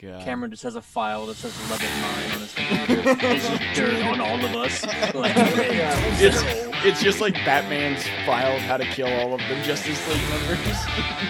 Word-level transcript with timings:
God. 0.00 0.22
Cameron 0.22 0.50
just 0.50 0.62
has 0.62 0.76
a 0.76 0.80
file 0.82 1.26
that 1.26 1.34
says 1.36 1.52
level 1.70 1.86
nine 1.88 2.30
on 2.32 2.40
his 2.40 2.54
computer. 2.56 3.14
There's 3.16 3.48
just 3.48 3.62
dirt 3.74 4.02
on 4.06 4.20
all 4.20 4.36
of 4.42 4.54
us. 4.56 4.84
Like, 5.14 5.32
It's 5.36 6.42
it's 6.86 7.02
just 7.02 7.20
like 7.20 7.34
Batman's 7.44 8.04
file 8.24 8.54
of 8.56 8.62
how 8.62 8.76
to 8.78 8.84
kill 8.84 9.08
all 9.08 9.34
of 9.34 9.40
the 9.40 9.60
Justice 9.62 10.00
League 10.08 10.28
members. 10.30 10.76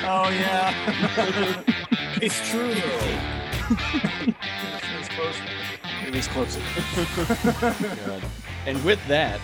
Oh 0.04 0.28
yeah. 0.30 1.62
It's 2.22 2.50
true 2.50 2.74
though. 2.74 3.16
it's 4.98 5.08
close. 5.08 5.40
at 6.02 6.12
least 6.12 6.30
close 6.30 6.56
it. 6.56 6.62
God. 8.06 8.22
And 8.66 8.84
with 8.84 9.00
that, 9.08 9.40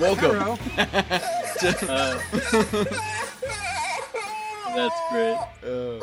welcome. 0.00 0.58
Uh, 0.78 2.18
that's 4.74 5.00
great. 5.10 5.36
Uh, 5.64 6.00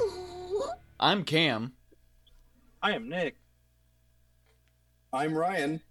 I'm 0.99 1.23
Cam. 1.23 1.73
I 2.83 2.93
am 2.93 3.09
Nick. 3.09 3.35
I'm 5.13 5.35
Ryan. 5.35 5.81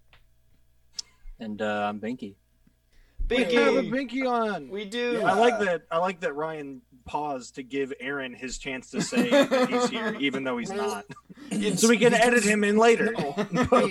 And 1.39 1.61
uh, 1.61 1.89
I'm 1.89 2.01
Binky. 2.01 2.35
We 3.29 3.37
have 3.37 3.75
a 3.75 3.83
Binky. 3.83 4.11
Binky 4.23 4.29
on. 4.29 4.69
We 4.69 4.83
do. 4.83 5.21
I 5.21 5.33
like 5.35 5.59
that. 5.59 5.83
I 5.89 5.99
like 5.99 6.19
that 6.19 6.35
Ryan 6.35 6.81
paused 7.05 7.55
to 7.55 7.63
give 7.63 7.93
Aaron 8.01 8.33
his 8.33 8.57
chance 8.57 8.91
to 8.91 9.01
say 9.01 9.29
that 9.29 9.69
he's 9.69 9.89
here, 9.89 10.15
even 10.19 10.43
though 10.43 10.57
he's 10.57 10.71
not, 10.71 11.05
so 11.75 11.87
we 11.87 11.97
can 11.97 12.13
edit 12.13 12.43
him 12.43 12.65
in 12.65 12.77
later. 12.77 13.13
No, 13.51 13.89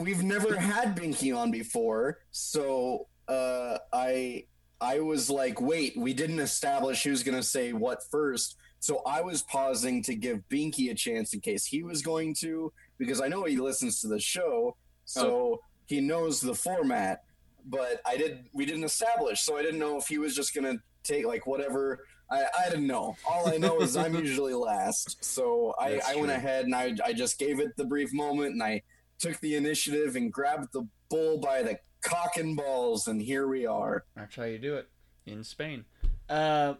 we've 0.00 0.22
never 0.24 0.56
had 0.56 0.96
Binky 0.96 1.36
on 1.36 1.52
before, 1.52 2.18
so 2.32 3.06
uh, 3.28 3.78
I 3.92 4.46
I 4.80 4.98
was 4.98 5.30
like, 5.30 5.60
wait, 5.60 5.96
we 5.96 6.12
didn't 6.12 6.40
establish 6.40 7.04
who's 7.04 7.22
gonna 7.22 7.44
say 7.44 7.72
what 7.72 8.02
first. 8.10 8.56
So 8.82 9.00
I 9.06 9.20
was 9.20 9.42
pausing 9.42 10.02
to 10.02 10.16
give 10.16 10.40
Binky 10.50 10.90
a 10.90 10.94
chance 10.94 11.34
in 11.34 11.40
case 11.40 11.64
he 11.64 11.84
was 11.84 12.02
going 12.02 12.34
to, 12.40 12.72
because 12.98 13.20
I 13.20 13.28
know 13.28 13.44
he 13.44 13.56
listens 13.56 14.00
to 14.00 14.08
the 14.08 14.18
show, 14.18 14.76
so 15.04 15.60
he 15.86 16.00
knows 16.00 16.40
the 16.40 16.54
format. 16.54 17.22
But 17.64 18.00
I 18.04 18.16
did 18.16 18.46
we 18.52 18.66
didn't 18.66 18.82
establish, 18.82 19.42
so 19.42 19.56
I 19.56 19.62
didn't 19.62 19.78
know 19.78 19.98
if 19.98 20.08
he 20.08 20.18
was 20.18 20.34
just 20.34 20.52
gonna 20.52 20.78
take 21.04 21.24
like 21.24 21.46
whatever. 21.46 22.04
I, 22.28 22.44
I 22.58 22.70
didn't 22.70 22.88
know. 22.88 23.16
All 23.24 23.48
I 23.48 23.56
know 23.56 23.80
is 23.82 23.96
I'm 23.96 24.14
usually 24.26 24.54
last. 24.54 25.24
So 25.24 25.76
I, 25.78 26.00
I 26.04 26.16
went 26.16 26.32
ahead 26.32 26.64
and 26.64 26.74
I, 26.74 26.96
I 27.04 27.12
just 27.12 27.38
gave 27.38 27.60
it 27.60 27.76
the 27.76 27.84
brief 27.84 28.12
moment 28.12 28.54
and 28.54 28.62
I 28.62 28.82
took 29.20 29.38
the 29.40 29.54
initiative 29.54 30.16
and 30.16 30.32
grabbed 30.32 30.72
the 30.72 30.88
bull 31.08 31.38
by 31.38 31.62
the 31.62 31.78
cock 32.02 32.36
and 32.36 32.56
balls, 32.56 33.06
and 33.06 33.22
here 33.22 33.46
we 33.46 33.64
are. 33.64 34.04
That's 34.16 34.34
how 34.34 34.42
you 34.42 34.58
do 34.58 34.74
it 34.74 34.88
in 35.24 35.44
Spain. 35.44 35.84
Uh, 36.28 36.74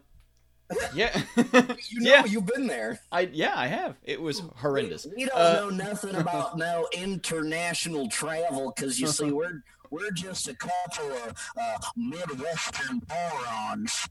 yeah, 0.95 1.21
You 1.35 1.99
know, 2.01 2.09
Yeah. 2.11 2.25
you've 2.25 2.45
been 2.45 2.67
there. 2.67 2.99
I 3.11 3.21
yeah 3.31 3.53
I 3.55 3.67
have. 3.67 3.95
It 4.03 4.21
was 4.21 4.41
horrendous. 4.57 5.05
We 5.15 5.25
don't 5.25 5.35
Uh, 5.37 5.53
know 5.53 5.69
nothing 5.69 6.15
about 6.15 6.57
no 6.57 6.87
international 6.93 8.09
travel 8.09 8.73
because 8.75 8.99
you 8.99 9.07
see, 9.07 9.31
we're 9.31 9.61
we're 9.89 10.11
just 10.11 10.47
a 10.47 10.55
couple 10.55 11.11
of 11.11 11.37
uh, 11.59 11.77
midwestern 11.95 13.01
morons. 13.09 14.07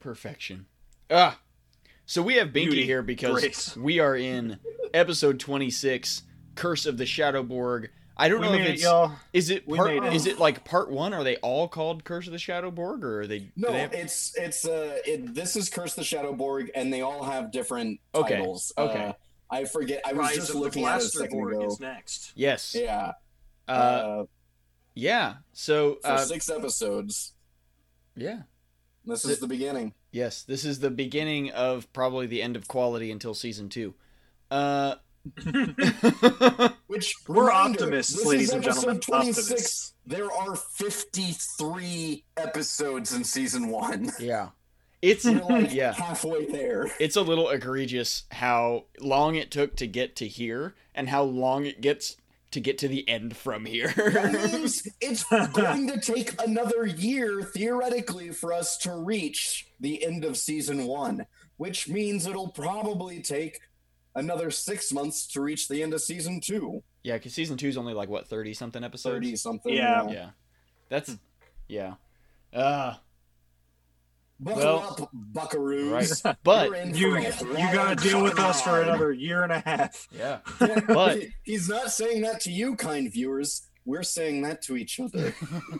Perfection. 0.00 0.66
Ah, 1.10 1.38
so 2.04 2.22
we 2.22 2.34
have 2.34 2.48
Binky 2.48 2.52
Beauty, 2.52 2.84
here 2.84 3.02
because 3.02 3.40
grace. 3.40 3.76
we 3.76 3.98
are 4.00 4.16
in 4.16 4.58
episode 4.92 5.38
twenty 5.40 5.70
six, 5.70 6.22
Curse 6.54 6.86
of 6.86 6.98
the 6.98 7.04
Shadowborg. 7.04 7.88
I 8.16 8.28
don't 8.28 8.40
We 8.40 8.46
know 8.46 8.52
if 8.54 8.60
made 8.60 8.66
it, 8.68 8.74
it's 8.74 8.82
y'all. 8.82 9.12
is 9.32 9.50
it 9.50 9.68
part 9.68 9.88
made 9.88 10.02
it. 10.02 10.12
is 10.14 10.26
it 10.26 10.38
like 10.38 10.64
part 10.64 10.90
one? 10.90 11.12
Are 11.12 11.22
they 11.22 11.36
all 11.36 11.68
called 11.68 12.04
Curse 12.04 12.26
of 12.26 12.32
the 12.32 12.38
Shadow 12.38 12.70
Borg, 12.70 13.04
or 13.04 13.20
are 13.20 13.26
they? 13.26 13.50
No, 13.56 13.70
they 13.70 13.80
have- 13.80 13.92
it's 13.92 14.34
it's 14.36 14.64
uh, 14.66 14.98
it, 15.06 15.34
this 15.34 15.54
is 15.56 15.68
Curse 15.68 15.94
the 15.94 16.04
Shadow 16.04 16.32
Borg, 16.32 16.70
and 16.74 16.92
they 16.92 17.02
all 17.02 17.24
have 17.24 17.50
different 17.52 18.00
Okay, 18.14 18.36
titles. 18.38 18.72
okay. 18.78 19.06
Uh, 19.08 19.12
I 19.50 19.64
forget. 19.64 20.00
I 20.06 20.12
was 20.12 20.26
Rise 20.28 20.34
just 20.36 20.48
of 20.50 20.54
the 20.56 20.60
looking 20.62 20.84
at 20.84 20.86
it 20.86 20.90
a 20.90 20.98
Blaster 20.98 21.18
second 21.20 21.38
Borg 21.38 21.54
ago. 21.54 21.66
is 21.66 21.78
next. 21.80 22.32
yes. 22.34 22.74
Yeah. 22.78 23.12
Uh, 23.68 23.70
Uh, 23.72 24.24
yeah. 24.94 25.34
So 25.52 25.98
for 26.02 26.08
uh, 26.12 26.18
six 26.18 26.48
episodes. 26.48 27.32
yeah. 28.16 28.42
This 29.04 29.22
The- 29.22 29.32
is 29.32 29.38
the 29.40 29.46
beginning. 29.46 29.92
Yes, 30.10 30.42
this 30.42 30.64
is 30.64 30.80
the 30.80 30.90
beginning 30.90 31.50
of 31.50 31.92
probably 31.92 32.26
the 32.26 32.40
end 32.42 32.56
of 32.56 32.66
quality 32.66 33.10
until 33.10 33.34
season 33.34 33.68
two. 33.68 33.94
Uh, 34.50 34.94
Which 36.86 37.14
We're 37.28 37.50
optimists, 37.50 38.14
this 38.14 38.24
ladies 38.24 38.48
is 38.48 38.54
and 38.54 38.62
gentlemen, 38.64 39.00
26. 39.00 39.38
optimists. 39.50 39.92
There 40.06 40.30
are 40.32 40.54
53 40.56 42.24
episodes 42.36 43.12
in 43.12 43.24
season 43.24 43.68
one. 43.68 44.10
yeah, 44.20 44.50
it's 45.02 45.24
like 45.24 45.72
yeah, 45.74 45.92
halfway 45.92 46.46
there. 46.46 46.86
it's 47.00 47.16
a 47.16 47.22
little 47.22 47.48
egregious 47.48 48.24
how 48.30 48.84
long 49.00 49.34
it 49.34 49.50
took 49.50 49.76
to 49.76 49.86
get 49.86 50.16
to 50.16 50.28
here 50.28 50.74
and 50.94 51.08
how 51.08 51.22
long 51.24 51.66
it 51.66 51.80
gets 51.80 52.16
to 52.52 52.60
get 52.60 52.78
to 52.78 52.88
the 52.88 53.06
end 53.08 53.36
from 53.36 53.64
That 53.64 53.70
here. 53.70 54.50
means 54.52 54.86
it's 55.00 55.24
going 55.24 55.88
to 55.88 56.00
take 56.00 56.40
another 56.40 56.86
year, 56.86 57.42
theoretically, 57.42 58.30
for 58.30 58.52
us 58.52 58.78
to 58.78 58.94
reach 58.94 59.66
the 59.80 60.04
end 60.04 60.24
of 60.24 60.36
season 60.36 60.86
one, 60.86 61.26
which 61.56 61.88
means 61.88 62.26
it'll 62.26 62.48
probably 62.48 63.20
take 63.20 63.58
another 64.16 64.50
six 64.50 64.92
months 64.92 65.26
to 65.28 65.40
reach 65.40 65.68
the 65.68 65.82
end 65.84 65.94
of 65.94 66.00
season 66.02 66.40
two. 66.40 66.82
yeah, 67.04 67.14
because 67.14 67.32
season 67.34 67.56
two 67.56 67.68
is 67.68 67.76
only 67.76 67.94
like 67.94 68.08
what 68.08 68.26
thirty 68.28 68.52
something 68.54 68.82
episodes. 68.82 69.14
30 69.26 69.36
something. 69.36 69.72
Yeah. 69.72 70.08
Yeah, 70.10 70.30
that's 70.88 71.16
yeah. 71.68 71.94
Uh, 72.52 72.94
Buckle 74.38 74.62
Well, 74.62 74.78
up, 75.00 75.10
buckaroos. 75.50 75.90
right, 76.24 76.36
but 76.44 76.94
You're 76.94 77.18
You 77.20 77.32
for 77.32 77.46
a 77.56 77.60
you 77.60 77.72
gotta 77.72 77.96
deal 77.96 78.22
with 78.22 78.38
us 78.38 78.60
for 78.60 78.82
another 78.82 79.10
year 79.12 79.42
and 79.44 79.52
a 79.52 79.60
half. 79.60 80.08
yeah, 80.16 80.40
but 80.86 81.18
He- 81.20 81.28
he's 81.44 81.68
not 81.70 81.90
saying 81.90 82.20
that 82.22 82.40
to 82.42 82.50
you, 82.50 82.76
kind 82.76 83.10
viewers. 83.10 83.62
We're 83.86 84.02
saying 84.02 84.42
that 84.42 84.62
to 84.62 84.76
each 84.76 84.98
other. 85.00 85.32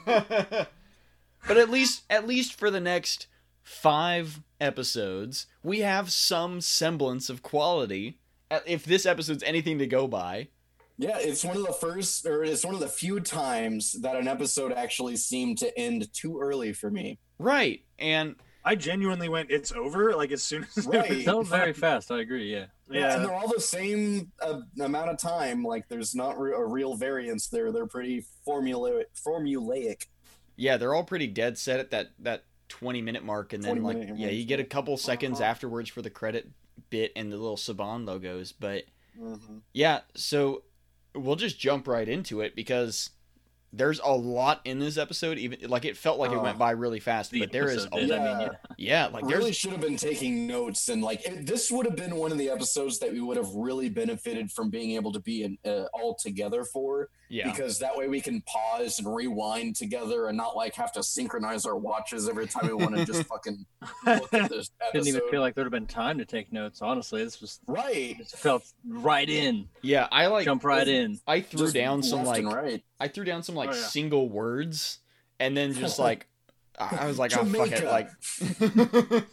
but 0.07 1.57
at 1.57 1.71
least 1.71 2.05
at 2.09 2.27
least 2.27 2.59
for 2.59 2.71
the 2.71 2.81
next 2.81 3.27
five 3.63 4.41
episodes 4.61 5.47
we 5.63 5.81
have 5.81 6.11
some 6.13 6.61
semblance 6.61 7.29
of 7.29 7.43
quality 7.43 8.19
if 8.67 8.85
this 8.85 9.07
episode's 9.07 9.43
anything 9.43 9.79
to 9.79 9.87
go 9.87 10.07
by 10.07 10.49
Yeah, 10.99 11.19
it's 11.19 11.45
one 11.45 11.57
of 11.57 11.67
the 11.67 11.73
first, 11.73 12.25
or 12.27 12.43
it's 12.45 12.65
one 12.65 12.75
of 12.75 12.81
the 12.81 12.89
few 12.89 13.21
times 13.21 13.93
that 14.03 14.17
an 14.17 14.29
episode 14.29 14.73
actually 14.73 15.17
seemed 15.17 15.59
to 15.59 15.79
end 15.79 16.13
too 16.13 16.39
early 16.41 16.73
for 16.73 16.91
me. 16.91 17.19
right 17.39 17.81
and 17.99 18.37
I 18.65 18.75
genuinely 18.75 19.29
went, 19.29 19.53
"It's 19.53 19.71
over!" 19.71 20.17
Like 20.17 20.33
as 20.33 20.43
soon 20.43 20.67
as 20.77 20.87
Right. 20.89 21.09
it 21.09 21.25
That 21.27 21.37
was 21.37 21.49
was 21.51 21.57
very 21.61 21.73
fast. 21.73 22.11
I 22.11 22.19
agree. 22.21 22.53
Yeah. 22.53 22.65
Yeah, 22.91 23.15
and 23.15 23.25
they're 23.25 23.33
all 23.33 23.47
the 23.47 23.61
same 23.61 24.33
uh, 24.43 24.61
amount 24.81 25.11
of 25.11 25.19
time. 25.19 25.63
Like, 25.63 25.89
there's 25.89 26.17
not 26.17 26.37
re- 26.41 26.53
a 26.53 26.65
real 26.65 26.97
variance 26.97 27.47
there. 27.47 27.71
They're 27.71 27.87
pretty 27.87 28.25
formula 28.45 29.05
formulaic. 29.15 30.07
yeah 30.57 30.77
they're 30.79 30.95
all 30.95 31.05
pretty 31.05 31.27
dead 31.29 31.59
set 31.59 31.79
at 31.79 31.91
that 31.93 32.09
that 32.19 32.45
20 32.69 33.03
minute 33.03 33.23
mark 33.25 33.53
and 33.53 33.63
then 33.63 33.83
like 33.85 33.99
yeah 34.17 34.29
you 34.31 34.45
get 34.45 34.59
a 34.59 34.65
couple 34.65 34.97
seconds 34.97 35.41
Uh-huh. 35.41 35.51
afterwards 35.51 35.89
for 35.91 36.03
the 36.03 36.11
credit 36.11 36.49
bit 36.91 37.13
and 37.17 37.33
the 37.33 37.37
little 37.37 37.57
saban 37.57 38.07
logos 38.07 38.53
but 38.53 38.85
Mhm. 39.19 39.63
yeah 39.73 40.01
so 40.15 40.63
we'll 41.15 41.37
just 41.37 41.59
jump 41.59 41.89
right 41.89 42.09
into 42.09 42.41
it 42.43 42.55
because 42.55 43.11
there's 43.73 43.99
a 44.01 44.13
lot 44.13 44.61
in 44.65 44.79
this 44.79 44.97
episode 44.97 45.39
even 45.39 45.69
like 45.69 45.85
it 45.85 45.97
felt 45.97 46.19
like 46.19 46.31
it 46.31 46.37
Oh. 46.39 46.43
went 46.43 46.59
by 46.59 46.71
really 46.71 47.01
fast 47.01 47.31
The 47.31 47.41
but 47.41 47.53
there 47.53 47.69
is 47.69 47.85
a 47.85 47.91
did, 47.91 48.11
I 48.11 48.19
mean, 48.19 48.41
Yeah. 48.41 48.41
yeah. 48.41 48.49
yeah 48.77 49.07
like 49.07 49.25
really 49.27 49.53
should 49.53 49.73
have 49.73 49.81
been 49.81 49.97
taking 49.97 50.47
notes 50.47 50.89
and 50.89 51.03
like 51.03 51.27
it, 51.27 51.47
this 51.47 51.71
would 51.71 51.85
have 51.87 51.97
been 51.97 52.17
one 52.17 52.31
of 52.33 52.39
the 52.39 52.49
episodes 52.51 52.99
that 53.01 53.13
we 53.13 53.21
would 53.21 53.37
have 53.37 53.49
really 53.55 53.89
benefited 53.89 54.53
from 54.53 54.71
being 54.71 54.93
able 54.93 55.13
to 55.13 55.21
be 55.21 55.43
in, 55.43 55.59
uh, 55.65 55.87
all 55.93 56.15
together 56.15 56.65
for 56.65 57.09
yeah 57.29 57.51
because 57.51 57.79
that 57.81 57.97
way 57.97 58.07
we 58.09 58.21
can 58.21 58.41
pause 58.43 58.99
and 58.99 59.15
rewind 59.15 59.75
together 59.77 60.29
and 60.29 60.37
not 60.37 60.55
like 60.57 60.75
have 60.75 60.93
to 60.93 61.03
synchronize 61.03 61.67
our 61.67 61.77
watches 61.77 62.29
every 62.29 62.47
time 62.47 62.67
we 62.67 62.73
want 62.75 62.97
to 62.97 63.05
just 63.05 63.23
fucking 63.29 63.65
look 64.07 64.33
at 64.33 64.49
this 64.51 64.71
episode. 64.81 64.93
Didn't 64.93 65.09
even 65.09 65.23
feel 65.31 65.41
like 65.41 65.55
there'd 65.55 65.67
have 65.67 65.73
been 65.73 65.87
time 65.87 66.19
to 66.19 66.25
take 66.25 66.53
notes. 66.53 66.81
Honestly, 66.83 67.25
this 67.25 67.41
was 67.41 67.61
right. 67.67 68.17
this 68.19 68.31
felt 68.33 68.65
right 68.89 69.29
in. 69.29 69.69
yeah 69.83 70.07
i 70.13 70.27
like 70.27 70.45
Jump 70.45 70.65
right 70.65 70.87
in. 70.87 71.19
i 71.27 71.41
threw 71.41 71.61
Just 71.67 71.75
down 71.75 72.03
some 72.03 72.25
like 72.25 72.45
right. 72.45 72.83
i 73.01 73.09
threw 73.09 73.25
down 73.25 73.43
some 73.43 73.55
like 73.55 73.71
Oh, 73.71 73.75
yeah. 73.75 73.83
single 73.87 74.29
words 74.29 74.99
and 75.41 75.57
then 75.57 75.73
just 75.75 75.99
like 75.99 76.27
i 76.79 76.99
I 77.01 77.07
was 77.07 77.19
like 77.19 77.37
oh 77.37 77.45
fuck 77.45 77.73
it 77.73 77.85
like 77.85 78.11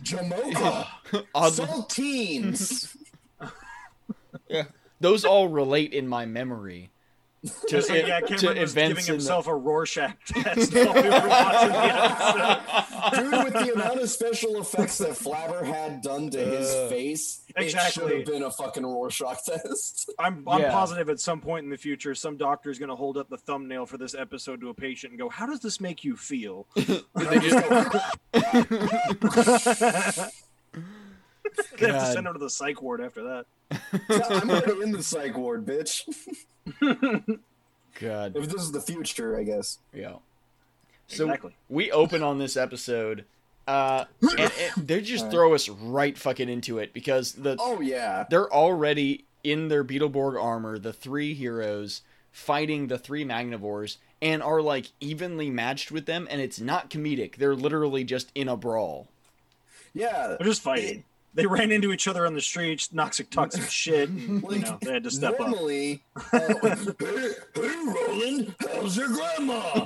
Jamaica, 0.02 0.88
Odd- 1.36 1.52
saltines. 1.54 2.96
those 5.00 5.26
all 5.26 5.48
relate 5.50 5.94
in 5.94 6.08
my 6.08 6.26
memory 6.26 6.90
to, 6.90 6.93
Just 7.70 7.90
like, 7.90 8.08
yeah, 8.08 8.22
to 8.22 8.38
Cameron 8.38 8.62
was 8.62 8.74
giving 8.74 8.90
in 8.92 8.96
the- 8.96 9.02
himself 9.04 9.48
a 9.48 9.56
Rorschach 9.56 10.16
test 10.26 10.74
while 10.74 10.94
we 10.94 11.02
were 11.02 11.28
watching 11.28 11.70
the 11.70 11.94
episode. 11.94 13.32
Dude, 13.32 13.44
with 13.44 13.54
the 13.54 13.74
amount 13.74 14.00
of 14.00 14.10
special 14.10 14.62
effects 14.62 14.98
that 15.00 15.10
Flabber 15.10 15.66
had 15.66 16.02
done 16.02 16.30
to 16.30 16.40
his 16.40 16.74
Uh, 16.74 16.88
face, 16.90 17.42
it 17.58 17.70
should 17.92 18.12
have 18.12 18.26
been 18.26 18.44
a 18.44 18.52
fucking 18.52 18.86
Rorschach 18.86 19.44
test. 19.46 20.10
I'm, 20.18 20.48
I'm 20.48 20.62
Yeah. 20.62 20.72
positive 20.72 21.10
at 21.10 21.20
some 21.20 21.42
point 21.42 21.66
in 21.66 21.70
the 21.70 21.78
future, 21.78 22.16
some 22.16 22.38
doctor 22.38 22.70
is 22.70 22.80
going 22.80 22.90
to 22.90 22.96
hold 22.96 23.18
up 23.18 23.30
the 23.30 23.38
thumbnail 23.38 23.86
for 23.88 23.98
this 23.98 24.16
episode 24.16 24.62
to 24.62 24.70
a 24.70 24.74
patient 24.74 25.12
and 25.12 25.20
go, 25.20 25.28
"How 25.28 25.46
does 25.46 25.60
this 25.60 25.82
make 25.82 26.06
you 26.06 26.16
feel?" 26.16 26.68
they 31.78 31.92
have 31.92 32.02
to 32.02 32.12
send 32.14 32.28
her 32.28 32.34
to 32.34 32.40
the 32.40 32.50
psych 32.50 32.82
ward 32.82 33.02
after 33.02 33.24
that. 33.24 33.46
I'm 34.10 34.50
already 34.50 34.82
in 34.82 34.92
the 34.92 35.04
psych 35.04 35.38
ward, 35.38 35.66
bitch. 35.66 36.08
God. 38.00 38.36
If 38.36 38.50
this 38.50 38.62
is 38.62 38.72
the 38.72 38.82
future, 38.82 39.38
I 39.38 39.44
guess. 39.44 39.80
Yeah. 39.94 40.16
So 41.08 41.26
exactly. 41.26 41.56
we 41.70 41.92
open 41.92 42.24
on 42.24 42.40
this 42.40 42.58
episode, 42.58 43.26
uh, 43.68 44.06
and, 44.22 44.40
and 44.40 44.88
they 44.88 45.02
just 45.02 45.26
Alright. 45.26 45.34
throw 45.34 45.54
us 45.54 45.70
right 45.70 46.18
fucking 46.18 46.50
into 46.50 46.80
it 46.80 46.94
because 46.94 47.34
the 47.34 47.58
Oh 47.60 47.82
yeah. 47.82 48.26
they're 48.30 48.52
already 48.52 49.26
in 49.44 49.68
their 49.68 49.84
Beetleborg 49.84 50.42
armor, 50.42 50.80
the 50.80 50.94
three 50.94 51.34
heroes 51.34 52.02
fighting 52.32 52.88
the 52.88 52.98
three 52.98 53.24
Magnivores, 53.24 53.98
and 54.22 54.42
are 54.42 54.62
like 54.62 54.92
evenly 55.00 55.50
matched 55.50 55.92
with 55.92 56.06
them, 56.06 56.28
and 56.32 56.42
it's 56.42 56.60
not 56.60 56.90
comedic. 56.90 57.36
They're 57.36 57.56
literally 57.56 58.04
just 58.04 58.32
in 58.34 58.48
a 58.48 58.58
brawl. 58.58 59.08
Yeah. 59.94 60.36
They're 60.40 60.48
just 60.48 60.64
fighting. 60.64 61.04
They 61.36 61.46
ran 61.48 61.72
into 61.72 61.92
each 61.92 62.08
other 62.08 62.26
on 62.28 62.36
the 62.36 62.42
street, 62.42 62.88
toxic, 62.96 63.30
toxic 63.30 63.64
shit. 63.70 64.10
and, 64.10 64.44
you 64.44 64.60
know, 64.60 64.78
they 64.82 64.94
had 64.94 65.04
to 65.04 65.12
step 65.12 65.40
up. 65.40 65.48
Normally, 65.48 66.04
uh, 66.32 66.40
hey, 67.00 67.34
hey, 67.56 67.72
Roland, 67.86 68.56
how's 68.60 68.96
your 68.96 69.08
grandma? 69.08 69.86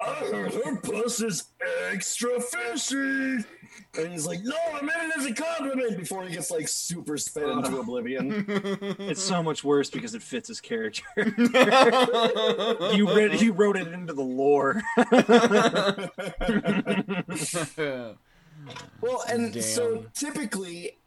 I 0.00 0.14
heard 0.30 0.54
her 0.54 0.76
puss 0.76 1.22
is 1.22 1.44
extra 1.90 2.40
fishy. 2.40 3.44
And 3.98 4.12
he's 4.12 4.26
like, 4.26 4.40
no, 4.42 4.54
I 4.74 4.82
meant 4.82 5.02
it 5.02 5.18
as 5.18 5.26
a 5.26 5.34
compliment 5.34 5.98
before 5.98 6.24
he 6.24 6.32
gets 6.34 6.50
like 6.50 6.68
super 6.68 7.16
sped 7.16 7.48
into 7.48 7.78
oblivion. 7.80 8.44
It's 8.98 9.22
so 9.22 9.42
much 9.42 9.64
worse 9.64 9.90
because 9.90 10.14
it 10.14 10.22
fits 10.22 10.48
his 10.48 10.60
character. 10.60 11.02
you 11.16 13.12
read, 13.14 13.40
you 13.40 13.52
wrote 13.52 13.76
it 13.76 13.88
into 13.88 14.12
the 14.12 14.22
lore. 14.22 14.80
Well, 19.00 19.22
and 19.28 19.54
so 19.62 20.04
typically, 20.14 20.98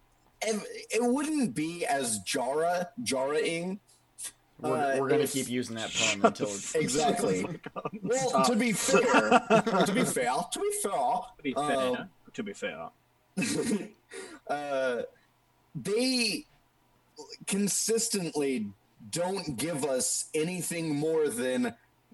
ev- 0.42 0.66
it 0.92 1.04
wouldn't 1.04 1.54
be 1.56 1.86
as 1.86 2.20
Jara, 2.20 2.90
Jara-ing. 3.04 3.80
we're, 4.60 4.76
Uh, 4.78 4.98
we're 5.00 5.10
gonna 5.10 5.24
if- 5.24 5.34
keep 5.34 5.50
using 5.50 5.76
that 5.76 5.92
pun 5.94 6.22
until 6.26 6.48
it's 6.48 6.74
Exactly. 6.76 7.46
Well, 8.02 8.30
Stop. 8.30 8.48
to 8.48 8.56
be 8.56 8.72
fair, 8.74 9.02
to 9.86 9.92
be 9.94 10.04
fair, 10.06 10.34
to 10.52 10.60
be 10.60 10.72
fair, 10.72 11.12
To 11.34 11.44
be 11.44 11.54
fair, 11.54 11.78
uh, 11.78 12.06
to 12.34 12.44
be 12.44 12.54
fair. 12.54 12.90
uh, 14.50 15.02
they 15.76 16.46
consistently 17.48 18.68
don't 19.12 19.58
give 19.58 19.84
us 19.86 20.26
anything 20.34 20.96
more 20.96 21.28
than 21.30 21.74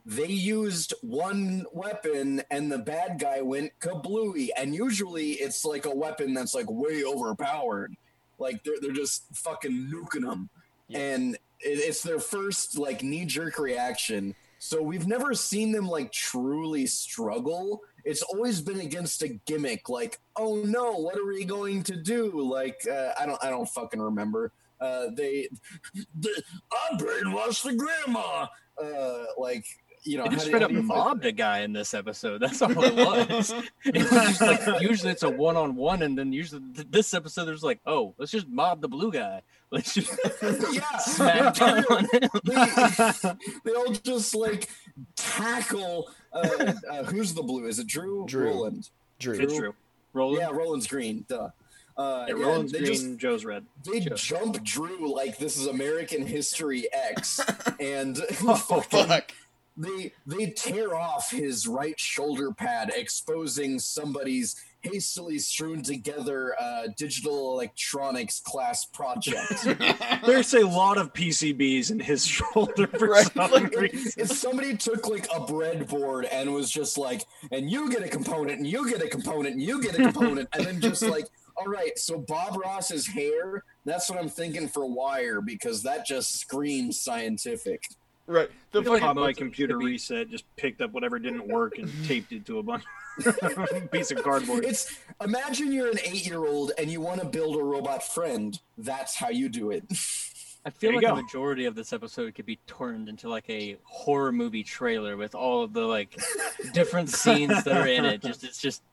they 0.09 0.25
used 0.25 0.95
one 1.01 1.67
weapon 1.71 2.41
and 2.50 2.71
the 2.71 2.79
bad 2.79 3.19
guy 3.19 3.41
went 3.41 3.71
kablooey. 3.79 4.50
And 4.57 4.73
usually 4.73 5.33
it's 5.33 5.63
like 5.63 5.85
a 5.85 5.95
weapon 5.95 6.33
that's 6.33 6.56
like 6.56 6.65
way 6.67 7.03
overpowered. 7.03 7.95
Like 8.39 8.63
they're, 8.63 8.79
they're 8.81 8.91
just 8.91 9.25
fucking 9.35 9.91
nuking 9.94 10.27
them. 10.27 10.50
Yeah. 10.88 11.00
And 11.00 11.35
it, 11.59 11.77
it's 11.77 12.01
their 12.01 12.19
first 12.19 12.75
like 12.75 13.03
knee 13.03 13.25
jerk 13.25 13.59
reaction. 13.59 14.33
So 14.57 14.81
we've 14.81 15.06
never 15.06 15.35
seen 15.35 15.71
them 15.71 15.88
like 15.88 16.11
truly 16.11 16.88
struggle. 16.88 17.83
It's 18.03 18.23
always 18.23 18.61
been 18.61 18.79
against 18.79 19.21
a 19.21 19.27
gimmick, 19.45 19.89
like, 19.89 20.19
oh 20.35 20.63
no, 20.65 20.94
what 20.94 21.19
are 21.19 21.27
we 21.27 21.45
going 21.45 21.83
to 21.83 21.95
do? 21.95 22.41
Like, 22.41 22.81
uh, 22.91 23.11
I 23.19 23.27
don't, 23.27 23.44
I 23.44 23.51
don't 23.51 23.69
fucking 23.69 24.01
remember. 24.01 24.53
Uh, 24.81 25.07
they, 25.15 25.50
the, 26.19 26.44
I 26.71 26.95
brainwashed 26.95 27.63
the 27.63 27.75
grandma. 27.75 28.47
Uh, 28.81 29.25
like, 29.38 29.65
you 30.09 30.17
know, 30.17 30.23
They 30.23 30.29
just 30.29 30.45
how 30.45 30.47
straight 30.50 30.63
up 30.63 30.69
do 30.69 30.75
you 30.75 30.81
fight 30.88 30.97
mobbed 30.97 31.25
a 31.25 31.31
guy 31.31 31.59
in 31.59 31.73
this 31.73 31.94
episode. 31.94 32.39
That's 32.41 32.61
all 32.61 32.71
it 32.83 32.95
was. 32.95 33.53
it 33.85 33.95
was 33.97 34.09
just 34.09 34.41
like 34.41 34.81
usually 34.81 35.11
it's 35.11 35.23
a 35.23 35.29
one 35.29 35.56
on 35.57 35.75
one, 35.75 36.01
and 36.01 36.17
then 36.17 36.33
usually 36.33 36.61
th- 36.75 36.88
this 36.89 37.13
episode 37.13 37.45
there's 37.45 37.63
like, 37.63 37.79
oh, 37.85 38.13
let's 38.17 38.31
just 38.31 38.47
mob 38.47 38.81
the 38.81 38.88
blue 38.88 39.11
guy. 39.11 39.41
Let's 39.71 39.94
just 39.94 40.17
Yeah. 40.71 40.97
smack 40.97 41.53
down 41.56 41.85
on 41.91 42.06
him. 42.11 42.29
they, 42.44 43.33
they 43.65 43.71
all 43.75 43.91
just 43.94 44.33
like 44.35 44.67
tackle. 45.15 46.09
Uh, 46.33 46.73
uh, 46.89 47.03
who's 47.03 47.33
the 47.33 47.44
blue? 47.44 47.65
Is 47.67 47.79
it 47.79 47.88
Drew? 47.88 48.25
Drew. 48.27 48.45
Roland. 48.47 48.89
Drew. 49.19 49.39
It's 49.39 49.56
true. 49.56 49.75
Roland. 50.13 50.39
Yeah, 50.41 50.50
Roland's 50.56 50.88
green. 50.88 51.25
Duh. 51.27 51.50
Uh, 51.97 52.25
Yeah, 52.29 52.35
yeah, 52.38 52.45
Roland's 52.45 52.71
green, 52.71 52.85
just 52.85 53.17
Jo's 53.17 53.44
red. 53.45 53.65
they 53.85 54.00
Sure. 54.01 54.15
jump 54.15 54.63
Drew 54.63 55.13
like 55.13 55.38
this 55.38 55.57
is 55.57 55.65
American 55.67 56.25
History 56.25 56.88
X, 56.94 57.41
and 57.79 58.17
Oh 58.44 58.56
fucking- 58.56 59.07
fuck! 59.07 59.31
They 59.80 60.12
they 60.28 60.52
tear 60.52 60.96
off 60.96 61.31
his 61.31 61.68
right 61.68 62.00
shoulder 62.00 62.52
pad, 62.52 62.92
exposing 62.96 63.80
somebody's 63.80 64.56
hastily 64.81 65.38
strewn 65.40 65.81
together 65.84 66.56
uh, 66.60 66.84
digital 66.98 67.52
electronics 67.54 68.40
class 68.40 68.86
project. 68.86 69.68
There's 70.26 70.54
a 70.54 70.66
lot 70.66 70.98
of 70.98 71.12
PCBs 71.14 71.92
in 71.92 72.00
his 72.00 72.26
shoulder 72.38 72.88
for 72.88 73.08
Right, 73.10 73.30
some 73.34 73.52
like, 73.52 73.76
reason. 73.76 74.14
if 74.18 74.31
somebody 74.31 74.78
took 74.78 75.10
like 75.10 75.26
a 75.36 75.40
breadboard 75.42 76.28
and 76.31 76.54
was 76.54 76.72
just 76.72 76.98
like, 76.98 77.24
and 77.52 77.70
you 77.70 77.90
get 77.90 78.04
a 78.04 78.08
component, 78.08 78.60
and 78.60 78.68
you 78.68 78.90
get 78.90 79.02
a 79.02 79.10
component, 79.10 79.56
and 79.56 79.62
you 79.62 79.81
get 79.81 79.96
a 80.00 80.04
component, 80.04 80.48
and 80.54 80.66
then 80.66 80.80
just 80.80 81.02
like, 81.02 81.26
all 81.58 81.68
right, 81.68 81.98
so 81.98 82.18
Bob 82.18 82.58
Ross's 82.58 83.06
hair, 83.06 83.66
that's 83.84 84.10
what 84.10 84.18
I'm 84.18 84.30
thinking 84.30 84.70
for 84.70 84.86
wire 84.86 85.42
because 85.42 85.84
that 85.84 86.06
just 86.06 86.40
screams 86.40 87.02
scientific. 87.02 87.84
Right. 88.30 88.48
The 88.72 88.81
I 88.81 88.84
feel 88.84 88.94
like 88.94 89.02
Pop 89.02 89.16
my 89.16 89.34
computer 89.34 89.80
be- 89.80 89.86
reset, 89.86 90.30
just 90.30 90.46
picked 90.56 90.81
up 90.81 90.92
whatever 90.92 91.18
didn't 91.18 91.48
work 91.48 91.80
and 91.80 91.92
taped 92.06 92.31
it 92.31 92.46
to 92.46 92.60
a 92.60 92.64
bunch 92.64 92.84
piece 93.92 94.12
of 94.12 94.22
cardboard. 94.22 94.66
It's 94.66 95.00
imagine 95.20 95.72
you're 95.72 95.90
an 95.90 95.98
eight 96.04 96.28
year 96.28 96.46
old 96.46 96.72
and 96.78 96.92
you 96.92 97.02
want 97.02 97.22
to 97.22 97.26
build 97.26 97.56
a 97.56 97.64
robot 97.64 98.04
friend. 98.04 98.60
That's 98.78 99.16
how 99.16 99.30
you 99.30 99.50
do 99.50 99.72
it. 99.72 99.84
I 100.66 100.70
feel 100.70 100.94
like 100.94 101.02
go. 101.02 101.16
the 101.16 101.24
majority 101.24 101.66
of 101.66 101.74
this 101.74 101.92
episode 101.92 102.36
could 102.36 102.46
be 102.46 102.60
turned 102.68 103.10
into 103.10 103.28
like 103.30 103.50
a 103.50 103.78
horror 103.84 104.31
movie 104.31 104.62
trailer 104.64 105.18
with 105.18 105.34
all 105.34 105.64
of 105.64 105.74
the 105.74 105.81
like 105.81 106.16
different 106.74 107.10
scenes 107.10 107.64
that 107.64 107.76
are 107.76 107.88
in 107.88 108.06
it. 108.06 108.22
Just 108.22 108.44
it's 108.44 108.62
just 108.62 108.84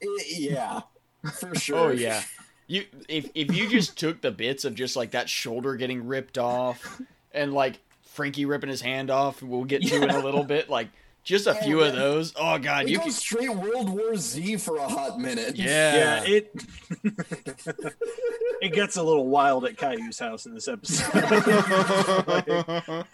I- 0.00 0.22
yeah, 0.28 0.80
for 1.40 1.52
sure. 1.56 1.78
Oh 1.78 1.90
yeah. 1.90 2.22
You 2.68 2.84
if 3.08 3.28
if 3.34 3.52
you 3.56 3.68
just 3.68 3.98
took 3.98 4.20
the 4.20 4.30
bits 4.30 4.64
of 4.64 4.76
just 4.76 4.94
like 4.94 5.10
that 5.10 5.28
shoulder 5.28 5.74
getting 5.74 6.06
ripped 6.06 6.38
off 6.38 7.00
and 7.32 7.52
like 7.52 7.80
Frankie 8.16 8.46
ripping 8.46 8.70
his 8.70 8.80
hand 8.80 9.10
off, 9.10 9.42
we'll 9.42 9.64
get 9.64 9.82
to 9.82 10.02
in 10.02 10.08
a 10.10 10.18
little 10.20 10.42
bit, 10.42 10.70
like 10.70 10.88
just 11.22 11.46
a 11.46 11.50
Oh, 11.50 11.54
few 11.62 11.80
of 11.82 11.94
those. 11.94 12.32
Oh 12.34 12.56
god, 12.58 12.86
We 12.86 12.92
you 12.92 12.96
go 12.96 13.02
can 13.04 13.12
straight 13.12 13.54
World 13.54 13.90
War 13.90 14.16
Z 14.16 14.56
for 14.56 14.78
a 14.78 14.88
hot 14.88 15.20
minute. 15.20 15.54
Yeah. 15.56 16.24
yeah, 16.24 16.26
it 16.26 16.64
it 18.62 18.72
gets 18.72 18.96
a 18.96 19.02
little 19.02 19.26
wild 19.26 19.66
at 19.66 19.76
Caillou's 19.76 20.18
house 20.18 20.46
in 20.46 20.54
this 20.54 20.66
episode. 20.66 21.12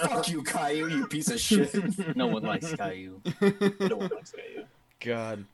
Fuck 0.00 0.28
you, 0.28 0.42
Caillou, 0.42 0.88
you 0.88 1.06
piece 1.06 1.30
of 1.30 1.40
shit. 1.40 2.16
no 2.16 2.26
one 2.26 2.42
likes 2.42 2.72
Caillou. 2.72 3.20
no 3.80 3.96
one 3.96 4.08
likes 4.08 4.32
Caillou. 4.32 4.64
God. 5.00 5.44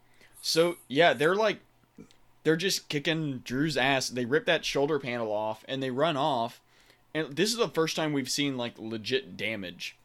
So 0.40 0.76
yeah, 0.88 1.12
they're 1.12 1.37
like 1.37 1.58
they're 2.44 2.56
just 2.56 2.88
kicking 2.88 3.38
Drew's 3.44 3.76
ass. 3.76 4.08
They 4.08 4.25
rip 4.25 4.46
that 4.46 4.64
shoulder 4.64 4.99
panel 4.99 5.30
off 5.32 5.64
and 5.68 5.82
they 5.82 5.90
run 5.90 6.16
off. 6.16 6.61
And 7.18 7.37
this 7.37 7.50
is 7.50 7.56
the 7.56 7.68
first 7.68 7.96
time 7.96 8.12
we've 8.12 8.30
seen 8.30 8.56
like 8.56 8.75
legit 8.78 9.37
damage 9.37 9.96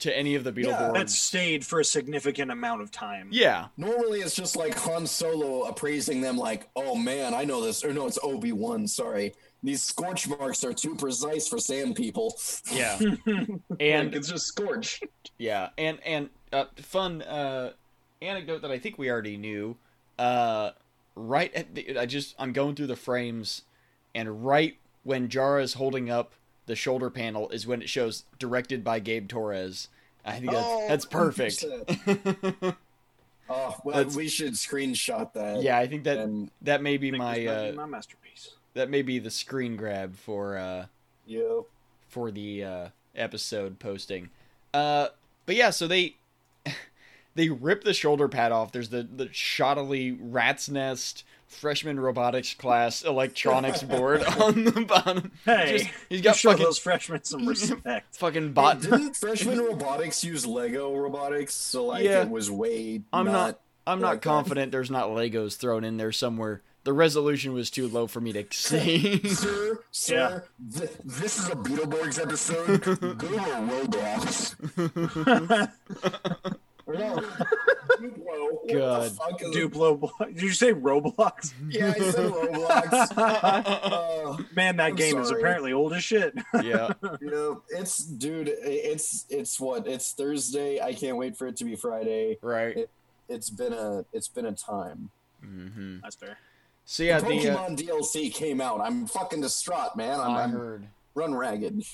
to 0.00 0.16
any 0.16 0.34
of 0.34 0.44
the 0.44 0.52
Beetleborgs. 0.52 0.94
That 0.94 1.10
stayed 1.10 1.64
for 1.66 1.80
a 1.80 1.84
significant 1.84 2.50
amount 2.50 2.82
of 2.82 2.90
time. 2.90 3.28
yeah. 3.32 3.66
Normally, 3.76 4.20
it's 4.20 4.34
just 4.34 4.56
like 4.56 4.76
Han 4.78 5.06
Solo 5.06 5.64
appraising 5.64 6.20
them, 6.20 6.36
like, 6.36 6.68
"Oh 6.76 6.94
man, 6.94 7.34
I 7.34 7.44
know 7.44 7.62
this." 7.64 7.84
Or 7.84 7.92
no, 7.92 8.06
it's 8.06 8.18
Obi 8.22 8.52
Wan. 8.52 8.86
Sorry, 8.86 9.34
these 9.62 9.82
scorch 9.82 10.28
marks 10.28 10.64
are 10.64 10.72
too 10.72 10.94
precise 10.94 11.48
for 11.48 11.58
sand 11.58 11.96
people. 11.96 12.36
Yeah. 12.72 12.98
And 12.98 13.62
And 13.80 14.14
it's 14.14 14.28
just 14.28 14.46
scorch. 14.46 15.00
Yeah, 15.36 15.70
and 15.76 15.98
and 16.04 16.30
uh, 16.52 16.66
fun 16.76 17.22
uh, 17.22 17.72
anecdote 18.22 18.62
that 18.62 18.70
I 18.70 18.78
think 18.78 18.98
we 18.98 19.10
already 19.10 19.36
knew. 19.36 19.76
Uh, 20.18 20.72
right 21.14 21.52
at 21.54 21.74
the, 21.74 21.98
I 21.98 22.06
just 22.06 22.34
I'm 22.38 22.52
going 22.52 22.74
through 22.74 22.88
the 22.88 22.96
frames, 22.96 23.62
and 24.14 24.44
right 24.44 24.76
when 25.04 25.28
Jara 25.28 25.62
is 25.62 25.74
holding 25.74 26.10
up 26.10 26.32
the 26.68 26.76
shoulder 26.76 27.10
panel 27.10 27.48
is 27.50 27.66
when 27.66 27.82
it 27.82 27.88
shows 27.88 28.22
directed 28.38 28.84
by 28.84 29.00
Gabe 29.00 29.28
Torres. 29.28 29.88
I 30.24 30.38
think 30.38 30.52
that's, 30.52 30.64
Oh, 30.66 30.86
that's 30.88 31.04
perfect. 31.04 31.64
Oh 33.50 33.74
well, 33.82 33.96
That's- 33.96 34.14
we 34.14 34.28
should 34.28 34.52
screenshot 34.52 35.32
that. 35.32 35.62
yeah, 35.62 35.78
I 35.78 35.86
think 35.86 36.04
that 36.04 36.18
And 36.18 36.50
that 36.60 36.82
may 36.82 36.98
be 36.98 37.10
my 37.10 37.38
this 37.38 37.46
might 37.46 37.62
be 37.62 37.70
uh, 37.70 37.72
my 37.72 37.86
masterpiece. 37.86 38.50
that 38.74 38.90
may 38.90 39.00
be 39.00 39.18
the 39.18 39.30
screen 39.30 39.74
grab 39.76 40.16
for 40.16 40.58
uh, 40.58 40.84
yeah. 41.26 41.60
for 42.08 42.30
the 42.30 42.62
uh, 42.64 42.88
episode 43.16 43.78
posting. 43.78 44.28
Uh, 44.74 45.08
but 45.46 45.56
yeah, 45.56 45.70
so 45.70 45.86
they 45.86 46.16
they 47.36 47.48
rip 47.48 47.84
the 47.84 47.94
shoulder 47.94 48.28
pad 48.28 48.52
off. 48.52 48.70
There's 48.70 48.90
the 48.90 49.02
the 49.02 49.28
shoddily 49.28 50.18
rat's 50.20 50.68
nest 50.68 51.24
freshman 51.48 51.98
robotics 51.98 52.54
class 52.54 53.02
electronics 53.02 53.82
board 53.82 54.22
on 54.40 54.64
the 54.64 54.84
bottom. 54.86 55.32
Hey, 55.44 55.78
Just- 55.78 55.90
he's 56.08 56.20
got 56.20 56.36
show 56.36 56.50
fucking 56.50 56.64
those 56.64 56.78
freshmen 56.78 57.24
some 57.24 57.46
respect. 57.48 58.14
fucking 58.16 58.52
But 58.52 58.80
bot. 58.80 58.80
didn't 58.82 59.16
freshman 59.16 59.58
robotics 59.58 60.22
use 60.22 60.46
Lego 60.46 60.94
robotics? 60.96 61.54
So 61.54 61.86
like 61.86 62.04
Yeah. 62.04 62.22
it 62.22 62.30
was 62.30 62.50
way 62.50 63.02
I'm 63.12 63.26
not. 63.26 63.32
not- 63.32 63.60
I'm 63.86 64.00
not 64.00 64.08
Like 64.08 64.20
that. 64.20 64.28
confident 64.28 64.70
there's 64.70 64.90
not 64.90 65.08
Legos 65.08 65.56
thrown 65.56 65.82
in 65.82 65.96
there 65.96 66.12
somewhere. 66.12 66.60
The 66.84 66.92
resolution 66.92 67.54
was 67.54 67.70
too 67.70 67.88
low 67.88 68.06
for 68.06 68.20
me 68.20 68.32
to 68.34 68.44
see. 68.50 69.26
Sir, 69.26 69.80
sir, 69.90 70.44
th- 70.76 70.90
this 71.04 71.38
is 71.38 71.48
a 71.48 71.54
Beetleborgs 71.56 72.20
episode. 72.22 72.82
Go 73.18 73.28
to 73.28 73.38
Roblox. 74.76 75.70
Or 76.88 76.94
no, 76.94 77.16
Duplo. 78.00 78.52
What 78.52 78.66
the 78.68 78.74
God. 78.74 79.12
fuck 79.12 79.42
is? 79.42 79.54
Duplo. 79.54 80.00
Blo- 80.00 80.10
Did 80.26 80.40
you 80.42 80.52
say 80.52 80.72
Roblox? 80.72 81.52
Yeah, 81.68 81.92
I 81.94 81.98
said 82.10 82.30
Roblox. 82.30 83.12
Uh, 84.38 84.42
Man, 84.56 84.76
that 84.76 84.86
I'm 84.90 84.96
game 84.96 85.18
is 85.18 85.30
apparently 85.30 85.72
old 85.72 85.92
as 85.92 86.02
shit. 86.02 86.34
yeah. 86.62 86.92
you 87.20 87.30
know, 87.30 87.62
it's 87.68 87.98
dude. 87.98 88.48
It's 88.62 89.26
it's 89.28 89.60
what? 89.60 89.86
It's 89.86 90.12
Thursday. 90.12 90.80
I 90.80 90.92
can't 90.94 91.16
wait 91.18 91.36
for 91.36 91.46
it 91.46 91.56
to 91.58 91.64
be 91.64 91.76
Friday. 91.76 92.38
Right. 92.42 92.88
It's 93.28 93.50
been 93.50 93.72
a 93.74 94.04
it's 94.12 94.28
been 94.28 94.46
a 94.46 94.52
time. 94.52 95.10
hmm 95.42 95.98
That's 96.02 96.16
fair. 96.16 96.38
So 96.86 97.02
yeah, 97.02 97.20
the 97.20 97.26
uh, 97.26 97.30
Pokemon 97.30 97.78
DLC 97.78 98.32
came 98.32 98.60
out. 98.62 98.80
I'm 98.80 99.06
fucking 99.06 99.42
distraught, 99.42 99.94
man. 99.96 100.18
I'm, 100.20 100.30
I 100.30 100.42
I'm 100.44 100.50
heard. 100.52 100.86
run 101.14 101.34
ragged. 101.34 101.84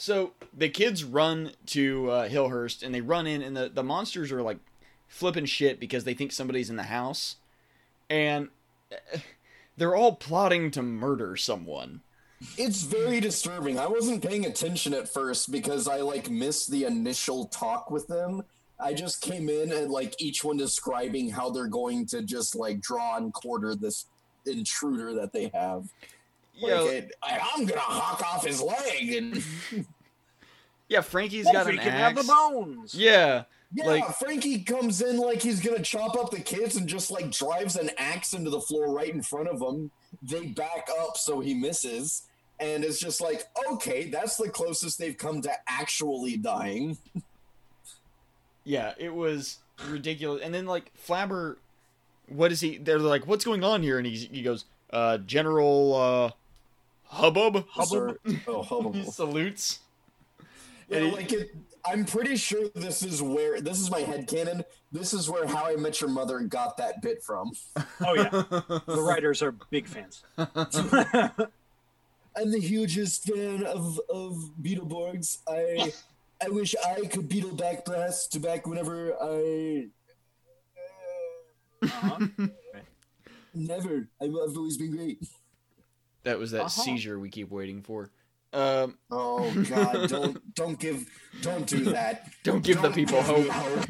So 0.00 0.32
the 0.56 0.70
kids 0.70 1.04
run 1.04 1.52
to 1.66 2.10
uh, 2.10 2.28
Hillhurst 2.30 2.82
and 2.82 2.94
they 2.94 3.02
run 3.02 3.26
in, 3.26 3.42
and 3.42 3.54
the, 3.54 3.68
the 3.68 3.82
monsters 3.82 4.32
are 4.32 4.40
like 4.40 4.56
flipping 5.08 5.44
shit 5.44 5.78
because 5.78 6.04
they 6.04 6.14
think 6.14 6.32
somebody's 6.32 6.70
in 6.70 6.76
the 6.76 6.84
house, 6.84 7.36
and 8.08 8.48
they're 9.76 9.94
all 9.94 10.14
plotting 10.14 10.70
to 10.70 10.80
murder 10.80 11.36
someone. 11.36 12.00
It's 12.56 12.84
very 12.84 13.20
disturbing. 13.20 13.78
I 13.78 13.88
wasn't 13.88 14.26
paying 14.26 14.46
attention 14.46 14.94
at 14.94 15.06
first 15.06 15.52
because 15.52 15.86
I 15.86 15.98
like 15.98 16.30
missed 16.30 16.70
the 16.70 16.84
initial 16.84 17.44
talk 17.44 17.90
with 17.90 18.06
them. 18.06 18.42
I 18.82 18.94
just 18.94 19.20
came 19.20 19.50
in 19.50 19.70
and 19.70 19.90
like 19.90 20.14
each 20.18 20.42
one 20.42 20.56
describing 20.56 21.28
how 21.28 21.50
they're 21.50 21.66
going 21.66 22.06
to 22.06 22.22
just 22.22 22.56
like 22.56 22.80
draw 22.80 23.18
and 23.18 23.34
quarter 23.34 23.74
this 23.74 24.06
intruder 24.46 25.12
that 25.12 25.34
they 25.34 25.50
have. 25.52 25.90
Like, 26.60 27.12
I, 27.22 27.40
I'm 27.54 27.64
gonna 27.66 27.80
hawk 27.80 28.22
off 28.22 28.46
his 28.46 28.60
leg 28.60 29.12
and 29.12 29.42
yeah. 30.88 31.00
Frankie's 31.00 31.44
got 31.44 31.66
Wolfie 31.66 31.78
an 31.78 31.82
can 31.82 31.92
have 31.92 32.14
the 32.14 32.20
axe. 32.20 32.28
bones. 32.28 32.94
Yeah, 32.94 33.44
yeah, 33.74 33.86
Like- 33.86 34.16
Frankie 34.16 34.62
comes 34.62 35.00
in 35.02 35.16
like 35.18 35.40
he's 35.42 35.60
gonna 35.60 35.82
chop 35.82 36.16
up 36.16 36.30
the 36.30 36.40
kids 36.40 36.76
and 36.76 36.88
just 36.88 37.10
like 37.10 37.30
drives 37.30 37.76
an 37.76 37.90
axe 37.98 38.32
into 38.34 38.50
the 38.50 38.60
floor 38.60 38.92
right 38.92 39.12
in 39.12 39.22
front 39.22 39.48
of 39.48 39.58
them. 39.60 39.90
They 40.22 40.46
back 40.46 40.88
up 41.00 41.16
so 41.16 41.40
he 41.40 41.54
misses, 41.54 42.22
and 42.58 42.84
it's 42.84 42.98
just 42.98 43.20
like, 43.20 43.44
okay, 43.72 44.10
that's 44.10 44.36
the 44.36 44.48
closest 44.50 44.98
they've 44.98 45.16
come 45.16 45.40
to 45.42 45.52
actually 45.68 46.36
dying. 46.36 46.98
yeah. 48.64 48.92
It 48.98 49.14
was 49.14 49.58
ridiculous. 49.88 50.42
And 50.42 50.52
then 50.52 50.66
like 50.66 50.90
Flabber, 51.06 51.56
what 52.26 52.52
is 52.52 52.60
he? 52.60 52.76
They're 52.78 52.98
like, 52.98 53.26
what's 53.26 53.44
going 53.44 53.64
on 53.64 53.82
here? 53.82 53.98
And 53.98 54.06
he 54.06 54.14
he 54.16 54.42
goes, 54.42 54.64
uh, 54.92 55.18
General 55.18 55.94
uh, 55.94 56.30
Hubbub. 57.10 57.64
Sir- 57.84 58.16
oh, 58.46 58.62
hubbub. 58.70 58.94
He 58.94 59.04
salutes. 59.04 59.80
Yeah, 60.88 60.98
And 60.98 61.06
he- 61.06 61.12
like 61.12 61.32
it, 61.32 61.50
I'm 61.84 62.04
pretty 62.04 62.36
sure 62.36 62.68
this 62.74 63.02
is 63.02 63.20
where 63.22 63.60
this 63.60 63.80
is 63.80 63.90
my 63.90 64.00
head 64.00 64.26
headcanon. 64.28 64.64
This 64.92 65.12
is 65.14 65.28
where 65.30 65.46
How 65.46 65.64
I 65.66 65.76
Met 65.76 66.00
Your 66.00 66.10
Mother 66.10 66.40
got 66.40 66.76
that 66.76 67.00
bit 67.02 67.22
from. 67.22 67.52
Oh 68.04 68.14
yeah, 68.14 68.28
the 68.30 69.02
writers 69.02 69.42
are 69.42 69.52
big 69.70 69.86
fans. 69.86 70.22
I'm 72.36 72.50
the 72.52 72.60
hugest 72.60 73.24
fan 73.24 73.64
of 73.64 73.98
of 74.08 74.50
Beetleborgs. 74.62 75.38
I 75.48 75.92
I 76.44 76.48
wish 76.50 76.74
I 76.86 77.06
could 77.06 77.28
Beetle 77.28 77.54
back 77.56 77.84
blast 77.84 78.32
to 78.32 78.40
back 78.40 78.66
whenever 78.66 79.14
I. 79.20 79.86
Uh-huh. 81.82 82.26
Never. 83.54 84.06
I've, 84.20 84.28
I've 84.28 84.56
always 84.56 84.76
been 84.76 84.90
great. 84.94 85.18
That 86.24 86.38
was 86.38 86.50
that 86.52 86.60
Uh-huh. 86.62 86.68
seizure 86.82 87.18
we 87.18 87.30
keep 87.30 87.50
waiting 87.50 87.82
for. 87.82 88.10
Um, 88.52 88.98
Oh 89.10 89.52
God! 89.68 90.08
don't 90.08 90.54
don't 90.54 90.78
give 90.78 91.06
don't 91.42 91.66
do 91.66 91.84
that. 91.84 92.28
don't 92.42 92.62
give 92.64 92.76
the 92.82 92.88
Don't 92.88 92.94
people 92.94 93.22
give 93.22 93.48
hope. 93.48 93.84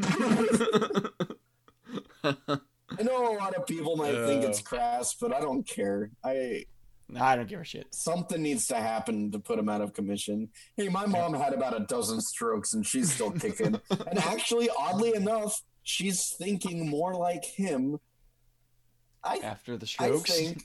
hope. 2.25 2.61
I 2.99 3.03
know 3.03 3.33
a 3.33 3.37
lot 3.39 3.55
of 3.55 3.67
people 3.67 3.97
might 3.97 4.13
think 4.27 4.45
Uh. 4.45 4.49
it's 4.49 4.61
crass, 4.61 5.15
but 5.15 5.33
I 5.33 5.41
don't 5.41 5.67
care. 5.67 6.11
I 6.25 6.67
Nah, 7.09 7.25
I 7.27 7.37
don't 7.37 7.49
give 7.49 7.61
a 7.61 7.65
shit. 7.65 7.93
something 7.93 8.41
needs 8.41 8.67
to 8.69 8.77
happen 8.77 9.33
to 9.33 9.39
put 9.41 9.59
him 9.59 9.69
out 9.69 9.81
of 9.81 9.93
commission. 9.95 10.49
Hey, 10.77 10.89
my 10.89 11.07
mom 11.07 11.35
had 11.35 11.53
about 11.53 11.75
a 11.75 11.85
dozen 11.87 12.21
strokes 12.21 12.73
and 12.75 12.87
she's 12.87 13.13
still 13.13 13.33
kicking. 13.33 13.81
and 13.91 14.19
actually, 14.19 14.69
oddly 14.79 15.15
enough, 15.17 15.61
she's 15.83 16.33
thinking 16.39 16.89
more 16.89 17.15
like 17.15 17.45
him. 17.45 17.99
I 19.25 19.39
After 19.39 19.77
the 19.77 19.87
I 19.99 20.07
strokes. 20.07 20.31
think. 20.37 20.63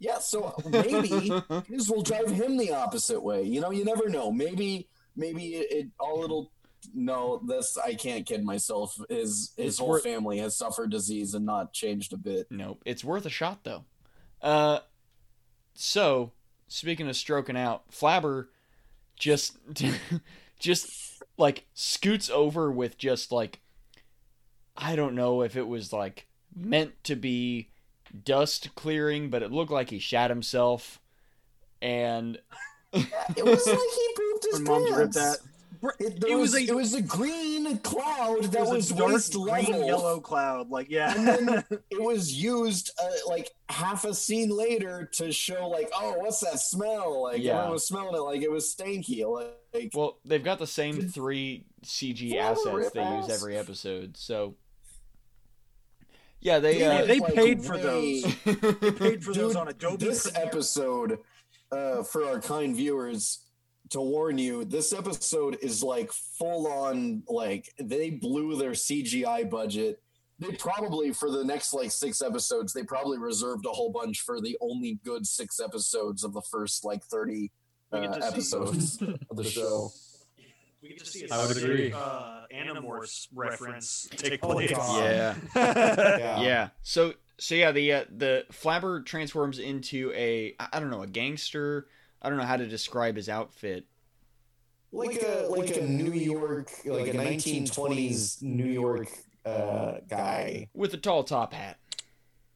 Yeah, 0.00 0.18
so 0.18 0.54
maybe 0.66 1.30
this 1.68 1.88
will 1.88 2.02
drive 2.02 2.30
him 2.30 2.56
the 2.56 2.72
opposite 2.72 3.20
way. 3.22 3.42
You 3.42 3.60
know, 3.60 3.70
you 3.70 3.84
never 3.84 4.08
know. 4.08 4.32
Maybe 4.32 4.88
maybe 5.14 5.54
it, 5.56 5.70
it 5.70 5.86
all 6.00 6.24
it'll 6.24 6.50
no, 6.94 7.42
this 7.46 7.76
I 7.76 7.92
can't 7.94 8.24
kid 8.24 8.42
myself. 8.42 8.98
His 9.10 9.52
his 9.56 9.66
It's 9.74 9.78
whole 9.78 9.90
worth- 9.90 10.02
family 10.02 10.38
has 10.38 10.56
suffered 10.56 10.90
disease 10.90 11.34
and 11.34 11.44
not 11.44 11.74
changed 11.74 12.14
a 12.14 12.16
bit. 12.16 12.46
Nope. 12.50 12.80
It's 12.86 13.04
worth 13.04 13.26
a 13.26 13.30
shot 13.30 13.62
though. 13.64 13.84
Uh 14.40 14.78
so 15.74 16.32
speaking 16.68 17.06
of 17.08 17.16
stroking 17.16 17.56
out, 17.56 17.90
Flabber 17.90 18.46
just 19.18 19.58
just 20.58 21.22
like 21.36 21.66
scoots 21.74 22.30
over 22.30 22.72
with 22.72 22.96
just 22.96 23.30
like 23.30 23.60
I 24.76 24.96
don't 24.96 25.14
know 25.14 25.42
if 25.42 25.56
it 25.56 25.68
was 25.68 25.92
like 25.92 26.26
meant 26.56 26.92
to 27.04 27.16
be 27.16 27.68
dust 28.24 28.74
clearing, 28.74 29.30
but 29.30 29.42
it 29.42 29.52
looked 29.52 29.70
like 29.72 29.90
he 29.90 29.98
shat 29.98 30.30
himself 30.30 31.00
and 31.82 32.38
It 32.92 33.44
was 33.44 33.66
like 33.66 33.78
he 33.78 34.08
pooped 34.16 34.46
his 34.50 34.62
When 34.62 34.92
pants. 34.94 35.16
that. 35.16 35.38
It, 35.98 36.22
It 36.24 36.34
was, 36.36 36.52
was 36.52 36.54
a- 36.56 36.64
it 36.66 36.74
was 36.74 36.94
a 36.94 37.00
green 37.00 37.78
cloud 37.78 38.42
that 38.44 38.54
It 38.54 38.60
was, 38.60 38.70
was, 38.70 38.90
a 38.90 38.94
dark 38.96 39.12
waist 39.12 39.32
green 39.32 39.46
level. 39.46 39.86
yellow 39.86 40.20
cloud. 40.20 40.68
Like 40.70 40.90
yeah, 40.90 41.14
and 41.16 41.48
then 41.48 41.64
it 41.90 42.02
was 42.02 42.34
used 42.34 42.90
uh, 43.02 43.08
like 43.28 43.50
half 43.70 44.04
a 44.04 44.12
scene 44.12 44.50
later 44.50 45.08
to 45.14 45.32
show 45.32 45.68
like, 45.68 45.88
oh, 45.94 46.18
what's 46.18 46.40
that 46.40 46.58
smell? 46.60 47.22
Like 47.22 47.40
Yeah. 47.40 47.52
everyone 47.52 47.72
was 47.72 47.86
smelling 47.86 48.14
it 48.14 48.18
like 48.18 48.42
it 48.42 48.50
was 48.50 48.74
stanky. 48.74 49.24
Like 49.72 49.92
well, 49.94 50.18
they've 50.24 50.44
got 50.44 50.58
the 50.58 50.66
same 50.66 51.08
three 51.08 51.64
CG 51.82 52.36
assets 52.36 52.90
they 52.90 53.02
use 53.16 53.30
every 53.30 53.56
episode. 53.56 54.18
So 54.18 54.56
yeah, 56.40 56.58
they 56.58 56.74
Dude, 56.78 56.82
uh, 56.82 57.04
they 57.06 57.20
like, 57.20 57.34
paid 57.34 57.64
for 57.64 57.74
way- 57.76 57.82
those. 58.22 58.34
They 58.80 58.90
paid 58.92 59.24
for 59.24 59.32
those 59.34 59.52
Dude, 59.52 59.56
on 59.56 59.68
Adobe. 59.68 59.96
This 60.04 60.30
Premiere. 60.30 60.46
episode, 60.48 61.18
uh, 61.72 62.02
for 62.02 62.24
our 62.24 62.40
kind 62.40 62.74
viewers, 62.74 63.46
to 63.90 64.00
warn 64.00 64.38
you, 64.38 64.64
this 64.64 64.92
episode 64.92 65.58
is 65.62 65.82
like 65.82 66.12
full 66.12 66.66
on. 66.66 67.22
Like 67.28 67.72
they 67.78 68.10
blew 68.10 68.56
their 68.56 68.70
CGI 68.72 69.48
budget. 69.50 70.00
They 70.38 70.52
probably 70.52 71.12
for 71.12 71.30
the 71.30 71.44
next 71.44 71.74
like 71.74 71.90
six 71.90 72.22
episodes, 72.22 72.72
they 72.72 72.82
probably 72.84 73.18
reserved 73.18 73.66
a 73.66 73.70
whole 73.70 73.90
bunch 73.92 74.20
for 74.20 74.40
the 74.40 74.56
only 74.62 74.98
good 75.04 75.26
six 75.26 75.60
episodes 75.60 76.24
of 76.24 76.32
the 76.32 76.40
first 76.50 76.84
like 76.84 77.04
thirty 77.04 77.50
uh, 77.92 78.00
get 78.00 78.14
to 78.14 78.22
see- 78.22 78.28
episodes 78.28 79.02
of 79.30 79.36
the 79.36 79.44
show. 79.56 79.90
We 80.82 80.88
get 80.90 80.98
to 81.00 81.06
see 81.06 81.26
a 81.30 81.34
I 81.34 81.46
would 81.46 81.56
agree. 81.56 81.92
Uh, 81.92 82.42
Animorphs 82.54 83.28
reference 83.34 84.08
take 84.16 84.40
place. 84.40 84.70
yeah. 84.70 85.34
Yeah. 85.54 86.40
Yeah. 86.42 86.68
So 86.82 87.14
so 87.38 87.54
yeah, 87.54 87.72
the 87.72 87.92
uh, 87.92 88.04
the 88.14 88.44
Flabber 88.52 89.04
transforms 89.04 89.58
into 89.58 90.12
a 90.14 90.54
I 90.58 90.80
don't 90.80 90.90
know 90.90 91.02
a 91.02 91.06
gangster. 91.06 91.86
I 92.22 92.28
don't 92.28 92.38
know 92.38 92.44
how 92.44 92.56
to 92.56 92.66
describe 92.66 93.16
his 93.16 93.28
outfit. 93.28 93.84
like 94.92 95.22
a 95.22 95.46
like 95.50 95.76
a 95.76 95.82
New 95.86 96.12
York 96.12 96.70
like 96.84 97.08
a 97.08 97.16
1920s 97.16 98.42
New 98.42 98.66
York 98.70 99.08
uh 99.46 99.98
guy. 100.08 100.68
with 100.74 100.92
a 100.94 100.98
tall 100.98 101.24
top 101.24 101.52
hat. 101.52 101.78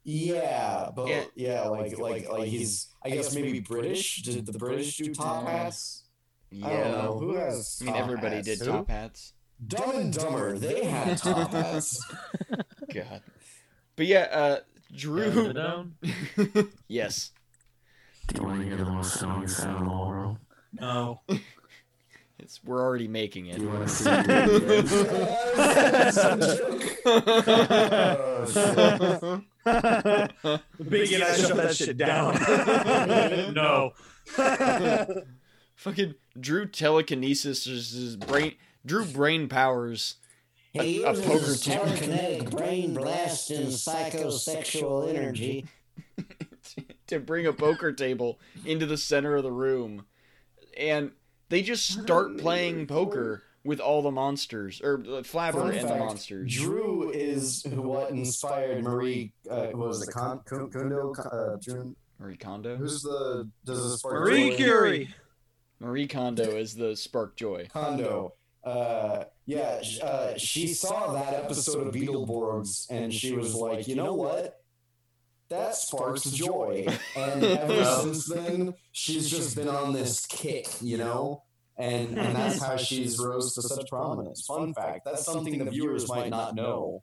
Yeah, 0.02 0.90
but 0.94 1.08
Yeah. 1.08 1.24
yeah, 1.34 1.60
like 1.68 1.98
like 1.98 2.28
like 2.30 2.48
he's 2.48 2.88
I 3.02 3.10
guess 3.10 3.34
maybe 3.34 3.60
British. 3.60 4.22
Did 4.22 4.46
the 4.46 4.58
British 4.58 4.96
do 4.98 5.14
top 5.14 5.46
hats? 5.46 6.03
I 6.62 6.68
don't. 6.68 7.18
Who 7.18 7.34
has 7.36 7.78
I 7.80 7.84
mean, 7.84 7.94
top 7.94 8.02
everybody 8.02 8.36
hats? 8.36 8.46
did 8.48 8.58
Who? 8.60 8.66
top 8.66 8.88
hats. 8.88 9.32
Dumb 9.66 9.96
and 9.96 10.12
Dumber, 10.12 10.58
they 10.58 10.84
had 10.84 11.16
top 11.22 11.50
hats. 11.52 12.04
God. 12.92 13.22
But 13.96 14.06
yeah, 14.06 14.28
uh, 14.30 14.58
Drew. 14.94 15.52
Down. 15.52 15.94
yes. 16.88 17.30
Do 18.28 18.40
you 18.40 18.46
want 18.46 18.60
to 18.60 18.66
hear 18.66 18.76
the 18.76 18.84
most 18.84 19.20
annoying 19.22 19.48
sound 19.48 19.78
in 19.80 19.88
the 19.88 19.96
world? 19.96 20.38
No. 20.72 21.20
It's 22.40 22.62
we're 22.64 22.82
already 22.82 23.06
making 23.08 23.46
it. 23.46 23.56
Do 23.56 23.62
you 23.62 23.68
want 23.70 23.88
to 23.88 23.94
see 23.94 24.10
it? 24.10 24.26
The 29.64 30.60
big 30.88 31.12
and 31.12 31.22
I 31.22 31.36
shut 31.36 31.56
that 31.56 31.76
shit 31.76 31.96
down. 31.96 32.34
no. 33.54 33.92
Fucking 35.76 36.14
Drew 36.38 36.66
telekinesis 36.66 37.66
is 37.66 37.92
his 37.92 38.16
brain. 38.16 38.54
Drew 38.86 39.04
brain 39.04 39.48
powers 39.48 40.16
He 40.72 41.02
a 41.02 41.12
poker 41.14 41.38
his 41.46 41.60
table. 41.62 41.86
telekinetic 41.86 42.50
brain 42.50 42.94
blast 42.94 43.50
and 43.50 43.68
psychosexual 43.68 45.08
energy. 45.14 45.66
to 47.06 47.18
bring 47.20 47.46
a 47.46 47.52
poker 47.52 47.92
table 47.92 48.38
into 48.64 48.86
the 48.86 48.96
center 48.96 49.36
of 49.36 49.42
the 49.42 49.52
room. 49.52 50.06
And 50.78 51.12
they 51.48 51.62
just 51.62 51.86
start 51.86 52.38
playing 52.38 52.86
poker 52.86 53.42
with 53.64 53.80
all 53.80 54.02
the 54.02 54.10
monsters, 54.10 54.80
or 54.84 54.96
uh, 55.00 55.22
Flabber 55.22 55.52
Fun 55.52 55.70
and 55.70 55.84
the 55.84 55.88
fact, 55.88 55.98
monsters. 55.98 56.52
Drew 56.54 57.10
is 57.10 57.64
what 57.70 58.10
inspired 58.10 58.82
Marie. 58.82 59.32
Uh, 59.48 59.66
what 59.68 59.88
was 59.88 60.06
it? 60.06 60.12
Con- 60.12 60.40
Con- 60.44 60.70
Kondo? 60.70 61.14
Uh, 61.14 61.56
Jun- 61.58 61.96
Marie 62.18 62.36
Kondo? 62.36 62.76
who's 62.76 63.02
the 63.02 63.48
does 63.64 63.82
the 63.92 63.98
spark 63.98 64.14
Marie 64.14 64.50
joy? 64.50 64.56
Curie. 64.56 65.14
Marie 65.84 66.06
Kondo 66.08 66.56
is 66.56 66.74
the 66.74 66.96
spark 66.96 67.36
joy. 67.36 67.68
Kondo. 67.70 68.32
Uh, 68.64 69.24
yeah, 69.44 69.82
uh, 70.02 70.32
she 70.38 70.68
saw 70.68 71.12
that 71.12 71.34
episode 71.34 71.86
of 71.86 71.94
Beetleborgs 71.94 72.86
and 72.90 73.12
she 73.12 73.32
was 73.32 73.54
like, 73.54 73.86
you 73.86 73.94
know 73.94 74.14
what? 74.14 74.62
That 75.50 75.74
sparks 75.74 76.24
joy. 76.30 76.86
And 77.16 77.44
ever 77.44 77.84
since 77.84 78.26
then, 78.26 78.74
she's 78.92 79.30
just 79.30 79.54
been 79.54 79.68
on 79.68 79.92
this 79.92 80.24
kick, 80.26 80.66
you 80.80 80.96
know? 80.96 81.42
And, 81.76 82.18
and 82.18 82.34
that's 82.34 82.62
how 82.62 82.76
she's 82.76 83.18
rose 83.18 83.54
to 83.54 83.62
such 83.62 83.88
prominence. 83.90 84.46
Fun 84.46 84.72
fact 84.72 85.04
that's 85.04 85.24
something 85.24 85.58
the 85.58 85.70
viewers 85.70 86.08
might 86.08 86.30
not 86.30 86.54
know. 86.54 87.02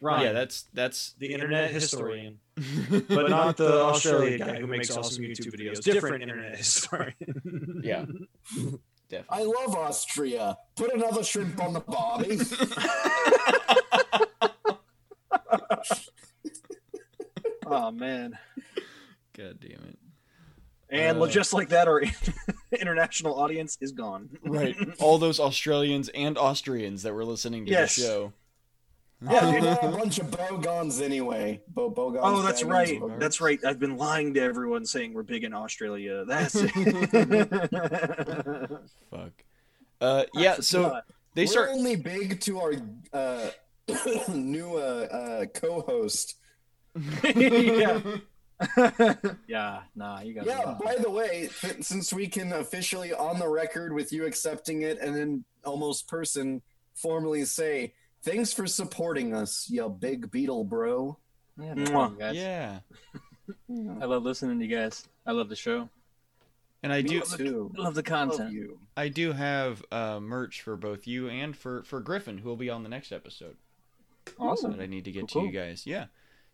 Ryan, 0.00 0.22
Yeah, 0.22 0.32
that's 0.32 0.64
that's 0.74 1.14
the 1.18 1.32
internet 1.32 1.70
historian, 1.70 2.38
but 3.08 3.30
not 3.30 3.56
the 3.56 3.72
Australia 3.82 4.38
guy 4.38 4.60
who 4.60 4.66
makes 4.66 4.94
awesome 4.96 5.24
YouTube 5.24 5.54
videos. 5.58 5.82
Different 5.82 6.22
internet 6.22 6.56
historian. 6.56 7.14
yeah. 7.84 8.04
Definitely. 9.10 9.26
I 9.28 9.42
love 9.42 9.74
Austria. 9.76 10.56
Put 10.76 10.94
another 10.94 11.22
shrimp 11.22 11.62
on 11.62 11.74
the 11.74 11.80
barbie. 11.80 12.38
oh 17.66 17.90
man. 17.90 18.38
God 19.36 19.58
damn 19.60 19.70
it. 19.88 19.98
And 20.90 21.20
Uh, 21.20 21.26
just 21.26 21.52
like 21.52 21.70
that, 21.70 21.88
our 21.88 22.02
international 22.78 23.38
audience 23.40 23.76
is 23.80 23.92
gone. 23.92 24.28
Right. 24.44 24.76
All 25.00 25.18
those 25.18 25.40
Australians 25.40 26.08
and 26.10 26.38
Austrians 26.38 27.02
that 27.02 27.14
were 27.14 27.24
listening 27.24 27.64
to 27.66 27.70
Yes. 27.72 27.96
the 27.96 28.02
show. 28.02 28.32
Yeah, 29.30 29.50
dude. 29.60 29.64
a 29.64 29.96
bunch 29.96 30.18
of 30.18 30.30
bogons 30.30 31.00
anyway. 31.02 31.60
Bo- 31.68 31.90
bogons. 31.90 32.20
Oh, 32.22 32.42
that's 32.42 32.62
bagons, 32.62 32.70
right. 32.70 33.00
bogons. 33.00 33.20
That's 33.20 33.40
right. 33.40 33.58
I've 33.64 33.78
been 33.78 33.96
lying 33.96 34.34
to 34.34 34.40
everyone 34.40 34.84
saying 34.84 35.14
we're 35.14 35.22
big 35.22 35.44
in 35.44 35.54
Australia. 35.54 36.24
That's 36.28 36.54
it. 36.56 36.70
Fuck. 39.10 39.32
Uh 40.00 40.24
yeah, 40.34 40.56
so 40.60 41.00
they 41.34 41.42
We're 41.42 41.48
start 41.48 41.70
only 41.72 41.96
big 41.96 42.40
to 42.42 42.60
our 42.60 42.74
uh, 43.12 43.50
new 44.28 44.76
uh, 44.76 45.06
uh, 45.10 45.46
co-host. 45.46 46.36
yeah. 47.24 48.00
yeah, 49.48 49.80
nah, 49.96 50.20
you 50.20 50.34
guys. 50.34 50.44
Yeah. 50.46 50.60
are 50.64 50.78
By 50.82 50.96
the 50.96 51.10
way, 51.10 51.48
since 51.80 52.12
we 52.12 52.28
can 52.28 52.52
officially 52.52 53.12
on 53.12 53.40
the 53.40 53.48
record 53.48 53.92
with 53.92 54.12
you 54.12 54.26
accepting 54.26 54.82
it, 54.82 54.98
and 55.00 55.14
then 55.14 55.44
almost 55.64 56.06
person 56.06 56.62
formally 56.94 57.44
say 57.44 57.94
thanks 58.24 58.52
for 58.52 58.66
supporting 58.66 59.34
us, 59.34 59.68
you 59.70 59.88
big 59.88 60.30
beetle 60.30 60.64
bro. 60.64 61.18
Yeah, 61.60 61.74
no 61.74 61.84
problem, 61.90 62.18
guys. 62.18 62.36
Yeah. 62.36 62.80
I 64.00 64.04
love 64.06 64.22
listening 64.22 64.58
to 64.58 64.66
you 64.66 64.74
guys. 64.74 65.06
I 65.26 65.32
love 65.32 65.48
the 65.48 65.56
show. 65.56 65.88
And 66.82 66.92
I 66.92 67.00
do 67.00 67.22
too. 67.22 67.72
I 67.78 67.82
love 67.82 67.94
the 67.94 68.00
Love 68.00 68.04
content. 68.04 68.52
you. 68.52 68.78
I 68.96 69.08
do 69.08 69.32
have 69.32 69.82
uh 69.90 70.20
merch 70.20 70.60
for 70.62 70.76
both 70.76 71.06
you 71.06 71.28
and 71.28 71.56
for 71.56 71.82
for 71.84 72.00
Griffin 72.00 72.38
who 72.38 72.48
will 72.48 72.56
be 72.56 72.68
on 72.70 72.82
the 72.82 72.88
next 72.88 73.12
episode. 73.12 73.56
Awesome. 74.38 74.72
that 74.72 74.82
I 74.82 74.86
need 74.86 75.04
to 75.04 75.12
get 75.12 75.30
Cool, 75.30 75.42
to 75.42 75.46
you 75.46 75.52
guys. 75.52 75.86
Yeah. 75.86 76.06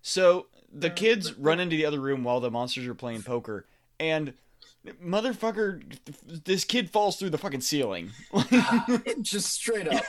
So 0.02 0.46
the 0.72 0.90
kids 0.90 1.34
run 1.34 1.60
into 1.60 1.76
the 1.76 1.84
other 1.86 2.00
room 2.00 2.24
while 2.24 2.40
the 2.40 2.50
monsters 2.50 2.86
are 2.86 2.94
playing 2.94 3.22
poker, 3.22 3.66
and 3.98 4.34
motherfucker, 5.04 5.82
this 6.26 6.64
kid 6.64 6.90
falls 6.90 7.16
through 7.16 7.30
the 7.30 7.38
fucking 7.38 7.60
ceiling. 7.60 8.10
Just 9.20 9.52
straight 9.52 9.88
up. 9.88 10.04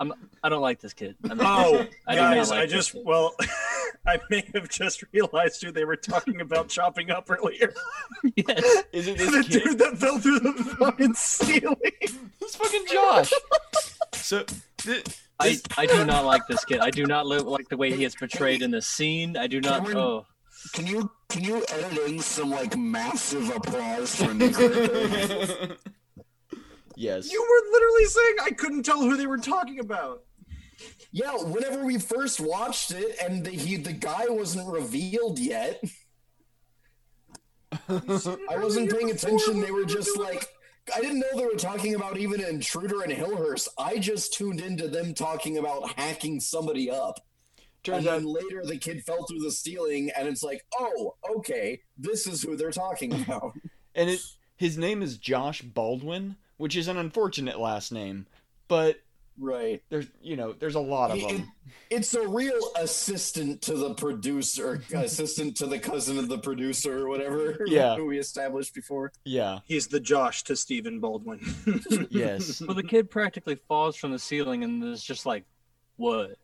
I'm. 0.00 0.12
I 0.44 0.48
don't 0.48 0.60
like 0.62 0.80
this 0.80 0.92
kid. 0.94 1.16
I'm 1.28 1.40
Oh, 1.40 1.86
I 2.06 2.14
guys, 2.14 2.50
like 2.50 2.60
I 2.60 2.66
just 2.66 2.92
kid. 2.92 3.02
well, 3.04 3.34
I 4.06 4.18
may 4.30 4.44
have 4.54 4.68
just 4.68 5.02
realized 5.12 5.60
who 5.62 5.72
they 5.72 5.84
were 5.84 5.96
talking 5.96 6.40
about 6.40 6.68
chopping 6.68 7.10
up 7.10 7.28
earlier. 7.30 7.74
yes. 8.36 8.84
Is 8.92 9.08
it 9.08 9.18
the 9.18 9.24
this 9.30 9.48
kid? 9.48 9.62
dude 9.64 9.78
that 9.78 9.98
fell 9.98 10.18
through 10.18 10.38
the 10.40 10.52
fucking 10.78 11.14
ceiling. 11.14 11.76
It's 12.40 12.54
fucking 12.56 12.84
Josh. 12.90 13.32
So 14.12 14.44
th- 14.78 15.04
I, 15.40 15.58
I 15.76 15.86
do 15.86 16.04
not 16.04 16.24
like 16.24 16.42
this 16.48 16.64
kid. 16.64 16.80
I 16.80 16.90
do 16.90 17.04
not 17.06 17.26
li- 17.26 17.38
like 17.38 17.68
the 17.68 17.76
way 17.76 17.92
he 17.92 18.04
is 18.04 18.14
portrayed 18.14 18.62
in 18.62 18.70
the 18.70 18.82
scene. 18.82 19.36
I 19.36 19.46
do 19.46 19.60
not. 19.60 19.80
Cameron- 19.84 19.96
Oh, 19.98 20.26
Can 20.72 20.86
you 20.86 21.10
can 21.28 21.44
you 21.44 21.64
edit 21.68 21.98
in 22.08 22.18
some 22.20 22.50
like 22.50 22.76
massive 22.76 23.48
applause 23.54 24.14
for 24.16 24.32
Nick? 24.34 24.54
Ritter? 26.98 27.16
yes. 27.16 27.32
You 27.32 27.40
were 27.40 27.72
literally 27.72 28.04
saying 28.06 28.36
I 28.44 28.50
couldn't 28.50 28.82
tell 28.84 29.00
who 29.00 29.16
they 29.16 29.26
were 29.26 29.38
talking 29.38 29.78
about. 29.80 30.24
yeah, 31.12 31.32
whenever 31.36 31.84
we 31.84 31.98
first 31.98 32.40
watched 32.40 32.92
it, 32.92 33.16
and 33.22 33.44
the, 33.44 33.50
he 33.50 33.76
the 33.76 33.92
guy 33.92 34.26
wasn't 34.28 34.68
revealed 34.70 35.38
yet. 35.38 35.82
I 37.88 38.56
wasn't 38.58 38.90
paying 38.90 39.10
attention. 39.10 39.60
They 39.60 39.70
were 39.70 39.84
just 39.84 40.16
like, 40.18 40.46
I 40.94 41.00
didn't 41.00 41.20
know 41.20 41.26
they 41.36 41.44
were 41.44 41.52
talking 41.52 41.94
about 41.94 42.16
even 42.16 42.40
an 42.40 42.48
Intruder 42.48 43.02
and 43.02 43.12
Hillhurst. 43.12 43.68
I 43.78 43.98
just 43.98 44.32
tuned 44.32 44.60
into 44.60 44.88
them 44.88 45.14
talking 45.14 45.58
about 45.58 45.92
hacking 45.98 46.40
somebody 46.40 46.90
up. 46.90 47.20
Turns 47.84 47.98
and 47.98 48.08
out 48.08 48.22
then 48.22 48.32
later 48.32 48.64
the 48.64 48.78
kid 48.78 49.04
fell 49.04 49.24
through 49.26 49.40
the 49.40 49.52
ceiling, 49.52 50.10
and 50.16 50.26
it's 50.28 50.42
like, 50.42 50.64
oh, 50.78 51.14
okay, 51.36 51.80
this 51.96 52.26
is 52.26 52.42
who 52.42 52.56
they're 52.56 52.70
talking 52.70 53.12
about. 53.22 53.52
and 53.94 54.10
it 54.10 54.20
his 54.56 54.76
name 54.76 55.02
is 55.02 55.18
Josh 55.18 55.62
Baldwin, 55.62 56.36
which 56.58 56.76
is 56.76 56.86
an 56.88 56.96
unfortunate 56.98 57.58
last 57.58 57.90
name, 57.92 58.26
but 58.68 59.00
right. 59.38 59.82
there's 59.88 60.06
you 60.20 60.36
know 60.36 60.52
there's 60.52 60.74
a 60.74 60.80
lot 60.80 61.10
of 61.10 61.16
He- 61.18 61.26
them. 61.26 61.52
It's 61.90 62.12
a 62.14 62.26
real 62.28 62.58
assistant 62.76 63.62
to 63.62 63.74
the 63.74 63.94
producer, 63.94 64.82
assistant 64.92 65.56
to 65.58 65.66
the 65.66 65.78
cousin 65.78 66.18
of 66.18 66.28
the 66.28 66.36
producer, 66.38 67.06
or 67.06 67.08
whatever. 67.08 67.58
Yeah. 67.66 67.96
who 67.96 68.04
we 68.06 68.18
established 68.18 68.74
before. 68.74 69.10
Yeah. 69.24 69.60
He's 69.64 69.86
the 69.86 70.00
Josh 70.00 70.42
to 70.44 70.56
Stephen 70.56 71.00
Baldwin. 71.00 71.40
Yes. 72.10 72.60
well, 72.60 72.74
the 72.74 72.82
kid 72.82 73.10
practically 73.10 73.54
falls 73.68 73.96
from 73.96 74.12
the 74.12 74.18
ceiling 74.18 74.64
and 74.64 74.82
is 74.84 75.02
just 75.02 75.24
like, 75.24 75.44
"What? 75.96 76.36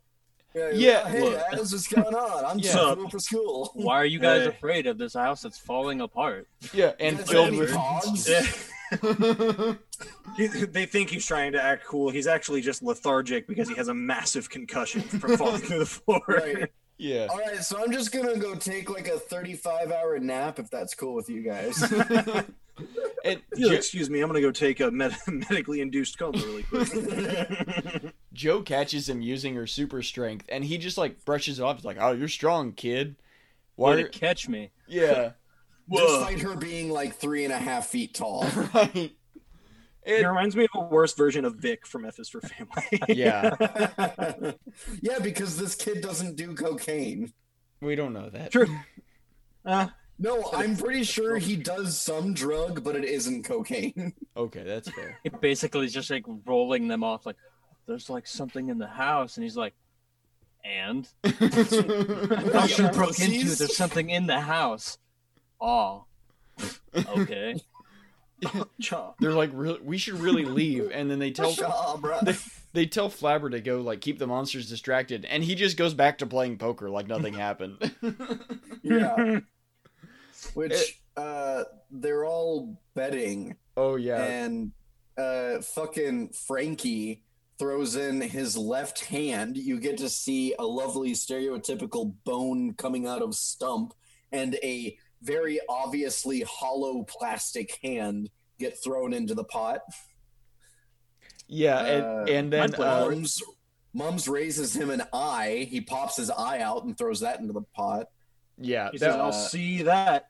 Yeah, 0.54 0.70
Yeah, 0.72 1.08
Hey, 1.08 1.20
look. 1.22 1.42
guys, 1.50 1.72
what's 1.72 1.88
going 1.88 2.14
on? 2.14 2.44
I'm 2.44 2.58
Yeah. 2.58 2.72
just 2.72 2.98
yeah. 2.98 3.08
for 3.08 3.18
school. 3.18 3.70
Why 3.74 3.96
are 3.96 4.06
you 4.06 4.20
guys 4.20 4.42
Hey. 4.42 4.48
afraid 4.48 4.86
of 4.86 4.96
this 4.98 5.14
house 5.14 5.42
that's 5.42 5.58
falling 5.58 6.00
apart?" 6.00 6.46
Yeah, 6.72 6.92
and 7.00 7.18
filled 7.20 7.56
with 7.56 7.70
pogs? 7.72 8.28
Yeah. 8.28 8.42
He- 8.42 8.70
they 10.72 10.86
think 10.86 11.10
he's 11.10 11.26
trying 11.26 11.52
to 11.52 11.62
act 11.62 11.84
cool. 11.84 12.10
He's 12.10 12.26
actually 12.26 12.60
just 12.60 12.82
lethargic 12.82 13.46
because 13.46 13.68
he 13.68 13.74
has 13.74 13.88
a 13.88 13.94
massive 13.94 14.50
concussion 14.50 15.02
from 15.02 15.36
falling 15.38 15.60
through 15.60 15.80
the 15.80 15.86
floor. 15.86 16.20
Right. 16.28 16.72
yeah. 16.98 17.26
All 17.30 17.38
right, 17.38 17.58
so 17.58 17.82
I'm 17.82 17.92
just 17.92 18.12
gonna 18.12 18.36
go 18.38 18.54
take 18.54 18.90
like 18.90 19.08
a 19.08 19.18
35 19.18 19.92
hour 19.92 20.18
nap 20.18 20.58
if 20.58 20.70
that's 20.70 20.94
cool 20.94 21.14
with 21.14 21.28
you 21.28 21.42
guys. 21.42 21.82
And 23.24 23.40
You'll 23.56 23.72
excuse 23.72 24.10
me, 24.10 24.20
I'm 24.20 24.28
gonna 24.28 24.40
go 24.40 24.50
take 24.50 24.80
a 24.80 24.90
med- 24.90 25.16
medically 25.28 25.80
induced 25.80 26.18
coma 26.18 26.38
really 26.38 26.64
quick. 26.64 28.12
Jo 28.32 28.62
catches 28.62 29.08
him 29.08 29.22
using 29.22 29.54
her 29.54 29.66
super 29.66 30.02
strength, 30.02 30.44
and 30.48 30.64
he 30.64 30.76
just 30.76 30.98
like 30.98 31.24
brushes 31.24 31.60
it 31.60 31.62
off. 31.62 31.76
He's 31.76 31.84
like, 31.84 31.98
"Oh, 32.00 32.10
you're 32.12 32.28
strong, 32.28 32.72
kid." 32.72 33.14
Way 33.76 33.96
Why? 33.96 34.02
to 34.02 34.08
catch 34.08 34.48
me? 34.48 34.70
Yeah. 34.88 35.30
Despite 35.90 36.40
her 36.40 36.56
being 36.56 36.90
like 36.90 37.16
three 37.16 37.44
and 37.44 37.52
a 37.52 37.58
half 37.58 37.86
feet 37.86 38.14
tall. 38.14 38.46
Right. 38.74 38.92
he 38.92 39.12
And, 40.06 40.26
reminds 40.28 40.54
me 40.54 40.64
of 40.64 40.70
a 40.82 40.84
worse 40.84 41.14
version 41.14 41.44
of 41.44 41.56
Vic 41.56 41.86
from 41.86 42.04
F 42.04 42.18
is 42.18 42.28
for 42.28 42.40
Family. 42.42 43.00
yeah, 43.08 43.54
yeah, 45.00 45.18
because 45.22 45.56
this 45.56 45.74
kid 45.74 46.02
doesn't 46.02 46.36
do 46.36 46.54
cocaine. 46.54 47.32
we 47.80 47.94
don't 47.96 48.12
know 48.12 48.28
that. 48.30 48.52
True. 48.52 48.66
Uh, 49.64 49.88
No, 50.18 50.50
I'm 50.52 50.76
pretty 50.76 51.04
sure 51.04 51.38
he 51.38 51.56
does 51.56 51.98
some 51.98 52.34
drug, 52.34 52.84
but 52.84 52.96
it 52.96 53.04
isn't 53.04 53.44
cocaine. 53.44 54.12
Okay, 54.36 54.62
that's 54.62 54.90
fair. 54.90 55.18
He 55.24 55.30
basically 55.30 55.86
is 55.86 55.92
just 55.94 56.10
like 56.10 56.24
rolling 56.46 56.86
them 56.88 57.02
off, 57.02 57.24
like, 57.26 57.36
"There's 57.86 58.08
like 58.10 58.26
something 58.26 58.68
in 58.68 58.76
the 58.78 58.86
house," 58.86 59.36
and 59.38 59.42
he's 59.44 59.56
like, 59.56 59.74
"And 60.64 61.08
house 61.24 62.78
you 62.78 62.88
broke 62.88 63.18
into? 63.20 63.54
There's 63.56 63.76
something 63.76 64.10
in 64.10 64.26
the 64.26 64.40
house." 64.40 64.98
Oh, 65.66 66.04
okay. 66.94 67.56
Chop. 68.80 69.16
They're 69.20 69.32
like, 69.32 69.50
"Re- 69.54 69.78
we 69.82 69.96
should 69.96 70.20
really 70.20 70.44
leave, 70.44 70.90
and 70.92 71.10
then 71.10 71.18
they 71.18 71.30
tell 71.30 71.52
Shaw, 71.52 71.96
bruh. 71.96 72.20
they, 72.20 72.36
they 72.82 72.86
tell 72.86 73.08
Flabber 73.08 73.50
to 73.50 73.60
go 73.60 73.80
like 73.80 74.02
keep 74.02 74.18
the 74.18 74.26
monsters 74.26 74.68
distracted, 74.68 75.24
and 75.24 75.42
he 75.42 75.54
just 75.54 75.76
goes 75.78 75.94
back 75.94 76.18
to 76.18 76.26
playing 76.26 76.58
poker 76.58 76.90
like 76.90 77.06
nothing 77.06 77.34
happened. 77.34 77.78
Yeah. 78.82 79.40
Which 80.52 81.00
uh 81.16 81.64
they're 81.90 82.26
all 82.26 82.78
betting 82.94 83.56
oh 83.78 83.96
yeah, 83.96 84.22
and 84.22 84.72
uh 85.16 85.62
fucking 85.62 86.30
Frankie 86.30 87.22
throws 87.58 87.96
in 87.96 88.20
his 88.20 88.58
left 88.58 89.06
hand. 89.06 89.56
You 89.56 89.80
get 89.80 89.96
to 89.98 90.10
see 90.10 90.54
a 90.58 90.64
lovely 90.66 91.12
stereotypical 91.12 92.12
bone 92.24 92.74
coming 92.74 93.06
out 93.06 93.22
of 93.22 93.34
stump 93.34 93.94
and 94.32 94.56
a 94.62 94.98
very 95.24 95.58
obviously 95.68 96.42
hollow 96.48 97.02
plastic 97.04 97.78
hand 97.82 98.30
get 98.58 98.76
thrown 98.82 99.12
into 99.12 99.34
the 99.34 99.44
pot. 99.44 99.80
Yeah, 101.48 101.76
Uh, 101.78 102.24
and, 102.26 102.28
and 102.28 102.52
then 102.52 102.74
uh, 102.74 103.08
Mums, 103.10 103.42
Mums 103.92 104.28
raises 104.28 104.74
him 104.74 104.90
an 104.90 105.02
eye. 105.12 105.66
He 105.70 105.80
pops 105.80 106.16
his 106.16 106.30
eye 106.30 106.60
out 106.60 106.84
and 106.84 106.96
throws 106.96 107.20
that 107.20 107.40
into 107.40 107.52
the 107.52 107.62
pot. 107.74 108.06
yeah, 108.58 108.90
He 108.92 108.98
that, 108.98 109.06
says, 109.12 109.16
"I'll 109.16 109.28
uh, 109.28 109.32
see 109.32 109.82
that." 109.82 110.28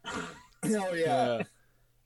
Hell 0.63 0.97
yeah! 0.97 1.15
uh, 1.15 1.43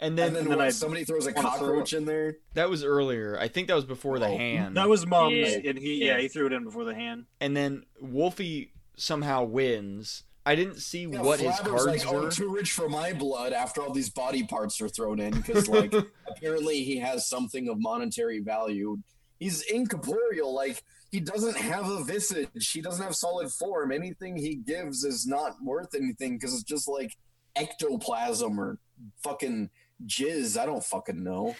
and 0.01 0.16
then 0.16 0.29
and 0.29 0.37
then, 0.37 0.42
and 0.42 0.51
then 0.53 0.59
what, 0.59 0.66
I 0.66 0.70
somebody 0.70 1.05
throws 1.05 1.27
a 1.27 1.33
cockroach 1.33 1.92
in 1.92 2.05
there. 2.05 2.37
that 2.55 2.68
was 2.70 2.85
earlier. 2.85 3.37
I 3.40 3.48
think 3.48 3.68
that 3.68 3.74
was 3.74 3.85
before 3.85 4.18
the 4.18 4.27
Oh, 4.27 4.37
hand. 4.37 4.77
That 4.77 4.88
was 4.88 5.07
Mom's, 5.07 5.35
Yeah. 5.35 5.70
and 5.70 5.79
he 5.79 6.05
yeah. 6.05 6.16
Yeah. 6.16 6.20
he 6.20 6.29
threw 6.29 6.46
it 6.46 6.53
in 6.53 6.64
before 6.64 6.85
the 6.85 6.94
hand. 6.94 7.24
and 7.40 7.57
then 7.57 7.85
Wolfie 8.01 8.72
somehow 8.96 9.44
wins. 9.44 10.22
I 10.46 10.55
didn't 10.55 10.77
see 10.81 11.03
Yeah, 11.03 11.20
what 11.22 11.40
his 11.40 11.59
cards 11.61 11.87
like, 11.87 12.11
were. 12.11 12.27
Oh, 12.27 12.31
too 12.31 12.48
rich 12.53 12.72
for 12.72 12.88
my 12.88 13.12
blood. 13.12 13.53
After 13.53 13.83
all 13.83 13.92
these 13.92 14.09
body 14.11 14.44
parts 14.44 14.81
are 14.81 14.88
thrown 14.88 15.20
in, 15.20 15.33
because 15.35 15.68
like 15.68 15.92
apparently 16.29 16.85
he 16.85 16.98
has 16.98 17.29
something 17.29 17.68
of 17.68 17.79
monetary 17.79 18.40
value. 18.40 18.98
He's 19.38 19.62
incorporeal. 19.62 20.55
Like 20.55 20.83
he 21.11 21.20
doesn't 21.20 21.57
have 21.57 21.88
a 21.88 22.03
visage. 22.03 22.70
He 22.72 22.81
doesn't 22.81 23.05
have 23.05 23.14
solid 23.14 23.51
form. 23.51 23.92
Anything 23.92 24.37
he 24.37 24.55
gives 24.57 25.05
is 25.05 25.27
not 25.27 25.62
worth 25.62 25.94
anything 25.94 26.37
because 26.38 26.55
it's 26.55 26.62
just 26.62 26.88
like 26.88 27.16
ectoplasm 27.57 28.59
or 28.59 28.79
fucking 29.22 29.70
jizz. 30.07 30.59
I 30.59 30.66
don't 30.66 30.83
fucking 30.85 31.22
know. 31.22 31.55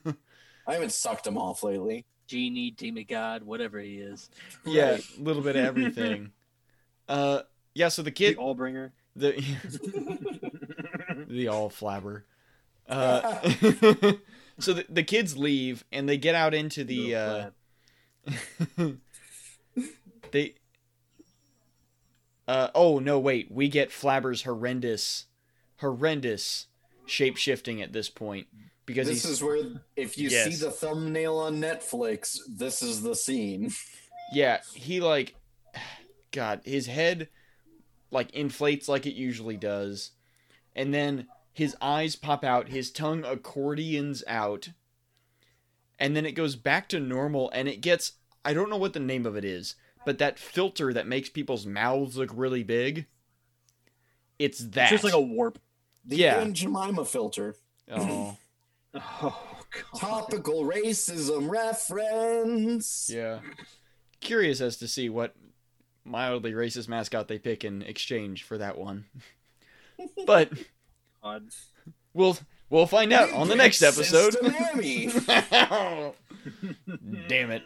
I 0.66 0.74
haven't 0.74 0.92
sucked 0.92 1.26
him 1.26 1.38
off 1.38 1.62
lately. 1.62 2.06
Genie, 2.26 2.70
demigod, 2.70 3.40
God, 3.40 3.42
whatever 3.44 3.80
he 3.80 3.96
is. 3.96 4.28
yeah, 4.64 4.92
Right. 4.92 5.04
a 5.18 5.22
little 5.22 5.42
bit 5.42 5.56
of 5.56 5.64
everything. 5.64 6.30
uh, 7.08 7.40
yeah. 7.78 7.88
So 7.88 8.02
the 8.02 8.10
The 8.10 8.14
kid, 8.14 8.36
Allbringer. 8.36 8.90
the 9.16 9.32
the 11.28 11.48
all 11.48 11.70
flabber. 11.70 12.22
Uh, 12.88 13.40
so 14.58 14.72
the, 14.72 14.86
the 14.88 15.02
kids 15.02 15.36
leave 15.36 15.84
and 15.92 16.08
they 16.08 16.16
get 16.16 16.34
out 16.34 16.54
into 16.54 16.84
the 16.84 17.14
uh, 17.14 17.50
they. 20.32 20.54
Uh, 22.46 22.68
oh 22.74 22.98
no! 22.98 23.18
Wait, 23.18 23.50
we 23.50 23.68
get 23.68 23.90
Flabber's 23.90 24.42
horrendous, 24.42 25.26
horrendous 25.80 26.66
shape 27.04 27.36
shifting 27.36 27.82
at 27.82 27.92
this 27.92 28.08
point 28.08 28.46
because 28.86 29.06
This 29.06 29.26
is 29.26 29.42
where, 29.42 29.58
if 29.96 30.16
you 30.16 30.30
Yes. 30.30 30.48
see 30.48 30.64
the 30.64 30.70
thumbnail 30.70 31.36
on 31.36 31.60
Netflix, 31.60 32.38
this 32.48 32.82
is 32.82 33.02
the 33.02 33.14
scene. 33.14 33.70
yeah 34.32 34.60
he 34.74 35.00
like, 35.00 35.34
God, 36.32 36.62
his 36.64 36.86
head 36.86 37.28
like 38.10 38.34
inflates 38.34 38.88
like 38.88 39.06
it 39.06 39.14
usually 39.14 39.56
does, 39.56 40.12
and 40.74 40.92
then 40.94 41.26
his 41.52 41.76
eyes 41.80 42.16
pop 42.16 42.44
out, 42.44 42.68
his 42.68 42.90
tongue 42.90 43.24
accordions 43.24 44.22
out, 44.26 44.70
and 45.98 46.14
then 46.16 46.24
it 46.26 46.32
goes 46.32 46.56
back 46.56 46.88
to 46.90 47.00
normal, 47.00 47.50
and 47.50 47.68
it 47.68 47.80
gets 47.80 48.12
I 48.44 48.54
don't 48.54 48.70
know 48.70 48.76
what 48.76 48.92
the 48.92 49.00
name 49.00 49.26
of 49.26 49.36
it 49.36 49.44
is, 49.44 49.74
but 50.06 50.18
that 50.18 50.38
filter 50.38 50.92
that 50.92 51.06
makes 51.06 51.28
people's 51.28 51.66
mouths 51.66 52.16
look 52.16 52.30
really 52.32 52.62
big. 52.62 53.06
It's 54.38 54.58
that. 54.60 54.92
It's 54.92 55.02
just 55.02 55.04
like 55.04 55.12
a 55.14 55.20
warp. 55.20 55.58
The 56.04 56.16
Yeah. 56.16 56.38
Aunt 56.38 56.54
Jemima 56.54 57.04
filter. 57.04 57.56
oh. 57.90 58.36
Oh 58.94 59.44
god. 59.92 60.00
Topical 60.00 60.64
racism 60.64 61.50
reference. 61.50 63.10
Yeah. 63.12 63.40
Curious 64.20 64.62
as 64.62 64.78
to 64.78 64.88
see 64.88 65.10
what 65.10 65.34
mildly 66.08 66.52
racist 66.52 66.88
mascot 66.88 67.28
they 67.28 67.38
pick 67.38 67.64
in 67.64 67.82
exchange 67.82 68.42
for 68.44 68.58
that 68.58 68.78
one. 68.78 69.04
but 70.26 70.50
God. 71.22 71.48
we'll 72.14 72.36
we'll 72.70 72.86
find 72.86 73.12
out 73.12 73.32
on 73.32 73.48
the 73.48 73.56
next 73.56 73.82
episode. 73.82 74.36
Damn 77.28 77.50
it. 77.50 77.62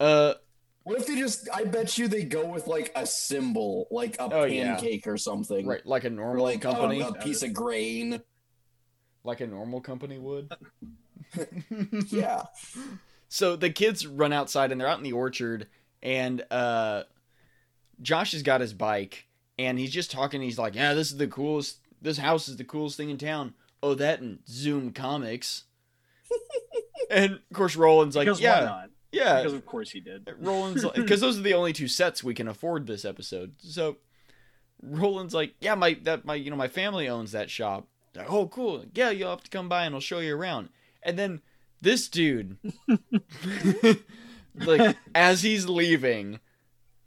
Uh 0.00 0.34
What 0.82 0.98
if 1.00 1.06
they 1.06 1.16
just? 1.16 1.48
I 1.52 1.64
bet 1.64 1.96
you 1.98 2.08
they 2.08 2.24
go 2.24 2.46
with 2.46 2.66
like 2.66 2.92
a 2.94 3.06
symbol, 3.06 3.86
like 3.90 4.16
a 4.18 4.24
Oh, 4.32 4.44
yeah. 4.44 4.74
pancake 4.74 5.06
or 5.06 5.16
something, 5.16 5.66
right, 5.66 5.84
like 5.86 6.04
a 6.04 6.10
normal 6.10 6.44
like 6.44 6.60
company, 6.60 7.00
a, 7.00 7.08
a 7.08 7.14
piece 7.14 7.42
of 7.42 7.52
grain. 7.52 8.20
like 9.22 9.40
a 9.40 9.46
normal 9.46 9.80
company 9.80 10.18
would. 10.18 10.52
Yeah. 12.08 12.42
So 13.28 13.56
the 13.56 13.70
kids 13.70 14.06
run 14.06 14.32
outside 14.32 14.70
and 14.70 14.80
they're 14.80 14.86
out 14.86 14.98
in 14.98 15.04
the 15.04 15.12
orchard 15.14 15.66
and 16.02 16.44
uh 16.50 17.04
Josh 18.02 18.32
has 18.32 18.42
got 18.42 18.60
his 18.60 18.72
bike 18.72 19.26
and 19.58 19.78
he's 19.78 19.92
just 19.92 20.10
talking 20.10 20.42
he's 20.42 20.58
like, 20.58 20.74
"Yeah, 20.74 20.94
this 20.94 21.10
is 21.10 21.16
the 21.16 21.26
coolest 21.26 21.78
this 22.00 22.18
house 22.18 22.48
is 22.48 22.56
the 22.56 22.64
coolest 22.64 22.96
thing 22.96 23.10
in 23.10 23.18
town." 23.18 23.54
Oh, 23.82 23.94
that 23.94 24.20
and 24.20 24.38
Zoom 24.48 24.92
Comics. 24.92 25.64
and 27.10 27.32
of 27.32 27.52
course 27.52 27.76
Roland's 27.76 28.16
like, 28.16 28.26
because 28.26 28.40
"Yeah, 28.40 28.60
why 28.60 28.66
not? 28.66 28.90
yeah." 29.12 29.36
Because 29.38 29.52
of 29.52 29.66
course 29.66 29.90
he 29.90 30.00
did. 30.00 30.28
Uh, 30.28 30.32
Roland's 30.38 30.84
like, 30.84 30.94
because 30.96 31.20
those 31.20 31.38
are 31.38 31.42
the 31.42 31.54
only 31.54 31.72
two 31.72 31.88
sets 31.88 32.24
we 32.24 32.34
can 32.34 32.48
afford 32.48 32.86
this 32.86 33.04
episode. 33.04 33.54
So 33.58 33.96
Roland's 34.82 35.34
like, 35.34 35.54
yeah, 35.60 35.74
my 35.74 35.96
that 36.02 36.24
my 36.24 36.34
you 36.34 36.50
know 36.50 36.56
my 36.56 36.68
family 36.68 37.08
owns 37.08 37.32
that 37.32 37.50
shop. 37.50 37.88
Like, 38.14 38.30
oh, 38.30 38.46
cool. 38.46 38.84
Yeah, 38.94 39.10
you'll 39.10 39.30
have 39.30 39.42
to 39.42 39.50
come 39.50 39.68
by 39.68 39.84
and 39.84 39.94
I'll 39.94 40.00
show 40.00 40.20
you 40.20 40.36
around. 40.36 40.68
And 41.02 41.18
then 41.18 41.42
this 41.80 42.08
dude, 42.08 42.56
like 44.54 44.96
as 45.14 45.42
he's 45.42 45.68
leaving, 45.68 46.38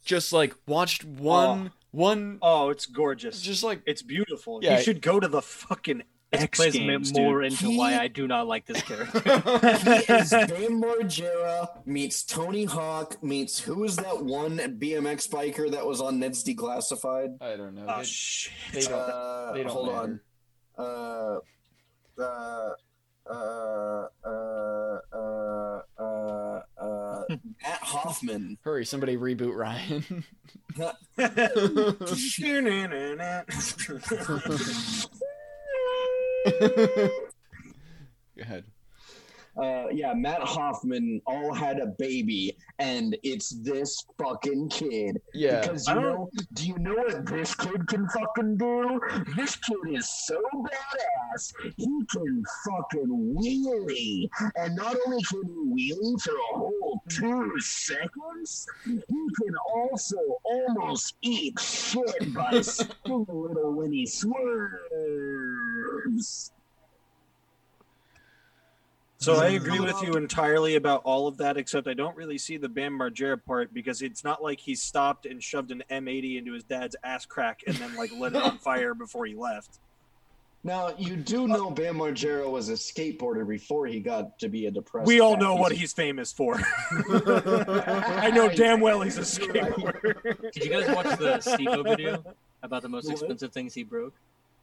just 0.08 0.34
like 0.34 0.56
watched 0.66 1.04
one 1.06 1.72
one, 1.92 2.40
Oh, 2.42 2.70
it's 2.70 2.86
gorgeous. 2.86 3.42
just 3.42 3.64
like 3.64 3.82
it's 3.86 4.02
beautiful. 4.02 4.60
Yeah. 4.64 4.78
You 4.78 4.84
should 4.84 5.02
go 5.02 5.20
to 5.20 5.28
the 5.28 5.42
fucking 5.42 6.04
This 6.32 6.42
X 6.44 6.58
plays 6.60 6.74
Games, 6.74 7.14
more 7.14 7.42
dude. 7.42 7.54
into 7.54 7.68
He- 7.70 7.78
why 7.78 7.98
I 7.98 8.08
do 8.08 8.28
not 8.28 8.48
like 8.48 8.66
this 8.66 8.82
character. 8.82 9.20
He 9.22 10.14
is 10.14 10.30
Bam 10.32 10.82
Margera 10.82 11.70
meets 11.86 12.24
Tony 12.24 12.66
Hawk 12.66 13.22
meets 13.24 13.58
who 13.60 13.84
is 13.86 13.96
that 13.96 14.24
one 14.24 14.58
BMX 14.58 15.30
biker 15.30 15.72
that 15.72 15.86
was 15.86 16.02
on 16.02 16.20
Ned's 16.20 16.44
Declassified? 16.44 17.38
I 17.42 17.56
don't 17.56 17.76
know. 17.76 17.86
Oh 17.88 17.98
They- 18.00 18.04
shit. 18.04 18.54
they 18.74 18.82
don't- 18.82 18.94
Uh, 18.94 19.52
they 19.54 19.64
don't 19.64 19.72
hold 19.72 19.88
matter. 19.88 20.24
on. 20.78 21.44
Uh, 22.20 22.22
uh, 22.22 22.70
uh, 23.30 24.08
uh, 24.26 25.00
uh, 25.14 25.82
uh, 26.00 26.62
uh, 26.80 27.24
Matt 27.30 27.42
Hoffman. 27.82 28.58
Hurry, 28.64 28.86
somebody 28.86 29.18
reboot 29.18 29.56
Ryan. 29.56 30.24
Go 38.38 38.42
ahead. 38.42 38.66
Uh, 39.62 39.88
yeah, 39.92 40.14
Mat 40.14 40.42
Hoffman 40.42 41.22
all 41.26 41.54
had 41.54 41.80
a 41.80 41.88
baby, 41.88 42.56
and 42.80 43.18
it's 43.24 43.50
this 43.62 44.06
fucking 44.18 44.70
kid. 44.70 45.20
Yeah. 45.34 45.62
Because 45.62 45.88
you 45.88 45.96
know, 45.96 46.30
do 46.54 46.68
you 46.68 46.78
know 46.78 46.94
what 46.94 47.26
this 47.26 47.56
kid 47.56 47.88
can 47.88 48.08
fucking 48.10 48.58
do? 48.58 49.00
This 49.36 49.56
kid 49.56 49.78
is 49.94 50.08
so 50.28 50.40
badass. 50.54 51.54
He 51.76 52.04
can 52.12 52.44
fucking 52.66 53.36
wheelie, 53.38 54.30
and 54.56 54.76
not 54.76 54.96
only 55.06 55.24
can 55.24 55.44
he 55.44 55.56
wheelie 55.94 56.22
for 56.22 56.36
a 56.36 56.58
whole 56.58 57.02
two 57.10 57.60
seconds, 57.60 58.68
he 58.86 58.94
can 59.04 59.56
also 59.74 60.18
almost 60.44 61.16
eat 61.22 61.60
shit 61.60 62.34
by 62.34 62.62
spinning 62.62 63.26
a 63.30 63.34
little 63.34 63.74
when 63.74 63.92
he 63.92 64.06
swerves. 64.06 64.42
So 69.20 69.38
I 69.38 69.48
mm-hmm. 69.48 69.56
agree 69.56 69.80
with 69.80 70.02
you 70.04 70.14
entirely 70.14 70.76
about 70.76 71.02
all 71.04 71.28
of 71.28 71.38
that, 71.38 71.58
except 71.58 71.88
I 71.88 71.94
don't 71.94 72.16
really 72.16 72.38
see 72.38 72.58
the 72.58 72.70
Bam 72.70 72.98
Margera 72.98 73.44
part 73.44 73.74
because 73.74 74.02
it's 74.02 74.24
not 74.24 74.44
like 74.44 74.60
he 74.60 74.76
stopped 74.76 75.26
and 75.26 75.42
shoved 75.42 75.72
an 75.72 75.84
M80 75.90 76.38
into 76.38 76.54
his 76.54 76.64
dad's 76.64 76.96
ass 77.04 77.26
crack 77.26 77.62
and 77.66 77.76
then 77.78 77.96
like 77.96 78.12
lit 78.12 78.36
it 78.36 78.42
on 78.42 78.58
fire 78.60 78.94
before 78.94 79.26
he 79.26 79.34
left. 79.34 79.80
Now 80.64 80.94
you 80.98 81.16
do 81.16 81.48
know 81.48 81.72
Bam 81.72 81.96
Margera 81.96 82.50
was 82.50 82.70
a 82.70 82.74
skateboarder 82.74 83.48
before 83.48 83.88
he 83.88 84.00
got 84.00 84.38
to 84.40 84.50
be 84.50 84.66
a 84.68 84.72
depressed. 84.72 85.08
We 85.08 85.20
all 85.20 85.38
know 85.38 85.56
what 85.56 85.72
he's 85.72 85.94
famous 85.94 86.32
for. 86.32 86.60
I 86.92 88.32
know 88.34 88.50
damn 88.56 88.82
well 88.82 89.02
he's 89.02 89.18
a 89.18 89.22
skateboarder. 89.22 90.52
Did 90.52 90.64
you 90.64 90.70
guys 90.70 90.94
watch 90.96 91.18
the 91.18 91.40
Steve-O 91.40 91.84
video 91.84 92.24
about 92.64 92.82
the 92.82 92.90
most 92.90 93.10
expensive 93.10 93.52
things 93.52 93.74
he 93.74 93.84
broke? 93.84 94.14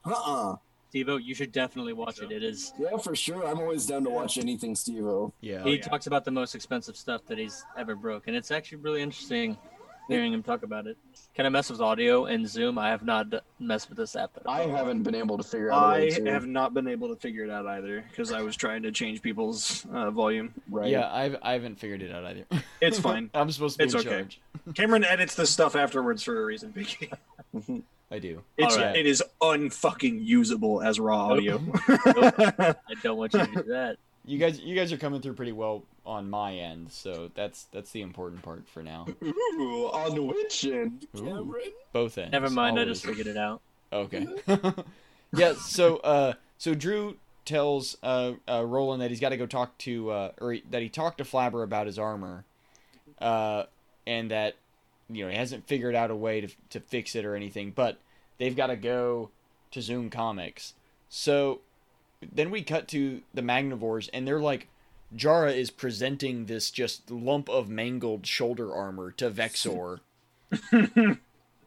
Uh-uh. 0.05 0.57
Steve-O, 0.95 1.17
you 1.17 1.35
should 1.35 1.51
definitely 1.51 1.91
watch 1.91 2.21
it. 2.21 2.31
It 2.31 2.41
is. 2.41 2.71
Yeah, 2.79 2.95
for 2.95 3.17
sure. 3.17 3.45
I'm 3.45 3.59
always 3.59 3.85
down 3.85 4.05
to 4.05 4.09
watch 4.09 4.37
anything 4.37 4.75
Steve-O. 4.75 5.33
Yeah. 5.41 5.61
he 5.65 5.77
talks 5.77 6.07
about 6.07 6.23
the 6.23 6.31
most 6.31 6.55
expensive 6.55 6.95
stuff 6.95 7.25
that 7.25 7.37
he's 7.37 7.65
ever 7.77 7.95
broke, 7.97 8.27
and 8.27 8.35
it's 8.37 8.49
actually 8.49 8.77
really 8.77 9.01
interesting 9.01 9.57
hearing 10.07 10.31
him 10.31 10.41
talk 10.41 10.63
about 10.63 10.87
it. 10.87 10.95
Can 11.33 11.45
I 11.45 11.49
mess 11.49 11.69
with 11.69 11.81
audio 11.81 12.27
and 12.27 12.47
Zoom? 12.47 12.77
I 12.77 12.87
have 12.91 13.03
not 13.03 13.29
d- 13.29 13.39
messed 13.59 13.89
with 13.89 13.97
this 13.97 14.15
app. 14.15 14.31
at 14.37 14.49
I 14.49 14.67
haven't 14.67 15.03
been 15.03 15.15
able 15.15 15.37
to 15.37 15.43
figure 15.43 15.69
out. 15.69 15.83
I 15.83 16.11
have 16.27 16.47
not 16.47 16.73
been 16.73 16.87
able 16.87 17.09
to 17.09 17.17
figure 17.17 17.43
it 17.43 17.49
out 17.49 17.67
either 17.67 18.05
because 18.09 18.31
I 18.31 18.41
was 18.41 18.55
trying 18.55 18.83
to 18.83 18.91
change 18.93 19.21
people's 19.21 19.85
uh, 19.91 20.11
volume. 20.11 20.53
Right. 20.69 20.91
Yeah, 20.91 21.11
I've 21.11 21.35
I 21.41 21.51
haven't 21.53 21.77
figured 21.77 22.03
it 22.03 22.11
out 22.13 22.23
either. 22.23 22.45
It's 22.81 22.99
fine. 22.99 23.29
I'm 23.33 23.51
supposed 23.51 23.73
to 23.73 23.79
be 23.79 23.83
It's 23.83 23.93
in 23.95 23.99
okay. 23.99 24.09
charge. 24.11 24.39
Cameron 24.75 25.03
edits 25.03 25.35
this 25.35 25.49
stuff 25.49 25.75
afterwards 25.75 26.23
for 26.23 26.41
a 26.41 26.45
reason, 26.45 26.71
Vicky. 26.71 27.11
I 28.11 28.19
do. 28.19 28.43
It's 28.57 28.75
Alright. 28.75 28.95
it 28.95 29.05
is 29.05 29.23
unfucking 29.41 30.25
usable 30.25 30.81
as 30.81 30.99
raw 30.99 31.27
audio. 31.27 31.61
I 31.87 32.75
don't 33.01 33.17
want 33.17 33.33
you 33.33 33.39
to 33.39 33.51
do 33.51 33.63
that. 33.63 33.97
You 34.25 34.37
guys, 34.37 34.59
you 34.59 34.75
guys 34.75 34.91
are 34.91 34.97
coming 34.97 35.21
through 35.21 35.33
pretty 35.33 35.51
well 35.51 35.83
on 36.05 36.29
my 36.29 36.53
end, 36.53 36.91
so 36.91 37.29
that's 37.35 37.65
that's 37.71 37.91
the 37.91 38.01
important 38.01 38.41
part 38.41 38.67
for 38.67 38.83
now. 38.83 39.07
Ooh, 39.23 39.89
on 39.93 40.27
which 40.27 40.65
end, 40.65 41.07
Ooh. 41.17 41.21
Cameron? 41.21 41.71
Both 41.93 42.17
ends. 42.17 42.31
Never 42.31 42.49
mind. 42.49 42.79
I 42.79 42.85
just 42.85 43.05
figured 43.05 43.27
it 43.27 43.37
out. 43.37 43.61
Okay. 43.91 44.27
yeah. 45.35 45.53
So, 45.53 45.97
uh, 45.97 46.33
so 46.57 46.73
Drew 46.73 47.17
tells 47.45 47.97
uh, 48.03 48.33
uh, 48.49 48.65
Roland 48.65 49.01
that 49.01 49.09
he's 49.09 49.19
got 49.19 49.29
to 49.29 49.37
go 49.37 49.45
talk 49.45 49.77
to, 49.79 50.09
uh, 50.11 50.31
or 50.41 50.53
he, 50.53 50.63
that 50.71 50.81
he 50.81 50.89
talked 50.89 51.19
to 51.19 51.23
Flabber 51.23 51.63
about 51.63 51.85
his 51.85 51.99
armor, 51.99 52.45
uh, 53.19 53.63
and 54.07 54.31
that 54.31 54.55
you 55.09 55.23
know 55.23 55.31
he 55.31 55.37
hasn't 55.37 55.67
figured 55.67 55.95
out 55.95 56.11
a 56.11 56.15
way 56.15 56.41
to 56.41 56.47
to 56.69 56.79
fix 56.79 57.15
it 57.15 57.25
or 57.25 57.35
anything, 57.35 57.71
but 57.71 57.99
they've 58.37 58.55
got 58.55 58.67
to 58.67 58.75
go 58.75 59.29
to 59.71 59.81
Zoom 59.81 60.09
Comics. 60.09 60.73
So 61.09 61.61
then 62.33 62.51
we 62.51 62.63
cut 62.63 62.87
to 62.89 63.21
the 63.33 63.41
Magnivores, 63.41 64.09
and 64.13 64.27
they're 64.27 64.39
like. 64.39 64.67
Jara 65.15 65.51
is 65.51 65.69
presenting 65.69 66.47
this 66.47 66.71
just 66.71 67.09
lump 67.09 67.47
of 67.47 67.69
mangled 67.69 68.25
shoulder 68.25 68.73
armor 68.73 69.11
to 69.11 69.29
Vexor. 69.29 69.99
and, 70.71 71.19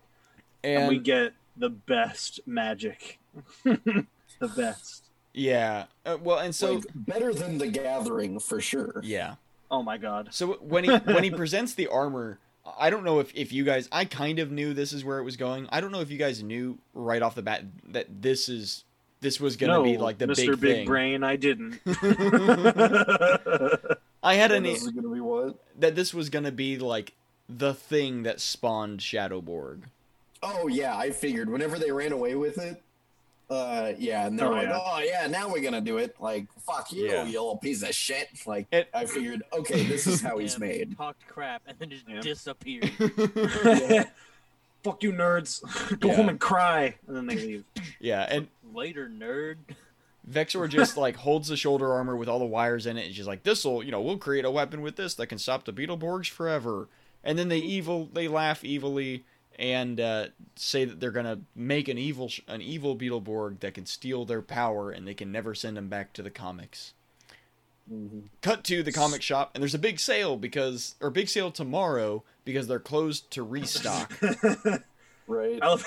and 0.64 0.88
we 0.88 0.98
get 0.98 1.32
the 1.56 1.70
best 1.70 2.40
magic. 2.44 3.20
the 3.64 4.04
best. 4.54 5.04
yeah, 5.32 5.84
uh, 6.04 6.18
well, 6.20 6.38
and 6.38 6.54
so 6.54 6.74
like, 6.74 6.84
better 6.94 7.32
than 7.32 7.58
the 7.58 7.68
gathering 7.68 8.38
for 8.40 8.60
sure. 8.60 9.00
yeah, 9.04 9.36
Oh 9.70 9.82
my 9.82 9.98
god. 9.98 10.28
So 10.30 10.54
when 10.54 10.84
he 10.84 10.90
when 10.90 11.24
he 11.24 11.30
presents 11.42 11.74
the 11.74 11.88
armor, 11.88 12.38
I 12.78 12.90
don't 12.90 13.04
know 13.04 13.20
if, 13.20 13.34
if 13.34 13.52
you 13.52 13.64
guys 13.64 13.88
I 13.92 14.04
kind 14.04 14.38
of 14.38 14.50
knew 14.50 14.74
this 14.74 14.92
is 14.92 15.04
where 15.04 15.18
it 15.18 15.24
was 15.24 15.36
going. 15.36 15.68
I 15.70 15.80
don't 15.80 15.92
know 15.92 16.00
if 16.00 16.10
you 16.10 16.18
guys 16.18 16.42
knew 16.42 16.78
right 16.94 17.22
off 17.22 17.34
the 17.34 17.42
bat 17.42 17.64
that 17.90 18.22
this 18.22 18.48
is 18.48 18.84
this 19.20 19.40
was 19.40 19.56
gonna 19.56 19.74
no, 19.74 19.82
be 19.82 19.98
like 19.98 20.18
the 20.18 20.26
Mr. 20.26 20.50
big, 20.50 20.60
Big 20.60 20.76
thing. 20.76 20.86
Brain, 20.86 21.24
I 21.24 21.36
didn't. 21.36 21.80
I 24.22 24.34
had 24.34 24.52
an 24.52 24.64
This 24.64 24.82
is 24.82 24.90
gonna 24.90 25.08
be 25.08 25.20
what? 25.20 25.56
that 25.78 25.94
this 25.94 26.12
was 26.12 26.28
gonna 26.28 26.52
be 26.52 26.78
like 26.78 27.14
the 27.48 27.74
thing 27.74 28.24
that 28.24 28.40
spawned 28.40 29.00
Shadowborg. 29.00 29.82
Oh 30.42 30.68
yeah, 30.68 30.96
I 30.96 31.10
figured 31.10 31.48
whenever 31.48 31.78
they 31.78 31.90
ran 31.90 32.12
away 32.12 32.34
with 32.34 32.58
it, 32.58 32.82
uh, 33.50 33.92
yeah, 33.98 34.26
and 34.26 34.38
they're 34.38 34.46
Oh, 34.48 34.50
like, 34.52 34.68
yeah. 34.68 34.78
oh 34.80 34.98
yeah, 35.00 35.26
now 35.26 35.48
we're 35.48 35.62
gonna 35.62 35.80
do 35.80 35.98
it. 35.98 36.16
Like, 36.20 36.46
fuck 36.66 36.92
you, 36.92 37.06
Yeah. 37.06 37.24
you 37.24 37.32
little 37.40 37.56
piece 37.56 37.82
of 37.82 37.94
shit. 37.94 38.28
Like, 38.46 38.66
It- 38.72 38.88
I 38.92 39.06
figured, 39.06 39.42
okay, 39.52 39.84
this 39.86 40.06
is 40.06 40.20
how 40.20 40.38
he's 40.38 40.58
made. 40.60 40.96
Talked 40.96 41.26
crap 41.26 41.62
and 41.66 41.78
then 41.78 41.90
just 41.90 42.08
Yeah. 42.08 42.20
disappeared. 42.20 42.90
Fuck 44.84 45.02
you, 45.02 45.12
nerds. 45.12 45.60
Go 45.98 46.08
Yeah. 46.08 46.16
home 46.16 46.28
and 46.28 46.38
cry, 46.40 46.94
and 47.06 47.16
then 47.16 47.26
they 47.26 47.36
leave. 47.36 47.64
yeah, 48.00 48.26
and 48.30 48.48
Later, 48.74 49.08
nerd. 49.08 49.56
Vexor 50.30 50.68
just 50.68 50.96
like 50.98 51.16
holds 51.16 51.48
the 51.48 51.56
shoulder 51.56 51.90
armor 51.90 52.14
with 52.14 52.28
all 52.28 52.38
the 52.38 52.44
wires 52.44 52.84
in 52.86 52.98
it, 52.98 53.06
and 53.06 53.14
she's 53.14 53.26
like, 53.26 53.42
"This'll, 53.44 53.82
you 53.82 53.90
know, 53.90 54.00
we'll 54.02 54.18
create 54.18 54.44
a 54.44 54.50
weapon 54.50 54.82
with 54.82 54.96
this 54.96 55.14
that 55.14 55.26
can 55.28 55.38
stop 55.38 55.64
the 55.64 55.72
Beetleborgs 55.72 56.28
forever." 56.28 56.86
And 57.24 57.38
then 57.38 57.48
they 57.48 57.58
evil, 57.58 58.10
they 58.12 58.28
laugh 58.28 58.62
evilly 58.64 59.24
and 59.58 60.00
uh, 60.00 60.26
say 60.56 60.84
that 60.84 61.00
they're 61.00 61.10
gonna 61.10 61.40
make 61.54 61.88
an 61.88 61.98
evil, 61.98 62.28
sh- 62.28 62.40
an 62.48 62.62
evil 62.62 62.96
Beetleborg 62.96 63.60
that 63.60 63.74
can 63.74 63.86
steal 63.86 64.24
their 64.24 64.42
power, 64.42 64.90
and 64.90 65.06
they 65.06 65.14
can 65.14 65.32
never 65.32 65.54
send 65.54 65.76
them 65.76 65.88
back 65.88 66.12
to 66.14 66.22
the 66.22 66.30
comics. 66.30 66.92
Cut 68.42 68.64
to 68.64 68.82
the 68.82 68.92
comic 68.92 69.22
shop, 69.22 69.52
and 69.54 69.62
there's 69.62 69.74
a 69.74 69.78
big 69.78 69.98
sale 69.98 70.36
because, 70.36 70.94
or 71.00 71.08
big 71.10 71.28
sale 71.28 71.50
tomorrow 71.50 72.22
because 72.44 72.66
they're 72.66 72.78
closed 72.78 73.30
to 73.32 73.42
restock. 73.42 74.12
Right. 75.28 75.58
I 75.62 75.68
love 75.68 75.86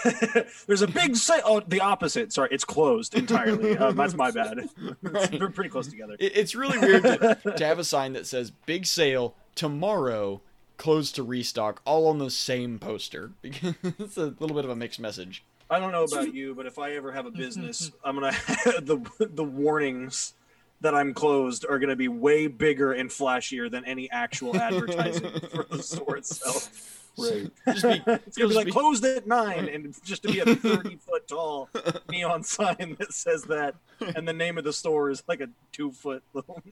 There's 0.68 0.84
a 0.84 0.88
big 0.88 1.16
sale. 1.16 1.42
Oh, 1.44 1.60
the 1.68 1.82
opposite. 1.82 2.32
Sorry, 2.32 2.50
it's 2.52 2.64
closed 2.64 3.16
entirely. 3.16 3.76
Uh, 3.76 3.92
that's 3.92 4.14
my 4.14 4.30
bad. 4.30 4.70
Right. 5.02 5.32
They're 5.32 5.50
pretty 5.50 5.72
close 5.72 5.88
together. 5.88 6.16
It, 6.20 6.38
it's 6.38 6.54
really 6.54 6.78
weird 6.78 7.04
to, 7.04 7.54
to 7.58 7.66
have 7.66 7.80
a 7.80 7.84
sign 7.84 8.14
that 8.14 8.28
says 8.28 8.52
"Big 8.52 8.86
Sale 8.86 9.34
Tomorrow, 9.56 10.42
Closed 10.82 11.14
to 11.14 11.22
Restock," 11.24 11.80
all 11.86 12.08
on 12.08 12.18
the 12.18 12.32
same 12.32 12.80
poster. 12.80 13.34
it's 13.44 14.18
a 14.18 14.34
little 14.40 14.56
bit 14.56 14.66
of 14.66 14.72
a 14.72 14.76
mixed 14.76 15.00
message. 15.00 15.44
I 15.70 15.78
don't 15.78 15.92
know 15.92 16.06
about 16.06 16.34
you, 16.34 16.56
but 16.56 16.66
if 16.66 16.80
I 16.80 16.94
ever 16.94 17.12
have 17.12 17.28
a 17.28 17.32
business, 17.46 17.92
I'm 18.04 18.16
gonna 18.16 18.32
the 18.82 19.00
the 19.20 19.44
warnings 19.44 20.34
that 20.82 20.96
I'm 20.96 21.14
closed 21.14 21.68
are 21.70 21.78
gonna 21.78 21.96
be 21.96 22.08
way 22.08 22.48
bigger 22.48 22.94
and 22.94 23.12
flashier 23.12 23.70
than 23.70 23.86
any 23.86 24.10
actual 24.10 24.58
advertising 24.58 25.30
for 25.54 25.68
the 25.70 25.84
store 25.84 26.18
itself. 26.18 27.12
Right. 27.16 27.52
Just 27.68 27.84
be, 27.84 28.02
It's 28.26 28.38
gonna 28.38 28.50
be 28.50 28.56
like 28.56 28.66
be- 28.66 28.72
closed 28.72 29.06
at 29.06 29.28
nine, 29.28 29.70
and 29.70 29.96
just 30.04 30.24
to 30.24 30.30
be 30.30 30.40
a 30.40 30.46
30 30.56 30.96
foot 30.96 31.28
tall 31.28 31.70
neon 32.10 32.42
sign 32.42 32.96
that 32.98 33.14
says 33.14 33.44
that, 33.44 33.76
and 34.16 34.28
the 34.28 34.34
name 34.34 34.58
of 34.58 34.64
the 34.64 34.74
store 34.74 35.12
is 35.12 35.22
like 35.28 35.42
a 35.42 35.50
two 35.72 35.92
foot 35.92 36.24
little. 36.34 36.64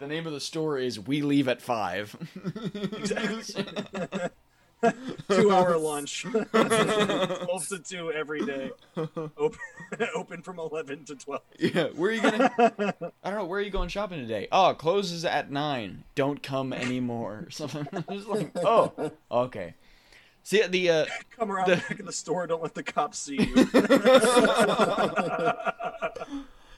The 0.00 0.06
name 0.08 0.26
of 0.26 0.32
the 0.32 0.40
store 0.40 0.78
is 0.78 0.98
"We 0.98 1.22
Leave 1.22 1.46
at 1.48 1.62
5. 1.62 2.16
Exactly. 2.74 3.64
two 5.28 5.50
hour 5.52 5.76
lunch, 5.76 6.22
twelve 6.52 7.68
to 7.68 7.78
two 7.84 8.10
every 8.12 8.44
day, 8.46 8.70
open, 8.96 9.58
open 10.14 10.40
from 10.42 10.58
eleven 10.58 11.04
to 11.04 11.14
twelve. 11.16 11.42
yeah, 11.58 11.88
where 11.88 12.10
are 12.10 12.14
you 12.14 12.22
gonna? 12.22 12.50
I 13.22 13.30
don't 13.30 13.38
know. 13.40 13.44
Where 13.44 13.58
are 13.60 13.62
you 13.62 13.68
going 13.70 13.90
shopping 13.90 14.20
today? 14.20 14.48
Oh, 14.50 14.72
closes 14.72 15.26
at 15.26 15.50
nine. 15.50 16.04
Don't 16.14 16.42
come 16.42 16.72
anymore. 16.72 17.46
Something. 17.50 17.86
Just 18.10 18.26
like, 18.28 18.52
oh, 18.56 19.12
okay. 19.30 19.74
See 20.44 20.66
the 20.66 20.88
uh, 20.90 21.06
Come 21.36 21.52
around 21.52 21.68
The- 21.68 21.76
back 21.76 22.00
in 22.00 22.06
the 22.06 22.12
store. 22.12 22.46
Don't 22.46 22.62
let 22.62 22.74
the 22.74 22.82
cops 22.82 23.18
see 23.18 23.36
you. 23.36 23.66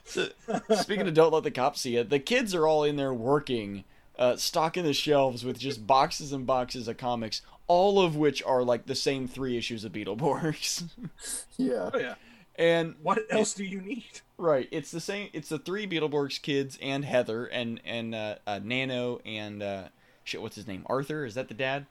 So, 0.05 0.27
speaking 0.75 1.07
of 1.07 1.13
don't 1.13 1.33
let 1.33 1.43
the 1.43 1.51
cops 1.51 1.81
see 1.81 1.95
it, 1.95 2.09
the 2.09 2.19
kids 2.19 2.53
are 2.53 2.67
all 2.67 2.83
in 2.83 2.97
there 2.97 3.13
working, 3.13 3.83
uh, 4.19 4.35
stocking 4.35 4.83
the 4.83 4.93
shelves 4.93 5.45
with 5.45 5.57
just 5.57 5.87
boxes 5.87 6.31
and 6.33 6.45
boxes 6.45 6.87
of 6.87 6.97
comics, 6.97 7.41
all 7.67 8.01
of 8.01 8.15
which 8.15 8.43
are 8.43 8.63
like 8.63 8.85
the 8.85 8.95
same 8.95 9.27
three 9.27 9.57
issues 9.57 9.83
of 9.85 9.91
Beetleborgs. 9.93 10.83
Yeah. 11.57 11.89
oh 11.93 11.97
yeah. 11.97 12.15
and 12.57 12.95
What 13.01 13.19
else 13.29 13.53
do 13.53 13.63
you 13.63 13.79
need? 13.81 14.21
right, 14.37 14.67
it's 14.71 14.91
the 14.91 14.99
same. 14.99 15.29
It's 15.33 15.49
the 15.49 15.59
three 15.59 15.87
Beetleborgs 15.87 16.41
kids 16.41 16.77
and 16.81 17.05
Heather 17.05 17.45
and 17.45 17.79
and 17.85 18.13
uh, 18.13 18.35
uh, 18.45 18.59
Nano 18.63 19.21
and 19.25 19.63
uh, 19.63 19.83
shit. 20.23 20.41
What's 20.41 20.55
his 20.55 20.67
name? 20.67 20.83
Arthur? 20.87 21.25
Is 21.25 21.35
that 21.35 21.47
the 21.47 21.53
dad? 21.53 21.85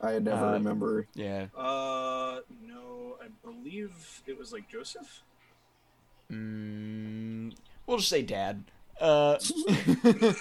I 0.00 0.18
never 0.18 0.46
Uh, 0.46 0.52
remember. 0.52 1.06
Yeah. 1.14 1.46
Uh, 1.56 2.40
no, 2.66 3.16
I 3.22 3.26
believe 3.44 4.22
it 4.26 4.38
was 4.38 4.52
like 4.52 4.68
Joseph. 4.70 5.22
Mm, 6.34 7.54
we'll 7.86 7.98
just 7.98 8.08
say 8.08 8.22
dad. 8.22 8.64
Uh, 9.00 9.38
the 9.66 10.36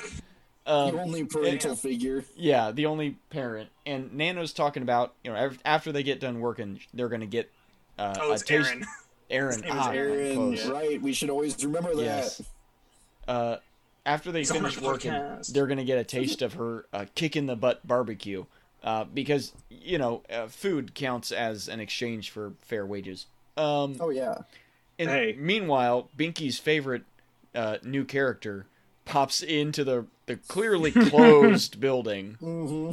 um, 0.65 0.95
only 0.99 1.25
parental 1.25 1.75
figure. 1.75 2.23
Yeah, 2.35 2.71
the 2.71 2.85
only 2.85 3.17
parent. 3.29 3.69
And 3.85 4.13
Nano's 4.13 4.53
talking 4.53 4.83
about, 4.83 5.13
you 5.23 5.31
know, 5.31 5.51
after 5.65 5.91
they 5.91 6.03
get 6.03 6.19
done 6.19 6.39
working, 6.39 6.79
they're 6.93 7.09
going 7.09 7.21
to 7.21 7.27
get 7.27 7.51
uh, 7.97 8.15
Oh, 8.19 8.29
a 8.31 8.33
it's 8.33 8.43
taste. 8.43 8.69
Aaron. 8.69 8.85
Aaron. 9.29 9.53
His 9.53 9.61
name 9.63 9.71
is 9.71 9.77
ah, 9.85 9.91
Aaron, 9.91 10.35
close. 10.35 10.65
right? 10.67 11.01
We 11.01 11.13
should 11.13 11.29
always 11.29 11.63
remember 11.63 11.95
that. 11.95 12.03
Yes. 12.03 12.41
Uh, 13.27 13.57
after 14.05 14.31
they 14.31 14.39
He's 14.39 14.51
finish 14.51 14.79
working, 14.79 15.11
podcast. 15.11 15.53
they're 15.53 15.67
going 15.67 15.77
to 15.79 15.85
get 15.85 15.97
a 15.97 16.03
taste 16.03 16.41
of 16.41 16.53
her 16.53 16.85
uh, 16.93 17.05
kick 17.15 17.35
in 17.35 17.45
the 17.45 17.55
butt 17.55 17.85
barbecue. 17.87 18.45
Uh, 18.83 19.05
because, 19.05 19.53
you 19.69 19.97
know, 19.97 20.21
uh, 20.29 20.47
food 20.47 20.93
counts 20.93 21.31
as 21.31 21.69
an 21.69 21.79
exchange 21.79 22.29
for 22.31 22.51
fair 22.61 22.85
wages. 22.85 23.27
Um, 23.55 23.95
Oh 23.99 24.09
yeah. 24.09 24.39
And 24.99 25.09
Hey. 25.09 25.35
meanwhile, 25.37 26.09
Binky's 26.17 26.57
favorite 26.59 27.03
uh, 27.55 27.77
new 27.83 28.03
character 28.05 28.65
pops 29.05 29.41
into 29.41 29.83
the, 29.83 30.05
the 30.25 30.37
clearly 30.37 30.91
closed 31.09 31.79
building. 31.79 32.37
hmm 32.39 32.91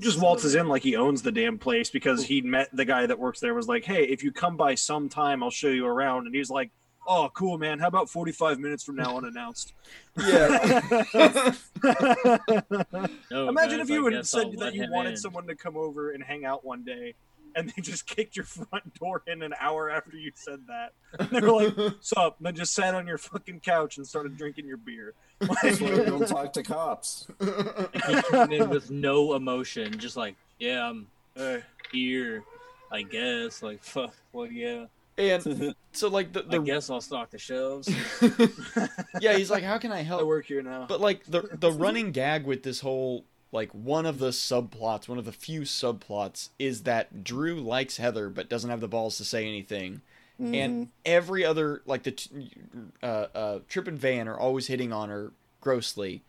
Just 0.00 0.20
waltzes 0.20 0.54
in 0.54 0.68
like 0.68 0.82
he 0.82 0.96
owns 0.96 1.22
the 1.22 1.32
damn 1.32 1.58
place 1.58 1.88
because 1.90 2.24
he 2.24 2.40
met 2.42 2.68
the 2.72 2.84
guy 2.84 3.06
that 3.06 3.18
works 3.18 3.40
there. 3.40 3.54
Was 3.54 3.68
like, 3.68 3.84
hey, 3.84 4.04
if 4.04 4.22
you 4.24 4.32
come 4.32 4.56
by 4.56 4.74
sometime, 4.74 5.42
I'll 5.42 5.50
show 5.50 5.68
you 5.68 5.86
around. 5.86 6.26
And 6.26 6.34
he's 6.34 6.50
like, 6.50 6.70
oh, 7.06 7.30
cool, 7.34 7.58
man. 7.58 7.78
How 7.78 7.86
about 7.88 8.10
forty 8.10 8.32
five 8.32 8.58
minutes 8.58 8.82
from 8.84 8.96
now, 8.96 9.16
unannounced? 9.16 9.72
Yeah. 10.18 10.82
No, 13.30 13.48
Imagine 13.48 13.78
guys, 13.78 13.88
if 13.88 13.90
you 13.90 14.08
I 14.08 14.14
had 14.14 14.26
said 14.26 14.46
I'll 14.46 14.50
that 14.58 14.74
you 14.74 14.86
wanted 14.90 15.10
in. 15.10 15.16
someone 15.16 15.46
to 15.46 15.54
come 15.54 15.76
over 15.76 16.10
and 16.10 16.22
hang 16.22 16.44
out 16.44 16.64
one 16.64 16.82
day, 16.82 17.14
and 17.54 17.70
they 17.74 17.82
just 17.82 18.06
kicked 18.06 18.36
your 18.36 18.44
front 18.44 18.94
door 18.94 19.22
in 19.26 19.42
an 19.42 19.54
hour 19.60 19.90
after 19.90 20.16
you 20.16 20.32
said 20.34 20.60
that. 20.68 20.92
And 21.18 21.30
they 21.30 21.40
were 21.40 21.52
like, 21.64 21.94
"Sup?" 22.00 22.36
And 22.38 22.46
then 22.46 22.54
just 22.56 22.74
sat 22.74 22.94
on 22.94 23.06
your 23.06 23.18
fucking 23.18 23.60
couch 23.60 23.96
and 23.96 24.06
started 24.06 24.36
drinking 24.36 24.66
your 24.66 24.76
beer. 24.76 25.14
That's 25.40 25.80
why 25.80 25.90
we 25.90 26.04
don't 26.04 26.26
talk 26.28 26.52
to 26.54 26.62
cops. 26.62 27.26
He 27.40 28.22
came 28.30 28.52
in 28.52 28.68
with 28.70 28.90
no 28.90 29.34
emotion, 29.34 29.98
just 29.98 30.16
like 30.16 30.36
Yeah, 30.58 30.88
I'm 30.88 31.06
Uh, 31.36 31.58
here. 31.92 32.42
I 32.92 33.02
guess. 33.02 33.62
Like 33.62 33.82
fuck. 33.82 34.14
Well, 34.32 34.46
yeah. 34.46 34.86
And 35.16 35.74
so 35.92 36.08
like 36.08 36.32
the, 36.32 36.44
I 36.44 36.48
the 36.48 36.58
guess 36.58 36.90
I'll 36.90 37.00
stock 37.00 37.30
the 37.30 37.38
shelves. 37.38 37.88
yeah, 39.20 39.36
he's 39.36 39.50
like, 39.50 39.62
how 39.64 39.78
can 39.78 39.92
I 39.92 40.02
help?" 40.02 40.20
I 40.20 40.24
work 40.24 40.46
here 40.46 40.62
now. 40.62 40.86
But 40.88 41.00
like 41.00 41.24
the 41.24 41.42
the 41.58 41.70
running 41.72 42.12
gag 42.12 42.44
with 42.46 42.62
this 42.62 42.80
whole 42.80 43.24
like 43.54 43.70
one 43.72 44.04
of 44.04 44.18
the 44.18 44.30
subplots, 44.30 45.08
one 45.08 45.16
of 45.16 45.24
the 45.24 45.32
few 45.32 45.60
subplots 45.60 46.48
is 46.58 46.82
that 46.82 47.22
Drew 47.22 47.60
likes 47.60 47.98
Heather 47.98 48.28
but 48.28 48.48
doesn't 48.48 48.68
have 48.68 48.80
the 48.80 48.88
balls 48.88 49.16
to 49.18 49.24
say 49.24 49.46
anything. 49.46 50.02
And 50.40 50.88
every 51.06 51.44
other 51.44 51.80
like 51.86 52.02
the 52.02 52.18
uh, 53.00 53.06
uh, 53.06 53.58
Trip 53.68 53.86
and 53.86 53.96
Van 53.96 54.26
are 54.26 54.36
always 54.36 54.66
hitting 54.66 54.92
on 54.92 55.08
her 55.08 55.30
grossly, 55.60 56.22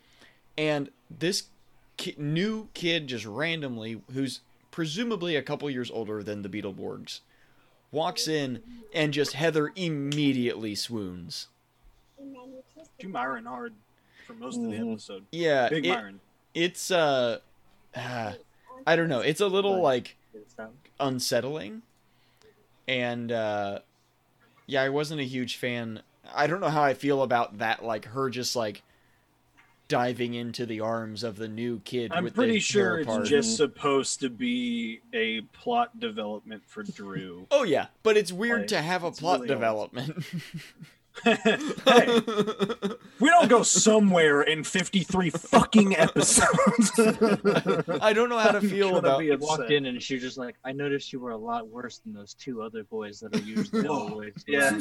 and 0.55 0.91
this 1.09 1.45
ki- 1.97 2.13
new 2.19 2.67
kid 2.75 3.07
just 3.07 3.25
randomly, 3.25 3.99
who's 4.13 4.41
presumably 4.69 5.35
a 5.35 5.41
couple 5.41 5.67
years 5.71 5.89
older 5.89 6.21
than 6.21 6.43
the 6.43 6.49
Beetleborgs, 6.49 7.21
walks 7.91 8.27
in 8.27 8.61
and 8.93 9.11
just 9.11 9.33
Heather 9.33 9.71
immediately 9.75 10.75
swoons. 10.75 11.47
Do 12.99 13.07
Myron 13.09 13.45
hard 13.45 13.73
for 14.27 14.33
most 14.33 14.57
of 14.57 14.65
the 14.65 14.77
Mhm. 14.77 14.91
episode. 14.93 15.25
Yeah, 15.31 15.67
Big 15.69 15.87
it- 15.87 15.89
Myron. 15.89 16.19
It's 16.55 16.89
uh, 16.89 17.39
ah, 17.95 18.33
I 18.87 18.95
don't 18.95 19.09
know. 19.09 19.19
It's 19.19 19.41
a 19.41 19.47
little 19.47 19.81
like 19.81 20.15
unsettling, 20.99 21.83
and 22.87 23.31
uh, 23.31 23.79
yeah, 24.65 24.81
I 24.81 24.89
wasn't 24.89 25.21
a 25.21 25.25
huge 25.25 25.57
fan. 25.57 26.01
I 26.33 26.47
don't 26.47 26.61
know 26.61 26.69
how 26.69 26.83
I 26.83 26.95
feel 26.95 27.21
about 27.21 27.59
that. 27.59 27.83
Like 27.83 28.05
her 28.05 28.29
just 28.31 28.55
like 28.55 28.81
diving 29.87 30.33
into 30.33 30.65
the 30.65 30.79
arms 30.79 31.23
of 31.23 31.35
the 31.35 31.47
new 31.47 31.79
kid. 31.81 32.11
I'm 32.11 32.23
with 32.23 32.33
pretty 32.35 32.53
the 32.53 32.59
sure 32.59 32.99
it's 32.99 33.07
part. 33.07 33.25
just 33.25 33.55
supposed 33.55 34.19
to 34.21 34.29
be 34.29 35.01
a 35.13 35.41
plot 35.41 35.99
development 35.99 36.63
for 36.65 36.83
Drew. 36.83 37.45
Oh 37.51 37.63
yeah, 37.63 37.87
but 38.01 38.17
it's 38.17 38.31
weird 38.31 38.61
Like, 38.61 38.67
to 38.69 38.81
have 38.81 39.03
a 39.03 39.11
plot 39.11 39.41
really 39.41 39.49
development. 39.49 40.25
hey, 41.23 41.47
we 43.19 43.29
don't 43.29 43.49
go 43.49 43.63
somewhere 43.63 44.41
in 44.41 44.63
53 44.63 45.29
fucking 45.29 45.95
episodes. 45.95 46.91
I 48.01 48.13
don't 48.13 48.29
know 48.29 48.37
how 48.37 48.51
to 48.51 48.61
feel 48.61 48.89
gonna 48.89 48.99
about. 48.99 49.19
be 49.19 49.25
He 49.25 49.31
upset. 49.31 49.47
walked 49.59 49.71
in 49.71 49.85
and 49.85 50.01
she 50.01 50.15
was 50.15 50.23
just 50.23 50.37
like, 50.37 50.55
I 50.63 50.71
noticed 50.71 51.11
you 51.13 51.19
were 51.19 51.31
a 51.31 51.37
lot 51.37 51.67
worse 51.67 51.99
than 51.99 52.13
those 52.13 52.33
two 52.33 52.61
other 52.61 52.83
boys 52.83 53.19
that 53.21 53.35
are 53.35 53.39
usually 53.43 53.87
Whoa. 53.87 54.09
always. 54.09 54.33
Yeah. 54.47 54.79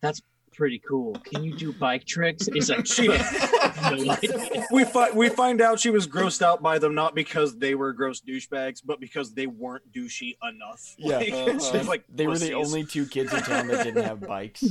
That's 0.00 0.22
pretty 0.54 0.78
cool. 0.78 1.14
Can 1.24 1.42
you 1.42 1.56
do 1.56 1.72
bike 1.72 2.04
tricks? 2.04 2.46
He's 2.46 2.70
like, 2.70 2.86
She- 2.86 3.08
no 3.08 3.16
we 4.72 4.84
find 4.84 5.14
we 5.16 5.28
find 5.28 5.60
out 5.60 5.80
she 5.80 5.90
was 5.90 6.06
grossed 6.06 6.40
out 6.42 6.62
by 6.62 6.78
them 6.78 6.94
not 6.94 7.14
because 7.14 7.58
they 7.58 7.74
were 7.74 7.92
gross 7.92 8.20
douchebags, 8.20 8.80
but 8.84 9.00
because 9.00 9.34
they 9.34 9.46
weren't 9.48 9.90
douchey 9.92 10.36
enough. 10.48 10.94
Yeah. 10.96 11.18
Like, 11.18 11.32
Uh-huh. 11.34 11.82
like 11.88 12.04
They 12.08 12.26
were 12.26 12.38
the 12.38 12.54
only 12.54 12.84
two 12.84 13.04
kids 13.06 13.32
in 13.34 13.42
town 13.42 13.66
that 13.68 13.82
didn't 13.84 14.04
have 14.04 14.20
bikes. 14.20 14.64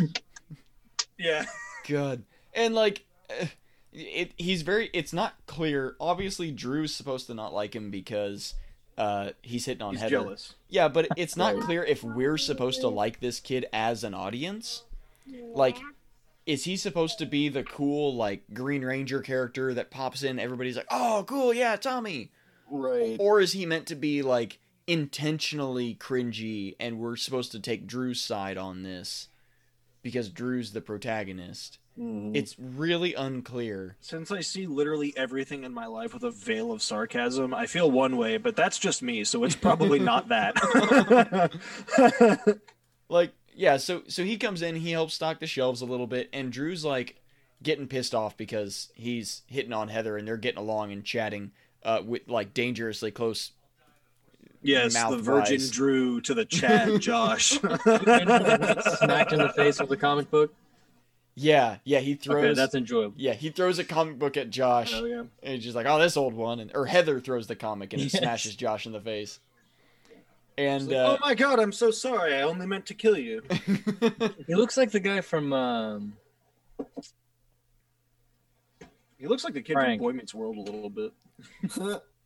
Yeah. 1.24 1.46
God. 1.88 2.24
And 2.54 2.76
like 2.76 3.06
eh, 3.30 3.48
it 3.92 4.32
he's 4.38 4.62
very 4.62 4.90
it's 4.94 5.14
not 5.14 5.34
clear. 5.48 5.96
Obviously 6.00 6.52
Drew's 6.52 6.94
supposed 6.94 7.28
to 7.28 7.34
not 7.34 7.54
like 7.54 7.76
him 7.76 7.90
because 7.92 8.54
uh 8.98 9.30
he's 9.42 9.66
hitting 9.66 9.82
on 9.82 9.94
He's 9.94 10.02
Heather. 10.02 10.12
jealous. 10.12 10.56
Yeah, 10.70 10.88
but 10.88 11.08
it's 11.18 11.36
not 11.38 11.60
clear 11.62 11.84
if 11.84 12.04
we're 12.04 12.38
supposed 12.38 12.82
to 12.82 12.88
like 12.88 13.20
this 13.20 13.40
kid 13.40 13.66
as 13.74 14.04
an 14.04 14.14
audience. 14.14 14.84
Like 15.54 15.78
is 16.46 16.66
he 16.66 16.76
supposed 16.76 17.18
to 17.20 17.26
be 17.26 17.48
the 17.48 17.64
cool 17.64 18.16
like 18.16 18.44
Green 18.54 18.84
Ranger 18.84 19.22
character 19.22 19.74
that 19.74 19.90
pops 19.92 20.24
in 20.24 20.40
everybody's 20.40 20.76
like, 20.76 20.88
"Oh, 20.92 21.24
cool, 21.26 21.54
yeah, 21.54 21.78
Tommy." 21.78 22.32
Right. 22.70 23.16
Or 23.20 23.40
is 23.40 23.54
he 23.54 23.66
meant 23.66 23.88
to 23.88 23.96
be 23.96 24.22
like 24.22 24.60
intentionally 24.86 25.96
cringy 25.96 26.76
and 26.80 27.00
we're 27.00 27.16
supposed 27.16 27.52
to 27.54 27.60
take 27.60 27.88
Drew's 27.88 28.20
side 28.20 28.58
on 28.58 28.84
this 28.84 29.30
because 30.04 30.30
Drew's 30.30 30.74
the 30.74 30.82
protagonist? 30.82 31.80
Mhm. 31.98 32.36
It's 32.36 32.56
really 32.60 33.13
unclear. 33.13 33.98
Since 34.00 34.32
I 34.32 34.42
see 34.42 34.68
literally 34.68 35.13
everything 35.18 35.63
in 35.63 35.74
my 35.74 35.86
life 35.86 36.13
with 36.13 36.24
a 36.24 36.32
veil 36.32 36.72
of 36.72 36.82
sarcasm, 36.82 37.54
I 37.54 37.66
feel 37.68 37.89
one 37.89 38.18
way, 38.18 38.38
but 38.38 38.56
that's 38.56 38.80
just 38.80 39.02
me, 39.02 39.24
so 39.24 39.44
it's 39.44 39.56
probably 39.56 40.00
not 40.00 40.30
that. 40.30 40.56
Like, 43.10 43.34
yeah, 43.54 43.78
so 43.78 44.02
so 44.08 44.24
he 44.24 44.38
comes 44.38 44.62
in, 44.63 44.76
he 44.78 44.92
helps 44.92 45.13
stock 45.13 45.39
the 45.39 45.46
shelves 45.46 45.82
a 45.82 45.86
little 45.86 46.08
bit, 46.08 46.30
and 46.34 46.52
Drew's 46.52 46.84
like 46.84 47.22
getting 47.62 47.88
pissed 47.88 48.16
off 48.16 48.36
because 48.38 48.89
he's 48.96 49.44
hitting 49.48 49.74
on 49.74 49.89
Heather 49.89 50.18
and 50.18 50.28
they're 50.28 50.38
getting 50.38 50.58
along 50.60 50.92
and 50.92 51.06
chatting 51.06 51.52
uh 51.84 52.02
with 52.04 52.28
like 52.28 52.54
dangerously 52.54 53.12
close. 53.12 53.52
Yes, 54.63 54.93
the 54.93 55.17
Virgin 55.17 55.56
wise. 55.56 55.69
Drew 55.69 56.21
to 56.21 56.34
the 56.34 56.45
Chad 56.45 56.99
Josh. 57.02 57.49
Smacked 57.60 59.34
in 59.34 59.39
the 59.39 59.54
face 59.56 59.80
with 59.80 59.91
a 59.91 59.97
comic 59.97 60.30
book. 60.32 60.54
Yeah, 61.36 61.78
yeah, 61.84 61.99
he 61.99 62.13
throws 62.13 62.43
Okay, 62.43 62.54
that's 62.54 62.76
enjoyable. 62.76 63.15
yeah, 63.17 63.34
he 63.34 63.49
throws 63.49 63.80
a 63.80 63.84
comic 63.84 64.19
book 64.19 64.38
at 64.38 64.49
Josh. 64.52 64.93
Oh, 64.93 65.06
yeah. 65.06 65.23
And 65.41 65.56
he's 65.56 65.63
just 65.63 65.76
like, 65.76 65.88
"Oh, 65.88 65.97
this 65.99 66.15
old 66.15 66.36
one," 66.36 66.60
and 66.60 66.71
or 66.76 66.86
Heather 66.86 67.19
throws 67.19 67.47
the 67.47 67.56
comic 67.56 67.91
and 67.93 68.02
it 68.04 68.12
smashes 68.12 68.56
Josh 68.56 68.86
in 68.86 68.91
the 68.91 69.02
face. 69.02 69.39
And 70.60 70.88
like, 70.88 70.95
uh, 70.95 71.17
oh 71.19 71.26
my 71.28 71.34
god, 71.34 71.58
I'm 71.60 71.71
so 71.71 71.89
sorry. 71.89 72.36
I 72.36 72.43
only 72.43 72.67
meant 72.67 72.86
to 72.88 72.93
kill 72.93 73.17
you. 73.17 73.41
He 74.45 74.54
looks 74.54 74.78
like 74.78 74.91
the 74.91 74.99
guy 74.99 75.21
from 75.21 75.52
um, 75.54 76.13
He 79.17 79.26
looks 79.28 79.43
like 79.43 79.54
the 79.56 79.62
kid 79.63 79.73
Frank. 79.73 79.99
from 79.99 80.06
Boy 80.12 80.13
Meets 80.17 80.34
World 80.36 80.58
a 80.58 80.62
little 80.62 80.89
bit. 80.91 81.13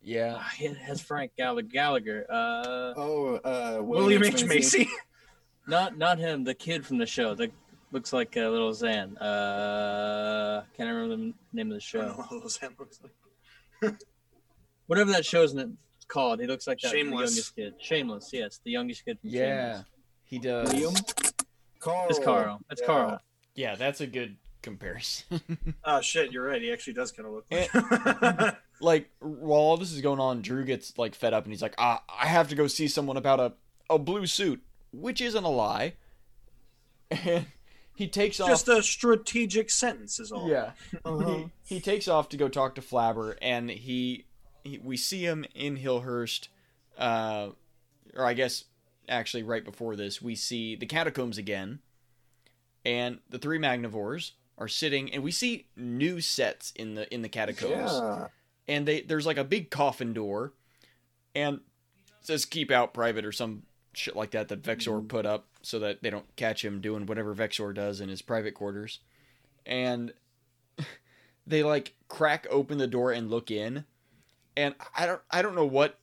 Yeah, 0.02 0.36
ah, 0.38 0.52
he 0.56 0.66
has 0.66 1.00
Frank 1.00 1.32
Gall- 1.38 1.60
Gallagher. 1.62 2.26
Uh, 2.30 2.94
oh, 2.96 3.40
uh, 3.44 3.82
William 3.82 4.22
H. 4.24 4.44
Macy. 4.44 4.88
not 5.66 5.96
not 5.98 6.18
him. 6.18 6.44
The 6.44 6.54
kid 6.54 6.84
from 6.86 6.98
the 6.98 7.06
show. 7.06 7.34
That 7.34 7.50
looks 7.92 8.12
like 8.12 8.36
a 8.36 8.46
little 8.48 8.72
Zan. 8.72 9.16
Uh, 9.18 10.62
can't 10.76 10.88
remember 10.88 11.16
the 11.16 11.32
name 11.52 11.68
of 11.68 11.72
the 11.72 11.76
I 11.76 11.78
show. 11.80 12.02
don't 12.02 12.18
know 12.32 12.38
what 12.38 12.50
Sam 12.50 12.74
looks 12.78 13.00
like. 13.82 13.94
Whatever 14.86 15.12
that 15.12 15.24
show's 15.26 15.56
n- 15.56 15.76
called. 16.08 16.40
He 16.40 16.46
looks 16.46 16.66
like 16.66 16.78
that. 16.80 16.90
Shameless. 16.92 17.30
The 17.30 17.34
youngest 17.36 17.56
kid. 17.56 17.74
Shameless. 17.80 18.30
Yes, 18.32 18.60
the 18.64 18.70
youngest 18.70 19.04
kid 19.04 19.18
from 19.20 19.30
yeah, 19.30 19.66
Shameless. 19.72 19.84
he 20.24 20.38
does. 20.38 20.72
Liam. 20.72 21.44
Carl. 21.80 22.06
It's 22.10 22.18
Carl. 22.18 22.60
It's 22.70 22.80
Yeah. 22.80 22.86
Carl. 22.86 23.20
Yeah, 23.54 23.74
that's 23.74 24.00
a 24.00 24.06
good 24.06 24.36
comparison. 24.62 25.40
Oh 25.84 26.00
shit, 26.02 26.32
you're 26.32 26.46
right. 26.46 26.60
He 26.62 26.72
actually 26.72 26.94
does 26.94 27.12
kind 27.12 27.26
of 27.28 27.34
look 27.34 27.46
Eh. 27.50 27.66
like. 27.74 28.56
Like 28.80 29.10
while 29.20 29.60
all 29.60 29.76
this 29.76 29.92
is 29.92 30.00
going 30.00 30.20
on, 30.20 30.40
Drew 30.42 30.64
gets 30.64 30.96
like 30.98 31.14
fed 31.14 31.34
up 31.34 31.44
and 31.44 31.52
he's 31.52 31.62
like, 31.62 31.74
ah, 31.78 32.02
I 32.08 32.26
have 32.26 32.48
to 32.48 32.54
go 32.54 32.66
see 32.66 32.86
someone 32.88 33.16
about 33.16 33.40
a 33.40 33.52
a 33.90 33.98
blue 33.98 34.26
suit, 34.26 34.62
which 34.92 35.20
isn't 35.20 35.44
a 35.44 35.48
lie. 35.48 35.94
And 37.10 37.46
he 37.94 38.06
takes 38.06 38.38
off. 38.38 38.48
Just 38.48 38.68
a 38.68 38.82
strategic 38.82 39.70
sentence 39.70 40.20
is 40.20 40.30
all. 40.30 40.48
yeah, 40.48 40.72
Uh-huh. 41.04 41.44
he, 41.64 41.74
he 41.76 41.80
takes 41.80 42.06
off 42.06 42.28
to 42.30 42.36
go 42.36 42.48
talk 42.48 42.74
to 42.76 42.80
Flabber, 42.82 43.36
and 43.42 43.70
he, 43.70 44.26
he 44.62 44.78
we 44.78 44.96
see 44.96 45.22
him 45.24 45.44
in 45.54 45.76
Hillhurst, 45.78 46.48
uh, 46.98 47.48
or 48.14 48.24
I 48.24 48.34
guess 48.34 48.64
actually 49.08 49.42
right 49.42 49.64
before 49.64 49.96
this, 49.96 50.20
we 50.22 50.34
see 50.34 50.76
the 50.76 50.86
catacombs 50.86 51.38
again, 51.38 51.80
and 52.84 53.18
the 53.30 53.38
three 53.38 53.58
Magnavores 53.58 54.32
are 54.58 54.68
sitting, 54.68 55.12
and 55.12 55.22
we 55.22 55.30
see 55.32 55.66
new 55.76 56.20
sets 56.20 56.72
in 56.76 56.94
the 56.94 57.12
in 57.12 57.22
the 57.22 57.28
catacombs 57.28 57.70
Yeah. 57.72 58.26
And 58.68 58.86
they 58.86 59.00
there's 59.00 59.26
like 59.26 59.38
a 59.38 59.44
big 59.44 59.70
coffin 59.70 60.12
door 60.12 60.52
and 61.34 61.56
it 61.56 62.26
says 62.26 62.44
keep 62.44 62.70
out 62.70 62.94
private 62.94 63.24
or 63.24 63.32
some 63.32 63.62
shit 63.92 64.16
like 64.16 64.30
that 64.30 64.48
that 64.48 64.62
Vexor 64.62 64.92
mm-hmm. 64.92 65.06
put 65.06 65.26
up 65.26 65.46
so 65.62 65.78
that 65.80 66.02
they 66.02 66.10
don't 66.10 66.36
catch 66.36 66.64
him 66.64 66.80
doing 66.80 67.06
whatever 67.06 67.34
Vexor 67.34 67.74
does 67.74 68.00
in 68.00 68.08
his 68.08 68.22
private 68.22 68.54
quarters. 68.54 69.00
And 69.66 70.12
they 71.46 71.62
like 71.62 71.94
crack 72.06 72.46
open 72.50 72.78
the 72.78 72.86
door 72.86 73.12
and 73.12 73.30
look 73.30 73.50
in. 73.50 73.84
And 74.56 74.74
I 74.96 75.06
don't 75.06 75.20
I 75.30 75.42
don't 75.42 75.54
know 75.54 75.66
what 75.66 75.98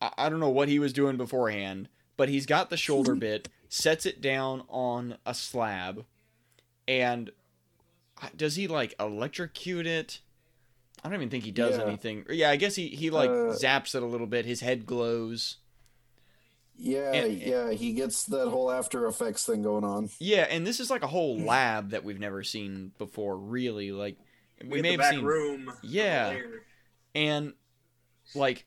I 0.00 0.12
I 0.16 0.28
don't 0.28 0.40
know 0.40 0.48
what 0.48 0.68
he 0.68 0.78
was 0.78 0.92
doing 0.92 1.16
beforehand, 1.16 1.88
but 2.16 2.28
he's 2.28 2.46
got 2.46 2.70
the 2.70 2.76
shoulder 2.76 3.14
bit, 3.16 3.48
sets 3.68 4.06
it 4.06 4.20
down 4.20 4.62
on 4.68 5.16
a 5.26 5.34
slab, 5.34 6.04
and 6.86 7.30
does 8.36 8.56
he 8.56 8.66
like 8.66 8.94
electrocute 8.98 9.86
it? 9.86 10.20
I 11.04 11.08
don't 11.08 11.16
even 11.16 11.28
think 11.30 11.44
he 11.44 11.50
does 11.50 11.76
Yeah. 11.76 11.84
anything. 11.84 12.24
Yeah, 12.30 12.50
I 12.50 12.56
guess 12.56 12.74
he 12.76 12.88
he 12.88 13.10
like 13.10 13.28
Uh, 13.30 13.52
zaps 13.54 13.94
it 13.94 14.02
a 14.02 14.06
little 14.06 14.26
bit. 14.26 14.46
His 14.46 14.60
head 14.60 14.86
glows. 14.86 15.58
Yeah, 16.76 17.12
And- 17.12 17.40
yeah, 17.40 17.70
he 17.70 17.92
gets 17.92 18.24
that 18.24 18.48
whole 18.48 18.70
After 18.70 19.06
Effects 19.06 19.44
thing 19.46 19.62
going 19.62 19.84
on. 19.84 20.10
Yeah, 20.18 20.42
and 20.50 20.66
this 20.66 20.80
is 20.80 20.90
like 20.90 21.02
a 21.04 21.06
whole 21.08 21.38
lab 21.38 21.90
that 21.90 22.02
we've 22.02 22.18
never 22.18 22.42
seen 22.42 22.92
before. 22.98 23.36
Really, 23.36 23.92
like 23.92 24.16
we, 24.60 24.68
We, 24.68 24.82
may 24.82 24.96
the 24.96 25.02
have 25.02 25.10
back 25.10 25.14
seen, 25.14 25.24
room. 25.24 25.72
Yeah. 25.82 26.36
and 27.14 27.52
like 28.34 28.66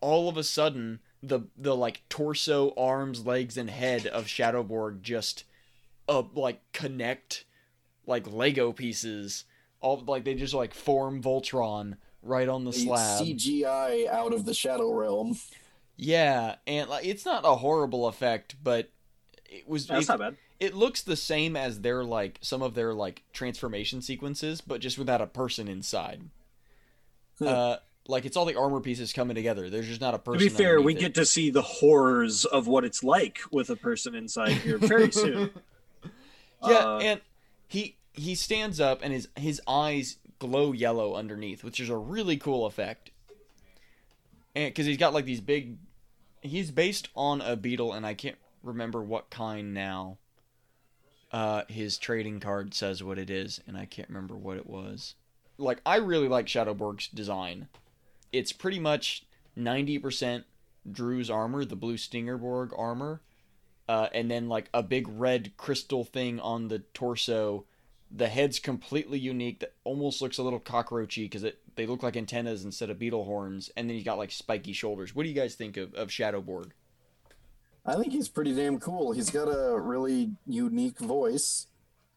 all 0.00 0.28
of 0.28 0.36
a 0.38 0.44
sudden 0.44 1.00
the 1.22 1.40
the 1.56 1.76
like 1.76 2.02
torso, 2.08 2.72
arms, 2.76 3.26
legs, 3.26 3.56
and 3.58 3.68
head 3.68 4.06
of 4.06 4.26
Shadowborg 4.26 5.02
just 5.02 5.44
uh 6.08 6.22
like 6.34 6.60
connect 6.72 7.44
like 8.06 8.26
Lego 8.30 8.72
pieces. 8.72 9.44
All 9.80 10.02
like 10.06 10.24
they 10.24 10.34
just 10.34 10.54
like 10.54 10.74
form 10.74 11.22
Voltron 11.22 11.96
right 12.22 12.48
on 12.48 12.64
the 12.64 12.70
They 12.72 12.78
slab. 12.78 13.22
CGI 13.22 14.08
out 14.08 14.32
of 14.32 14.44
the 14.44 14.54
Shadow 14.54 14.92
Realm. 14.92 15.36
Yeah, 15.96 16.56
and 16.66 16.88
like 16.88 17.04
it's 17.04 17.24
not 17.24 17.44
a 17.44 17.56
horrible 17.56 18.06
effect, 18.06 18.56
but 18.62 18.90
it 19.48 19.68
was 19.68 19.86
That's 19.86 20.06
it, 20.06 20.08
not 20.12 20.18
bad. 20.18 20.36
it 20.60 20.74
looks 20.74 21.02
the 21.02 21.16
same 21.16 21.56
as 21.56 21.80
their 21.80 22.04
like 22.04 22.38
some 22.40 22.62
of 22.62 22.74
their 22.74 22.94
like 22.94 23.22
transformation 23.32 24.00
sequences, 24.02 24.60
but 24.60 24.80
just 24.80 24.98
without 24.98 25.20
a 25.20 25.26
person 25.26 25.66
inside. 25.68 26.22
uh, 27.44 27.76
like 28.06 28.24
it's 28.24 28.36
all 28.36 28.44
the 28.46 28.54
armor 28.56 28.80
pieces 28.80 29.12
coming 29.12 29.34
together. 29.34 29.68
There's 29.70 29.86
just 29.86 30.00
not 30.00 30.14
a 30.14 30.18
person. 30.18 30.38
To 30.40 30.44
be 30.44 30.48
fair, 30.48 30.80
we 30.80 30.92
underneath 30.94 31.00
get 31.00 31.14
to 31.16 31.26
see 31.26 31.50
the 31.50 31.62
horrors 31.62 32.44
of 32.44 32.66
what 32.66 32.84
it's 32.84 33.02
like 33.04 33.38
with 33.52 33.68
a 33.70 33.76
person 33.76 34.14
inside 34.14 34.52
here 34.52 34.78
very 34.78 35.12
soon. 35.12 35.50
yeah, 36.66 36.76
Uh, 36.78 36.98
and 37.02 37.20
he 37.68 37.96
he 38.18 38.34
stands 38.34 38.80
up 38.80 39.00
and 39.02 39.12
his 39.12 39.28
his 39.36 39.60
eyes 39.66 40.16
glow 40.38 40.72
yellow 40.72 41.14
underneath, 41.14 41.64
which 41.64 41.80
is 41.80 41.88
a 41.88 41.96
really 41.96 42.36
cool 42.36 42.66
effect. 42.66 43.10
And 44.54 44.70
because 44.70 44.86
he's 44.86 44.96
got 44.96 45.14
like 45.14 45.24
these 45.24 45.40
big, 45.40 45.78
he's 46.42 46.70
based 46.70 47.08
on 47.14 47.40
a 47.40 47.56
beetle, 47.56 47.92
and 47.92 48.04
I 48.04 48.14
can't 48.14 48.38
remember 48.62 49.02
what 49.02 49.30
kind 49.30 49.72
now. 49.72 50.18
Uh, 51.30 51.62
his 51.68 51.98
trading 51.98 52.40
card 52.40 52.72
says 52.72 53.02
what 53.02 53.18
it 53.18 53.28
is, 53.28 53.60
and 53.66 53.76
I 53.76 53.84
can't 53.84 54.08
remember 54.08 54.34
what 54.34 54.56
it 54.56 54.66
was. 54.66 55.14
Like 55.58 55.80
I 55.84 55.96
really 55.96 56.28
like 56.28 56.46
Shadowborg's 56.46 57.08
design. 57.08 57.68
It's 58.32 58.52
pretty 58.52 58.80
much 58.80 59.24
ninety 59.54 59.98
percent 59.98 60.44
Drew's 60.90 61.30
armor, 61.30 61.64
the 61.64 61.76
blue 61.76 61.96
Stingerborg 61.96 62.70
armor, 62.76 63.20
uh, 63.88 64.08
and 64.12 64.30
then 64.30 64.48
like 64.48 64.70
a 64.72 64.82
big 64.82 65.06
red 65.08 65.56
crystal 65.56 66.04
thing 66.04 66.40
on 66.40 66.68
the 66.68 66.80
torso. 66.94 67.64
The 68.10 68.28
head's 68.28 68.58
completely 68.58 69.18
unique. 69.18 69.60
That 69.60 69.74
almost 69.84 70.22
looks 70.22 70.38
a 70.38 70.42
little 70.42 70.60
cockroachy 70.60 71.24
because 71.24 71.44
it 71.44 71.58
they 71.76 71.86
look 71.86 72.02
like 72.02 72.16
antennas 72.16 72.64
instead 72.64 72.88
of 72.90 72.98
beetle 72.98 73.24
horns. 73.24 73.70
And 73.76 73.88
then 73.88 73.96
you 73.96 74.02
got 74.04 74.18
like 74.18 74.30
spiky 74.30 74.72
shoulders. 74.72 75.14
What 75.14 75.24
do 75.24 75.28
you 75.28 75.34
guys 75.34 75.54
think 75.54 75.76
of 75.76 75.92
of 75.94 76.08
Shadowborg? 76.08 76.70
I 77.84 77.94
think 77.96 78.12
he's 78.12 78.28
pretty 78.28 78.54
damn 78.54 78.78
cool. 78.80 79.12
He's 79.12 79.30
got 79.30 79.46
a 79.46 79.78
really 79.80 80.32
unique 80.46 80.98
voice, 80.98 81.66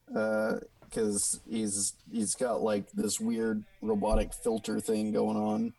because 0.08 1.40
he's 1.50 1.94
he's 2.12 2.36
got 2.36 2.62
like 2.62 2.92
this 2.92 3.20
weird 3.20 3.64
robotic 3.82 4.34
filter 4.34 4.80
thing 4.80 5.12
going 5.12 5.38
on. 5.38 5.74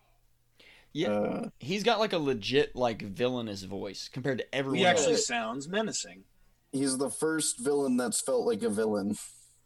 Yeah, 0.95 1.09
Uh, 1.09 1.49
he's 1.59 1.83
got 1.85 2.01
like 2.01 2.13
a 2.13 2.19
legit 2.19 2.77
like 2.77 3.01
villainous 3.03 3.63
voice 3.63 4.09
compared 4.13 4.39
to 4.39 4.55
everyone 4.55 4.79
he 4.79 4.87
actually 4.87 5.15
else. 5.15 5.27
sounds 5.27 5.69
menacing. 5.69 6.25
he's 6.71 6.99
the 6.99 7.11
first 7.11 7.59
villain 7.61 7.97
that's 7.97 8.21
felt 8.21 8.47
like 8.47 8.63
a 8.63 8.69
villain. 8.71 9.17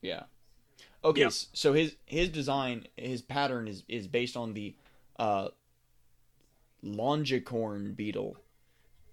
Yeah. 0.03 0.25
Okay, 1.07 1.21
Yeah. 1.23 1.29
so 1.31 1.73
his 1.73 1.97
his 2.05 2.29
design, 2.29 2.87
his 2.97 3.23
pattern 3.23 3.69
is 3.69 3.85
is 3.89 4.07
based 4.09 4.37
on 4.37 4.53
the 4.55 4.75
uh 5.19 5.49
Longicorn 6.85 7.97
beetle. 7.97 8.37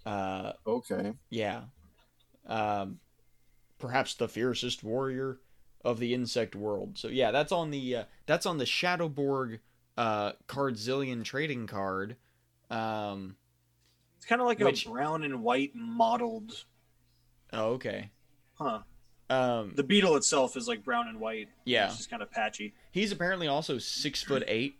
Uh 0.04 0.52
Okay. 0.66 1.14
yeah. 1.30 1.62
Um 2.46 3.00
perhaps 3.78 4.14
the 4.14 4.28
fiercest 4.28 4.82
warrior 4.82 5.40
of 5.84 5.98
the 5.98 6.14
insect 6.14 6.54
world. 6.56 6.98
So 6.98 7.08
yeah, 7.08 7.30
that's 7.30 7.52
on 7.52 7.70
the 7.70 7.96
uh, 7.96 8.04
that's 8.26 8.46
on 8.46 8.58
the 8.58 8.64
Shadowborg 8.64 9.60
uh 9.96 10.32
Cardzillion 10.48 11.24
trading 11.24 11.66
card. 11.66 12.16
Um 12.70 13.36
It's 14.16 14.26
kind 14.26 14.40
of 14.40 14.46
like 14.46 14.58
Which- 14.58 14.86
a 14.86 14.90
brown 14.90 15.22
and 15.24 15.42
white 15.42 15.74
mottled. 15.74 16.64
oh, 17.52 17.72
okay. 17.74 18.10
Huh. 18.54 18.80
Um 19.30 19.72
The 19.74 19.82
beetle 19.82 20.16
itself 20.16 20.56
is 20.56 20.68
like 20.68 20.84
brown 20.84 21.08
and 21.08 21.18
white. 21.20 21.48
Yeah. 21.64 21.86
It's 21.86 21.96
just 21.96 22.10
kind 22.10 22.22
of 22.22 22.30
patchy. 22.30 22.74
He's 22.90 23.10
apparently 23.12 23.46
also 23.48 23.78
six 23.78 24.22
foot 24.22 24.44
eight, 24.46 24.78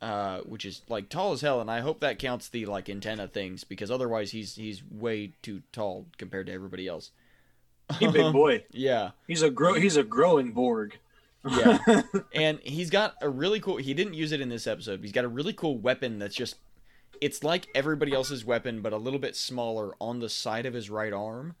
uh, 0.00 0.38
which 0.40 0.64
is 0.64 0.82
like 0.88 1.08
tall 1.10 1.32
as 1.32 1.42
hell, 1.42 1.60
and 1.60 1.70
I 1.70 1.80
hope 1.80 2.00
that 2.00 2.18
counts 2.18 2.48
the 2.48 2.64
like 2.66 2.88
antenna 2.88 3.28
things 3.28 3.64
because 3.64 3.90
otherwise 3.90 4.30
he's 4.30 4.54
he's 4.56 4.82
way 4.90 5.32
too 5.42 5.62
tall 5.72 6.06
compared 6.16 6.46
to 6.46 6.52
everybody 6.52 6.88
else. 6.88 7.10
He 7.98 8.06
big 8.06 8.32
boy. 8.32 8.64
yeah, 8.72 9.10
He's 9.26 9.42
a 9.42 9.50
grow. 9.50 9.74
He's 9.74 9.96
a 9.96 10.02
growing 10.04 10.52
Borg. 10.52 10.96
yeah, 11.48 11.78
and 12.34 12.58
he's 12.62 12.88
got 12.90 13.14
a 13.20 13.28
really 13.28 13.60
cool. 13.60 13.76
He 13.76 13.92
didn't 13.94 14.14
use 14.14 14.32
it 14.32 14.40
in 14.40 14.48
this 14.48 14.66
episode. 14.66 14.96
But 15.00 15.04
he's 15.04 15.12
got 15.12 15.24
a 15.24 15.28
really 15.28 15.52
cool 15.52 15.76
weapon 15.78 16.18
that's 16.18 16.34
just. 16.34 16.56
It's 17.20 17.44
like 17.44 17.66
everybody 17.74 18.14
else's 18.14 18.44
weapon, 18.46 18.80
but 18.80 18.94
a 18.94 18.96
little 18.96 19.18
bit 19.18 19.36
smaller 19.36 19.94
on 20.00 20.20
the 20.20 20.28
side 20.30 20.64
of 20.64 20.72
his 20.72 20.88
right 20.88 21.12
arm. 21.12 21.54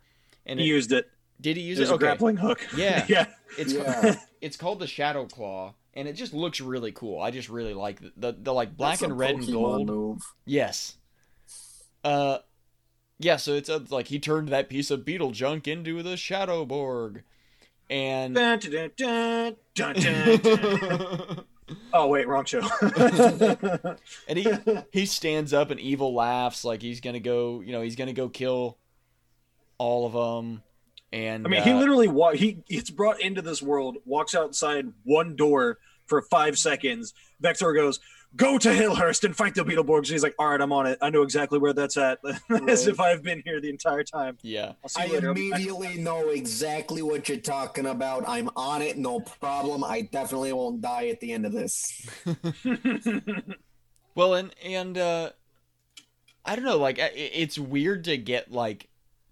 And 0.46 0.58
He 0.58 0.64
it- 0.66 0.68
used 0.68 0.92
it. 0.92 1.10
Did 1.40 1.56
he 1.56 1.62
use 1.62 1.78
There's 1.78 1.90
it? 1.90 1.92
a 1.92 1.94
Okay. 1.96 2.06
grappling 2.06 2.36
hook. 2.36 2.60
Yeah. 2.76 3.04
yeah. 3.08 3.26
It's 3.58 3.72
Yeah. 3.72 4.16
it's 4.40 4.56
called 4.56 4.78
the 4.80 4.86
Shadow 4.86 5.26
Claw, 5.26 5.74
and 5.94 6.06
it 6.08 6.12
just 6.14 6.32
looks 6.34 6.60
really 6.60 6.92
cool. 6.92 7.20
I 7.20 7.30
just 7.30 7.48
really 7.48 7.74
like 7.74 8.00
the 8.00 8.12
the, 8.16 8.36
the 8.38 8.52
like 8.54 8.76
black 8.76 8.92
That's 8.98 9.02
and 9.02 9.18
red 9.18 9.34
and 9.36 9.46
gold. 9.52 9.86
Move. 9.86 10.22
Yes. 10.44 10.96
Uh, 12.04 12.38
yeah. 13.18 13.36
So 13.36 13.54
it's 13.54 13.68
a, 13.68 13.78
like 13.90 14.08
he 14.08 14.18
turned 14.18 14.48
that 14.48 14.68
piece 14.68 14.90
of 14.90 15.04
beetle 15.04 15.30
junk 15.32 15.66
into 15.68 16.02
the 16.02 16.16
Shadow 16.16 16.64
Borg, 16.64 17.22
and 17.88 18.34
Dun, 18.34 18.58
dun, 18.58 18.90
dun, 18.96 19.56
dun, 19.74 19.94
dun, 19.94 20.40
dun. 20.40 21.44
oh 21.92 22.06
wait, 22.08 22.26
wrong 22.26 22.44
show. 22.44 22.60
and 24.28 24.38
he 24.38 24.50
he 24.92 25.06
stands 25.06 25.52
up 25.52 25.70
and 25.70 25.78
evil 25.80 26.14
laughs 26.14 26.64
like 26.64 26.82
he's 26.82 27.00
gonna 27.00 27.20
go. 27.20 27.60
You 27.60 27.72
know, 27.72 27.82
he's 27.82 27.96
gonna 27.96 28.12
go 28.12 28.28
kill 28.28 28.78
all 29.78 30.06
of 30.06 30.12
them. 30.12 30.62
And 31.12 31.46
I 31.46 31.50
mean, 31.50 31.62
he 31.62 31.70
uh, 31.72 31.78
literally 31.78 32.08
wa- 32.08 32.32
he 32.34 32.52
gets 32.68 32.90
brought 32.90 33.20
into 33.20 33.42
this 33.42 33.60
world, 33.60 33.96
walks 34.04 34.34
outside 34.34 34.86
one 35.04 35.34
door 35.36 35.78
for 36.06 36.22
five 36.22 36.56
seconds. 36.58 37.14
Vexor 37.42 37.74
goes, 37.74 37.98
"Go 38.36 38.58
to 38.58 38.68
Hillhurst 38.68 39.24
and 39.24 39.34
fight 39.36 39.56
the 39.56 39.64
Beetleborgs." 39.64 39.98
And 39.98 40.06
He's 40.08 40.22
like, 40.22 40.36
"All 40.38 40.48
right, 40.50 40.60
I'm 40.60 40.72
on 40.72 40.86
it. 40.86 40.98
I 41.02 41.10
know 41.10 41.22
exactly 41.22 41.58
where 41.58 41.72
that's 41.72 41.96
at, 41.96 42.20
as 42.68 42.86
if 42.86 43.00
I've 43.00 43.24
been 43.24 43.42
here 43.44 43.60
the 43.60 43.70
entire 43.70 44.04
time." 44.04 44.38
Yeah. 44.42 44.74
I'll 44.84 44.88
see 44.88 45.00
I 45.02 45.04
you 45.06 45.12
later. 45.14 45.30
immediately 45.30 45.96
know 45.98 46.28
exactly 46.28 47.02
what 47.02 47.28
you're 47.28 47.38
talking 47.38 47.86
about. 47.86 48.22
I'm 48.28 48.48
on 48.54 48.80
it, 48.82 48.96
no 48.96 49.18
problem. 49.18 49.82
I 49.82 50.02
definitely 50.02 50.52
won't 50.52 50.80
die 50.80 51.08
at 51.08 51.18
the 51.20 51.32
end 51.32 51.44
of 51.44 51.50
this. 51.52 52.08
Well, 54.14 54.34
and 54.34 54.54
and 54.64 54.98
uh, 54.98 55.30
I 56.44 56.56
don't 56.56 56.64
know. 56.64 56.78
Like, 56.78 56.98
i- 56.98 57.12
it's 57.14 57.58
weird 57.58 58.04
to 58.04 58.16
get 58.18 58.50
like 58.50 58.88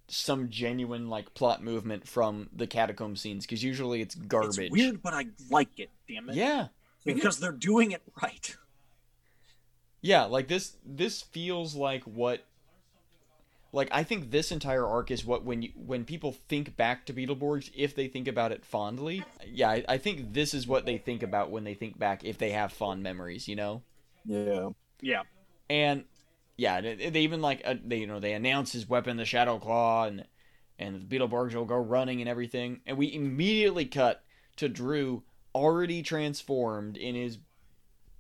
some 0.09 0.49
genuine 0.49 1.09
like 1.09 1.35
plot 1.35 1.63
movement 1.63 2.09
from 2.09 2.49
the 2.53 2.67
catacomb 2.67 3.17
scenes 3.17 3.45
because 3.45 3.63
usually 3.63 4.01
it's 4.01 4.15
garbage. 4.15 4.59
It's 4.59 4.73
weird, 4.73 5.03
but 5.03 5.15
I 5.15 5.27
like 5.51 5.79
it. 5.79 5.91
Damn 6.09 6.31
it! 6.31 6.37
Yeah. 6.37 6.69
because 7.05 7.39
they're 7.39 7.53
doing 7.53 7.93
it 7.93 8.03
right. 8.23 8.57
Yeah, 10.01 10.25
like 10.25 10.49
this 10.49 10.77
this 10.85 11.23
feels 11.23 11.75
like 11.75 12.05
what 12.05 12.45
like 13.73 13.89
I 13.93 14.03
think 14.03 14.31
this 14.31 14.51
entire 14.51 14.87
arc 14.87 15.11
is 15.11 15.25
what 15.25 15.45
when 15.45 15.63
you 15.63 15.71
when 15.75 16.05
people 16.05 16.33
think 16.49 16.77
back 16.77 17.05
to 17.07 17.13
Beetleborgs, 17.13 17.71
if 17.75 17.95
they 17.95 18.09
think 18.09 18.29
about 18.29 18.53
it 18.53 18.65
fondly, 18.65 19.25
yeah, 19.47 19.71
I, 19.71 19.85
I 19.89 19.99
think 19.99 20.33
this 20.33 20.55
is 20.55 20.67
what 20.67 20.87
they 20.87 20.99
think 20.99 21.23
about 21.23 21.51
when 21.51 21.65
they 21.65 21.75
think 21.75 21.99
back 21.99 22.25
if 22.25 22.39
they 22.39 22.51
have 22.51 22.73
fond 22.73 23.03
memories, 23.03 23.49
you 23.49 23.57
know? 23.57 23.83
Yeah. 24.25 24.71
Yeah. 25.01 25.23
And 25.69 26.05
yeah, 26.59 26.81
they, 26.81 27.09
they 27.09 27.21
even 27.21 27.41
like 27.41 27.63
uh, 27.65 27.77
they 27.83 27.99
you 27.99 28.07
know 28.07 28.19
they 28.21 28.33
announce 28.33 28.73
his 28.73 28.89
weapon, 28.89 29.17
the 29.17 29.25
Shadow 29.25 29.59
Claw, 29.59 30.05
and 30.05 30.25
and 30.79 31.09
the 31.09 31.19
Beetleborgs 31.19 31.55
will 31.55 31.65
go 31.65 31.77
running 31.77 32.21
and 32.21 32.29
everything, 32.29 32.81
and 32.85 32.99
we 32.99 33.15
immediately 33.15 33.87
cut 33.87 34.25
to 34.57 34.69
Drew 34.69 35.23
already 35.55 36.03
transformed 36.03 36.97
in 36.97 37.15
his 37.15 37.39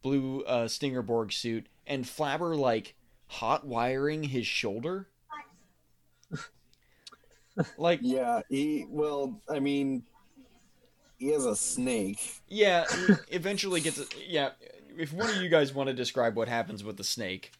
blue 0.02 0.42
uh, 0.44 0.66
Stingerborg 0.66 1.32
suit, 1.32 1.66
and 1.84 2.04
Flabber 2.04 2.56
like 2.56 2.94
hot 3.26 3.66
wiring 3.66 4.22
his 4.22 4.46
shoulder. 4.46 5.08
like 7.76 7.98
Yeah. 8.02 8.42
He 8.48 8.86
well, 8.88 9.40
I 9.50 9.58
mean 9.58 10.04
he 11.18 11.32
has 11.32 11.44
a 11.44 11.56
snake. 11.56 12.40
yeah, 12.46 12.84
eventually 13.30 13.80
gets 13.80 13.98
a, 13.98 14.04
yeah. 14.28 14.50
If 14.96 15.12
one 15.12 15.28
of 15.28 15.42
you 15.42 15.48
guys 15.48 15.74
want 15.74 15.88
to 15.88 15.94
describe 15.94 16.36
what 16.36 16.48
happens 16.48 16.84
with 16.84 16.96
the 16.96 17.04
snake, 17.04 17.52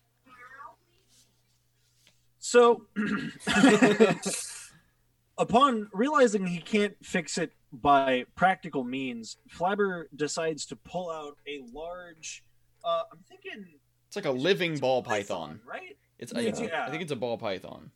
So, 2.39 2.87
upon 5.39 5.89
realizing 5.93 6.47
he 6.47 6.61
can't 6.61 6.95
fix 7.03 7.39
it 7.39 7.53
by 7.73 8.25
practical 8.35 8.85
means, 8.85 9.37
Flabber 9.55 10.05
decides 10.17 10.67
to 10.67 10.77
pull 10.77 11.11
out 11.11 11.37
a 11.47 11.61
large. 11.73 12.43
Uh, 12.85 13.03
I'm 13.13 13.19
thinking 13.29 13.67
it's 14.07 14.17
like 14.17 14.25
a 14.25 14.31
living 14.31 14.73
it's 14.73 14.81
a 14.81 14.83
ball 14.83 15.03
python. 15.03 15.61
right? 15.67 15.97
It's 16.19 16.33
I, 16.35 16.41
Yeah. 16.41 16.87
I 16.87 16.91
think 16.91 17.03
it's 17.03 17.13
a 17.13 17.17
ball 17.17 17.39
python. 17.39 17.91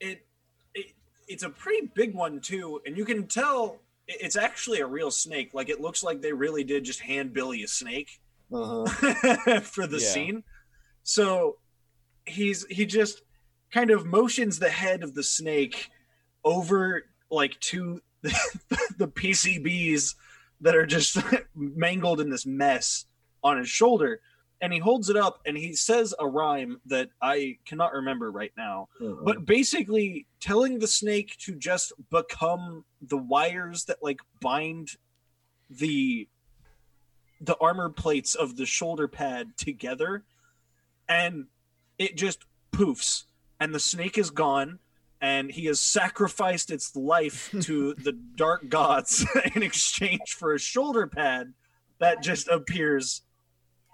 It, 0.00 0.26
it 0.74 0.86
it's 1.28 1.42
a 1.42 1.50
pretty 1.50 1.90
big 1.94 2.14
one 2.14 2.40
too, 2.40 2.80
and 2.86 2.96
you 2.96 3.04
can 3.04 3.26
tell 3.26 3.80
it's 4.06 4.36
actually 4.36 4.80
a 4.80 4.86
real 4.86 5.10
snake. 5.10 5.52
Like 5.54 5.68
it 5.68 5.80
looks 5.80 6.02
like 6.02 6.20
they 6.20 6.32
really 6.32 6.64
did 6.64 6.84
just 6.84 7.00
hand 7.00 7.32
Billy 7.32 7.62
a 7.62 7.68
snake. 7.68 8.20
Uh-huh. 8.52 8.84
for 9.62 9.86
the 9.86 9.98
Yeah. 9.98 10.08
scene. 10.08 10.44
So 11.02 11.56
he's 12.26 12.64
he 12.66 12.86
just 12.86 13.22
kind 13.74 13.90
of 13.90 14.06
motions 14.06 14.60
the 14.60 14.70
head 14.70 15.02
of 15.02 15.14
the 15.14 15.22
snake 15.22 15.90
over 16.44 17.02
like 17.28 17.58
to 17.58 18.00
the 18.22 19.08
PCBs 19.08 20.14
that 20.60 20.76
are 20.76 20.86
just 20.86 21.18
mangled 21.54 22.20
in 22.20 22.30
this 22.30 22.46
mess 22.46 23.06
on 23.42 23.58
his 23.58 23.68
shoulder. 23.68 24.20
and 24.60 24.72
he 24.72 24.78
holds 24.78 25.10
it 25.10 25.16
up 25.16 25.40
and 25.44 25.58
he 25.58 25.74
says 25.74 26.14
a 26.20 26.26
rhyme 26.26 26.80
that 26.86 27.10
I 27.20 27.58
cannot 27.66 27.92
remember 27.92 28.30
right 28.30 28.52
now. 28.56 28.88
But 29.24 29.44
basically 29.44 30.26
telling 30.40 30.78
the 30.78 30.86
snake 30.86 31.36
to 31.40 31.56
just 31.56 31.92
become 32.10 32.84
the 33.02 33.18
wires 33.18 33.84
that 33.86 33.98
like 34.02 34.20
bind 34.40 34.92
the 35.68 36.28
the 37.40 37.56
armor 37.60 37.90
plates 37.90 38.36
of 38.36 38.56
the 38.56 38.64
shoulder 38.64 39.08
pad 39.08 39.56
together 39.56 40.24
and 41.08 41.46
it 41.98 42.16
just 42.16 42.44
poofs 42.72 43.24
and 43.64 43.74
the 43.74 43.80
snake 43.80 44.18
is 44.18 44.28
gone 44.30 44.78
and 45.22 45.50
he 45.50 45.64
has 45.64 45.80
sacrificed 45.80 46.70
its 46.70 46.94
life 46.94 47.50
to 47.62 47.94
the 47.94 48.12
dark 48.12 48.68
gods 48.68 49.24
in 49.54 49.62
exchange 49.62 50.34
for 50.38 50.52
a 50.54 50.58
shoulder 50.58 51.06
pad 51.06 51.54
that 51.98 52.22
just 52.22 52.46
appears 52.48 53.22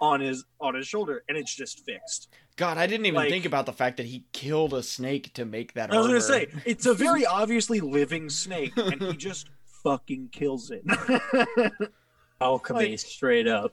on 0.01 0.21
his 0.21 0.45
on 0.61 0.75
his 0.75 0.87
shoulder 0.89 1.23
and 1.29 1.39
it's 1.39 1.55
just 1.55 1.85
fixed 1.85 2.29
God, 2.57 2.77
I 2.77 2.87
didn't 2.87 3.07
even 3.07 3.17
Like- 3.17 3.31
think 3.31 3.47
about 3.47 3.65
the 3.65 3.73
fact 3.73 3.97
that 3.99 4.05
he 4.07 4.25
killed 4.33 4.75
a 4.75 4.83
snake 4.83 5.33
to 5.35 5.47
make 5.47 5.73
that 5.75 5.91
I 5.93 5.97
was 5.97 6.07
armor. 6.07 6.19
gonna 6.19 6.21
say 6.27 6.49
it's 6.67 6.85
a 6.85 6.93
very 7.07 7.25
obviously 7.25 7.81
living 7.81 8.29
snake, 8.29 8.77
and 8.77 9.01
he 9.01 9.15
just 9.17 9.49
fucking 9.83 10.29
kills 10.31 10.71
it. 10.71 10.83
Alchemy, 12.41 12.91
Like- 12.91 12.99
straight 12.99 13.47
up. 13.47 13.73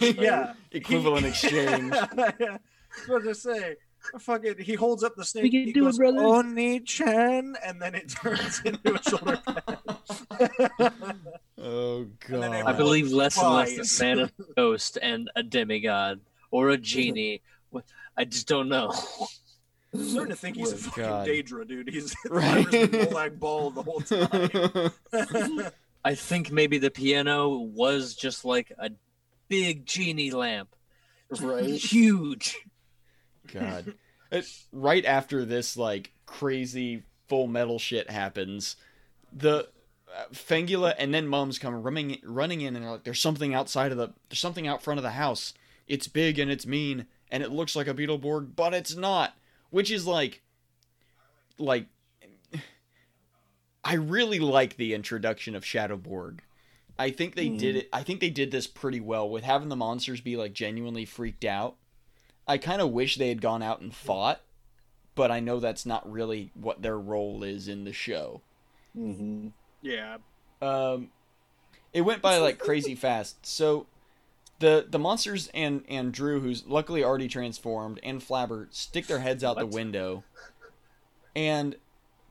yeah, 0.00 0.52
equivalent 0.72 1.26
exchange. 1.26 1.92
I 1.94 2.58
was 3.08 3.22
gonna 3.24 3.34
say, 3.34 3.76
fucking, 4.18 4.54
he 4.58 4.74
holds 4.74 5.02
up 5.04 5.14
the 5.16 5.24
snake. 5.24 5.44
We 5.44 5.50
can 5.50 5.64
he 5.64 5.72
do 5.72 5.82
it, 5.82 5.84
goes, 5.86 5.98
brother. 5.98 6.18
Oni-chan, 6.22 7.56
and 7.64 7.80
then 7.82 7.94
it 7.94 8.08
turns 8.22 8.60
into 8.64 8.94
a 8.94 9.02
shoulder 9.02 9.40
pad. 9.44 11.02
Oh 11.60 12.06
god. 12.28 12.52
I 12.66 12.72
believe 12.72 13.10
less 13.10 13.36
and 13.36 13.52
less 13.52 13.74
Flies. 13.74 13.98
that 13.98 14.04
man 14.04 14.18
is 14.20 14.30
a 14.38 14.52
ghost 14.54 14.96
and 15.02 15.28
a 15.34 15.42
demigod 15.42 16.20
or 16.52 16.70
a 16.70 16.76
genie. 16.78 17.42
I 18.16 18.24
just 18.24 18.46
don't 18.46 18.68
know. 18.68 18.92
I'm 19.92 20.04
starting 20.04 20.30
to 20.30 20.36
think 20.36 20.56
he's 20.56 20.72
a 20.72 20.76
fucking 20.76 21.02
God. 21.02 21.26
Daedra, 21.26 21.66
dude. 21.66 21.88
He's 21.88 22.14
Right. 22.30 22.64
right. 22.64 22.90
Molag 22.90 23.40
Bal 23.40 23.70
the 23.70 23.82
whole 23.82 24.00
time. 24.00 25.72
I 26.04 26.14
think 26.14 26.52
maybe 26.52 26.78
the 26.78 26.90
piano 26.92 27.48
was 27.58 28.14
just 28.14 28.44
like 28.44 28.72
a 28.78 28.90
big 29.48 29.84
genie 29.84 30.30
lamp. 30.30 30.74
Right? 31.40 31.64
Huge. 31.70 32.56
God. 33.52 33.94
It, 34.30 34.46
right 34.72 35.04
after 35.04 35.44
this 35.44 35.76
like 35.76 36.12
crazy 36.26 37.04
full 37.28 37.46
metal 37.46 37.78
shit 37.78 38.10
happens, 38.10 38.76
the 39.32 39.68
uh, 40.14 40.24
Fangula 40.32 40.94
and 40.98 41.14
then 41.14 41.26
Mums 41.26 41.58
come 41.58 41.82
running 41.82 42.18
running 42.22 42.60
in 42.60 42.76
and 42.76 42.90
like, 42.90 43.04
"There's 43.04 43.20
something 43.20 43.54
outside 43.54 43.92
of 43.92 43.98
the. 43.98 44.10
There's 44.28 44.38
something 44.38 44.66
out 44.66 44.82
front 44.82 44.98
of 44.98 45.04
the 45.04 45.10
house. 45.10 45.54
It's 45.86 46.08
big 46.08 46.38
and 46.38 46.50
it's 46.50 46.66
mean 46.66 47.06
and 47.30 47.42
it 47.42 47.50
looks 47.50 47.74
like 47.76 47.88
a 47.88 47.94
Beetleborg, 47.94 48.54
but 48.54 48.74
it's 48.74 48.96
not." 48.96 49.34
Which 49.70 49.90
is 49.90 50.06
like, 50.06 50.40
like, 51.58 51.86
I 53.84 53.94
really 53.94 54.38
like 54.38 54.76
the 54.76 54.94
introduction 54.94 55.54
of 55.54 55.64
Shadowborg. 55.64 56.40
I 56.98 57.10
think 57.10 57.36
they 57.36 57.48
did 57.48 57.76
it. 57.76 57.88
I 57.92 58.02
think 58.02 58.20
they 58.20 58.30
did 58.30 58.50
this 58.50 58.66
pretty 58.66 59.00
well 59.00 59.28
with 59.30 59.44
having 59.44 59.68
the 59.68 59.76
monsters 59.76 60.20
be 60.20 60.36
like 60.36 60.52
genuinely 60.52 61.04
freaked 61.04 61.44
out. 61.44 61.76
I 62.48 62.58
kind 62.58 62.80
of 62.80 62.90
wish 62.90 63.16
they 63.16 63.28
had 63.28 63.40
gone 63.42 63.62
out 63.62 63.80
and 63.80 63.94
fought, 63.94 64.40
but 65.14 65.30
I 65.30 65.38
know 65.40 65.60
that's 65.60 65.84
not 65.86 66.10
really 66.10 66.50
what 66.54 66.80
their 66.82 66.98
role 66.98 67.42
is 67.44 67.68
in 67.68 67.84
the 67.84 67.92
show. 67.92 68.40
Mm-hmm. 68.96 69.48
yeah, 69.82 70.16
Um, 70.62 71.10
it 71.92 72.00
went 72.00 72.22
by 72.22 72.38
like 72.38 72.58
crazy 72.58 72.94
fast. 72.94 73.44
So 73.46 73.86
the 74.60 74.86
the 74.88 74.98
monsters 74.98 75.48
and 75.54 75.84
and 75.88 76.12
Drew, 76.12 76.40
who's 76.40 76.66
luckily 76.66 77.04
already 77.04 77.28
transformed, 77.28 78.00
and 78.02 78.20
Flabber 78.20 78.66
stick 78.70 79.06
their 79.06 79.20
heads 79.20 79.44
out 79.44 79.56
the 79.58 79.66
window, 79.66 80.24
and 81.36 81.76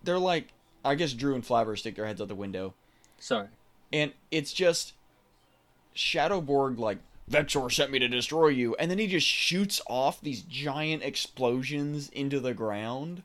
they're 0.04 0.20
like, 0.20 0.50
I 0.84 0.96
guess 0.96 1.14
Drew 1.14 1.36
and 1.36 1.44
Flabber 1.46 1.78
stick 1.78 1.96
their 1.96 2.06
heads 2.08 2.20
out 2.22 2.28
the 2.28 2.36
window, 2.36 2.74
Sorry. 3.20 3.48
and 3.94 4.12
it's 4.32 4.52
just 4.52 4.94
Shadowborg 5.96 6.78
like 6.80 7.00
Vexor 7.30 7.70
sent 7.72 7.92
me 7.92 8.00
to 8.00 8.08
destroy 8.08 8.48
you, 8.50 8.76
and 8.76 8.90
then 8.90 9.00
he 9.00 9.08
just 9.08 9.28
shoots 9.28 9.82
off 9.88 10.22
these 10.22 10.42
giant 10.44 11.04
explosions 11.04 12.10
into 12.10 12.40
the 12.40 12.54
ground 12.54 13.24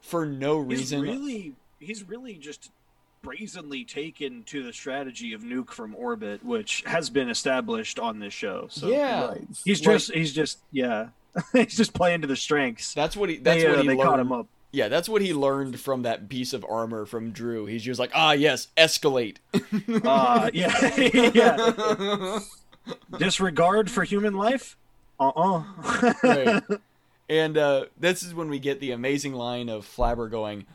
for 0.00 0.24
no 0.26 0.62
he's 0.68 0.78
reason. 0.80 1.00
really 1.02 1.52
he's 1.78 2.02
really 2.08 2.34
just 2.34 2.70
brazenly 3.22 3.84
taken 3.84 4.42
to 4.44 4.62
the 4.62 4.72
strategy 4.72 5.32
of 5.32 5.42
nuke 5.42 5.70
from 5.70 5.94
orbit, 5.94 6.44
which 6.44 6.82
has 6.86 7.08
been 7.10 7.28
established 7.28 7.98
on 7.98 8.18
this 8.18 8.34
show. 8.34 8.66
So 8.70 8.88
yeah, 8.88 9.26
Right. 9.28 9.46
he's 9.64 9.80
Like- 9.86 9.94
just 9.96 10.12
he's 10.14 10.32
just 10.32 10.58
yeah, 10.72 11.08
he's 11.52 11.76
just 11.76 11.92
playing 11.94 12.20
to 12.22 12.26
the 12.26 12.36
strengths. 12.36 12.94
that's 12.94 13.16
what 13.16 13.28
he. 13.28 13.36
That's 13.36 13.62
they, 13.62 13.68
what 13.68 13.78
uh, 13.78 13.82
he 13.82 13.88
they 13.88 13.94
learned. 13.94 14.08
caught 14.08 14.20
him 14.20 14.32
up. 14.32 14.46
Yeah, 14.72 14.88
that's 14.88 15.08
what 15.08 15.22
he 15.22 15.32
learned 15.32 15.78
from 15.78 16.02
that 16.02 16.28
piece 16.28 16.52
of 16.52 16.66
armor 16.68 17.06
from 17.06 17.30
Drew. 17.30 17.64
He's 17.66 17.84
just 17.84 18.00
like, 18.00 18.10
ah, 18.12 18.32
yes, 18.32 18.68
escalate. 18.76 19.36
Uh, 20.04 20.50
yeah, 20.52 20.96
yeah. 21.32 22.40
Disregard 23.18 23.90
for 23.90 24.04
human 24.04 24.34
life. 24.34 24.76
Uh 25.18 25.28
uh 25.28 25.64
Right. 26.22 26.62
And 27.28 27.56
uh, 27.56 27.86
this 27.98 28.22
is 28.22 28.34
when 28.34 28.50
we 28.50 28.58
get 28.58 28.80
the 28.80 28.90
amazing 28.90 29.32
line 29.32 29.70
of 29.70 29.86
Flabber 29.86 30.30
going, 30.30 30.66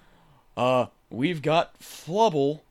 uh, 0.58 0.88
we've 1.10 1.42
got 1.42 1.80
Flubble. 1.80 2.62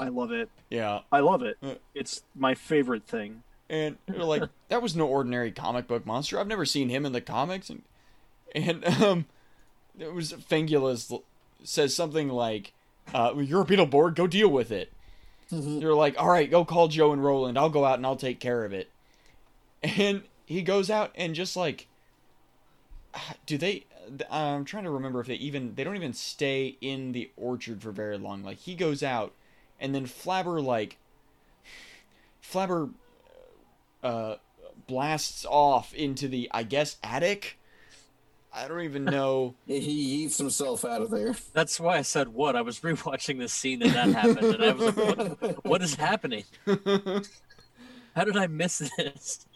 I 0.00 0.08
love 0.08 0.32
it. 0.32 0.48
Yeah. 0.70 1.00
I 1.12 1.20
love 1.20 1.42
it. 1.42 1.56
Uh. 1.62 1.74
It's 1.94 2.24
my 2.34 2.54
favorite 2.54 3.06
thing. 3.06 3.44
And 3.70 3.96
you're 4.12 4.24
like, 4.24 4.42
that 4.68 4.82
was 4.82 4.96
no 4.96 5.06
ordinary 5.06 5.52
comic 5.52 5.86
book 5.86 6.04
monster. 6.04 6.38
I've 6.38 6.48
never 6.48 6.66
seen 6.66 6.88
him 6.88 7.06
in 7.06 7.12
the 7.12 7.20
comics. 7.20 7.70
And, 7.70 7.82
and 8.54 8.84
um, 9.02 9.26
it 9.98 10.12
was 10.12 10.32
Fangula's 10.32 11.12
says 11.62 11.94
something 11.94 12.28
like, 12.28 12.72
uh, 13.12 13.34
you're 13.36 13.62
a 13.62 13.66
Beetleborg, 13.66 14.16
go 14.16 14.26
deal 14.26 14.48
with 14.48 14.72
it. 14.72 14.92
You're 15.50 15.94
like, 15.94 16.20
all 16.20 16.28
right, 16.28 16.50
go 16.50 16.64
call 16.64 16.88
Jo 16.88 17.12
and 17.12 17.24
Roland. 17.24 17.58
I'll 17.58 17.70
go 17.70 17.84
out 17.84 17.98
and 17.98 18.06
I'll 18.06 18.16
take 18.16 18.40
care 18.40 18.64
of 18.64 18.72
it. 18.72 18.90
And 19.82 20.22
he 20.46 20.62
goes 20.62 20.90
out 20.90 21.12
and 21.14 21.34
just 21.34 21.56
like, 21.56 21.86
do 23.46 23.58
they? 23.58 23.84
I'm 24.30 24.64
trying 24.64 24.84
to 24.84 24.90
remember 24.90 25.20
if 25.20 25.26
they 25.26 25.34
even 25.34 25.74
they 25.74 25.84
don't 25.84 25.96
even 25.96 26.12
stay 26.12 26.76
in 26.80 27.12
the 27.12 27.30
orchard 27.36 27.82
for 27.82 27.90
very 27.90 28.18
long. 28.18 28.42
Like 28.42 28.58
he 28.58 28.74
goes 28.74 29.02
out, 29.02 29.32
and 29.80 29.94
then 29.94 30.06
Flabber 30.06 30.62
like, 30.62 30.98
Flabber, 32.42 32.90
uh, 34.02 34.36
blasts 34.86 35.46
off 35.48 35.94
into 35.94 36.28
the 36.28 36.50
I 36.52 36.62
guess 36.62 36.96
attic. 37.02 37.58
I 38.54 38.68
don't 38.68 38.82
even 38.82 39.04
know. 39.04 39.54
He 39.66 40.24
eats 40.24 40.38
himself 40.38 40.84
out 40.84 41.02
of 41.02 41.10
there. 41.10 41.34
That's 41.52 41.80
why 41.80 41.98
I 41.98 42.02
said 42.02 42.28
what. 42.28 42.54
I 42.54 42.62
was 42.62 42.80
rewatching 42.80 43.38
the 43.38 43.48
scene 43.48 43.80
that 43.80 43.92
that 43.92 44.08
happened, 44.08 44.54
and 44.54 44.64
I 44.64 44.72
was 44.72 44.96
like, 44.96 45.40
what, 45.40 45.64
what 45.64 45.82
is 45.82 45.96
happening? 45.96 46.44
How 48.14 48.24
did 48.24 48.36
I 48.36 48.46
miss 48.46 48.78
this? 48.96 49.46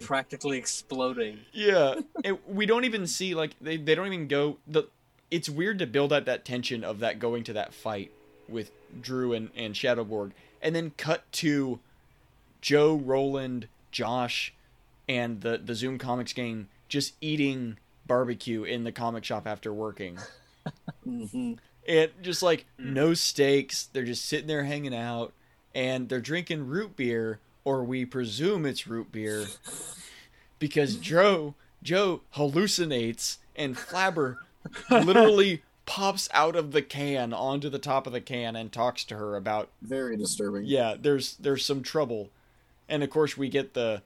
Practically 0.00 0.58
exploding. 0.58 1.40
Yeah, 1.52 2.00
and 2.24 2.38
we 2.46 2.66
don't 2.66 2.84
even 2.84 3.06
see 3.06 3.34
like 3.34 3.54
they, 3.60 3.76
they 3.76 3.94
don't 3.94 4.06
even 4.06 4.26
go 4.26 4.58
the. 4.66 4.84
It's 5.30 5.48
weird 5.48 5.78
to 5.80 5.86
build 5.86 6.12
up 6.12 6.24
that 6.24 6.44
tension 6.44 6.82
of 6.82 7.00
that 7.00 7.18
going 7.18 7.44
to 7.44 7.52
that 7.52 7.74
fight 7.74 8.10
with 8.48 8.70
Drew 9.00 9.32
and 9.32 9.50
and 9.56 9.74
Shadowborg, 9.74 10.32
and 10.60 10.74
then 10.74 10.92
cut 10.96 11.30
to 11.32 11.78
Jo, 12.60 12.96
Roland, 12.96 13.68
Josh, 13.92 14.52
and 15.08 15.42
the 15.42 15.58
the 15.58 15.74
Zoom 15.74 15.98
Comics 15.98 16.32
gang 16.32 16.68
just 16.88 17.14
eating 17.20 17.76
barbecue 18.08 18.64
in 18.64 18.82
the 18.84 18.92
comic 18.92 19.22
shop 19.24 19.46
after 19.46 19.72
working. 19.72 20.18
hmm 21.04 21.52
And 21.86 22.10
just 22.22 22.42
like 22.42 22.66
no 22.78 23.14
stakes, 23.14 23.88
they're 23.92 24.04
just 24.04 24.24
sitting 24.26 24.46
there 24.48 24.64
hanging 24.64 24.94
out, 24.94 25.32
and 25.74 26.08
they're 26.08 26.20
drinking 26.20 26.66
root 26.66 26.96
beer, 26.96 27.38
or 27.64 27.84
we 27.84 28.04
presume 28.04 28.66
it's 28.66 28.86
root 28.86 29.12
beer, 29.12 29.46
because 30.58 30.96
Jo 30.96 31.54
Jo 31.82 32.22
hallucinates 32.34 33.38
and 33.54 33.76
Flabber 33.76 34.36
literally 34.90 35.62
pops 35.86 36.28
out 36.34 36.56
of 36.56 36.72
the 36.72 36.82
can 36.82 37.32
onto 37.32 37.68
the 37.70 37.78
top 37.78 38.06
of 38.06 38.12
the 38.12 38.20
can 38.20 38.56
and 38.56 38.70
talks 38.72 39.04
to 39.04 39.16
her 39.16 39.36
about 39.36 39.70
Very 39.80 40.16
disturbing. 40.16 40.64
yeah, 40.66 40.94
there's 41.00 41.36
there's 41.36 41.64
some 41.64 41.82
trouble, 41.82 42.30
and 42.88 43.02
of 43.02 43.10
course 43.10 43.36
we 43.38 43.48
get 43.48 43.72
the, 43.74 44.02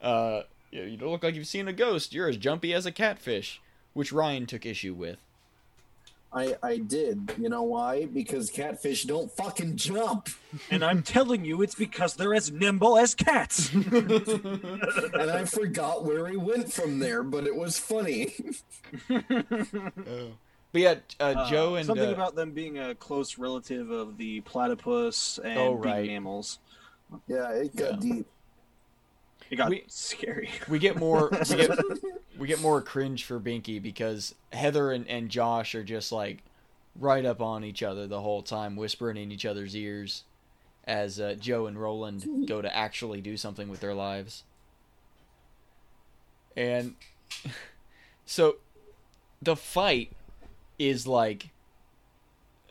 uh, 0.00 0.42
you 0.72 0.82
you 0.82 0.96
don't 0.96 1.10
look 1.10 1.22
like 1.22 1.34
you've 1.34 1.46
seen 1.46 1.68
a 1.68 1.72
ghost. 1.72 2.12
You're 2.12 2.28
as 2.28 2.36
jumpy 2.36 2.74
as 2.74 2.86
a 2.86 2.92
catfish, 2.92 3.60
which 3.92 4.12
Ryan 4.12 4.46
took 4.46 4.66
issue 4.66 4.94
with. 4.94 5.18
I 6.32 6.56
I 6.62 6.78
did. 6.78 7.34
You 7.38 7.50
know 7.50 7.62
why? 7.62 8.06
Because 8.06 8.48
catfish 8.50 9.04
don't 9.04 9.30
fucking 9.30 9.76
jump. 9.76 10.30
And 10.70 10.82
I'm 10.82 11.02
telling 11.02 11.44
you, 11.44 11.60
it's 11.60 11.74
because 11.74 12.14
they're 12.14 12.34
as 12.34 12.50
nimble 12.50 12.96
as 12.96 13.14
cats. 13.14 13.70
And 13.74 15.30
I 15.30 15.44
forgot 15.44 16.04
where 16.04 16.26
he 16.28 16.36
went 16.38 16.72
from 16.72 16.98
there, 16.98 17.22
but 17.22 17.46
it 17.46 17.54
was 17.54 17.78
funny. 17.78 18.34
oh. 19.10 20.32
But 20.72 20.80
yeah, 20.80 20.94
uh, 21.20 21.50
Jo 21.50 21.74
Uh, 21.74 21.76
and 21.76 21.86
something 21.86 22.08
uh, 22.08 22.12
about 22.12 22.34
them 22.34 22.52
being 22.52 22.78
a 22.78 22.94
close 22.94 23.36
relative 23.36 23.90
of 23.90 24.16
the 24.16 24.40
platypus 24.40 25.38
and 25.44 25.58
Oh, 25.58 25.74
being 25.76 25.94
right. 25.94 26.06
mammals. 26.06 26.60
Yeah, 27.28 27.50
it 27.50 27.76
got 27.76 28.02
Yeah. 28.02 28.14
deep. 28.14 28.26
It 29.52 29.56
got 29.56 29.68
We- 29.68 29.84
scary. 29.86 30.48
we 30.68 30.78
get 30.78 30.96
more 30.96 31.28
we 31.30 31.56
get 31.56 31.78
we 32.38 32.48
get 32.48 32.60
more 32.62 32.80
cringe 32.80 33.24
for 33.24 33.38
Binky 33.38 33.80
because 33.80 34.34
Heather 34.50 34.90
and, 34.90 35.06
and 35.06 35.28
Josh 35.28 35.74
are 35.74 35.84
just 35.84 36.10
like 36.10 36.38
right 36.98 37.26
up 37.26 37.42
on 37.42 37.62
each 37.62 37.82
other 37.82 38.06
the 38.06 38.22
whole 38.22 38.42
time, 38.42 38.76
whispering 38.76 39.18
in 39.18 39.30
each 39.30 39.44
other's 39.44 39.76
ears 39.76 40.24
as 40.84 41.20
uh, 41.20 41.36
Jo 41.38 41.66
and 41.66 41.78
Roland 41.78 42.46
go 42.48 42.62
to 42.62 42.74
actually 42.74 43.20
do 43.20 43.36
something 43.36 43.68
with 43.68 43.80
their 43.80 43.92
lives. 43.92 44.42
And 46.56 46.94
so 48.24 48.56
the 49.42 49.54
fight 49.54 50.12
is 50.78 51.06
like 51.06 51.50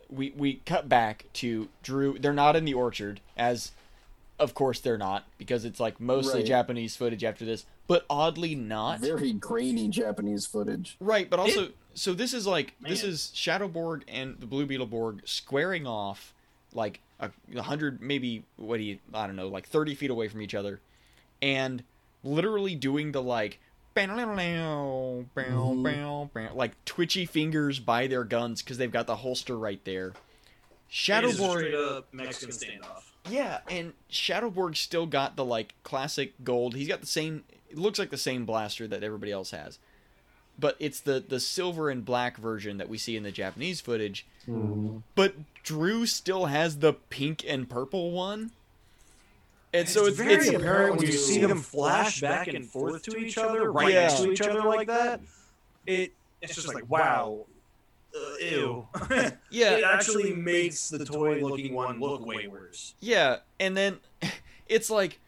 we 0.10 0.34
we 0.36 0.62
cut 0.66 0.90
back 0.90 1.26
to 1.34 1.70
Drew. 1.84 2.18
They're 2.18 2.34
not 2.34 2.56
in 2.56 2.66
the 2.66 2.74
orchard 2.74 3.22
as 3.38 3.72
of 4.42 4.54
course 4.56 4.80
they're 4.80 4.98
not 4.98 5.26
because 5.38 5.64
it's 5.64 5.80
like 5.80 6.00
mostly 6.00 6.42
Right. 6.42 6.46
Japanese 6.46 6.96
footage 6.96 7.24
after 7.24 7.46
this, 7.46 7.66
but 7.88 8.06
oddly 8.10 8.56
not. 8.56 9.00
Very 9.00 9.32
grainy 9.34 9.88
Japanese 9.88 10.46
footage. 10.46 10.98
Right, 11.00 11.30
but 11.30 11.40
also 11.40 11.70
so 11.94 12.14
this 12.14 12.34
is 12.34 12.48
like 12.48 12.74
this 12.82 13.04
Man. 13.04 13.12
is 13.12 13.32
Shadowborg 13.36 14.02
and 14.08 14.38
the 14.40 14.48
Blue 14.48 14.66
Beetleborg 14.66 15.28
squaring 15.28 15.86
off 15.86 16.34
like 16.74 17.02
a, 17.20 17.30
a 17.56 17.62
hundred 17.62 18.02
maybe 18.02 18.44
what 18.58 18.78
do 18.78 18.84
you 18.84 18.98
I 19.14 19.28
don't 19.28 19.36
know 19.36 19.48
like 19.48 19.68
thirty 19.68 19.94
feet 19.94 20.10
away 20.10 20.28
from 20.28 20.42
each 20.42 20.56
other, 20.56 20.82
and 21.42 21.84
literally 22.24 22.76
doing 22.76 23.12
the 23.12 23.22
like 23.22 23.60
mm-hmm. 26.34 26.58
like 26.58 26.84
twitchy 26.86 27.26
fingers 27.26 27.80
by 27.80 28.08
their 28.08 28.24
guns 28.24 28.62
because 28.62 28.78
they've 28.78 28.92
got 28.92 29.06
the 29.06 29.18
holster 29.18 29.58
right 29.58 29.84
there. 29.86 30.14
Shadowborg 30.92 31.74
up 31.98 32.14
Mexican 32.14 32.50
standoff. 32.56 33.11
Yeah, 33.30 33.60
and 33.70 33.94
Shadowborg's 34.12 34.80
still 34.80 35.06
got 35.06 35.36
the 35.36 35.46
like 35.46 35.74
classic 35.84 36.34
gold. 36.44 36.76
He's 36.76 36.88
got 36.88 37.02
the 37.02 37.08
same. 37.08 37.44
It 37.70 37.78
looks 37.78 38.00
like 38.00 38.10
the 38.10 38.18
same 38.18 38.46
blaster 38.46 38.88
that 38.88 39.04
everybody 39.04 39.32
else 39.32 39.52
has, 39.52 39.80
but 40.60 40.76
it's 40.80 41.00
the 41.00 41.24
the 41.26 41.40
silver 41.40 41.90
and 41.90 42.04
black 42.04 42.38
version 42.38 42.78
that 42.78 42.90
we 42.90 42.98
see 42.98 43.16
in 43.16 43.24
the 43.24 43.32
Japanese 43.32 43.80
footage. 43.82 44.26
Mm-hmm. 44.48 44.98
But 45.16 45.36
Drew 45.64 46.06
still 46.06 46.48
has 46.48 46.80
the 46.80 46.94
pink 46.94 47.46
and 47.48 47.70
purple 47.70 48.12
one, 48.12 48.52
and 49.74 49.88
so 49.88 50.06
it's 50.06 50.18
very 50.18 50.34
it's 50.34 50.50
apparent 50.50 50.98
when 50.98 51.06
you 51.08 51.14
see 51.14 51.40
them 51.40 51.60
flash 51.62 52.20
back 52.22 52.48
and 52.48 52.66
forth 52.66 53.04
to 53.04 53.18
each 53.18 53.38
other, 53.38 53.72
right 53.72 53.94
Yeah. 53.94 54.02
next 54.02 54.20
to 54.22 54.32
each 54.32 54.42
other 54.42 54.64
like 54.64 54.88
that. 54.88 55.22
It 55.86 56.14
it's 56.42 56.56
just 56.56 56.74
like 56.74 56.90
wow, 56.90 57.46
Uh, 58.16 58.36
ew. 58.42 58.88
yeah 59.50 59.72
it 59.78 59.84
actually 59.84 60.34
makes 60.34 60.90
the 60.90 61.06
toy-looking 61.06 61.74
one 61.74 62.00
look 62.00 62.26
way 62.26 62.48
worse. 62.48 62.94
Yeah, 63.00 63.38
and 63.60 63.76
then 63.78 64.00
it's 64.68 64.90
like 64.90 65.20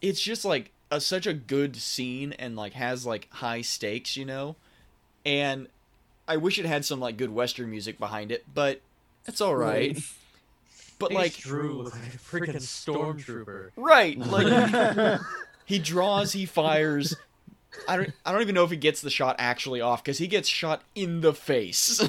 it's 0.00 0.20
just 0.20 0.44
like 0.44 0.72
a, 0.90 1.00
such 1.00 1.26
a 1.26 1.34
good 1.34 1.76
scene 1.76 2.32
and 2.34 2.56
like 2.56 2.74
has 2.74 3.06
like 3.06 3.28
high 3.30 3.62
stakes, 3.62 4.16
you 4.16 4.24
know. 4.24 4.56
And 5.24 5.68
I 6.26 6.36
wish 6.36 6.58
it 6.58 6.66
had 6.66 6.84
some 6.84 7.00
like 7.00 7.16
good 7.16 7.30
western 7.30 7.70
music 7.70 7.98
behind 7.98 8.32
it, 8.32 8.44
but 8.52 8.80
it's 9.26 9.40
all 9.40 9.56
right. 9.56 9.98
But 10.98 11.12
like 11.12 11.36
Drew 11.36 11.84
like 11.84 11.94
a 11.94 12.18
freaking 12.18 12.56
stormtrooper. 12.56 13.70
right, 13.76 14.18
like 14.18 15.20
he 15.64 15.78
draws, 15.78 16.32
he 16.32 16.44
fires. 16.44 17.14
I 17.86 17.96
don't 17.96 18.12
I 18.24 18.32
don't 18.32 18.42
even 18.42 18.54
know 18.54 18.64
if 18.64 18.70
he 18.70 18.76
gets 18.76 19.00
the 19.00 19.10
shot 19.10 19.36
actually 19.38 19.80
off 19.80 20.02
cuz 20.02 20.18
he 20.18 20.26
gets 20.26 20.48
shot 20.48 20.82
in 20.94 21.20
the 21.20 21.34
face. 21.34 22.00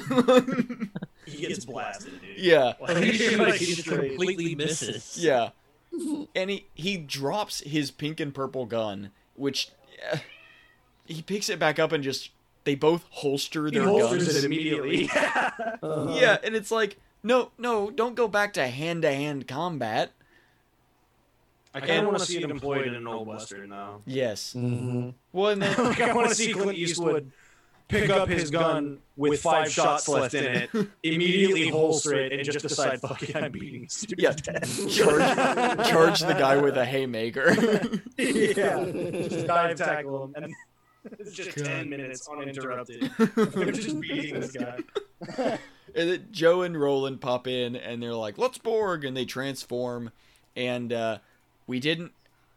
He 1.26 1.46
gets 1.46 1.64
blasted, 1.64 2.20
dude. 2.20 2.38
yeah. 2.38 2.72
Like, 2.80 2.96
he 3.04 3.36
like, 3.36 3.60
just 3.60 3.86
completely 3.86 4.54
misses. 4.54 5.16
Yeah. 5.18 5.50
And 6.34 6.50
he, 6.50 6.66
he 6.74 6.96
drops 6.96 7.60
his 7.60 7.90
pink 7.90 8.20
and 8.20 8.34
purple 8.34 8.66
gun, 8.66 9.10
which 9.34 9.70
uh, 10.12 10.18
he 11.04 11.22
picks 11.22 11.48
it 11.48 11.58
back 11.58 11.78
up 11.78 11.92
and 11.92 12.02
just 12.02 12.30
they 12.64 12.74
both 12.74 13.04
holster 13.10 13.66
he 13.66 13.72
their 13.72 13.84
holsters 13.84 14.24
guns. 14.26 14.36
it 14.36 14.44
immediately. 14.44 15.10
Yeah, 15.82 16.38
and 16.42 16.54
it's 16.54 16.70
like, 16.70 16.98
no, 17.22 17.50
no, 17.58 17.90
don't 17.90 18.14
go 18.14 18.28
back 18.28 18.52
to 18.54 18.66
hand 18.68 19.02
to 19.02 19.12
hand 19.12 19.46
combat. 19.48 20.12
I 21.72 21.80
kind 21.80 22.00
of 22.00 22.06
want 22.06 22.18
to 22.18 22.24
see 22.24 22.42
it 22.42 22.50
employed 22.50 22.86
in 22.86 22.94
an 22.94 23.06
old 23.06 23.26
western, 23.28 23.70
though. 23.70 24.02
Yes. 24.06 24.54
Mm-hmm. 24.56 25.10
Well, 25.32 25.50
and 25.50 25.62
then 25.62 25.76
like 25.84 26.00
I 26.00 26.12
want 26.12 26.28
to 26.28 26.34
see 26.34 26.52
Clint 26.52 26.76
Eastwood 26.76 27.30
pick 27.86 28.10
up 28.10 28.28
his 28.28 28.50
gun 28.50 28.98
with 29.16 29.40
five 29.40 29.70
shots 29.70 30.08
left 30.08 30.34
in 30.34 30.44
it, 30.44 30.70
immediately 31.02 31.68
holster 31.68 32.14
it, 32.14 32.32
and 32.32 32.44
just 32.44 32.60
decide, 32.60 33.00
"Fuck 33.00 33.22
it, 33.22 33.36
I'm 33.36 33.52
beating 33.52 33.82
this 33.82 34.00
dude 34.02 34.20
Yeah. 34.20 34.32
charge, 34.88 34.88
charge 35.88 36.20
the 36.20 36.34
guy 36.38 36.56
with 36.56 36.76
a 36.76 36.84
haymaker. 36.84 37.52
yeah, 38.18 38.84
just 39.28 39.46
dive 39.46 39.76
tackle 39.76 40.24
him, 40.24 40.34
and 40.36 40.54
it's 41.18 41.32
just 41.32 41.56
ten 41.56 41.88
minutes 41.88 42.28
uninterrupted. 42.28 43.10
They're 43.36 43.72
just 43.72 44.00
beating 44.00 44.40
this 44.40 44.52
guy. 44.52 44.78
and 45.94 46.10
then 46.10 46.28
Jo 46.30 46.62
and 46.62 46.80
Roland 46.80 47.20
pop 47.20 47.46
in 47.46 47.76
and 47.76 48.02
they're 48.02 48.14
like, 48.14 48.38
"Let's 48.38 48.58
Borg," 48.58 49.04
and 49.04 49.16
they 49.16 49.24
transform. 49.24 50.10
And 50.56 50.92
uh, 50.92 51.18
we 51.66 51.80
didn't 51.80 52.12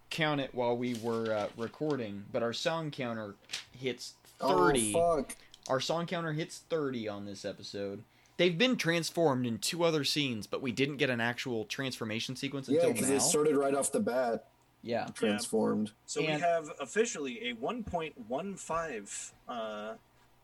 count 0.10 0.42
it 0.42 0.54
while 0.54 0.76
we 0.78 0.94
were 0.96 1.34
uh, 1.34 1.48
recording, 1.58 2.26
but 2.32 2.44
our 2.44 2.54
song 2.54 2.92
counter 2.92 3.36
hits 3.80 4.14
thirty. 4.40 4.94
Oh 4.96 5.18
fuck! 5.18 5.36
Our 5.70 5.80
song 5.80 6.06
counter 6.08 6.34
hits 6.34 6.58
30 6.70 7.08
on 7.08 7.26
this 7.26 7.46
episode. 7.46 8.04
They've 8.36 8.58
been 8.58 8.76
transformed 8.76 9.46
in 9.46 9.60
two 9.60 9.84
other 9.86 10.04
scenes, 10.04 10.46
but 10.46 10.62
we 10.62 10.74
didn't 10.74 10.98
get 10.98 11.10
an 11.10 11.22
actual 11.22 11.64
transformation 11.66 12.36
sequence 12.36 12.68
Yeah, 12.68 12.80
until 12.82 12.94
because 12.94 13.10
it 13.10 13.22
started 13.22 13.56
right 13.56 13.74
off 13.74 13.92
the 13.94 14.02
bat. 14.02 14.48
yeah. 14.82 15.06
Transformed. 15.14 15.92
So 16.06 16.20
And- 16.22 16.36
we 16.36 16.42
have 16.42 16.70
officially 16.82 17.50
a 17.50 17.54
1.15 17.56 19.32
uh, 19.48 19.94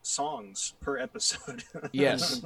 songs 0.02 0.72
per 0.80 0.96
episode. 0.98 1.64
Yes. 1.92 2.42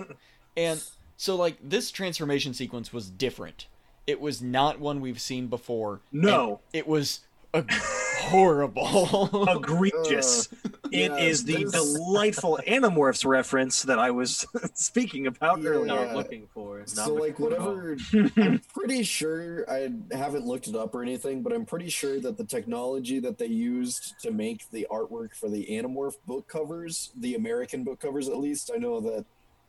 and 0.56 0.82
so 1.16 1.36
like 1.36 1.56
this 1.62 1.90
transformation 1.92 2.54
sequence 2.54 2.92
was 2.92 3.08
different. 3.10 3.68
It 4.06 4.20
was 4.20 4.42
not 4.42 4.78
one 4.80 5.00
we've 5.00 5.20
seen 5.20 5.46
before. 5.46 6.00
No. 6.12 6.60
and 6.72 6.78
It 6.80 6.86
was 6.86 7.20
a 7.54 7.64
horrible. 8.18 9.46
Egregious. 9.48 10.48
It 10.90 11.10
Yeah, 11.10 11.16
is 11.18 11.44
the 11.44 11.64
there's- 11.64 11.72
delightful 11.72 12.58
Animorphs 12.66 13.24
reference 13.24 13.82
that 13.82 13.98
I 13.98 14.10
was 14.10 14.46
speaking 14.74 15.26
about 15.26 15.62
Yeah. 15.62 15.70
earlier. 15.70 15.86
Not 16.06 16.14
looking 16.14 16.46
for. 16.52 16.78
Not 16.80 16.88
So 16.90 17.14
looking 17.14 17.20
like 17.20 17.36
for 17.38 17.52
at 17.52 17.58
all. 17.58 17.74
whatever 17.74 17.96
I'm 18.36 18.58
pretty 18.74 19.02
sure 19.02 19.68
I 19.70 19.90
haven't 20.12 20.46
looked 20.46 20.68
it 20.68 20.74
up 20.76 20.94
or 20.94 21.02
anything, 21.02 21.42
but 21.42 21.52
I'm 21.52 21.64
pretty 21.64 21.88
sure 21.88 22.20
that 22.20 22.36
the 22.36 22.44
technology 22.44 23.18
that 23.20 23.38
they 23.38 23.46
used 23.46 24.18
to 24.20 24.30
make 24.30 24.70
the 24.70 24.86
artwork 24.90 25.34
for 25.34 25.48
the 25.48 25.66
Animorph 25.70 26.16
book 26.26 26.46
covers, 26.48 27.10
the 27.18 27.34
American 27.34 27.84
book 27.84 28.00
covers 28.00 28.28
at 28.28 28.36
least, 28.38 28.70
I 28.74 28.78
know 28.78 29.00
that 29.00 29.24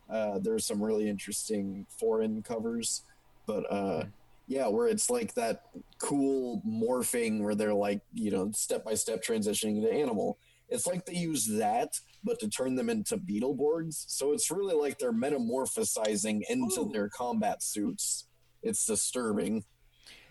uh, 0.10 0.40
there's 0.40 0.66
some 0.66 0.82
really 0.84 1.10
interesting 1.10 1.86
foreign 1.90 2.42
covers, 2.44 3.04
but 3.48 3.64
uh, 3.72 4.04
yeah, 4.48 4.68
where 4.68 4.88
it's 4.88 5.10
like 5.10 5.34
that 5.36 5.64
cool 6.00 6.62
morphing 6.68 7.42
where 7.42 7.56
they're 7.56 7.74
like 7.74 8.02
you 8.14 8.32
know 8.32 8.52
step 8.54 8.86
by 8.86 8.94
step 8.94 9.24
transitioning 9.24 9.78
into 9.78 9.92
animal. 9.92 10.38
It's 10.68 10.88
like 10.88 11.06
they 11.06 11.14
use 11.14 11.48
that, 11.58 11.90
but 12.24 12.40
to 12.40 12.50
turn 12.50 12.76
them 12.76 12.90
into 12.90 13.18
Beetleborgs. 13.18 14.06
So 14.08 14.34
it's 14.34 14.50
really 14.50 14.76
like 14.76 14.98
they're 14.98 15.14
metamorphosizing 15.14 16.42
into 16.50 16.90
their 16.92 17.08
combat 17.08 17.62
suits. 17.62 18.28
It's 18.64 18.86
disturbing. 18.86 19.64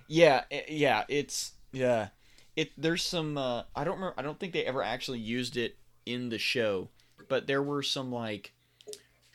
Yeah, 0.09 0.45
yeah, 0.69 1.05
it's 1.09 1.53
yeah. 1.73 2.09
It 2.57 2.71
there's 2.77 3.03
some 3.05 3.39
uh 3.39 3.63
I 3.75 3.85
don't 3.85 3.95
remember 3.95 4.15
I 4.19 4.23
don't 4.23 4.39
think 4.39 4.53
they 4.53 4.65
ever 4.65 4.83
actually 4.83 5.21
used 5.21 5.57
it 5.57 5.77
in 6.07 6.29
the 6.29 6.39
show, 6.39 6.91
but 7.29 7.47
there 7.47 7.63
were 7.63 7.83
some 7.83 8.13
like 8.13 8.53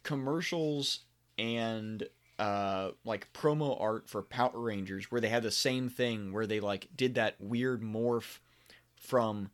commercials 0.04 1.02
and 1.38 2.04
uh 2.40 2.92
like 3.04 3.32
promo 3.34 3.80
art 3.80 4.10
for 4.10 4.24
Power 4.24 4.60
Rangers 4.60 5.12
where 5.12 5.22
they 5.22 5.30
had 5.30 5.44
the 5.44 5.52
same 5.52 5.90
thing 5.90 6.32
where 6.32 6.48
they 6.48 6.60
like 6.60 6.88
did 6.96 7.16
that 7.16 7.36
weird 7.40 7.84
morph 7.84 8.40
from 8.96 9.50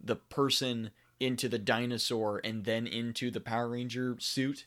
the 0.00 0.16
person 0.16 0.90
into 1.20 1.48
the 1.48 1.58
dinosaur 1.58 2.40
and 2.44 2.64
then 2.64 2.86
into 2.86 3.30
the 3.30 3.40
Power 3.40 3.68
Ranger 3.68 4.16
suit. 4.20 4.66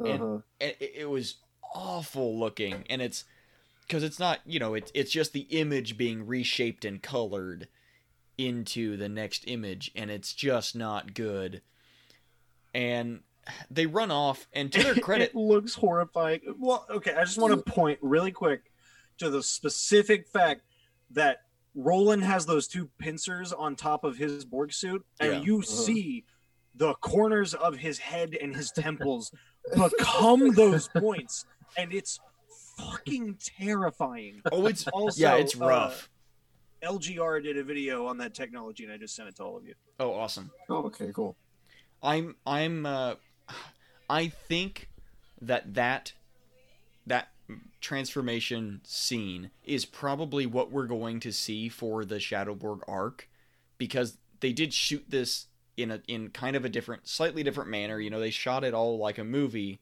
Uh-huh. 0.00 0.40
and 0.60 0.74
it, 0.80 0.92
it 0.96 1.10
was 1.10 1.36
awful 1.74 2.36
looking. 2.36 2.84
And 2.90 3.00
it's 3.00 3.24
because 3.86 4.02
it's 4.02 4.18
not 4.18 4.40
you 4.46 4.58
know 4.58 4.74
it's 4.74 4.90
it's 4.94 5.12
just 5.12 5.32
the 5.32 5.46
image 5.50 5.96
being 5.96 6.26
reshaped 6.26 6.84
and 6.84 7.02
colored 7.02 7.68
into 8.36 8.96
the 8.96 9.08
next 9.08 9.44
image 9.46 9.92
and 9.94 10.10
it's 10.10 10.32
just 10.32 10.74
not 10.74 11.14
good. 11.14 11.62
And 12.74 13.20
they 13.70 13.86
run 13.86 14.10
off 14.10 14.46
and 14.52 14.72
to 14.72 14.82
their 14.82 14.94
credit 15.02 15.30
it 15.30 15.34
looks 15.36 15.74
horrifying. 15.74 16.40
Well, 16.58 16.86
okay, 16.90 17.14
I 17.14 17.24
just 17.24 17.38
want 17.38 17.52
to 17.64 17.72
point 17.72 17.98
really 18.02 18.32
quick 18.32 18.70
to 19.18 19.30
the 19.30 19.42
specific 19.42 20.26
fact 20.28 20.62
that 21.10 21.38
Roland 21.74 22.22
has 22.24 22.46
those 22.46 22.66
two 22.68 22.88
pincers 22.98 23.52
on 23.52 23.76
top 23.76 24.04
of 24.04 24.16
his 24.16 24.44
Borg 24.44 24.72
suit, 24.72 25.04
and 25.20 25.32
Yeah. 25.32 25.40
you 25.42 25.58
Uh-huh. 25.58 25.66
see 25.66 26.24
the 26.74 26.94
corners 26.94 27.54
of 27.54 27.76
his 27.76 27.98
head 27.98 28.34
and 28.40 28.54
his 28.56 28.70
temples 28.72 29.32
become 29.76 30.50
those 30.54 30.88
points, 30.88 31.44
and 31.76 31.92
it's 31.92 32.20
fucking 32.76 33.38
terrifying. 33.58 34.40
oh 34.52 34.66
it's 34.66 34.86
Also, 34.92 35.20
yeah 35.20 35.36
it's 35.36 35.60
uh, 35.60 35.64
rough 35.66 36.08
LGR 36.82 37.42
did 37.42 37.56
a 37.56 37.64
video 37.64 38.06
on 38.06 38.18
that 38.18 38.34
technology, 38.34 38.84
and 38.84 38.92
I 38.92 38.98
just 38.98 39.16
sent 39.16 39.28
it 39.28 39.36
to 39.36 39.42
all 39.42 39.56
of 39.56 39.64
you. 39.66 39.74
Oh, 39.98 40.12
awesome. 40.12 40.50
Oh, 40.68 40.84
okay, 40.86 41.12
cool. 41.14 41.34
I'm 42.02 42.36
I'm 42.44 42.84
uh, 42.84 43.14
I 44.08 44.28
think 44.28 44.88
that 45.40 45.74
that 45.74 46.12
that 47.06 47.28
transformation 47.80 48.80
scene 48.84 49.50
is 49.62 49.84
probably 49.84 50.46
what 50.46 50.72
we're 50.72 50.86
going 50.86 51.20
to 51.20 51.32
see 51.32 51.68
for 51.68 52.04
the 52.04 52.16
Shadowborg 52.16 52.80
arc 52.88 53.28
because 53.76 54.16
they 54.40 54.52
did 54.52 54.72
shoot 54.72 55.04
this 55.08 55.46
in 55.76 55.90
a 55.90 56.00
in 56.08 56.30
kind 56.30 56.56
of 56.56 56.64
a 56.64 56.68
different 56.68 57.08
slightly 57.08 57.42
different 57.42 57.68
manner, 57.70 58.00
you 58.00 58.08
know, 58.10 58.20
they 58.20 58.30
shot 58.30 58.64
it 58.64 58.74
all 58.74 58.96
like 58.98 59.18
a 59.18 59.24
movie 59.24 59.80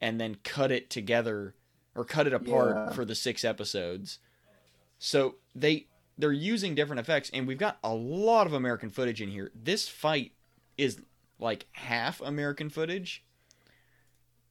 and 0.00 0.20
then 0.20 0.36
cut 0.44 0.70
it 0.70 0.90
together 0.90 1.54
or 1.94 2.04
cut 2.04 2.26
it 2.26 2.32
apart 2.32 2.74
Yeah. 2.76 2.90
for 2.92 3.04
the 3.04 3.14
6 3.14 3.44
episodes. 3.44 4.18
So 4.98 5.36
they 5.54 5.86
they're 6.16 6.32
using 6.32 6.74
different 6.74 7.00
effects 7.00 7.30
and 7.34 7.46
we've 7.46 7.58
got 7.58 7.78
a 7.82 7.92
lot 7.92 8.46
of 8.46 8.52
American 8.52 8.90
footage 8.90 9.20
in 9.20 9.28
here. 9.30 9.50
This 9.54 9.88
fight 9.88 10.32
is 10.78 11.00
like 11.38 11.66
half 11.72 12.20
American 12.20 12.70
footage. 12.70 13.24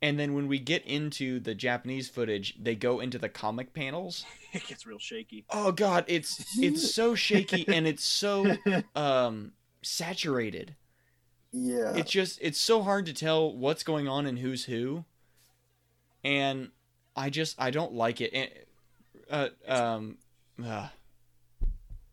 And 0.03 0.19
then 0.19 0.33
when 0.33 0.49
we 0.49 0.59
get 0.59 0.85
into 0.85 1.39
the 1.39 1.55
Japanese 1.55 2.09
footage, 2.09 2.61
they 2.61 2.75
go 2.75 2.99
into 2.99 3.17
the 3.17 3.29
comic 3.29 3.73
panels. 3.73 4.25
It 4.55 4.67
gets 4.67 4.85
real 4.85 4.99
shaky. 4.99 5.45
Oh 5.49 5.71
god, 5.71 6.05
it's 6.07 6.59
it's 6.59 6.93
so 6.95 7.15
shaky 7.15 7.67
and 7.67 7.87
it's 7.87 8.03
so 8.03 8.55
um 8.95 9.53
saturated. 9.81 10.75
Yeah. 11.51 11.95
It's 11.95 12.11
just 12.11 12.37
it's 12.39 12.59
so 12.59 12.83
hard 12.83 13.07
to 13.07 13.13
tell 13.13 13.51
what's 13.51 13.81
going 13.81 14.07
on 14.07 14.27
and 14.27 14.37
who's 14.37 14.65
who. 14.65 15.05
And 16.23 16.69
I 17.15 17.31
just 17.31 17.59
I 17.59 17.71
don't 17.71 17.93
like 17.93 18.21
it. 18.21 18.31
And 18.31 18.49
uh 19.27 19.49
um 19.67 20.17
uh, 20.63 20.89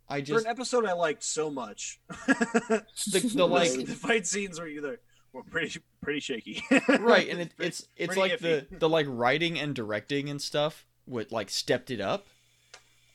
I 0.09 0.23
just 0.23 0.43
For 0.43 0.49
an 0.49 0.51
episode 0.51 0.87
I 0.87 0.95
liked 0.95 1.23
so 1.23 1.51
much, 1.51 2.01
the, 2.09 3.33
the 3.35 3.47
like 3.47 3.75
the 3.75 3.95
fight 3.95 4.27
scenes 4.27 4.59
were 4.59 4.67
either 4.67 4.99
were 5.33 5.43
pretty 5.45 5.81
pretty 6.03 6.21
shaky. 6.21 6.63
right 6.99 7.29
and 7.29 7.41
it, 7.43 7.53
it's 7.59 7.87
it's 7.97 8.15
Pretty 8.15 8.21
like 8.21 8.39
the 8.41 8.67
iffy. 8.71 8.79
the 8.79 8.89
like 8.89 9.07
writing 9.09 9.59
and 9.59 9.75
directing 9.75 10.29
and 10.29 10.41
stuff 10.41 10.87
what 11.07 11.31
like 11.33 11.51
stepped 11.51 11.91
it 11.91 12.01
up 12.01 12.27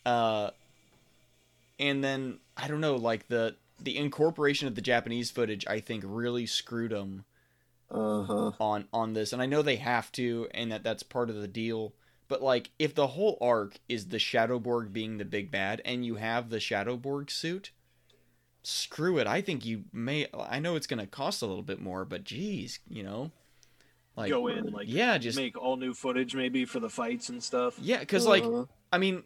uh 0.05 0.49
and 1.80 2.03
then 2.03 2.39
i 2.57 2.68
don't 2.68 2.82
know 2.82 2.95
like 2.95 3.28
the 3.28 3.55
the 3.82 3.97
incorporation 3.97 4.68
of 4.68 4.76
the 4.76 4.82
japanese 4.82 5.32
footage 5.32 5.66
i 5.68 5.80
think 5.80 6.03
really 6.05 6.45
screwed 6.45 6.91
them 6.91 7.26
Uh 7.89 8.24
huh. 8.24 8.51
on 8.59 8.88
on 8.93 9.13
this 9.13 9.34
and 9.34 9.41
i 9.41 9.45
know 9.45 9.61
they 9.61 9.76
have 9.78 10.11
to 10.13 10.47
and 10.53 10.72
that 10.72 10.84
that's 10.84 11.03
part 11.03 11.30
of 11.30 11.36
the 11.36 11.47
deal 11.47 11.93
but 12.28 12.41
like 12.41 12.72
if 12.80 12.95
the 12.95 13.07
whole 13.07 13.38
arc 13.41 13.78
is 13.89 14.07
the 14.07 14.18
shadowborg 14.18 14.91
being 14.93 15.18
the 15.18 15.26
big 15.26 15.51
bad 15.51 15.82
and 15.86 16.05
you 16.05 16.16
have 16.16 16.49
the 16.49 16.57
shadowborg 16.57 17.30
suit 17.30 17.72
screw 18.66 19.18
it 19.20 19.28
i 19.28 19.41
think 19.41 19.66
you 19.66 19.84
may 19.93 20.28
i 20.49 20.59
know 20.59 20.76
it's 20.76 20.88
going 20.88 20.99
to 20.99 21.05
cost 21.07 21.41
a 21.41 21.45
little 21.45 21.61
bit 21.63 21.80
more 21.80 22.03
but 22.05 22.24
geez 22.24 22.80
you 22.89 23.03
know 23.03 23.32
like 24.18 24.32
Go 24.32 24.47
in 24.47 24.72
like 24.72 24.88
yeah 24.89 25.18
just 25.18 25.38
make 25.38 25.57
all 25.57 25.78
new 25.78 25.93
footage 25.93 26.36
maybe 26.36 26.66
for 26.66 26.80
the 26.80 26.89
fights 26.89 27.30
and 27.30 27.43
stuff. 27.43 27.76
yeah 27.80 27.99
because 27.99 28.26
like 28.26 28.43
Uh-huh. 28.43 28.66
i 28.91 28.97
mean 28.97 29.24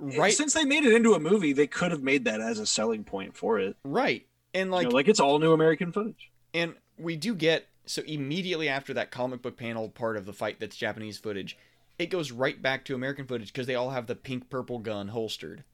right 0.00 0.32
Since 0.32 0.54
they 0.54 0.64
made 0.64 0.84
it 0.84 0.94
into 0.94 1.14
a 1.14 1.18
movie, 1.20 1.52
they 1.52 1.66
could 1.66 1.90
have 1.90 2.02
made 2.04 2.24
that 2.26 2.40
as 2.40 2.60
a 2.60 2.66
selling 2.66 3.02
point 3.02 3.36
for 3.36 3.58
it. 3.58 3.76
right 3.84 4.24
and 4.54 4.70
like 4.70 4.86
Like, 4.86 4.92
like 4.94 5.08
it's 5.08 5.18
all 5.20 5.38
new 5.40 5.52
American 5.52 5.90
footage. 5.92 6.30
and 6.54 6.74
we 6.98 7.16
do 7.16 7.34
get 7.34 7.66
so 7.84 8.02
immediately 8.02 8.68
after 8.68 8.94
that 8.94 9.10
comic 9.10 9.42
book 9.42 9.56
panel 9.56 9.88
part 9.88 10.16
of 10.16 10.24
the 10.26 10.32
fight 10.32 10.60
that's 10.60 10.76
Japanese 10.76 11.18
footage, 11.18 11.56
it 11.98 12.06
goes 12.10 12.30
right 12.30 12.60
back 12.62 12.84
to 12.84 12.94
American 12.94 13.26
footage 13.26 13.52
because 13.52 13.66
they 13.66 13.74
all 13.74 13.90
have 13.90 14.06
the 14.06 14.14
pink 14.14 14.48
purple 14.50 14.78
gun 14.78 15.08
holstered, 15.08 15.64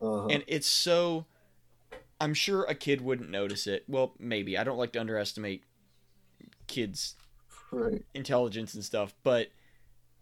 Uh-huh. 0.00 0.26
and 0.28 0.44
it's 0.46 0.66
so. 0.68 1.26
I'm 2.20 2.34
sure 2.34 2.64
a 2.64 2.74
kid 2.74 3.00
wouldn't 3.00 3.30
notice 3.30 3.66
it. 3.66 3.84
Well, 3.88 4.14
maybe 4.18 4.56
I 4.56 4.64
don't 4.64 4.78
like 4.78 4.92
to 4.92 5.00
underestimate 5.00 5.64
kids' 6.66 7.16
right. 7.70 8.02
intelligence 8.14 8.74
and 8.74 8.84
stuff, 8.84 9.14
but 9.22 9.48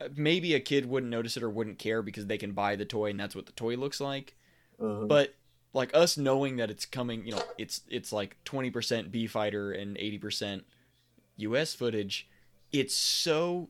uh, 0.00 0.08
maybe 0.16 0.54
a 0.54 0.60
kid 0.60 0.86
wouldn't 0.86 1.10
notice 1.10 1.36
it 1.36 1.42
or 1.42 1.50
wouldn't 1.50 1.78
care 1.78 2.02
because 2.02 2.26
they 2.26 2.38
can 2.38 2.52
buy 2.52 2.76
the 2.76 2.84
toy 2.84 3.10
and 3.10 3.20
that's 3.20 3.36
what 3.36 3.46
the 3.46 3.52
toy 3.52 3.76
looks 3.76 4.00
like. 4.00 4.34
Uh-huh. 4.80 5.04
But 5.04 5.34
like 5.72 5.94
us 5.94 6.16
knowing 6.16 6.56
that 6.56 6.70
it's 6.70 6.86
coming, 6.86 7.24
you 7.26 7.32
know, 7.32 7.42
it's 7.58 7.82
it's 7.88 8.12
like 8.12 8.36
20% 8.44 9.10
B 9.10 9.26
fighter 9.26 9.72
and 9.72 9.96
80% 9.96 10.62
US 11.36 11.74
footage, 11.74 12.28
it's 12.72 12.94
so 12.94 13.68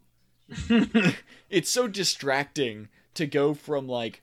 it's 1.50 1.70
so 1.70 1.86
distracting 1.88 2.88
to 3.14 3.26
go 3.26 3.54
from 3.54 3.86
like 3.86 4.22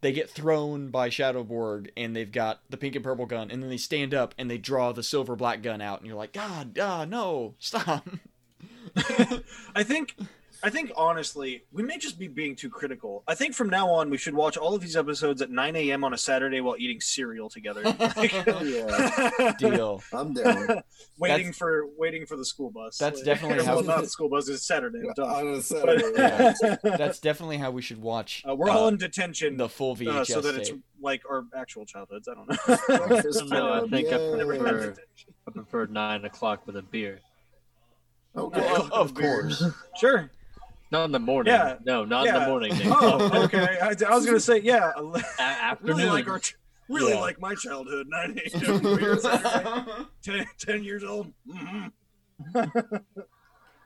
they 0.00 0.12
get 0.12 0.30
thrown 0.30 0.90
by 0.90 1.08
Shadowborg 1.08 1.90
and 1.96 2.14
they've 2.14 2.30
got 2.30 2.60
the 2.70 2.76
pink 2.76 2.94
and 2.94 3.04
purple 3.04 3.26
gun 3.26 3.50
and 3.50 3.62
then 3.62 3.70
they 3.70 3.76
stand 3.76 4.14
up 4.14 4.34
and 4.38 4.50
they 4.50 4.58
draw 4.58 4.92
the 4.92 5.02
silver 5.02 5.34
black 5.34 5.62
gun 5.62 5.80
out 5.80 5.98
and 5.98 6.06
you're 6.06 6.16
like, 6.16 6.32
God, 6.32 6.78
ah, 6.80 7.04
no, 7.04 7.54
stop. 7.58 8.08
I 9.74 9.82
think 9.82 10.14
I 10.60 10.70
think 10.70 10.90
honestly, 10.96 11.62
we 11.72 11.84
may 11.84 11.98
just 11.98 12.18
be 12.18 12.26
being 12.26 12.56
too 12.56 12.68
critical. 12.68 13.22
I 13.28 13.36
think 13.36 13.54
from 13.54 13.70
now 13.70 13.88
on 13.90 14.10
we 14.10 14.16
should 14.18 14.34
watch 14.34 14.56
all 14.56 14.74
of 14.74 14.80
these 14.80 14.96
episodes 14.96 15.40
at 15.40 15.50
9 15.50 15.76
a.m. 15.76 16.02
on 16.02 16.12
a 16.14 16.18
Saturday 16.18 16.60
while 16.60 16.74
eating 16.78 17.00
cereal 17.00 17.48
together. 17.48 17.82
Like, 17.84 18.32
yeah. 18.46 19.52
Deal. 19.58 20.02
I'm 20.12 20.32
down. 20.34 20.66
waiting 21.18 21.38
That's- 21.46 21.56
for 21.58 21.86
waiting 21.96 22.26
for 22.26 22.36
the 22.36 22.44
school 22.44 22.70
bus. 22.70 22.98
That's 22.98 23.18
Like- 23.18 23.24
definitely 23.26 23.64
how- 23.64 23.76
well, 23.76 23.84
not 23.84 24.00
the 24.02 24.08
school 24.08 24.28
bus. 24.28 24.48
It's 24.48 24.66
Saturday. 24.66 24.98
I'm. 25.16 25.24
On 25.24 25.54
a 25.54 25.62
Saturday. 25.62 26.54
But 26.82 26.98
That's 26.98 27.20
definitely 27.20 27.58
how 27.58 27.70
we 27.70 27.80
should 27.82 28.02
watch 28.02 28.42
uh, 28.48 28.54
we're 28.56 28.68
all 28.70 28.86
uh, 28.86 28.88
in 28.88 28.96
detention, 28.96 29.56
the 29.56 29.68
full 29.68 29.94
VHS 29.94 30.08
uh, 30.08 30.24
so 30.24 30.40
that 30.40 30.56
it's 30.56 30.72
like 31.00 31.22
our 31.30 31.44
actual 31.56 31.86
childhoods. 31.86 32.26
I 32.28 32.34
don't 32.34 32.48
know. 32.48 32.56
No, 33.56 33.72
I 33.74 33.78
Club, 33.78 33.90
think 33.90 34.08
I 34.08 34.16
yay. 34.18 34.36
Never 34.36 34.54
had 34.54 34.62
prefer- 34.62 34.94
I 35.46 35.50
prefer 35.52 35.86
nine 35.86 36.24
o'clock 36.24 36.66
with 36.66 36.76
a 36.76 36.82
beer. 36.82 37.20
Okay. 38.36 38.60
Well, 38.60 38.88
of 38.92 39.14
course. 39.14 39.62
Sure. 39.96 40.30
Not 40.90 41.04
in 41.04 41.12
the 41.12 41.18
morning. 41.18 41.52
Yeah. 41.52 41.76
No, 41.84 42.04
not 42.04 42.26
in 42.26 42.34
the 42.34 42.46
morning. 42.46 42.76
Nick. 42.76 42.86
Oh, 42.88 43.44
okay. 43.44 43.78
I, 43.80 43.88
I 44.08 44.14
was 44.14 44.24
gonna 44.26 44.40
say, 44.40 44.58
yeah. 44.60 44.92
A- 45.38 45.76
Really 45.82 46.06
like 46.06 46.26
our, 46.28 46.40
really 46.88 47.12
Yeah. 47.12 47.20
like 47.20 47.40
my 47.40 47.54
childhood. 47.54 48.06
Nine 48.10 48.38
a.m. 48.54 48.80
beer 48.82 49.18
Saturday. 49.18 49.92
ten, 50.22 50.46
10 50.58 50.84
years 50.84 51.04
old. 51.04 51.32
hmm 51.50 51.86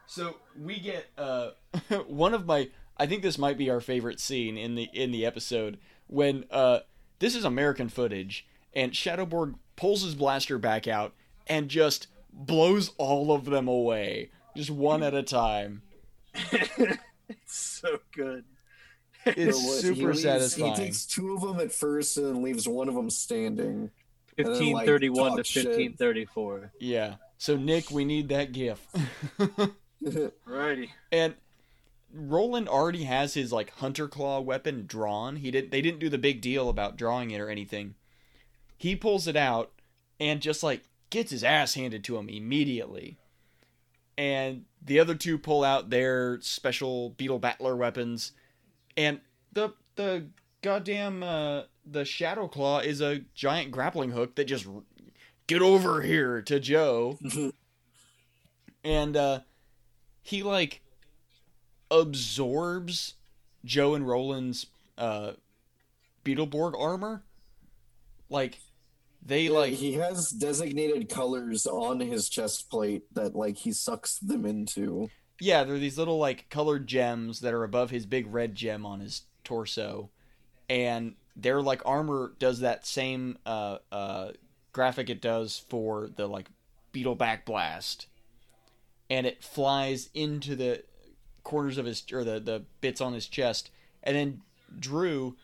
So 0.07 0.37
we 0.61 0.79
get 0.79 1.07
uh, 1.17 1.51
one 2.07 2.35
of 2.35 2.47
my. 2.47 2.69
I 2.99 3.07
think 3.07 3.23
this 3.23 3.39
might 3.39 3.57
be 3.59 3.71
our 3.71 3.81
favorite 3.81 4.21
scene 4.21 4.59
in 4.59 4.75
the 4.75 4.89
in 4.93 5.11
the 5.11 5.25
episode 5.25 5.79
when 6.07 6.45
uh, 6.51 6.81
this 7.19 7.35
is 7.35 7.45
American 7.45 7.89
footage 7.89 8.47
and 8.75 8.93
Shadowborg 8.93 9.55
pulls 9.77 10.03
his 10.03 10.15
blaster 10.15 10.59
back 10.59 10.87
out 10.87 11.15
and 11.47 11.69
just 11.69 12.09
blows 12.33 12.93
all 12.99 13.33
of 13.33 13.47
them 13.47 13.67
away, 13.69 14.31
just 14.57 14.71
one 14.71 15.03
at 15.03 15.15
a 15.15 15.23
time. 15.23 15.83
it's 16.35 16.99
so 17.57 17.99
good. 18.15 18.45
It's 19.25 19.57
So 19.57 19.67
what, 19.67 19.77
he 19.77 19.81
super 19.95 20.09
leaves- 20.09 20.23
satisfying. 20.23 20.71
He 20.75 20.77
takes 20.77 21.07
two 21.07 21.35
of 21.35 21.41
them 21.43 21.61
at 21.61 21.73
first 21.73 22.17
and 22.17 22.43
leaves 22.43 22.67
one 22.69 22.89
of 22.89 22.95
them 22.95 23.11
standing. 23.11 23.91
1531 24.37 25.15
then, 25.15 25.37
like, 25.37 25.37
to 25.37 25.37
talk 25.37 25.47
shit. 25.47 25.67
fifteen 25.67 25.93
thirty-four. 25.95 26.73
Yeah. 26.81 27.17
So 27.39 27.57
Nick, 27.57 27.91
we 27.91 28.05
need 28.05 28.29
that 28.31 28.53
gif. 28.53 28.87
Righty. 30.47 30.91
And 31.11 31.35
Roland 32.15 32.69
already 32.69 33.05
has 33.05 33.35
his 33.35 33.53
like 33.53 33.71
hunter 33.77 34.09
claw 34.09 34.41
weapon 34.41 34.85
drawn. 34.87 35.37
He 35.37 35.51
did 35.51 35.71
they 35.71 35.83
didn't 35.83 36.01
do 36.01 36.09
the 36.09 36.19
big 36.19 36.41
deal 36.41 36.69
about 36.69 36.97
drawing 36.97 37.31
it 37.31 37.41
or 37.41 37.49
anything. 37.51 37.95
He 38.79 38.97
pulls 38.97 39.27
it 39.29 39.37
out 39.37 39.71
and 40.19 40.41
just 40.41 40.63
like 40.63 40.83
gets 41.11 41.31
his 41.31 41.45
ass 41.45 41.75
handed 41.75 42.03
to 42.05 42.17
him 42.17 42.29
immediately. 42.29 43.19
And 44.17 44.65
the 44.85 44.99
other 44.99 45.15
two 45.15 45.39
pull 45.39 45.65
out 45.65 45.91
their 45.91 46.41
special 46.41 47.11
beetle 47.11 47.39
battler 47.39 47.77
weapons 47.77 48.33
and 48.97 49.21
the 49.53 49.73
the 49.97 50.27
goddamn 50.63 51.23
uh 51.23 51.63
the 51.85 52.05
shadow 52.05 52.47
claw 52.47 52.79
is 52.79 53.01
a 53.01 53.21
giant 53.35 53.71
grappling 53.71 54.11
hook 54.11 54.35
that 54.37 54.45
just 54.45 54.67
get 55.47 55.63
over 55.63 56.03
here 56.03 56.41
to 56.43 56.61
Jo. 56.61 57.19
and 58.85 59.17
uh 59.17 59.41
he 60.23 60.43
like 60.43 60.81
absorbs 61.91 63.15
Jo 63.65 63.95
and 63.95 64.07
Roland's 64.07 64.67
uh 64.97 65.33
Beetleborg 66.25 66.79
armor. 66.79 67.23
Like 68.31 68.61
they 69.25 69.49
like 69.49 69.75
he 69.75 69.95
has 69.95 70.31
designated 70.31 71.09
colors 71.09 71.67
on 71.67 72.01
his 72.01 72.29
chest 72.29 72.71
plate 72.71 73.03
that 73.15 73.37
like 73.37 73.57
he 73.59 73.73
sucks 73.73 74.19
them 74.19 74.45
into. 74.45 75.09
yeah, 75.41 75.65
they're 75.65 75.79
these 75.79 75.99
little 75.99 76.19
like 76.19 76.49
colored 76.51 76.87
gems 76.87 77.41
that 77.41 77.55
are 77.55 77.65
above 77.65 77.91
his 77.91 78.07
big 78.07 78.33
red 78.33 78.55
gem 78.55 78.85
on 78.85 79.01
his 79.01 79.23
torso. 79.45 80.11
And 80.69 81.15
their 81.37 81.63
like 81.63 81.83
armor 81.85 82.33
does 82.39 82.61
that 82.61 82.87
same 82.87 83.39
uh 83.47 83.79
uh 83.91 84.33
graphic 84.73 85.09
it 85.09 85.21
does 85.21 85.65
for 85.69 86.09
the 86.09 86.27
like 86.27 86.49
beetle 86.91 87.15
back 87.15 87.47
blast. 87.47 88.07
And 89.09 89.27
it 89.27 89.43
flies 89.43 90.09
into 90.15 90.57
the 90.57 90.85
corners 91.45 91.79
of 91.79 91.87
his 91.87 92.05
or 92.13 92.25
the 92.25 92.41
the 92.41 92.65
bits 92.81 93.01
on 93.01 93.13
his 93.13 93.27
chest 93.27 93.71
and 94.03 94.17
then 94.17 94.41
Drew 94.79 95.37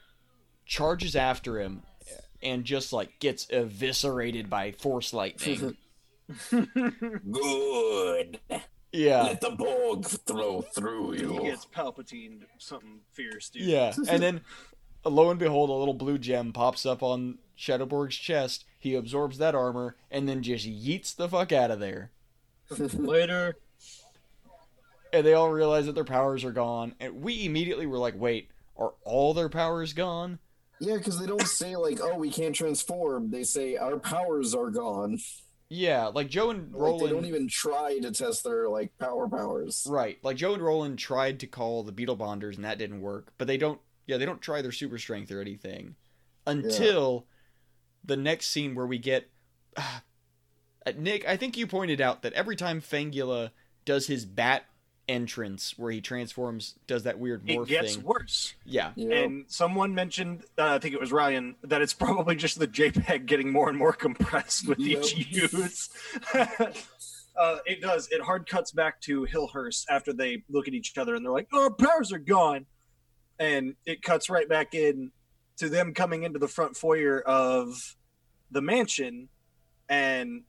charges 0.64 1.14
after 1.16 1.60
him 1.60 1.82
and 2.42 2.64
just 2.64 2.92
like 2.92 3.18
gets 3.20 3.46
eviscerated 3.50 4.48
by 4.50 4.72
force 4.72 5.12
lightning. 5.12 5.76
Good. 6.50 8.40
yeah. 8.92 9.22
Let 9.22 9.40
the 9.40 9.50
Borg 9.50 10.04
throw 10.04 10.60
through 10.62 11.12
He 11.12 11.20
you. 11.22 11.40
gets 11.42 11.66
Palpatine 11.66 12.40
something 12.58 13.00
fierce, 13.12 13.48
dude. 13.50 13.62
Yeah. 13.62 13.94
And 14.08 14.22
then 14.22 14.40
lo 15.04 15.30
and 15.30 15.38
behold, 15.38 15.70
a 15.70 15.72
little 15.72 15.94
blue 15.94 16.18
gem 16.18 16.52
pops 16.52 16.84
up 16.84 17.02
on 17.02 17.38
Shadowborg's 17.58 18.16
chest. 18.16 18.64
He 18.78 18.94
absorbs 18.94 19.38
that 19.38 19.54
armor 19.54 19.96
and 20.10 20.28
then 20.28 20.42
just 20.42 20.66
yeets 20.66 21.14
the 21.16 21.28
fuck 21.28 21.50
out 21.52 21.70
of 21.70 21.80
there. 21.80 22.10
Later. 22.78 23.56
And 25.12 25.24
they 25.26 25.32
all 25.32 25.50
realize 25.50 25.86
that 25.86 25.94
their 25.94 26.04
powers 26.04 26.44
are 26.44 26.52
gone. 26.52 26.94
And 27.00 27.22
we 27.22 27.46
immediately 27.46 27.86
were 27.86 27.96
like, 27.98 28.14
wait, 28.16 28.50
are 28.76 28.92
all 29.04 29.32
their 29.32 29.48
powers 29.48 29.94
gone? 29.94 30.38
Yeah, 30.80 30.96
because 30.96 31.18
they 31.18 31.26
don't 31.26 31.46
say 31.46 31.76
like, 31.76 31.98
"Oh, 32.00 32.16
we 32.16 32.30
can't 32.30 32.54
transform." 32.54 33.30
They 33.30 33.44
say 33.44 33.76
our 33.76 33.98
powers 33.98 34.54
are 34.54 34.70
gone. 34.70 35.18
Yeah, 35.70 36.06
like 36.06 36.28
Jo 36.28 36.50
and 36.50 36.72
Like, 36.72 36.80
Roland. 36.80 37.06
they 37.06 37.12
don't 37.14 37.24
even 37.26 37.48
try 37.48 37.98
to 37.98 38.10
test 38.10 38.42
their 38.44 38.68
like 38.68 38.96
power 38.98 39.28
powers. 39.28 39.86
Right. 39.88 40.18
Like 40.22 40.36
Jo 40.38 40.54
and 40.54 40.62
Roland 40.62 40.98
tried 40.98 41.40
to 41.40 41.46
call 41.46 41.82
the 41.82 41.92
Beetle 41.92 42.16
Bonders 42.16 42.56
and 42.56 42.64
that 42.64 42.78
didn't 42.78 43.02
work. 43.02 43.32
But 43.36 43.48
they 43.48 43.58
don't 43.58 43.80
yeah, 44.06 44.16
they 44.16 44.24
don't 44.24 44.40
try 44.40 44.62
their 44.62 44.72
super 44.72 44.96
strength 44.98 45.30
or 45.30 45.40
anything. 45.42 45.96
Until 46.46 47.26
the 48.02 48.16
next 48.16 48.48
scene 48.48 48.74
where 48.74 48.86
we 48.86 48.96
get 48.98 49.28
uh, 49.76 50.92
Nick, 50.96 51.28
I 51.28 51.36
think 51.36 51.58
you 51.58 51.66
pointed 51.66 52.00
out 52.00 52.22
that 52.22 52.32
every 52.32 52.56
time 52.56 52.80
Fangula 52.80 53.50
does 53.84 54.06
his 54.06 54.24
bat 54.24 54.64
entrance 55.08 55.74
where 55.78 55.90
he 55.90 56.00
transforms 56.00 56.74
does 56.86 57.04
that 57.04 57.18
weird 57.18 57.44
morph 57.46 57.62
It 57.64 57.68
gets 57.68 57.94
thing. 57.96 58.04
worse. 58.04 58.54
Yeah. 58.66 58.92
Yeah. 58.94 59.16
And 59.16 59.44
someone 59.48 59.94
mentioned, 59.94 60.42
uh, 60.58 60.74
I 60.74 60.78
think 60.78 60.94
it 60.94 61.00
was 61.00 61.10
Ryan, 61.12 61.56
that 61.62 61.80
it's 61.80 61.94
probably 61.94 62.36
just 62.36 62.58
the 62.58 62.68
JPEG 62.68 63.24
getting 63.26 63.50
more 63.50 63.68
and 63.70 63.78
more 63.78 63.92
compressed 63.94 64.68
with 64.68 64.78
each 64.80 65.16
use. 65.30 65.88
uh, 66.34 67.56
it 67.66 67.80
does. 67.80 68.08
It 68.10 68.20
hard 68.20 68.46
cuts 68.48 68.70
back 68.72 69.00
to 69.02 69.26
Hillhurst 69.26 69.84
after 69.88 70.12
they 70.12 70.42
look 70.50 70.68
at 70.68 70.74
each 70.74 70.96
other 70.98 71.14
and 71.14 71.24
they're 71.24 71.32
like, 71.32 71.48
"Oh, 71.52 71.64
our 71.64 71.70
powers 71.70 72.12
are 72.12 72.18
gone," 72.18 72.66
and 73.38 73.74
it 73.86 74.02
cuts 74.02 74.28
right 74.28 74.48
back 74.48 74.74
in 74.74 75.10
to 75.58 75.68
them 75.68 75.94
coming 75.94 76.22
into 76.24 76.38
the 76.38 76.48
front 76.48 76.76
foyer 76.76 77.20
of 77.20 77.96
the 78.50 78.60
mansion 78.62 79.28
and 79.88 80.42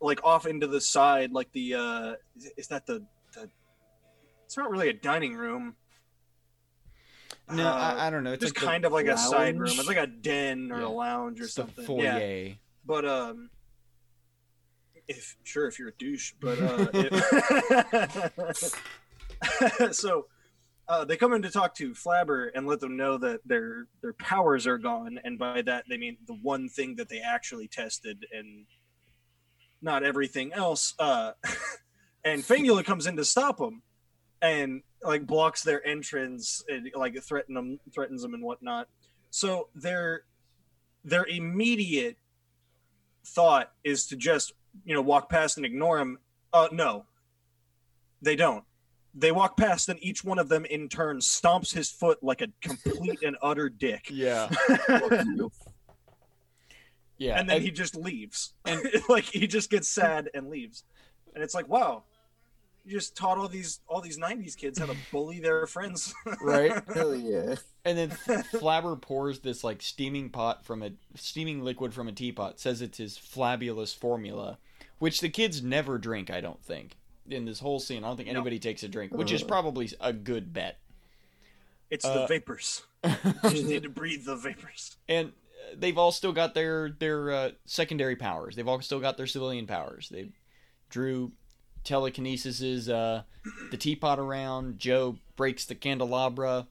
like 0.00 0.22
off 0.24 0.46
into 0.46 0.66
the 0.66 0.80
side, 0.80 1.32
like 1.32 1.50
the 1.52 1.74
uh, 1.74 2.12
is- 2.36 2.52
is 2.58 2.66
that 2.68 2.86
the 2.86 3.04
the? 3.34 3.48
It's 4.48 4.56
not 4.56 4.70
really 4.70 4.88
a 4.88 4.94
dining 4.94 5.34
room. 5.36 5.76
No, 7.50 7.68
Uh, 7.68 7.70
I, 7.98 8.06
I 8.06 8.10
don't 8.10 8.24
know. 8.24 8.32
It's 8.32 8.40
just 8.42 8.56
like 8.56 8.64
kind 8.64 8.86
of 8.86 8.92
like 8.92 9.04
a 9.06 9.18
side 9.18 9.58
room. 9.58 9.68
It's 9.68 9.86
like 9.86 9.98
a 9.98 10.06
den 10.06 10.72
or 10.72 10.80
Yeah. 10.80 10.86
a 10.86 10.88
lounge 10.88 11.38
or 11.38 11.44
it's 11.44 11.52
the 11.54 11.64
something. 11.64 11.84
foyer. 11.84 12.02
Yeah, 12.18 12.54
but 12.82 13.04
um, 13.06 13.50
if 15.06 15.36
sure 15.44 15.68
if 15.68 15.78
you're 15.78 15.88
a 15.88 15.94
douche, 15.98 16.32
but 16.40 16.58
uh, 16.62 16.86
if- 16.94 18.74
so 19.94 20.28
uh, 20.88 21.04
they 21.04 21.18
come 21.18 21.34
in 21.34 21.42
to 21.42 21.50
talk 21.50 21.74
to 21.74 21.90
Flabber 21.90 22.48
and 22.54 22.66
let 22.66 22.80
them 22.80 22.96
know 22.96 23.18
that 23.18 23.40
their 23.44 23.86
their 24.00 24.14
powers 24.14 24.66
are 24.66 24.78
gone, 24.78 25.20
and 25.24 25.38
by 25.38 25.60
that 25.60 25.84
they 25.90 25.98
mean 25.98 26.16
the 26.26 26.32
one 26.40 26.70
thing 26.70 26.96
that 26.96 27.10
they 27.10 27.20
actually 27.20 27.68
tested 27.68 28.24
and 28.32 28.64
not 29.82 30.02
everything 30.04 30.54
else. 30.54 30.94
Uh, 30.98 31.32
and 32.24 32.42
Fangula 32.42 32.82
comes 32.82 33.06
in 33.06 33.14
to 33.16 33.26
stop 33.26 33.58
them 33.58 33.82
and 34.42 34.82
like 35.02 35.26
blocks 35.26 35.62
their 35.62 35.86
entrance 35.86 36.64
and 36.68 36.90
like 36.94 37.20
threaten 37.22 37.54
them 37.54 37.78
threatens 37.92 38.22
them 38.22 38.34
and 38.34 38.42
whatnot. 38.42 38.88
So 39.30 39.68
their 39.74 40.22
their 41.04 41.24
immediate 41.26 42.16
thought 43.24 43.72
is 43.84 44.06
to 44.06 44.16
just 44.16 44.52
you 44.84 44.94
know 44.94 45.02
walk 45.02 45.28
past 45.28 45.56
and 45.56 45.66
ignore 45.66 45.98
him 45.98 46.18
uh 46.52 46.68
no. 46.72 47.04
They 48.22 48.36
don't. 48.36 48.64
They 49.14 49.32
walk 49.32 49.56
past 49.56 49.88
and 49.88 50.02
each 50.02 50.24
one 50.24 50.38
of 50.38 50.48
them 50.48 50.64
in 50.64 50.88
turn 50.88 51.18
stomps 51.18 51.72
his 51.72 51.90
foot 51.90 52.22
like 52.22 52.40
a 52.40 52.48
complete 52.60 53.22
and 53.22 53.36
utter 53.42 53.68
dick. 53.68 54.08
Yeah. 54.10 54.48
Yeah. 57.16 57.38
and 57.38 57.48
then 57.48 57.56
and- 57.56 57.64
he 57.64 57.70
just 57.70 57.96
leaves. 57.96 58.54
and- 58.64 58.82
like 59.08 59.24
he 59.24 59.46
just 59.46 59.70
gets 59.70 59.88
sad 59.88 60.30
and 60.34 60.48
leaves. 60.48 60.84
And 61.34 61.42
it's 61.44 61.54
like 61.54 61.68
wow. 61.68 62.04
you 62.07 62.07
just 62.88 63.16
taught 63.16 63.38
all 63.38 63.48
these 63.48 63.80
all 63.88 64.00
these 64.00 64.18
90s 64.18 64.56
kids 64.56 64.78
how 64.78 64.86
to 64.86 64.96
bully 65.12 65.40
their 65.40 65.66
friends 65.66 66.14
right? 66.42 66.82
Hell 66.94 67.14
yeah. 67.14 67.56
And 67.84 67.98
then 67.98 68.10
Flabber 68.52 69.00
pours 69.00 69.40
this 69.40 69.62
like 69.64 69.82
steaming 69.82 70.30
pot 70.30 70.64
from 70.64 70.82
a 70.82 70.92
steaming 71.14 71.62
liquid 71.62 71.94
from 71.94 72.08
a 72.08 72.12
teapot. 72.12 72.58
Says 72.60 72.82
it's 72.82 72.98
his 72.98 73.16
flabulous 73.16 73.94
formula, 73.94 74.58
which 74.98 75.20
the 75.20 75.28
kids 75.28 75.62
never 75.62 75.98
drink. 75.98 76.30
I 76.30 76.40
don't 76.40 76.62
think 76.62 76.96
in 77.28 77.44
this 77.44 77.60
whole 77.60 77.80
scene. 77.80 78.04
I 78.04 78.08
don't 78.08 78.16
think 78.16 78.28
anybody 78.28 78.58
takes 78.58 78.82
a 78.82 78.88
drink, 78.88 79.12
which 79.12 79.32
is 79.32 79.42
probably 79.42 79.90
a 80.00 80.12
good 80.12 80.52
bet. 80.52 80.78
it's 81.90 82.04
Uh, 82.04 82.20
the 82.20 82.26
vapors 82.26 82.82
you 83.04 83.12
just 83.50 83.64
need 83.64 83.82
to 83.82 83.88
breathe 83.88 84.24
the 84.24 84.34
vapors 84.36 84.96
and 85.08 85.28
uh, 85.28 85.74
they've 85.76 85.96
all 85.96 86.10
still 86.10 86.32
got 86.32 86.54
their 86.54 86.90
their 86.90 87.30
uh, 87.30 87.50
secondary 87.64 88.16
powers. 88.16 88.56
They've 88.56 88.66
all 88.66 88.80
still 88.80 89.00
got 89.00 89.16
their 89.16 89.26
civilian 89.26 89.66
powers. 89.66 90.08
They 90.08 90.30
Drew 90.90 91.32
telekinesis 91.84 92.88
uh, 92.88 93.22
the 93.70 93.76
teapot 93.76 94.18
around. 94.18 94.78
Jo 94.78 95.16
breaks 95.36 95.64
the 95.64 95.74
candelabra, 95.74 96.66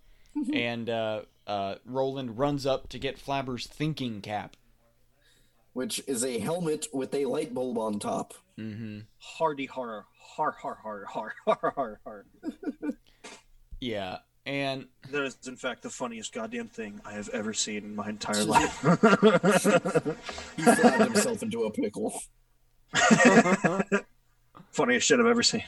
and 0.54 0.90
uh, 0.90 1.22
uh, 1.46 1.76
Roland 1.86 2.38
runs 2.38 2.66
up 2.66 2.90
to 2.90 3.00
get 3.00 3.18
Flabber's 3.18 3.68
thinking 3.68 4.22
cap. 4.22 4.56
Which 5.74 6.02
is 6.08 6.24
a 6.24 6.40
helmet 6.40 6.88
with 6.92 7.14
a 7.14 7.26
light 7.26 7.54
bulb 7.54 7.78
on 7.78 8.00
top. 8.00 8.34
Mm-hmm. 8.58 9.02
hardy 9.20 9.68
horror 9.68 10.06
har 10.36 10.52
har 10.52 10.76
har 10.82 11.06
har 11.06 11.36
har 11.46 11.74
har 11.76 12.00
har 12.04 12.26
Yeah, 13.80 14.18
and 14.48 14.88
that 15.12 15.24
is 15.24 15.38
in 15.48 15.56
fact 15.56 15.84
the 15.84 15.92
funniest 15.92 16.34
goddamn 16.34 16.68
thing 16.68 17.00
i 17.06 17.12
have 17.12 17.30
ever 17.30 17.54
seen 17.54 17.84
in 17.84 17.96
my 17.96 18.10
entire 18.10 18.44
life 18.56 18.82
He 20.56 20.64
flattened 20.64 21.04
himself 21.14 21.44
into 21.44 21.66
a 21.66 21.72
pickle. 21.72 22.20
funniest 24.78 25.08
shit 25.08 25.20
i've 25.20 25.26
ever 25.26 25.44
seen 25.44 25.64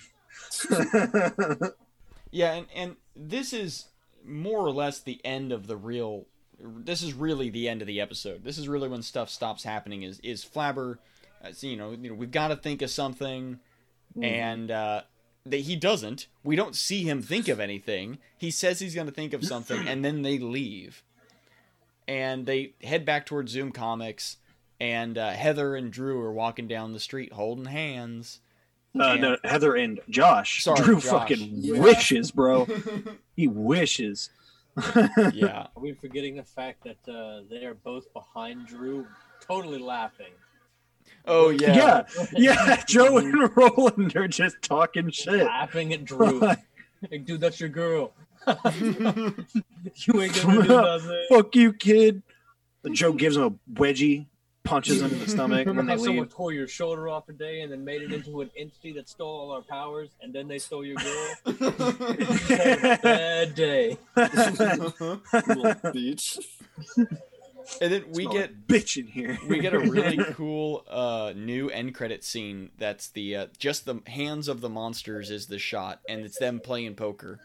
yeah, 2.31 2.53
and 2.53 2.67
and 2.75 2.95
this 3.15 3.53
is 3.53 3.85
more 4.25 4.59
or 4.59 4.71
less 4.71 4.99
the 4.99 5.21
end 5.23 5.51
of 5.51 5.67
the 5.67 5.77
real. 5.77 6.25
This 6.61 7.01
is 7.01 7.13
really 7.13 7.49
the 7.49 7.69
end 7.69 7.81
of 7.81 7.87
the 7.87 8.01
episode. 8.01 8.43
This 8.43 8.57
is 8.57 8.67
really 8.67 8.89
when 8.89 9.01
stuff 9.01 9.29
stops 9.29 9.63
happening. 9.63 10.03
Is 10.03 10.19
is 10.19 10.43
Flabber? 10.43 10.97
Uh, 11.43 11.51
you 11.61 11.77
know, 11.77 11.91
you 11.91 12.09
know, 12.09 12.15
we've 12.15 12.31
got 12.31 12.49
to 12.49 12.55
think 12.55 12.81
of 12.81 12.89
something, 12.89 13.59
and 14.21 14.71
uh, 14.71 15.01
that 15.45 15.61
he 15.61 15.75
doesn't. 15.75 16.27
We 16.43 16.55
don't 16.55 16.75
see 16.75 17.03
him 17.03 17.21
think 17.21 17.47
of 17.47 17.59
anything. 17.59 18.17
He 18.37 18.51
says 18.51 18.79
he's 18.79 18.95
going 18.95 19.07
to 19.07 19.13
think 19.13 19.33
of 19.33 19.45
something, 19.45 19.87
and 19.87 20.03
then 20.03 20.21
they 20.21 20.37
leave, 20.37 21.03
and 22.07 22.45
they 22.45 22.73
head 22.83 23.05
back 23.05 23.25
towards 23.25 23.51
Zoom 23.51 23.71
Comics. 23.71 24.37
And 24.81 25.17
uh, 25.17 25.31
Heather 25.31 25.75
and 25.75 25.91
Drew 25.91 26.21
are 26.21 26.31
walking 26.31 26.65
down 26.65 26.93
the 26.93 27.01
street 27.01 27.33
holding 27.33 27.65
hands. 27.65 28.39
Uh, 28.99 29.15
no, 29.15 29.37
heather 29.43 29.75
and 29.75 29.99
josh 30.09 30.63
Sorry, 30.63 30.81
drew 30.83 30.95
Josh. 30.99 31.03
fucking 31.11 31.49
Yeah. 31.53 31.79
wishes 31.79 32.31
bro 32.31 32.67
he 33.35 33.47
wishes 33.47 34.29
Yeah, 35.33 35.67
Are 35.75 35.81
we 35.81 35.93
forgetting 35.93 36.35
the 36.37 36.43
fact 36.43 36.83
that 36.85 37.11
uh, 37.11 37.41
they 37.49 37.65
are 37.65 37.73
both 37.75 38.11
behind 38.13 38.65
Drew, 38.67 39.05
totally 39.41 39.77
laughing? 39.79 40.31
Oh 41.25 41.49
yeah. 41.63 42.05
yeah 42.07 42.25
yeah 42.37 42.83
jo 42.87 43.17
and 43.17 43.55
roland 43.55 44.15
are 44.15 44.27
just 44.27 44.61
talking 44.61 45.09
shit 45.11 45.45
Laughing 45.45 45.93
at 45.93 46.05
Drew. 46.05 46.39
like, 46.39 47.25
dude, 47.25 47.41
that's 47.41 47.59
your 47.59 47.69
girl. 47.69 48.13
you 48.47 50.21
ain't 50.21 50.41
gonna 50.41 50.61
do 50.63 50.67
nothing. 50.67 51.25
fuck 51.29 51.55
you 51.55 51.73
kid 51.73 52.23
jo 52.91 53.11
gives 53.13 53.35
him 53.37 53.43
a 53.43 53.51
wedgie 53.79 54.25
punches 54.69 55.01
him 55.01 55.11
in 55.11 55.19
the 55.19 55.27
stomach 55.27 55.59
Remember 55.65 55.79
when 55.79 55.85
they 55.87 55.93
how 55.93 56.03
someone 56.03 56.27
tore 56.27 56.51
your 56.53 56.67
shoulder 56.67 57.09
off 57.09 57.25
today 57.25 57.61
and 57.61 57.71
then 57.71 57.83
made 57.83 58.01
it 58.01 58.11
into 58.13 58.41
an 58.41 58.49
entity 58.57 58.91
that 58.93 59.09
stole 59.09 59.27
all 59.39 59.51
our 59.51 59.61
powers, 59.61 60.09
and 60.21 60.33
then 60.33 60.47
they 60.47 60.59
stole 60.59 60.85
your 60.85 60.95
girl? 60.95 61.35
Bad 63.01 63.55
day. 63.55 63.97
Little 64.15 65.17
bitch. 65.91 66.39
And 67.81 67.93
then 67.93 68.05
we 68.13 68.23
get 68.27 68.51
like 68.51 68.67
bitch 68.67 68.97
in 68.97 69.05
here 69.05 69.37
we 69.47 69.59
get 69.59 69.73
a 69.75 69.79
really 69.79 70.17
cool 70.33 70.83
uh, 70.89 71.33
new 71.35 71.69
end 71.69 71.93
credit 71.93 72.23
scene. 72.23 72.71
That's 72.77 73.09
the 73.09 73.35
uh, 73.35 73.45
just 73.57 73.85
the 73.85 74.01
hands 74.07 74.47
of 74.47 74.61
the 74.61 74.69
monsters 74.69 75.29
is 75.29 75.47
the 75.47 75.59
shot, 75.59 75.99
and 76.09 76.21
it's 76.21 76.39
them 76.39 76.59
playing 76.59 76.95
poker. 76.95 77.39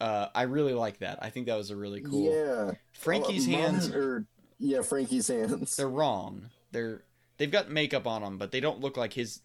Uh, 0.00 0.26
I 0.34 0.42
really 0.42 0.74
like 0.74 0.98
that. 0.98 1.20
I 1.22 1.30
think 1.30 1.46
that 1.46 1.56
was 1.56 1.70
a 1.70 1.76
really 1.76 2.00
cool. 2.02 2.30
Yeah. 2.32 2.72
Frankie's 2.92 3.46
Uh, 3.46 3.52
Mom- 3.52 3.60
hands, 3.60 3.90
Or, 3.90 4.26
yeah, 4.58 4.82
Frankie's 4.82 5.28
hands. 5.28 5.76
they're 5.76 5.88
wrong. 5.88 6.50
They're 6.72 7.02
they've 7.38 7.50
got 7.50 7.70
makeup 7.70 8.06
on 8.06 8.22
them, 8.22 8.38
but 8.38 8.50
they 8.50 8.60
don't 8.60 8.80
look 8.80 8.96
like 8.96 9.12
his 9.12 9.40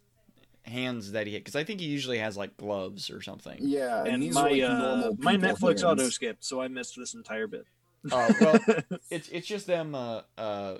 hands 0.63 1.13
that 1.13 1.25
he 1.27 1.37
because 1.37 1.55
I 1.55 1.63
think 1.63 1.79
he 1.79 1.87
usually 1.87 2.19
has 2.19 2.37
like 2.37 2.55
gloves 2.57 3.09
or 3.09 3.21
something. 3.21 3.57
Yeah, 3.59 3.99
and, 3.99 4.07
and 4.15 4.23
these 4.23 4.35
my 4.35 4.49
are 4.49 4.49
like 4.51 4.61
uh, 4.63 5.11
my 5.17 5.35
Netflix 5.35 5.67
hands. 5.81 5.83
auto 5.83 6.09
skip, 6.09 6.37
so 6.41 6.61
I 6.61 6.67
missed 6.67 6.95
this 6.97 7.13
entire 7.13 7.47
bit. 7.47 7.65
Oh 8.11 8.31
well, 8.41 8.59
it's 9.09 9.29
it's 9.29 9.47
just 9.47 9.67
them 9.67 9.93
uh, 9.95 10.21
uh, 10.37 10.77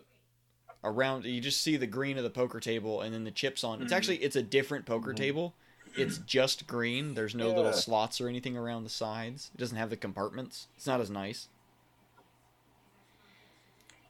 around 0.83 1.25
you 1.25 1.39
just 1.41 1.61
see 1.61 1.77
the 1.77 1.87
green 1.87 2.17
of 2.17 2.23
the 2.23 2.29
poker 2.29 2.59
table 2.59 3.01
and 3.01 3.13
then 3.13 3.23
the 3.23 3.31
chips 3.31 3.63
on. 3.63 3.81
It's 3.81 3.91
Mhm. 3.93 3.97
actually 3.97 4.17
it's 4.17 4.35
a 4.35 4.43
different 4.43 4.85
poker 4.85 5.13
table. 5.13 5.53
It's 5.97 6.19
just 6.19 6.67
green. 6.67 7.15
There's 7.15 7.35
no 7.35 7.49
Yeah. 7.49 7.55
little 7.57 7.73
slots 7.73 8.21
or 8.21 8.29
anything 8.29 8.55
around 8.55 8.85
the 8.85 8.89
sides. 8.89 9.51
It 9.53 9.57
doesn't 9.57 9.75
have 9.77 9.89
the 9.89 9.97
compartments. 9.97 10.67
It's 10.77 10.87
not 10.87 11.01
as 11.01 11.09
nice. 11.09 11.49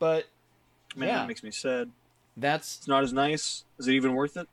But 0.02 0.26
Man, 0.96 1.08
Yeah. 1.10 1.18
that 1.20 1.28
makes 1.28 1.44
me 1.44 1.52
sad. 1.52 1.92
that's 2.36 2.80
It's 2.80 2.88
not 2.88 3.04
as 3.04 3.14
nice. 3.14 3.64
Is 3.78 3.88
it 3.88 3.94
even 3.94 4.16
worth 4.16 4.36
it? 4.36 4.48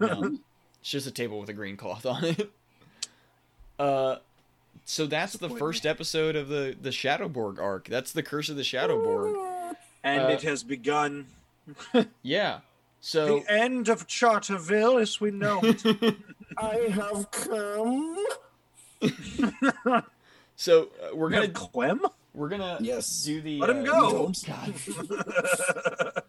no. 0.00 0.38
It's 0.80 0.90
just 0.90 1.06
a 1.06 1.10
table 1.12 1.38
with 1.40 1.48
a 1.48 1.52
green 1.52 1.76
cloth 1.76 2.04
on 2.04 2.24
it. 2.24 2.50
Uh, 3.78 4.16
so 4.86 5.06
that's 5.06 5.34
the 5.34 5.50
first 5.50 5.84
episode 5.84 6.34
of 6.34 6.48
the 6.48 6.74
the 6.80 6.88
Shadowborg 6.88 7.58
arc. 7.60 7.88
That's 7.88 8.10
the 8.10 8.22
Curse 8.22 8.48
of 8.48 8.56
the 8.56 8.62
Shadowborg. 8.62 9.34
And 10.02 10.22
Uh, 10.22 10.28
it 10.28 10.42
has 10.42 10.62
begun. 10.62 11.26
Yeah. 12.22 12.60
So 13.00 13.40
the 13.40 13.52
end 13.52 13.88
of 13.90 14.06
Charterville 14.06 14.98
as 15.00 15.20
we 15.20 15.30
know 15.30 15.60
it. 15.62 16.16
I 16.56 16.88
have 16.90 17.30
come. 17.30 18.16
so 20.56 20.88
uh, 21.02 21.14
we're 21.14 21.28
gonna 21.30 21.42
have 21.46 21.54
Clem? 21.54 22.00
We're 22.36 22.48
gonna 22.48 22.78
Yes. 22.80 23.24
do 23.24 23.40
the 23.40 23.58
Let 23.58 23.70
him 23.70 23.80
uh, 23.80 23.82
go. 23.84 24.32
God. 24.46 24.74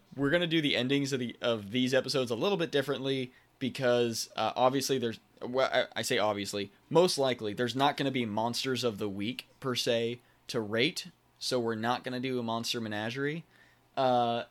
we're 0.15 0.29
gonna 0.31 0.47
do 0.47 0.61
the 0.61 0.75
endings 0.75 1.13
of 1.13 1.19
the 1.19 1.35
of 1.41 1.71
these 1.71 1.93
episodes 1.93 2.31
a 2.31 2.35
little 2.35 2.57
bit 2.57 2.71
differently 2.71 3.31
because 3.59 4.29
uh, 4.35 4.51
obviously 4.55 4.97
there's 4.97 5.19
well 5.45 5.69
I, 5.71 5.83
I 5.97 6.01
say 6.01 6.17
obviously 6.17 6.71
most 6.89 7.17
likely 7.17 7.53
there's 7.53 7.75
not 7.75 7.97
gonna 7.97 8.11
be 8.11 8.25
monsters 8.25 8.83
of 8.83 8.97
the 8.97 9.09
week 9.09 9.47
per 9.59 9.75
se 9.75 10.19
to 10.47 10.59
rate 10.61 11.07
so 11.39 11.59
we're 11.59 11.75
not 11.75 12.03
gonna 12.03 12.19
do 12.19 12.39
a 12.39 12.43
monster 12.43 12.79
menagerie 12.81 13.43
uh, 13.95 14.43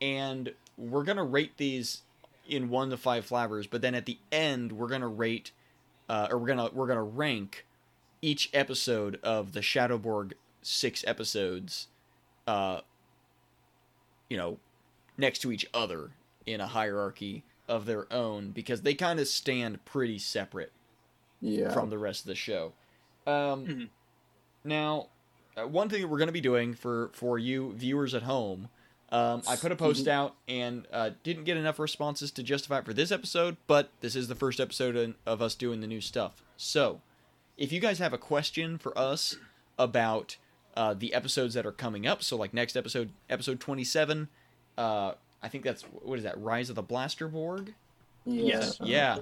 and 0.00 0.52
we're 0.76 1.04
gonna 1.04 1.24
rate 1.24 1.56
these 1.56 2.02
in 2.48 2.68
one 2.68 2.90
to 2.90 2.96
five 2.96 3.24
flavors 3.26 3.66
but 3.66 3.80
then 3.82 3.94
at 3.94 4.06
the 4.06 4.18
end 4.30 4.72
we're 4.72 4.88
gonna 4.88 5.08
rate 5.08 5.50
uh, 6.08 6.28
or 6.30 6.38
we're 6.38 6.46
gonna 6.46 6.68
we're 6.72 6.86
gonna 6.86 7.02
rank 7.02 7.64
each 8.20 8.50
episode 8.52 9.18
of 9.22 9.52
the 9.52 9.60
Shadowborg 9.60 10.32
six 10.68 11.04
episodes 11.06 11.88
uh, 12.46 12.80
you 14.30 14.36
know, 14.36 14.58
next 15.16 15.40
to 15.40 15.52
each 15.52 15.66
other 15.74 16.10
in 16.46 16.60
a 16.60 16.66
hierarchy 16.66 17.44
of 17.68 17.84
their 17.86 18.10
own 18.12 18.50
because 18.50 18.80
they 18.82 18.94
kind 18.94 19.20
of 19.20 19.28
stand 19.28 19.84
pretty 19.84 20.18
separate 20.18 20.72
Yeah. 21.40 21.70
from 21.72 21.90
the 21.90 21.98
rest 21.98 22.20
of 22.22 22.26
the 22.26 22.34
show. 22.34 22.72
Um, 23.26 23.66
Mhm. 23.66 23.88
Now, 24.64 25.08
uh, 25.56 25.66
one 25.68 25.88
thing 25.88 26.00
that 26.02 26.08
we're 26.08 26.18
going 26.18 26.28
to 26.28 26.32
be 26.32 26.40
doing 26.40 26.74
for 26.74 27.10
for 27.12 27.38
you 27.38 27.72
viewers 27.74 28.14
at 28.14 28.22
home, 28.22 28.68
um, 29.10 29.42
I 29.46 29.56
put 29.56 29.72
a 29.72 29.76
post 29.76 30.08
out 30.08 30.34
and 30.48 30.86
uh, 30.92 31.10
didn't 31.22 31.44
get 31.44 31.56
enough 31.58 31.78
responses 31.78 32.30
to 32.32 32.42
justify 32.42 32.78
it 32.78 32.84
for 32.86 32.94
this 32.94 33.10
episode, 33.10 33.56
but 33.66 33.90
this 34.00 34.16
is 34.16 34.28
the 34.28 34.34
first 34.34 34.58
episode 34.60 34.96
in- 34.96 35.14
of 35.26 35.40
us 35.42 35.54
doing 35.54 35.80
the 35.80 35.86
new 35.86 36.00
stuff. 36.00 36.42
So, 36.56 37.00
if 37.58 37.72
you 37.72 37.80
guys 37.80 37.98
have 37.98 38.12
a 38.14 38.18
question 38.18 38.78
for 38.78 38.96
us 38.98 39.36
about 39.78 40.36
uh, 40.78 40.94
the 40.94 41.12
episodes 41.12 41.54
that 41.54 41.66
are 41.66 41.72
coming 41.72 42.06
up, 42.06 42.22
so 42.22 42.36
like 42.36 42.54
next 42.54 42.76
episode, 42.76 43.10
episode 43.28 43.58
twenty 43.60 43.82
seven, 43.84 44.28
uh, 44.78 45.12
I 45.42 45.48
think 45.48 45.64
that's 45.64 45.82
what 45.82 46.18
is 46.18 46.24
that, 46.24 46.40
Rise 46.40 46.70
of 46.70 46.76
the 46.76 46.82
Blasterborg? 46.82 47.74
Yes. 48.24 48.78
Yeah. 48.82 49.18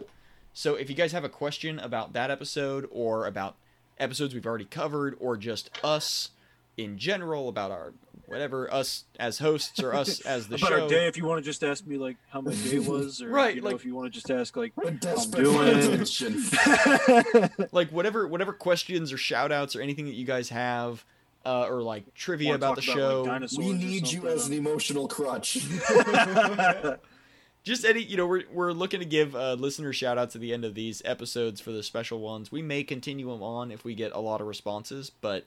So 0.53 0.75
if 0.75 0.89
you 0.91 0.95
guys 0.97 1.13
have 1.13 1.25
a 1.25 1.29
question 1.29 1.79
about 1.79 2.13
that 2.13 2.31
episode 2.31 2.87
or 2.91 3.27
about 3.27 3.57
episodes 3.99 4.35
we've 4.35 4.47
already 4.47 4.65
covered 4.67 5.17
or 5.21 5.37
just 5.37 5.71
us 5.83 6.31
in 6.77 6.99
general 6.99 7.49
about 7.49 7.71
our 7.71 7.93
whatever 8.27 8.73
us 8.75 9.05
as 9.21 9.39
hosts 9.39 9.81
or 9.81 9.95
us 9.95 10.21
as 10.21 10.49
the 10.49 10.55
About 10.57 10.69
show 10.69 10.83
our 10.83 10.89
day, 10.89 11.07
if 11.07 11.17
you 11.17 11.25
want 11.25 11.39
to 11.39 11.45
just 11.49 11.63
ask 11.65 11.87
me 11.87 11.97
like 11.97 12.17
how 12.31 12.41
my 12.43 12.53
day 12.55 12.79
was, 12.81 13.23
or 13.23 13.29
Right, 13.31 13.55
you 13.55 13.61
know, 13.63 13.69
like- 13.69 13.77
if 13.77 13.85
you 13.87 13.95
want 13.95 14.13
to 14.13 14.19
just 14.19 14.31
ask 14.31 14.57
like 14.57 14.73
We're 14.77 14.91
desperate 14.91 15.45
doing- 15.45 16.05
for 16.05 17.69
like 17.73 17.91
whatever 17.93 18.27
whatever 18.29 18.53
questions 18.53 19.13
or 19.13 19.17
shout 19.19 19.53
outs 19.53 19.75
or 19.77 19.81
anything 19.81 20.05
that 20.07 20.15
you 20.15 20.25
guys 20.27 20.49
have 20.51 21.05
uh, 21.47 21.67
or 21.69 21.81
like 21.83 22.13
trivia 22.15 22.49
wanna 22.49 22.57
about 22.57 22.77
the 22.77 22.83
talk 22.83 22.97
show. 22.97 23.23
like, 23.23 23.51
We 23.57 23.73
need 23.73 24.11
you 24.11 24.27
as 24.27 24.49
an 24.49 24.53
emotional 24.55 25.07
crutch. 25.07 25.55
just 27.63 27.85
any 27.85 28.03
you 28.03 28.17
know 28.17 28.27
we're, 28.27 28.43
we're 28.53 28.73
looking 28.73 29.01
to 29.01 29.07
give 29.07 29.35
uh, 29.37 29.55
listener 29.55 29.93
shout 29.93 30.19
outs 30.19 30.35
at 30.35 30.41
the 30.41 30.53
end 30.53 30.65
of 30.65 30.75
these 30.75 31.01
episodes 31.05 31.61
for 31.61 31.71
the 31.73 31.83
special 31.83 32.21
ones. 32.21 32.51
We 32.51 32.63
may 32.63 32.83
continue 32.83 33.31
them 33.31 33.43
on 33.43 33.71
if 33.71 33.85
we 33.85 33.95
get 33.95 34.13
a 34.13 34.21
lot 34.21 34.41
of 34.41 34.47
responses 34.47 35.11
but 35.21 35.45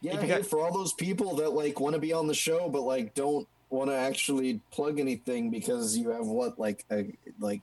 Yeah, 0.00 0.14
If 0.14 0.22
you 0.22 0.28
hey, 0.28 0.36
got- 0.38 0.46
for 0.46 0.60
all 0.64 0.72
those 0.72 0.94
people 0.94 1.36
that 1.36 1.50
like 1.50 1.78
want 1.80 1.94
to 1.94 2.00
be 2.00 2.12
on 2.12 2.26
the 2.26 2.34
show 2.34 2.68
but 2.68 2.82
like 2.82 3.14
don't 3.14 3.46
want 3.70 3.90
to 3.90 3.96
actually 3.96 4.60
plug 4.70 4.98
anything 5.00 5.50
because 5.50 5.96
you 5.96 6.10
have 6.10 6.26
what 6.26 6.58
like 6.58 6.84
a 6.90 7.12
like 7.40 7.60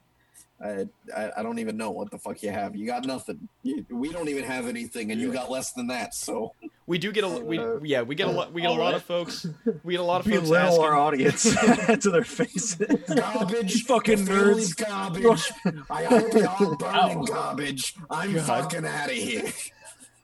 I, 0.62 0.86
I 1.16 1.30
I 1.38 1.42
don't 1.42 1.58
even 1.58 1.76
know 1.76 1.90
what 1.90 2.10
the 2.10 2.18
fuck 2.18 2.42
you 2.42 2.50
have. 2.50 2.76
You 2.76 2.86
got 2.86 3.04
nothing. 3.06 3.48
You, 3.62 3.86
we 3.90 4.10
don't 4.12 4.28
even 4.28 4.44
have 4.44 4.66
anything, 4.66 5.10
and 5.10 5.20
you 5.20 5.32
got 5.32 5.50
less 5.50 5.72
than 5.72 5.86
that. 5.86 6.14
So 6.14 6.54
we 6.86 6.98
do 6.98 7.12
get 7.12 7.24
a 7.24 7.28
we 7.28 7.58
Uh, 7.58 7.78
yeah 7.82 8.02
we 8.02 8.14
get 8.14 8.28
a 8.28 8.30
lot 8.30 8.52
we 8.54 8.60
get 8.60 8.70
a 8.70 8.74
lot 8.74 8.94
of 8.94 9.02
folks 9.02 9.46
we 9.84 9.94
get 9.94 10.00
a 10.00 10.04
lot 10.04 10.20
of 10.20 10.30
folks 10.30 10.48
belittle 10.48 10.66
asking 10.68 10.84
our 10.84 10.94
audience 10.96 11.42
to 12.02 12.10
their 12.10 12.24
faces. 12.24 12.74
garbage, 13.14 13.84
Fucking 13.86 14.26
nerds. 14.26 14.76
garbage. 14.76 15.50
I 15.88 16.04
hope 16.04 16.34
you're 16.34 16.48
all 16.48 16.76
burning 16.76 17.18
Ow. 17.18 17.22
garbage. 17.24 17.94
I'm 18.10 18.34
God. 18.34 18.46
fucking 18.46 18.84
out 18.86 19.08
of 19.08 19.14
here. 19.16 19.44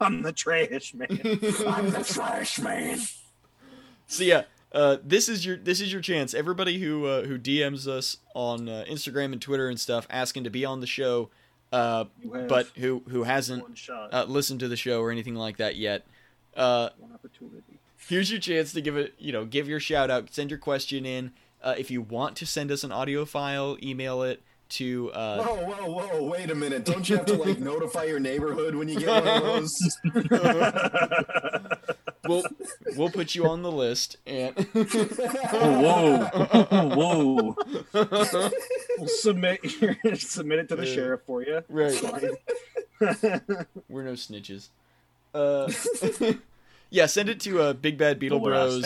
I'm 0.00 0.20
the 0.20 0.32
trash 0.32 0.92
man. 0.92 1.08
I'm 1.66 1.90
the 1.90 2.04
trash 2.06 2.58
man. 2.58 2.98
So 4.06 4.22
yeah, 4.24 4.42
uh, 4.76 4.98
this 5.02 5.28
is 5.30 5.46
your 5.46 5.56
this 5.56 5.80
is 5.80 5.90
your 5.90 6.02
chance. 6.02 6.34
Everybody 6.34 6.78
who 6.78 7.06
uh, 7.06 7.22
who 7.22 7.38
DMs 7.38 7.88
us 7.88 8.18
on 8.34 8.68
uh, 8.68 8.84
Instagram 8.86 9.32
and 9.32 9.40
Twitter 9.40 9.70
and 9.70 9.80
stuff 9.80 10.06
asking 10.10 10.44
to 10.44 10.50
be 10.50 10.66
on 10.66 10.80
the 10.80 10.86
show, 10.86 11.30
uh, 11.72 12.04
but 12.46 12.66
who 12.76 13.02
who 13.08 13.22
hasn't 13.22 13.64
uh, 13.90 14.26
listened 14.28 14.60
to 14.60 14.68
the 14.68 14.76
show 14.76 15.00
or 15.00 15.10
anything 15.10 15.34
like 15.34 15.56
that 15.56 15.76
yet. 15.76 16.04
Uh, 16.54 16.90
here's 18.06 18.30
your 18.30 18.38
chance 18.38 18.74
to 18.74 18.82
give 18.82 18.98
it 18.98 19.14
you 19.18 19.32
know 19.32 19.46
give 19.46 19.66
your 19.66 19.80
shout 19.80 20.10
out, 20.10 20.32
send 20.34 20.50
your 20.50 20.58
question 20.58 21.06
in. 21.06 21.32
Uh, 21.62 21.74
if 21.78 21.90
you 21.90 22.02
want 22.02 22.36
to 22.36 22.46
send 22.46 22.70
us 22.70 22.84
an 22.84 22.92
audio 22.92 23.24
file, 23.24 23.78
email 23.82 24.22
it 24.22 24.42
to 24.68 25.10
uh, 25.12 25.42
Whoa, 25.42 25.54
whoa, 25.54 25.90
whoa! 25.90 26.22
Wait 26.24 26.50
a 26.50 26.54
minute! 26.54 26.84
Don't 26.84 27.08
you 27.08 27.16
have 27.16 27.26
to 27.26 27.34
like 27.34 27.58
notify 27.60 28.04
your 28.04 28.20
neighborhood 28.20 28.74
when 28.74 28.88
you 28.88 28.98
get 28.98 29.24
one 29.24 29.36
of 29.36 29.42
those? 29.42 29.98
we'll 32.28 32.42
we'll 32.96 33.10
put 33.10 33.34
you 33.34 33.46
on 33.46 33.62
the 33.62 33.70
list 33.72 34.16
and 34.26 34.54
whoa, 34.72 36.24
whoa. 36.94 37.56
We'll 38.98 39.08
submit 39.08 39.60
submit 40.16 40.58
it 40.60 40.68
to 40.70 40.76
the 40.76 40.86
Yeah. 40.86 40.94
sheriff 40.94 41.20
for 41.26 41.42
you. 41.42 41.62
right. 41.68 42.02
We're 43.88 44.02
no 44.04 44.12
snitches. 44.12 44.68
Uh, 45.34 45.70
yeah, 46.90 47.06
send 47.06 47.28
it 47.28 47.40
to 47.40 47.60
uh, 47.60 47.72
Big 47.74 47.98
Bad 47.98 48.18
Beetle 48.18 48.38
But 48.38 48.44
where 48.44 48.54
I 48.54 48.64
Bros. 48.64 48.84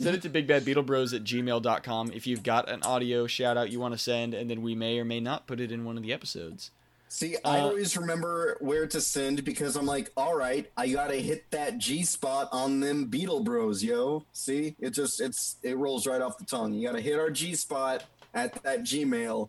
Send 0.00 0.14
it 0.14 0.22
to 0.22 0.28
big 0.28 0.46
bad 0.46 0.64
beetle 0.64 0.84
bros 0.84 1.12
at 1.12 1.24
gmail.com 1.24 2.12
if 2.14 2.24
you've 2.24 2.44
got 2.44 2.70
an 2.70 2.84
audio 2.84 3.26
shout 3.26 3.56
out 3.56 3.70
you 3.72 3.80
want 3.80 3.94
to 3.94 3.98
send, 3.98 4.32
and 4.32 4.48
then 4.48 4.62
we 4.62 4.76
may 4.76 5.00
or 5.00 5.04
may 5.04 5.18
not 5.18 5.48
put 5.48 5.58
it 5.58 5.72
in 5.72 5.84
one 5.84 5.96
of 5.96 6.04
the 6.04 6.12
episodes. 6.12 6.70
See, 7.10 7.36
I 7.44 7.60
Uh, 7.60 7.64
always 7.68 7.96
remember 7.96 8.56
where 8.60 8.86
to 8.86 9.00
send 9.00 9.44
because 9.44 9.76
I'm 9.76 9.86
like, 9.86 10.10
all 10.16 10.34
right, 10.36 10.70
I 10.76 10.88
gotta 10.88 11.16
hit 11.16 11.50
that 11.50 11.78
G 11.78 12.02
spot 12.02 12.48
on 12.52 12.80
them 12.80 13.06
Beetle 13.06 13.40
Bros, 13.44 13.82
yo. 13.82 14.24
See, 14.32 14.76
it 14.78 14.90
just 14.90 15.20
it's 15.20 15.56
it 15.62 15.76
rolls 15.76 16.06
right 16.06 16.20
off 16.20 16.36
the 16.38 16.44
tongue. 16.44 16.74
You 16.74 16.86
gotta 16.86 17.00
hit 17.00 17.18
our 17.18 17.30
G 17.30 17.54
spot 17.54 18.04
at 18.34 18.62
that 18.62 18.80
Gmail 18.80 19.48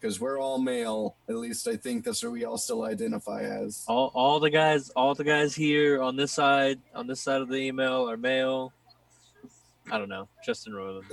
because 0.00 0.18
we're 0.20 0.40
all 0.40 0.58
male. 0.58 1.14
At 1.28 1.36
least 1.36 1.68
I 1.68 1.76
think 1.76 2.04
that's 2.04 2.22
what 2.22 2.32
we 2.32 2.44
all 2.44 2.58
still 2.58 2.82
identify 2.84 3.42
as. 3.42 3.84
All, 3.86 4.10
all 4.14 4.40
the 4.40 4.50
guys, 4.50 4.90
all 4.90 5.14
the 5.14 5.24
guys 5.24 5.54
here 5.54 6.02
on 6.02 6.16
this 6.16 6.32
side, 6.32 6.80
on 6.94 7.06
this 7.06 7.20
side 7.20 7.40
of 7.40 7.48
the 7.48 7.56
email 7.56 8.10
are 8.10 8.16
male. 8.16 8.72
I 9.92 9.98
don't 9.98 10.08
know, 10.08 10.28
Justin 10.44 10.72
Roiland. 10.74 11.10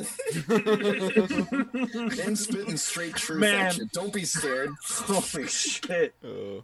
and 2.28 2.38
spitting 2.38 2.78
straight 2.78 3.16
truth 3.16 3.40
Man. 3.40 3.66
at 3.68 3.78
you. 3.78 3.86
Don't 3.92 4.14
be 4.14 4.24
scared. 4.26 4.70
Holy 4.84 5.48
shit, 5.48 6.14
Oh. 6.24 6.64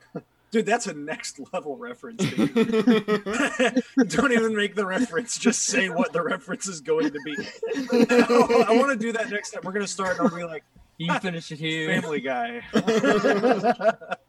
dude! 0.52 0.66
That's 0.66 0.88
a 0.88 0.94
next 0.94 1.40
level 1.54 1.78
reference. 1.78 2.24
Don't 4.08 4.32
even 4.32 4.56
make 4.56 4.76
the 4.76 4.86
reference. 4.86 5.38
Just 5.38 5.64
say 5.66 5.90
what 5.90 6.14
the 6.14 6.22
reference 6.22 6.68
is 6.68 6.82
going 6.82 7.12
to 7.12 7.20
be. 7.26 7.36
I 8.68 8.76
want 8.78 8.92
to 8.92 8.98
do 8.98 9.12
that 9.14 9.30
next 9.30 9.52
time. 9.52 9.62
We're 9.64 9.72
gonna 9.72 9.88
start. 9.88 10.20
and 10.20 10.28
I'll 10.28 10.36
be 10.36 10.44
like 10.44 10.64
You 10.98 11.14
finish 11.20 11.52
it 11.52 11.58
here. 11.60 12.00
Family 12.00 12.22
Guy. 12.22 12.62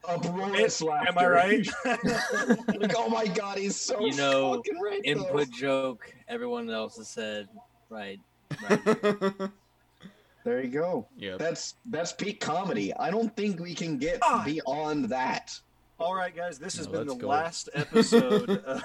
Uproarious 0.06 0.82
laughter. 0.82 1.08
Am 1.08 1.18
I 1.18 1.26
right? 1.26 1.68
like, 1.84 2.94
oh 2.96 3.08
my 3.08 3.26
god, 3.26 3.58
he's 3.58 3.76
so 3.76 4.00
You 4.00 4.14
know, 4.16 4.56
fucking 4.56 4.80
right. 4.80 5.00
though. 5.04 5.10
Input 5.10 5.50
joke. 5.50 6.12
Everyone 6.28 6.68
else 6.70 6.96
has 6.96 7.08
said 7.08 7.48
right. 7.90 8.20
right. 8.68 9.32
There 10.44 10.60
you 10.62 10.68
go. 10.68 11.06
Yeah. 11.16 11.36
That's 11.38 11.76
that's 11.86 12.12
peak 12.12 12.38
comedy. 12.38 12.92
I 12.94 13.10
don't 13.10 13.34
think 13.34 13.58
we 13.60 13.74
can 13.74 13.96
get 13.96 14.18
Ah. 14.22 14.42
beyond 14.44 15.06
that. 15.06 15.58
All 15.98 16.14
right, 16.14 16.36
guys, 16.36 16.58
this 16.58 16.76
has 16.76 16.86
Now 16.86 16.92
been 16.98 17.06
the 17.06 17.12
let's 17.14 17.22
go. 17.22 17.28
last 17.28 17.68
episode 17.72 18.50
of. 18.66 18.82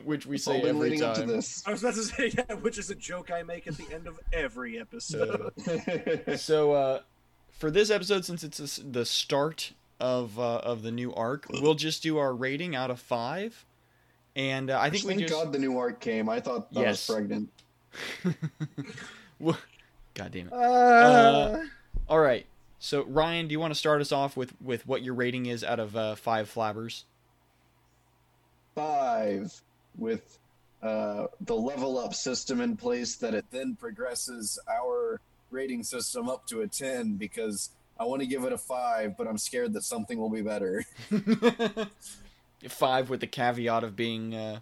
Which 0.04 0.26
we 0.26 0.36
say 0.36 0.58
been 0.60 0.70
every 0.70 0.90
leading 0.90 1.02
up 1.04 1.14
to 1.14 1.20
time. 1.20 1.28
this. 1.28 1.62
I 1.64 1.70
was 1.70 1.84
about 1.84 1.94
to 1.94 2.02
say, 2.02 2.32
yeah, 2.36 2.54
which 2.56 2.76
is 2.76 2.90
a 2.90 2.96
joke 2.96 3.30
I 3.30 3.44
make 3.44 3.68
at 3.68 3.76
the 3.76 3.86
end 3.94 4.08
of 4.08 4.18
every 4.32 4.80
episode. 4.80 5.52
So 6.40 6.72
uh, 6.72 7.00
for 7.52 7.70
this 7.70 7.88
episode, 7.90 8.24
since 8.24 8.42
it's 8.42 8.56
the 8.78 8.82
the 8.82 9.04
start 9.04 9.74
of 10.00 10.40
uh, 10.40 10.56
of 10.58 10.82
the 10.82 10.90
new 10.90 11.14
arc, 11.14 11.46
we'll 11.50 11.74
just 11.74 12.02
do 12.02 12.18
our 12.18 12.34
rating 12.34 12.74
out 12.74 12.90
of 12.90 12.98
five. 12.98 13.64
And 14.34 14.70
uh, 14.70 14.80
I 14.80 14.90
think 14.90 15.04
we 15.04 15.10
Thank 15.14 15.28
just 15.28 15.34
God 15.34 15.52
the 15.52 15.58
new 15.60 15.78
arc 15.78 16.00
came. 16.00 16.28
I 16.28 16.40
thought 16.40 16.66
I 16.74 16.80
Yes. 16.80 17.06
was 17.08 17.16
pregnant. 17.16 17.48
Wha- 19.38 19.56
God 20.14 20.32
damn 20.32 20.48
it. 20.48 20.52
Uh, 20.52 21.64
All 22.08 22.20
right. 22.20 22.46
So 22.78 23.04
Ryan, 23.04 23.48
do 23.48 23.52
you 23.52 23.60
want 23.60 23.72
to 23.72 23.78
start 23.78 24.00
us 24.00 24.12
off 24.12 24.36
with 24.36 24.54
with 24.60 24.86
what 24.86 25.02
your 25.02 25.14
rating 25.14 25.46
is 25.46 25.62
out 25.62 25.80
of 25.80 25.96
uh, 25.96 26.14
five 26.14 26.52
flabbers? 26.52 27.04
Five 28.74 29.52
with 29.98 30.38
uh, 30.82 31.26
the 31.42 31.54
level 31.54 31.98
up 31.98 32.14
system 32.14 32.60
in 32.60 32.76
place 32.76 33.16
that 33.16 33.34
it 33.34 33.44
then 33.50 33.76
progresses 33.76 34.58
our 34.68 35.20
rating 35.50 35.82
system 35.82 36.28
up 36.28 36.46
to 36.46 36.62
a 36.62 36.66
10 36.66 37.16
because 37.16 37.70
I 37.98 38.04
want 38.04 38.22
to 38.22 38.26
give 38.26 38.44
it 38.44 38.52
a 38.52 38.58
5, 38.58 39.16
but 39.18 39.26
I'm 39.26 39.36
scared 39.36 39.74
that 39.74 39.82
something 39.82 40.18
will 40.18 40.30
be 40.30 40.40
better. 40.42 40.84
five 42.68 43.10
with 43.10 43.20
the 43.20 43.26
caveat 43.26 43.84
of 43.84 43.96
being 43.96 44.34
uh, 44.34 44.60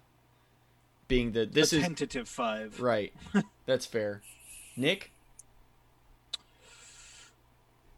being 1.09 1.33
the 1.33 1.45
this 1.45 1.73
a 1.73 1.77
is 1.77 1.83
tentative 1.83 2.29
five. 2.29 2.79
right. 2.79 3.13
That's 3.65 3.85
fair. 3.85 4.21
Nick. 4.77 5.11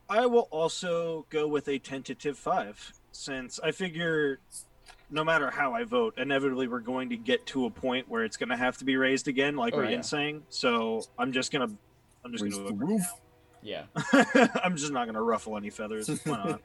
I 0.09 0.25
will 0.25 0.47
also 0.51 1.25
go 1.29 1.47
with 1.47 1.67
a 1.69 1.77
tentative 1.79 2.37
five, 2.37 2.91
since 3.11 3.59
I 3.63 3.71
figure 3.71 4.39
no 5.09 5.23
matter 5.23 5.49
how 5.51 5.73
I 5.73 5.83
vote, 5.83 6.15
inevitably 6.17 6.67
we're 6.67 6.79
going 6.79 7.09
to 7.09 7.17
get 7.17 7.45
to 7.47 7.65
a 7.65 7.69
point 7.69 8.09
where 8.09 8.23
it's 8.23 8.35
going 8.37 8.49
to 8.49 8.57
have 8.57 8.77
to 8.79 8.85
be 8.85 8.95
raised 8.97 9.27
again, 9.27 9.55
like 9.55 9.73
Oh, 9.73 9.79
Ryan's 9.81 10.09
saying. 10.09 10.43
So 10.49 11.03
I'm 11.19 11.31
just 11.31 11.51
gonna, 11.51 11.69
I'm 12.25 12.31
just 12.31 12.43
Raise 12.43 12.57
gonna, 12.57 12.73
roof. 12.73 13.03
Yeah. 13.61 13.83
I'm 14.63 14.75
just 14.75 14.91
not 14.91 15.05
gonna 15.05 15.21
ruffle 15.21 15.55
any 15.55 15.69
feathers. 15.69 16.07
Why 16.25 16.35
not? 16.35 16.63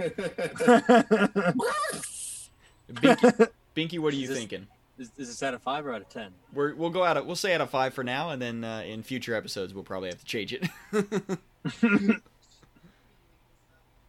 Binky, 2.93 3.49
Binky 3.77 3.99
what 3.99 4.13
are 4.13 4.17
you 4.17 4.23
Is 4.25 4.29
this- 4.31 4.39
thinking? 4.39 4.67
Is, 4.99 5.11
is 5.19 5.29
this 5.29 5.43
out 5.43 5.53
of 5.55 5.63
five 5.63 5.85
or 5.87 5.93
out 5.93 6.01
of 6.01 6.09
ten? 6.09 6.31
We're, 6.55 6.75
we'll 6.75 6.91
go 6.91 7.05
out. 7.05 7.17
Of, 7.17 7.27
we'll 7.27 7.37
say 7.37 7.55
out 7.55 7.61
of 7.61 7.69
five 7.71 7.93
for 7.93 8.03
now, 8.03 8.31
and 8.31 8.41
then 8.41 8.65
uh, 8.65 8.83
in 8.87 9.03
future 9.03 9.35
episodes 9.35 9.75
we'll 9.75 9.85
probably 9.85 10.09
have 10.09 10.19
to 10.19 10.25
change 10.25 10.55
it. 10.55 10.67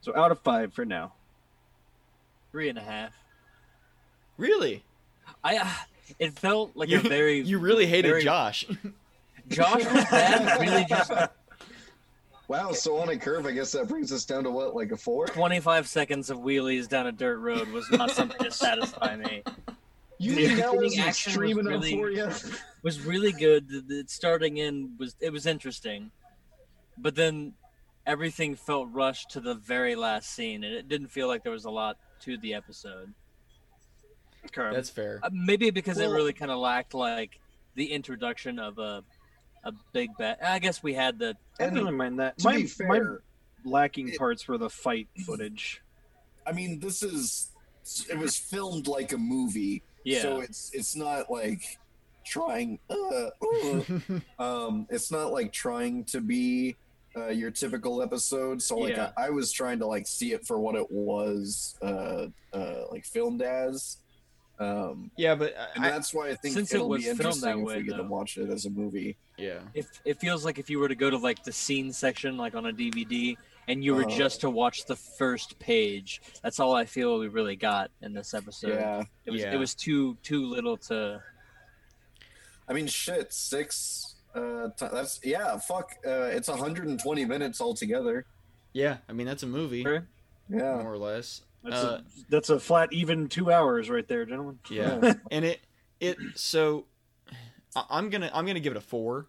so 0.01 0.15
out 0.15 0.31
of 0.31 0.39
five 0.39 0.73
for 0.73 0.85
now. 0.85 1.13
Three 2.51 2.69
and 2.69 2.77
a 2.77 2.81
half. 2.81 3.13
really? 4.37 4.83
I. 5.43 5.57
Uh, 5.57 5.67
it 6.19 6.39
felt 6.39 6.71
like 6.75 6.87
You, 6.87 6.99
a 6.99 7.01
very. 7.01 7.39
you 7.45 7.59
really 7.59 7.85
hated 7.85 8.07
very- 8.07 8.23
Josh. 8.23 8.65
Josh 9.49 9.83
was 9.85 10.05
bad. 10.11 10.59
Really, 10.59 10.85
just 10.85 11.11
Wow, 12.49 12.71
so 12.71 12.97
on 12.97 13.09
a 13.09 13.17
curve, 13.17 13.45
I 13.45 13.51
guess 13.51 13.73
that 13.73 13.89
brings 13.89 14.11
us 14.13 14.23
down 14.23 14.43
to 14.45 14.51
what, 14.51 14.73
like 14.75 14.91
a 14.93 14.97
four? 14.97 15.27
25 15.27 15.85
seconds 15.87 16.29
of 16.29 16.37
wheelies 16.39 16.87
down 16.87 17.07
a 17.07 17.11
dirt 17.11 17.39
road 17.39 17.67
was 17.69 17.89
not 17.91 18.11
something 18.11 18.41
to 18.41 18.51
satisfy 18.51 19.17
me. 19.17 19.43
You 20.19 20.33
The 20.35 20.47
think 20.47 20.59
that 20.59 20.75
was 20.75 20.81
beginning 20.93 20.99
action 21.09 21.31
extreme 21.31 21.57
was 21.57 21.65
really- 21.67 21.91
for 21.91 22.09
you? 22.09 22.29
was 22.83 23.01
really 23.01 23.31
good. 23.31 23.69
The, 23.69 23.81
the 23.81 24.03
starting 24.07 24.57
in 24.57 24.95
was 24.97 25.15
it 25.19 25.31
was 25.31 25.45
interesting, 25.45 26.11
but 26.97 27.15
then 27.15 27.53
everything 28.05 28.55
felt 28.55 28.89
rushed 28.91 29.29
to 29.31 29.39
the 29.41 29.53
very 29.55 29.95
last 29.95 30.31
scene, 30.31 30.63
and 30.63 30.73
it 30.73 30.87
didn't 30.87 31.07
feel 31.09 31.27
like 31.27 31.43
there 31.43 31.51
was 31.51 31.65
a 31.65 31.69
lot 31.69 31.97
to 32.21 32.37
the 32.37 32.53
episode. 32.53 33.13
Okay. 34.45 34.73
That's 34.75 34.89
fair. 34.89 35.19
Uh, 35.21 35.29
maybe 35.31 35.69
because 35.69 35.97
Well- 35.97 36.11
it 36.11 36.15
really 36.15 36.33
kind 36.33 36.51
of 36.51 36.57
lacked 36.57 36.93
like 36.93 37.39
the 37.75 37.91
introduction 37.91 38.59
of 38.59 38.79
a 38.79 39.03
a 39.63 39.73
big 39.91 40.09
bet. 40.17 40.39
I 40.43 40.59
guess 40.59 40.81
we 40.81 40.93
had 40.93 41.19
the 41.19 41.35
I 41.59 41.65
And 41.65 41.75
don't 41.75 41.85
really 41.85 41.97
mind 41.97 42.19
that. 42.19 42.37
to 42.39 42.43
My, 42.45 42.55
be 42.57 42.63
my 42.87 42.97
fair, 42.97 43.21
lacking 43.65 44.09
it- 44.09 44.17
parts 44.17 44.47
were 44.47 44.57
the 44.57 44.69
fight 44.69 45.09
footage. 45.25 45.81
I 46.45 46.53
mean, 46.53 46.79
this 46.79 47.03
is 47.03 47.51
it 48.09 48.17
was 48.17 48.37
filmed 48.37 48.87
like 48.87 49.11
a 49.11 49.17
movie, 49.17 49.83
yeah. 50.07 50.21
so 50.21 50.39
it's 50.41 50.71
it's 50.73 50.95
not 50.95 51.29
like 51.29 51.61
trying. 52.25 52.79
Uh, 52.89 53.29
uh, 53.41 53.81
um, 54.39 54.87
it's 54.89 55.11
not 55.11 55.31
like 55.31 55.51
trying 55.53 56.03
to 56.05 56.21
be 56.21 56.75
uh, 57.15 57.29
your 57.29 57.51
typical 57.51 58.01
episode. 58.01 58.61
So 58.61 58.77
like 58.77 58.95
Yeah. 58.95 59.11
I, 59.17 59.27
I 59.27 59.29
was 59.29 59.51
trying 59.51 59.79
to 59.79 59.87
like 59.87 60.07
see 60.07 60.33
it 60.33 60.45
for 60.45 60.59
what 60.59 60.75
it 60.75 60.89
was, 60.91 61.75
uh, 61.81 62.27
uh, 62.53 62.83
like 62.91 63.05
filmed 63.05 63.41
as. 63.41 63.97
Um, 64.59 65.11
yeah, 65.17 65.35
but 65.35 65.55
and 65.75 65.85
I, 65.85 65.91
that's 65.91 66.13
why 66.13 66.29
I 66.29 66.35
think 66.35 66.55
Since 66.55 66.71
it 66.71 66.75
it'll 66.77 66.89
was 66.89 67.01
be 67.01 67.05
filmed 67.05 67.19
interesting 67.21 67.49
that 67.49 67.57
if 67.59 67.63
way, 67.65 67.77
we 67.77 67.83
get 67.83 67.97
to 67.97 68.03
watch 68.03 68.37
it 68.37 68.49
as 68.49 68.65
a 68.65 68.71
movie. 68.71 69.15
yeah, 69.37 69.59
It, 69.75 69.85
it 70.03 70.19
feels 70.19 70.43
like 70.45 70.57
if 70.57 70.67
you 70.69 70.79
were 70.79 70.87
to 70.87 70.95
go 70.95 71.09
to 71.11 71.17
like 71.17 71.43
the 71.43 71.51
scene 71.51 71.93
section, 71.93 72.37
like 72.37 72.55
on 72.55 72.65
a 72.65 72.71
DVD, 72.73 73.37
and 73.67 73.83
you 73.83 73.93
were 73.95 74.05
Uh-huh. 74.05 74.17
just 74.17 74.41
to 74.41 74.49
watch 74.49 74.85
the 74.85 74.95
first 74.95 75.59
page. 75.59 76.21
That's 76.41 76.59
all 76.59 76.73
I 76.75 76.85
feel 76.85 77.19
we 77.19 77.27
really 77.27 77.55
got 77.55 77.91
in 78.01 78.13
this 78.13 78.33
episode. 78.33 78.69
yeah, 78.75 79.03
It 79.25 79.31
was 79.31 79.41
Yeah. 79.41 79.53
it 79.53 79.57
was 79.57 79.75
too 79.75 80.15
too 80.23 80.45
little 80.45 80.77
to. 80.89 81.21
I 82.67 82.73
mean, 82.73 82.87
shit, 82.87 83.31
six. 83.33 84.15
Uh, 84.35 84.69
t- 84.77 84.87
that's 84.91 85.19
yeah. 85.23 85.57
Fuck. 85.57 85.93
Uh, 86.05 86.29
it's 86.31 86.47
120 86.47 87.25
minutes 87.25 87.61
altogether. 87.61 88.25
yeah. 88.73 88.97
I 89.09 89.13
mean 89.13 89.25
that's 89.27 89.43
a 89.43 89.47
movie, 89.47 89.83
Sure. 89.83 90.07
Yeah. 90.49 90.77
more 90.81 90.93
or 90.93 90.97
less. 90.97 91.41
That's, 91.63 91.75
Uh, 91.83 92.01
a, 92.01 92.03
that's 92.29 92.49
a 92.49 92.59
flat 92.59 92.93
even 92.93 93.27
two 93.27 93.51
hours 93.51 93.89
right 93.89 94.07
there, 94.07 94.25
gentlemen. 94.25 94.59
Yeah, 94.69 95.13
and 95.31 95.43
it 95.43 95.59
it 95.99 96.17
so 96.35 96.85
I'm 97.89 98.09
gonna 98.09 98.29
I'm 98.33 98.45
gonna 98.45 98.59
give 98.59 98.73
it 98.73 98.77
a 98.77 98.81
four, 98.81 99.27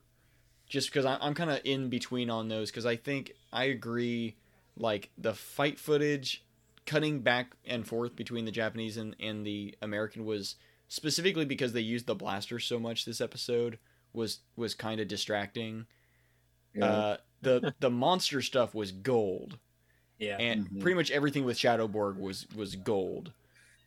just 0.68 0.88
because 0.90 1.04
I- 1.04 1.18
I'm 1.20 1.34
kind 1.34 1.50
of 1.50 1.60
in 1.64 1.88
between 1.88 2.30
on 2.30 2.48
those 2.48 2.70
because 2.70 2.86
I 2.86 2.96
think 2.96 3.32
I 3.52 3.64
agree 3.64 4.36
like 4.76 5.10
the 5.18 5.34
fight 5.34 5.78
footage 5.78 6.44
cutting 6.86 7.20
back 7.20 7.54
and 7.66 7.86
forth 7.86 8.16
between 8.16 8.44
the 8.44 8.50
Japanese 8.50 8.96
and, 8.96 9.14
and 9.20 9.46
the 9.46 9.74
American 9.82 10.24
was 10.24 10.56
specifically 10.88 11.44
because 11.44 11.72
they 11.72 11.80
used 11.80 12.06
the 12.06 12.14
blaster 12.14 12.58
so 12.58 12.78
much 12.78 13.04
this 13.04 13.20
episode 13.20 13.78
was 14.12 14.40
was 14.56 14.74
kind 14.74 15.00
of 15.00 15.08
distracting. 15.08 15.86
Yeah. 16.74 16.84
Uh, 16.86 17.16
the 17.42 17.74
the 17.80 17.90
monster 17.90 18.40
stuff 18.42 18.74
was 18.74 18.90
gold, 18.92 19.58
Yeah. 20.18 20.36
and 20.38 20.68
Mhm. 20.70 20.80
pretty 20.80 20.94
much 20.96 21.10
everything 21.10 21.44
with 21.44 21.58
Shadowborg 21.58 22.18
was 22.18 22.46
was 22.54 22.74
gold. 22.76 23.32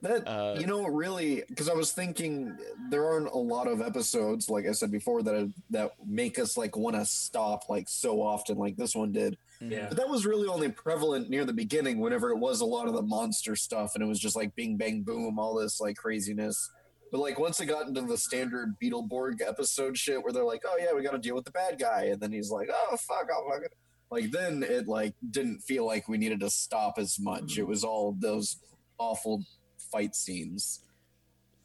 That 0.02 0.28
Uh, 0.28 0.56
you 0.60 0.66
know, 0.66 0.86
really, 0.88 1.43
because 1.47 1.70
I 1.70 1.74
was 1.74 1.91
thinking 1.91 2.58
there 2.89 3.06
aren't 3.06 3.30
a 3.30 3.38
lot 3.38 3.68
of 3.68 3.82
episodes, 3.82 4.49
like 4.49 4.66
I 4.66 4.72
said 4.72 4.91
before, 4.91 5.22
that 5.24 5.54
that 5.70 5.91
make 6.06 6.39
us 6.39 6.58
like 6.58 6.76
want 6.76 6.95
to 6.95 7.06
stop 7.06 7.70
like 7.70 7.88
so 7.88 8.22
often, 8.22 8.58
like 8.58 8.78
this 8.78 8.95
one 8.95 9.12
did. 9.12 9.38
Yeah. 9.60 9.88
But 9.89 9.97
that 9.97 10.10
was 10.10 10.26
really 10.26 10.47
only 10.47 10.70
prevalent 10.70 11.30
near 11.30 11.45
the 11.45 11.54
beginning, 11.54 11.99
whenever 11.99 12.32
it 12.32 12.38
was 12.38 12.62
a 12.62 12.66
lot 12.66 12.88
of 12.88 12.95
the 12.95 13.04
monster 13.04 13.56
stuff, 13.56 13.93
and 13.93 14.04
it 14.04 14.08
was 14.08 14.20
just 14.20 14.36
like 14.36 14.56
Bing 14.56 14.76
Bang 14.76 15.04
Boom, 15.04 15.38
all 15.38 15.54
this 15.54 15.80
like 15.80 15.97
craziness. 15.97 16.72
But 17.12 17.20
like 17.20 17.38
once 17.38 17.60
it 17.60 17.68
got 17.68 17.88
into 17.88 18.02
the 18.02 18.18
standard 18.18 18.74
Beetleborg 18.82 19.41
episode 19.47 19.97
shit, 19.99 20.24
where 20.24 20.34
they're 20.34 20.43
like, 20.43 20.63
"Oh 20.66 20.78
yeah, 20.80 20.93
we 20.96 21.04
got 21.04 21.12
to 21.12 21.20
deal 21.20 21.36
with 21.36 21.46
the 21.46 21.51
bad 21.51 21.78
guy," 21.78 22.05
and 22.05 22.20
then 22.20 22.32
he's 22.32 22.50
like, 22.50 22.70
"Oh 22.74 22.97
fuck, 22.97 23.28
oh 23.32 23.51
fuck 23.51 23.63
it," 23.66 23.74
like 24.09 24.32
then 24.32 24.63
it 24.63 24.88
like 24.88 25.13
didn't 25.30 25.59
feel 25.59 25.86
like 25.86 26.08
we 26.08 26.17
needed 26.17 26.39
to 26.39 26.50
stop 26.50 26.96
as 26.97 27.20
much. 27.20 27.59
It 27.59 27.67
was 27.67 27.84
all 27.84 28.16
those 28.17 28.58
awful 28.97 29.43
fight 29.92 30.16
scenes, 30.16 30.82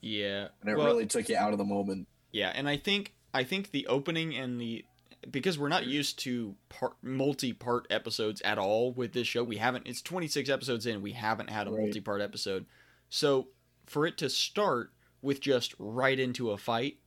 Yeah, 0.01 0.49
and 0.61 0.71
it 0.71 0.77
Well, 0.77 0.87
really 0.87 1.07
took 1.07 1.29
you 1.29 1.37
out 1.37 1.53
of 1.53 1.59
the 1.59 1.65
moment. 1.65 2.09
Yeah, 2.33 2.53
and 2.55 2.69
I 2.69 2.77
think 2.77 3.15
I 3.33 3.45
think 3.45 3.71
the 3.71 3.87
opening 3.87 4.35
and 4.37 4.61
the 4.61 4.85
because 5.31 5.59
we're 5.59 5.69
not 5.69 5.87
used 5.87 6.19
to 6.21 6.55
part, 6.69 6.95
multi-part 7.03 7.87
episodes 7.91 8.41
at 8.43 8.59
all 8.59 8.93
with 8.93 9.13
this 9.13 9.27
show. 9.27 9.43
We 9.43 9.57
haven't. 9.57 9.87
It's 9.87 10.01
26 10.03 10.49
episodes 10.49 10.87
in. 10.87 11.03
We 11.03 11.13
haven't 11.13 11.51
had 11.51 11.67
a 11.67 11.71
Right. 11.71 11.85
multi-part 11.85 12.21
episode. 12.21 12.67
So 13.09 13.49
for 13.87 14.07
it 14.07 14.17
to 14.19 14.29
start 14.29 14.93
with 15.23 15.41
just 15.41 15.75
right 15.79 16.19
into 16.19 16.51
a 16.53 16.59
fight, 16.59 16.99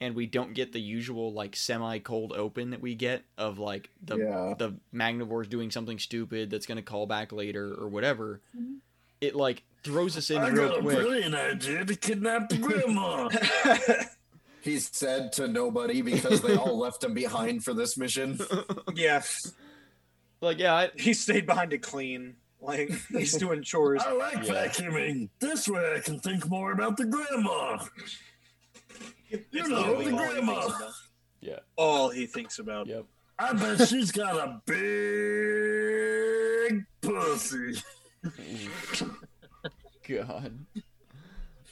and 0.00 0.14
we 0.14 0.26
don't 0.26 0.54
get 0.54 0.72
the 0.72 0.80
usual 0.80 1.32
like 1.32 1.56
semi-cold 1.56 2.32
open 2.32 2.70
that 2.70 2.80
we 2.80 2.94
get 2.94 3.24
of 3.38 3.58
like 3.58 3.90
the 4.02 4.18
yeah, 4.18 4.54
the 4.56 4.74
Magnavores 4.94 5.48
doing 5.48 5.70
something 5.70 5.98
stupid 5.98 6.50
that's 6.50 6.66
going 6.66 6.76
to 6.76 6.82
call 6.82 7.06
back 7.06 7.32
later 7.32 7.74
or 7.74 7.88
whatever. 7.88 8.40
Mm-hmm. 8.56 8.74
It 9.20 9.34
like 9.34 9.64
throws 9.84 10.16
us 10.16 10.30
in 10.30 10.40
real 10.54 10.80
quick. 10.80 10.96
brilliant 10.96 11.34
idea 11.34 11.84
to 11.84 11.94
kidnap 11.94 12.48
the 12.48 12.56
grandma. 12.58 13.28
he 14.62 14.78
said 14.78 15.32
to 15.34 15.46
nobody 15.46 16.00
because 16.02 16.40
they 16.40 16.56
all 16.56 16.78
left 16.78 17.04
him 17.04 17.12
behind 17.14 17.62
for 17.64 17.74
this 17.74 17.96
mission. 17.98 18.38
Yeah, 18.94 19.22
Like 20.40 20.58
yeah, 20.58 20.74
I, 20.74 20.90
he 20.96 21.12
stayed 21.14 21.46
behind 21.46 21.70
to 21.72 21.78
clean. 21.78 22.36
Like 22.60 22.90
he's 23.10 23.36
doing 23.38 23.62
chores. 23.62 24.02
I 24.06 24.12
like 24.12 24.46
Yeah. 24.46 24.66
vacuuming. 24.68 25.28
This 25.40 25.68
way 25.68 25.94
I 25.96 26.00
can 26.00 26.18
think 26.20 26.48
more 26.48 26.72
about 26.72 26.96
the 26.96 27.04
grandma. 27.06 27.84
You 29.30 29.44
It's 29.52 29.68
know, 29.68 29.82
the 29.82 29.94
all 29.94 30.00
he 30.00 30.10
grandma. 30.10 30.60
thinks 30.62 30.76
about. 30.76 30.92
yeah, 31.40 31.58
All 31.76 32.08
he 32.10 32.26
thinks 32.26 32.58
about. 32.58 32.86
yep. 32.86 33.04
I 33.38 33.52
bet 33.52 33.88
she's 33.88 34.12
got 34.12 34.36
a 34.36 34.62
big 34.64 34.84
pussy. 37.02 37.74
God. 40.08 40.66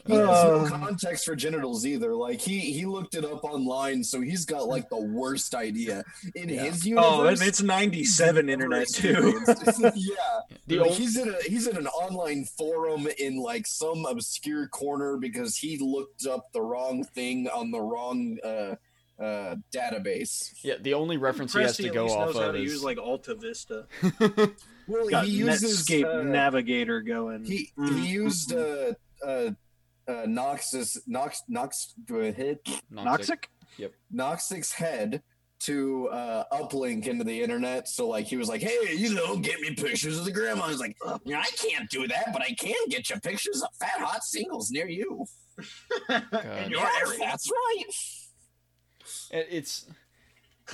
He 0.04 0.14
has 0.14 0.28
Uh. 0.28 0.62
no 0.64 0.68
context 0.68 1.24
for 1.24 1.36
genitals 1.36 1.86
either. 1.86 2.12
Like 2.14 2.40
he 2.40 2.58
he 2.58 2.86
looked 2.86 3.14
it 3.14 3.24
up 3.24 3.44
online, 3.44 4.02
so 4.02 4.20
he's 4.20 4.44
got 4.44 4.66
like 4.66 4.88
the 4.90 5.00
worst 5.00 5.54
idea 5.54 6.02
in 6.34 6.48
his 6.48 6.84
universe. 6.84 7.40
Oh, 7.40 7.46
it's 7.46 7.62
97 7.62 8.48
internet 8.48 8.88
too. 8.88 9.40
yeah, 9.94 10.80
like 10.80 10.90
he's 10.90 11.16
in 11.16 11.28
a 11.28 11.36
he's 11.46 11.68
in 11.68 11.76
an 11.76 11.86
online 11.86 12.44
forum 12.58 13.06
in 13.18 13.36
like 13.36 13.64
some 13.68 14.04
obscure 14.04 14.66
corner 14.66 15.18
because 15.18 15.56
he 15.56 15.78
looked 15.78 16.26
up 16.26 16.46
the 16.52 16.60
wrong 16.62 17.04
thing 17.04 17.46
on 17.48 17.70
the 17.70 17.80
wrong 17.80 18.38
uh, 18.42 18.74
uh, 19.22 19.54
database. 19.72 20.52
yeah, 20.64 20.74
the 20.80 20.94
only 20.94 21.16
reference 21.16 21.52
he 21.52 21.60
has 21.62 21.76
Presty 21.76 21.82
to 21.82 21.88
at 21.90 21.94
go 21.94 22.02
least 22.06 22.16
off 22.16 22.26
knows 22.26 22.36
how 22.38 22.48
of 22.48 22.54
to 22.56 22.62
is 22.62 22.72
use 22.72 22.82
like 22.82 22.98
Alta 22.98 23.36
Vista. 23.36 23.86
Well, 24.92 25.08
Got 25.08 25.24
he 25.26 25.32
uses 25.32 25.86
Netscape 25.86 26.20
uh, 26.20 26.22
Navigator 26.22 27.00
going. 27.00 27.44
he 27.44 27.70
Mm. 27.78 27.98
he 27.98 28.08
used 28.08 28.52
uh 28.52 28.92
uh 29.26 29.50
uh 30.08 30.26
Noxus 30.26 30.98
Nox 31.06 31.42
Nox 31.48 31.94
head 32.08 32.58
Noxic? 32.92 33.44
Yep. 33.78 33.92
Noxic's 34.14 34.72
head 34.72 35.22
to 35.60 36.08
uh 36.08 36.44
uplink 36.52 37.06
into 37.06 37.24
the 37.24 37.42
internet. 37.42 37.88
So 37.88 38.08
like 38.08 38.26
he 38.26 38.36
was 38.36 38.48
like, 38.48 38.60
Hey, 38.60 38.94
you 38.94 39.14
know, 39.14 39.36
get 39.36 39.60
me 39.60 39.74
pictures 39.74 40.18
of 40.18 40.24
the 40.24 40.32
grandma. 40.32 40.68
He's 40.68 40.80
like, 40.80 40.96
"Yeah, 41.24 41.40
I 41.40 41.50
can't 41.56 41.88
do 41.88 42.06
that, 42.08 42.26
but 42.32 42.42
I 42.42 42.52
can 42.52 42.88
get 42.88 43.08
you 43.10 43.18
pictures 43.20 43.62
of 43.62 43.68
fat 43.78 43.98
hot 44.00 44.22
singles 44.24 44.70
near 44.70 44.88
you. 44.88 45.24
God. 46.08 46.70
your 46.70 46.80
area. 46.80 47.18
that's 47.20 47.48
right. 47.50 47.84
It's 49.30 49.86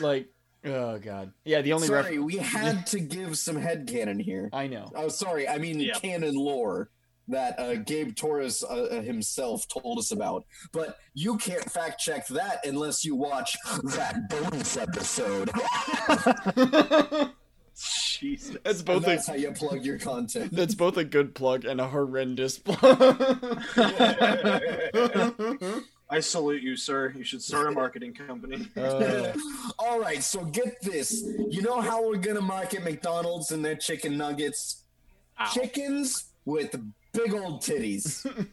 like, 0.01 0.29
oh 0.69 0.99
god. 1.03 1.33
Yeah, 1.45 1.63
the 1.63 1.73
only 1.73 1.87
sorry, 1.89 2.19
reference. 2.19 2.25
we 2.25 2.37
had 2.37 2.87
to 2.89 3.01
give 3.01 3.39
some 3.39 3.57
head 3.57 3.87
headcanon 3.87 4.21
here. 4.23 4.51
I 4.53 4.67
know. 4.67 4.91
Oh, 4.95 5.09
sorry, 5.09 5.49
I 5.49 5.59
mean 5.59 5.81
Yeah. 5.81 5.95
canon 5.95 6.35
lore 6.35 6.91
that 7.31 7.59
uh, 7.59 7.75
Gabe 7.77 8.15
Torres 8.17 8.65
uh, 8.65 8.85
uh, 8.85 9.03
himself 9.03 9.67
told 9.69 9.99
us 9.99 10.13
about. 10.13 10.45
But 10.73 10.97
you 11.15 11.37
can't 11.37 11.71
fact 11.71 12.01
check 12.01 12.27
that 12.29 12.65
unless 12.67 13.05
you 13.05 13.17
watch 13.17 13.55
that 13.85 14.29
bonus 14.31 14.77
episode. 14.79 15.51
Jesus. 18.19 18.57
That's 18.65 18.79
And 18.79 18.87
both 18.87 19.03
a 19.05 19.07
that's 19.07 19.29
how 19.29 19.35
you 19.35 19.53
plug 19.53 19.85
your 19.85 19.99
content. 19.99 20.53
that's 20.53 20.75
both 20.75 20.97
a 20.97 21.05
good 21.05 21.35
plug 21.35 21.65
and 21.65 21.81
a 21.81 21.89
horrendous 21.89 22.59
plug. 22.65 22.99
I 26.11 26.21
salute 26.21 26.63
you, 26.63 26.77
sir. 26.77 27.13
You 27.17 27.23
should 27.23 27.43
start 27.43 27.67
a 27.67 27.71
marketing 27.71 28.15
company. 28.15 28.69
Uh, 28.79 29.33
All 29.79 30.01
right, 30.01 30.23
so 30.23 30.45
get 30.45 30.81
this. 30.81 31.25
You 31.51 31.63
know 31.63 31.81
how 31.81 32.07
we're 32.07 32.17
gonna 32.17 32.41
market 32.41 32.85
McDonald's 32.85 33.51
and 33.51 33.65
their 33.65 33.77
chicken 33.77 34.17
nuggets? 34.17 34.85
Chickens 35.53 36.27
with 36.45 36.75
big 37.13 37.35
old 37.35 37.61
titties. 37.61 38.25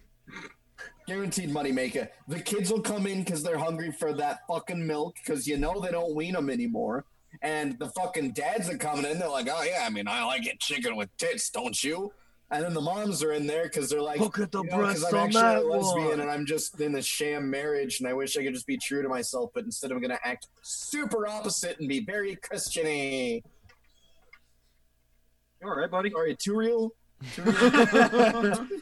Guaranteed 1.07 1.51
moneymaker. 1.51 2.09
The 2.27 2.39
kids 2.39 2.71
will 2.71 2.81
come 2.81 3.07
in 3.07 3.23
because 3.23 3.43
they're 3.43 3.57
hungry 3.57 3.91
for 3.91 4.13
that 4.13 4.39
fucking 4.47 4.85
milk 4.85 5.15
because 5.15 5.47
you 5.47 5.57
know 5.57 5.79
they 5.79 5.91
don't 5.91 6.15
wean 6.15 6.33
them 6.33 6.49
anymore. 6.49 7.05
And 7.41 7.77
the 7.79 7.89
fucking 7.89 8.31
dads 8.31 8.69
are 8.69 8.77
coming 8.77 9.05
in. 9.05 9.19
They're 9.19 9.29
like, 9.29 9.47
oh, 9.51 9.63
yeah, 9.63 9.83
I 9.85 9.89
mean, 9.89 10.07
I 10.07 10.23
like 10.23 10.47
it 10.47 10.59
chicken 10.59 10.95
with 10.95 11.15
tits, 11.17 11.49
don't 11.49 11.81
you? 11.83 12.11
And 12.51 12.63
then 12.63 12.73
the 12.75 12.81
moms 12.81 13.23
are 13.23 13.31
in 13.33 13.47
there 13.47 13.63
because 13.63 13.89
they're 13.89 14.01
like, 14.01 14.19
Look 14.19 14.37
at 14.39 14.51
the 14.51 14.61
you 14.63 14.69
know, 14.69 14.77
'cause 14.77 14.99
breasts 15.01 15.13
I'm 15.13 15.19
on 15.19 15.25
actually 15.27 15.41
that 15.41 15.63
a 15.63 15.67
lesbian 15.67 16.07
one. 16.09 16.19
and 16.21 16.29
I'm 16.29 16.45
just 16.45 16.79
in 16.79 16.93
a 16.95 17.01
sham 17.01 17.49
marriage 17.49 17.99
and 17.99 18.07
I 18.07 18.13
wish 18.13 18.37
I 18.37 18.43
could 18.43 18.53
just 18.53 18.67
be 18.67 18.77
true 18.77 19.01
to 19.01 19.09
myself, 19.09 19.49
but 19.53 19.63
instead 19.65 19.91
I'm 19.91 19.99
gonna 19.99 20.19
act 20.23 20.47
super 20.61 21.27
opposite 21.27 21.79
and 21.79 21.89
be 21.89 22.01
very 22.05 22.35
Christian-y. 22.35 23.41
You 25.61 25.69
all 25.69 25.75
right, 25.75 25.89
buddy? 25.89 26.11
Sorry, 26.11 26.35
too 26.35 26.55
real? 26.55 26.91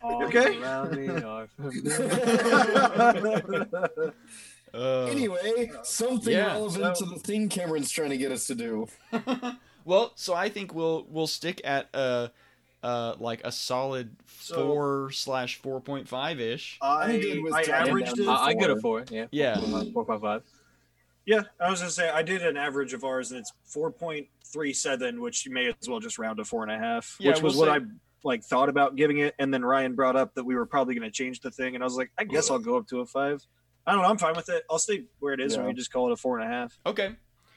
All 0.01 0.23
Okay. 0.25 0.59
around 0.59 0.97
me 0.97 1.07
are 1.07 1.47
uh, 4.73 5.05
Anyway, 5.05 5.71
something 5.83 6.33
Yeah, 6.33 6.47
relevant 6.47 6.97
so- 6.97 7.05
to 7.05 7.11
the 7.13 7.19
thing 7.19 7.49
Cameron's 7.49 7.91
trying 7.91 8.09
to 8.09 8.17
get 8.17 8.31
us 8.31 8.47
to 8.47 8.55
do. 8.55 8.87
well, 9.85 10.11
so 10.15 10.33
I 10.33 10.49
think 10.49 10.73
we'll 10.73 11.05
we'll 11.09 11.27
stick 11.27 11.61
at 11.63 11.89
uh 11.93 12.29
uh 12.83 13.15
like 13.19 13.41
a 13.43 13.51
solid 13.51 14.15
So- 14.39 14.55
four 14.55 15.11
slash 15.11 15.55
four 15.61 15.79
point 15.81 16.07
five 16.07 16.39
ish. 16.39 16.77
I, 16.81 17.17
good 17.17 17.43
with 17.43 17.53
I 17.53 17.61
averaged 17.63 18.19
it. 18.19 18.27
I, 18.27 18.47
I 18.47 18.53
get 18.53 18.69
a 18.69 18.75
four. 18.79 19.05
Yeah. 19.09 19.27
Yeah. 19.31 19.59
Four 19.93 20.05
point 20.05 20.21
five. 20.21 20.43
Yeah, 21.25 21.43
I 21.59 21.69
was 21.69 21.79
gonna 21.79 21.89
say 21.91 22.09
I 22.09 22.21
did 22.21 22.45
an 22.45 22.57
average 22.57 22.93
of 22.93 23.05
ours, 23.05 23.31
and 23.31 23.39
it's 23.39 23.53
four 23.63 23.89
point 23.91 24.27
three 24.45 24.73
seven, 24.73 25.21
which 25.21 25.45
you 25.45 25.53
may 25.53 25.67
as 25.69 25.87
well 25.87 26.01
just 26.01 26.19
round 26.19 26.37
to 26.37 26.43
four 26.45 26.63
and 26.63 26.71
a 26.71 26.77
half, 26.77 27.15
Yeah, 27.19 27.29
which 27.31 27.41
was 27.41 27.55
we'll 27.55 27.67
what 27.69 27.79
say- 27.79 27.85
I 27.85 27.89
like 28.25 28.43
thought 28.43 28.67
about 28.69 28.95
giving 28.97 29.19
it. 29.19 29.33
And 29.39 29.53
then 29.53 29.63
Ryan 29.63 29.95
brought 29.95 30.15
up 30.17 30.33
that 30.35 30.43
we 30.43 30.55
were 30.55 30.65
probably 30.65 30.95
gonna 30.95 31.09
change 31.11 31.39
the 31.39 31.49
thing, 31.51 31.75
and 31.75 31.83
I 31.83 31.87
was 31.87 31.95
like, 31.95 32.11
I 32.17 32.25
guess 32.25 32.51
I'll 32.51 32.59
go 32.59 32.75
up 32.77 32.87
to 32.89 32.99
a 32.99 33.05
five. 33.05 33.41
I 33.87 33.93
don't 33.93 34.01
know. 34.01 34.07
I'm 34.09 34.17
fine 34.17 34.35
with 34.35 34.49
it. 34.49 34.63
I'll 34.69 34.79
stay 34.79 35.05
where 35.19 35.33
it 35.33 35.39
is, 35.39 35.53
and 35.53 35.63
Yeah. 35.63 35.67
we 35.69 35.73
just 35.73 35.91
call 35.93 36.09
it 36.09 36.13
a 36.13 36.17
four 36.17 36.39
and 36.39 36.47
a 36.49 36.51
half. 36.53 36.77
Okay. 36.85 37.15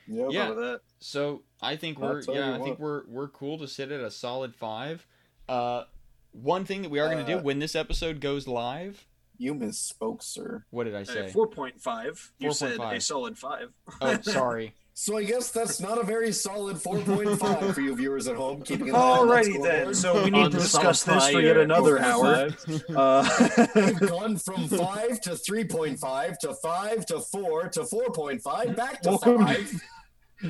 Yep. 0.08 0.28
Yeah. 0.30 0.52
That. 0.52 0.80
So 1.00 1.42
I 1.60 1.74
think 1.74 1.98
we're 1.98 2.20
yeah, 2.28 2.50
you 2.56 2.60
I 2.62 2.64
think 2.64 2.78
we're 2.78 3.02
we're 3.08 3.28
cool 3.28 3.58
to 3.58 3.66
sit 3.66 3.90
at 3.90 4.00
a 4.00 4.10
solid 4.12 4.54
five. 4.54 5.04
Uh 5.48 5.84
one 6.32 6.64
thing 6.64 6.82
that 6.82 6.90
we 6.90 6.98
are 7.00 7.08
gonna 7.08 7.26
do 7.26 7.38
Uh, 7.38 7.42
when 7.42 7.58
this 7.58 7.74
episode 7.74 8.20
goes 8.20 8.46
live. 8.46 9.06
You 9.38 9.54
misspoke, 9.54 10.22
sir. 10.22 10.64
What 10.70 10.84
did 10.84 10.94
I 10.94 11.02
say? 11.02 11.30
Four 11.30 11.46
point 11.48 11.80
five. 11.80 12.32
You 12.38 12.52
said 12.52 12.78
a 12.80 13.00
solid 13.00 13.36
five. 13.38 13.70
Oh, 14.00 14.18
sorry. 14.22 14.74
So 14.98 15.18
I 15.18 15.24
guess 15.24 15.50
that's 15.50 15.78
not 15.78 15.98
a 15.98 16.02
very 16.02 16.32
solid 16.32 16.76
4.5 16.78 17.74
for 17.74 17.80
you 17.82 17.94
viewers 17.94 18.28
at 18.28 18.36
home. 18.36 18.62
Keeping 18.62 18.88
an 18.88 18.94
eye 18.94 18.98
on 18.98 19.28
Alrighty 19.28 19.62
then. 19.62 19.92
So 19.94 20.24
we 20.24 20.30
need 20.30 20.50
to 20.52 20.56
discuss 20.56 21.02
this 21.02 21.28
for 21.28 21.38
yet 21.42 21.58
another 21.58 21.98
hour. 21.98 22.48
Uh, 22.96 23.28
We've 23.74 24.00
gone 24.08 24.38
from 24.38 24.68
5 24.68 25.20
to 25.20 25.30
3.5 25.32 26.38
to 26.38 26.54
5 26.54 27.06
to 27.06 27.20
4 27.20 27.68
to 27.68 27.80
4.5 27.82 28.74
back 28.74 29.02
to 29.02 29.10
Welcome- 29.10 29.44
5. 29.44 29.82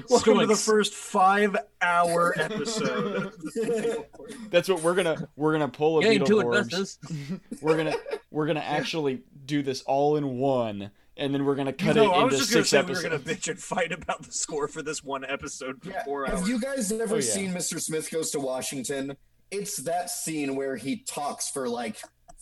Welcome 0.08 0.38
to 0.38 0.46
the 0.46 0.56
first 0.56 0.94
five-hour 0.94 2.34
episode. 2.38 3.32
That's 4.50 4.68
what 4.68 4.82
we're 4.82 4.94
gonna 4.94 5.28
we're 5.36 5.52
gonna 5.52 5.68
pull 5.68 5.98
a 5.98 6.02
Getting 6.02 6.24
to 6.24 6.32
Beetleborgs. 6.36 7.40
We're 7.60 7.76
gonna 7.76 7.94
we're 8.30 8.46
gonna 8.46 8.60
actually 8.60 9.22
do 9.44 9.62
this 9.62 9.82
all 9.82 10.16
in 10.16 10.38
one, 10.38 10.90
and 11.16 11.32
then 11.34 11.44
we're 11.44 11.54
gonna 11.54 11.70
You 11.70 11.76
cut 11.76 11.96
know, 11.96 12.12
it 12.12 12.16
I 12.16 12.24
was 12.24 12.34
into 12.34 12.38
just 12.38 12.52
gonna 12.52 12.64
six 12.64 12.70
say 12.70 12.78
episodes. 12.78 13.04
We're 13.04 13.10
gonna 13.10 13.22
bitch 13.22 13.48
and 13.48 13.58
fight 13.60 13.92
about 13.92 14.22
the 14.24 14.32
score 14.32 14.68
for 14.68 14.82
this 14.82 15.02
one 15.04 15.24
episode 15.24 15.82
for 15.82 15.90
Yeah. 15.90 16.04
four 16.04 16.26
Have 16.26 16.48
you 16.48 16.60
guys 16.60 16.90
ever 16.92 17.14
Oh, 17.14 17.18
yeah. 17.18 17.20
seen 17.22 17.52
Mr. 17.52 17.80
Smith 17.80 18.10
Goes 18.10 18.30
to 18.32 18.40
Washington? 18.40 19.16
It's 19.50 19.76
that 19.78 20.10
scene 20.10 20.56
where 20.56 20.76
he 20.76 20.96
talks 21.04 21.48
for 21.48 21.68
like 21.68 21.98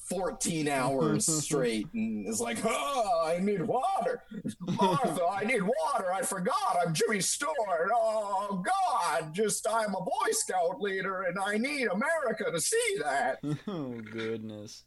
14 0.09 0.69
hours 0.69 1.27
straight 1.45 1.87
and 1.95 2.27
is 2.29 2.41
like, 2.41 2.59
oh, 2.65 3.25
I 3.27 3.39
need 3.39 3.63
water. 3.63 4.23
Martha, 4.61 5.25
I 5.31 5.45
need 5.45 5.63
water. 5.63 6.13
I 6.13 6.23
forgot. 6.23 6.77
I'm 6.85 6.93
Jimmy 6.95 7.21
Stewart. 7.21 7.91
Oh, 7.93 8.63
God. 8.65 9.33
Just, 9.35 9.67
I'm 9.69 9.95
a 9.95 10.01
Boy 10.01 10.31
Scout 10.33 10.81
leader 10.81 11.23
and 11.23 11.39
I 11.39 11.57
need 11.57 11.87
America 11.89 12.51
to 12.53 12.61
see 12.61 12.97
that. 13.03 13.39
oh 13.67 14.01
goodness. 14.13 14.85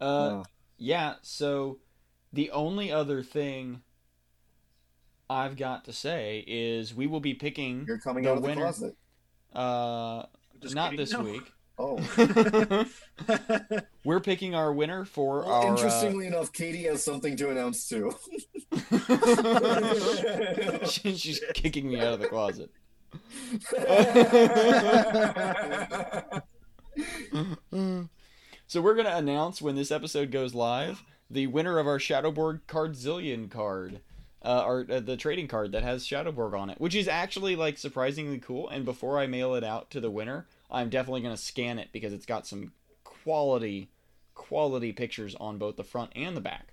Uh, 0.00 0.42
yeah. 0.76 1.14
So 1.22 1.78
the 2.32 2.50
only 2.50 2.92
other 2.92 3.22
thing 3.22 3.80
I've 5.30 5.56
got 5.56 5.84
to 5.86 5.92
say 5.92 6.44
is 6.46 6.94
we 6.94 7.06
will 7.06 7.20
be 7.20 7.34
picking 7.34 7.84
You're 7.88 7.98
coming 7.98 8.24
the 8.24 8.30
out 8.30 8.36
of 8.36 8.42
the 8.42 8.48
winner. 8.48 8.60
closet. 8.62 8.96
Uh, 9.54 10.24
not 10.74 10.90
kidding. 10.90 10.96
this 10.96 11.12
No. 11.12 11.22
week. 11.22 11.50
Oh. 11.76 11.98
We're 14.04 14.20
picking 14.20 14.54
our 14.54 14.72
winner 14.72 15.04
for 15.04 15.40
Well, 15.40 15.52
our. 15.52 15.66
uh, 15.66 15.70
interestingly 15.72 16.26
enough, 16.28 16.52
Katie 16.52 16.84
has 16.84 17.02
something 17.04 17.36
to 17.36 17.50
announce 17.50 17.88
too. 17.88 18.14
she- 20.88 21.14
she's 21.16 21.40
kicking 21.54 21.88
me 21.88 21.98
out 22.00 22.14
of 22.14 22.20
the 22.20 22.28
closet. 22.28 22.70
So 28.66 28.80
we're 28.80 28.94
gonna 28.94 29.16
announce 29.16 29.60
when 29.60 29.76
this 29.76 29.90
episode 29.90 30.30
goes 30.30 30.54
live 30.54 31.02
the 31.30 31.46
winner 31.48 31.78
of 31.78 31.86
our 31.86 31.98
Shadowborg 31.98 32.60
Cardzillion 32.66 33.50
card, 33.50 34.00
uh, 34.42 34.62
our 34.64 34.86
uh, 34.90 35.00
the 35.00 35.16
trading 35.16 35.48
card 35.48 35.72
that 35.72 35.82
has 35.82 36.06
Shadowborg 36.06 36.58
on 36.58 36.70
it, 36.70 36.80
which 36.80 36.94
is 36.94 37.08
actually 37.08 37.56
like 37.56 37.78
surprisingly 37.78 38.38
cool. 38.38 38.68
And 38.68 38.84
before 38.84 39.18
I 39.18 39.26
mail 39.26 39.54
it 39.54 39.64
out 39.64 39.90
to 39.90 40.00
the 40.00 40.10
winner, 40.10 40.46
I'm 40.74 40.90
definitely 40.90 41.22
gonna 41.22 41.36
scan 41.36 41.78
it 41.78 41.88
because 41.92 42.12
it's 42.12 42.26
got 42.26 42.46
some 42.46 42.72
quality 43.04 43.90
quality 44.34 44.92
pictures 44.92 45.34
on 45.40 45.58
both 45.58 45.76
the 45.76 45.84
front 45.84 46.10
and 46.16 46.36
the 46.36 46.40
back. 46.40 46.68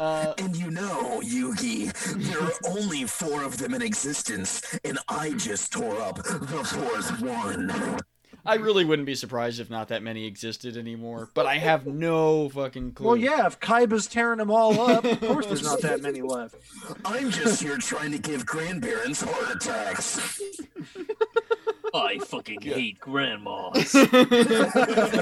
Uh, 0.00 0.32
And 0.38 0.56
you 0.56 0.70
know, 0.70 1.20
Yugi, 1.22 1.92
there 2.30 2.42
are 2.42 2.76
only 2.76 3.04
four 3.04 3.42
of 3.44 3.58
them 3.58 3.74
in 3.74 3.82
existence, 3.82 4.62
and 4.84 4.98
I 5.08 5.32
just 5.32 5.72
tore 5.72 6.00
up 6.00 6.16
the 6.16 6.64
fourth 6.64 7.20
one. 7.20 8.00
I 8.46 8.54
really 8.54 8.86
wouldn't 8.86 9.04
be 9.04 9.14
surprised 9.14 9.60
if 9.60 9.68
not 9.68 9.88
that 9.88 10.02
many 10.02 10.26
existed 10.26 10.78
anymore, 10.78 11.28
but 11.34 11.44
I 11.44 11.58
have 11.58 11.86
no 11.86 12.48
fucking 12.48 12.92
clue. 12.94 13.06
well, 13.08 13.16
yeah, 13.16 13.46
if 13.46 13.60
Kaiba's 13.60 14.06
tearing 14.06 14.38
them 14.38 14.50
all 14.50 14.80
up, 14.80 15.04
of 15.04 15.20
course 15.20 15.44
there's 15.46 15.62
not 15.62 15.82
that 15.82 16.00
many 16.00 16.22
left. 16.22 16.54
I'm 17.04 17.30
just 17.30 17.62
here 17.62 17.76
trying 17.76 18.12
to 18.12 18.18
give 18.18 18.46
grandparents 18.46 19.20
heart 19.20 19.54
attacks. 19.56 20.40
I 21.94 22.18
fucking 22.18 22.60
hate 22.62 22.98
grandmas. 23.00 23.92
the 23.92 25.18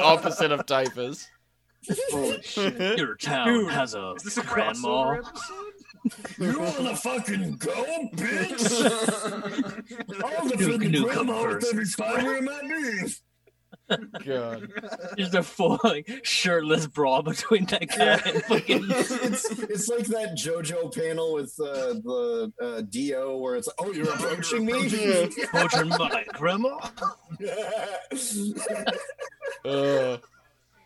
opposite 0.00 0.52
of 0.52 0.66
typhus. 0.66 1.28
Holy 2.10 2.42
shit. 2.42 2.98
Your 2.98 3.16
town 3.16 3.46
Dude, 3.46 3.72
has 3.72 3.94
a 3.94 4.12
Is 4.16 4.22
this 4.22 4.38
a 4.38 4.42
grandma. 4.42 5.20
You 6.38 6.60
wanna 6.60 6.96
fucking 6.96 7.56
go, 7.56 8.08
bitch? 8.14 8.84
I'll 10.38 10.48
Duke 10.48 10.58
defend 10.58 10.82
Nukem 10.94 11.04
grandma 11.04 11.48
with 11.48 11.64
every 11.64 11.84
versus 11.84 11.94
fiber 11.94 12.36
in 12.36 12.44
my 12.44 12.60
being. 12.62 13.10
God. 14.24 14.72
Just 15.16 15.34
a 15.34 15.42
full 15.42 15.78
like, 15.84 16.08
shirtless 16.22 16.86
brawl 16.86 17.22
between 17.22 17.66
that 17.66 17.88
guy 17.88 18.20
and 18.24 18.42
fucking. 18.44 18.86
it's 18.88 19.50
it's 19.50 19.88
like 19.88 20.06
that 20.06 20.36
JoJo 20.36 20.94
panel 20.94 21.34
with 21.34 21.54
uh, 21.60 21.94
the 21.94 22.52
uh, 22.60 22.80
Dio 22.82 23.36
where 23.38 23.56
it's 23.56 23.66
like, 23.66 23.76
oh, 23.78 23.92
you're 23.92 24.08
approaching 24.08 24.66
me. 24.66 24.72
Poaching 25.52 25.88
my 25.88 26.24
grandma. 26.34 26.78
Uh, 29.62 30.16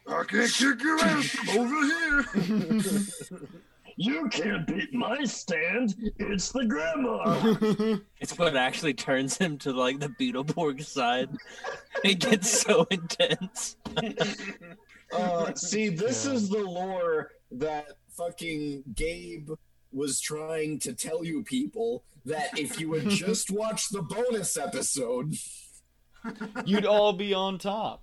I 0.08 0.24
can't 0.24 0.52
kick 0.52 0.82
your 0.82 0.98
ass 0.98 1.36
over 1.56 1.86
here. 1.86 3.60
You 3.96 4.28
can't 4.28 4.66
beat 4.66 4.92
my 4.92 5.24
stand. 5.24 5.94
It's 6.18 6.50
the 6.52 6.64
grandma. 6.64 7.98
It's 8.20 8.38
what 8.38 8.56
actually 8.56 8.94
turns 8.94 9.36
him 9.36 9.58
to 9.58 9.72
like 9.72 10.00
the 10.00 10.08
Beetleborg 10.08 10.82
side. 10.82 11.28
It 12.02 12.20
gets 12.20 12.62
so 12.62 12.86
intense. 12.90 13.76
Uh, 15.12 15.54
see, 15.54 15.90
this 15.90 16.24
is 16.24 16.48
the 16.48 16.58
lore 16.58 17.32
that 17.50 17.86
fucking 18.16 18.84
Gabe 18.94 19.50
was 19.92 20.20
trying 20.20 20.78
to 20.80 20.94
tell 20.94 21.24
you 21.24 21.42
people 21.42 22.04
that 22.24 22.58
if 22.58 22.80
you 22.80 22.88
would 22.90 23.08
just 23.10 23.50
watch 23.50 23.90
the 23.90 24.02
bonus 24.02 24.56
episode, 24.56 25.34
you'd 26.64 26.86
all 26.86 27.12
be 27.12 27.34
on 27.34 27.58
top. 27.58 28.02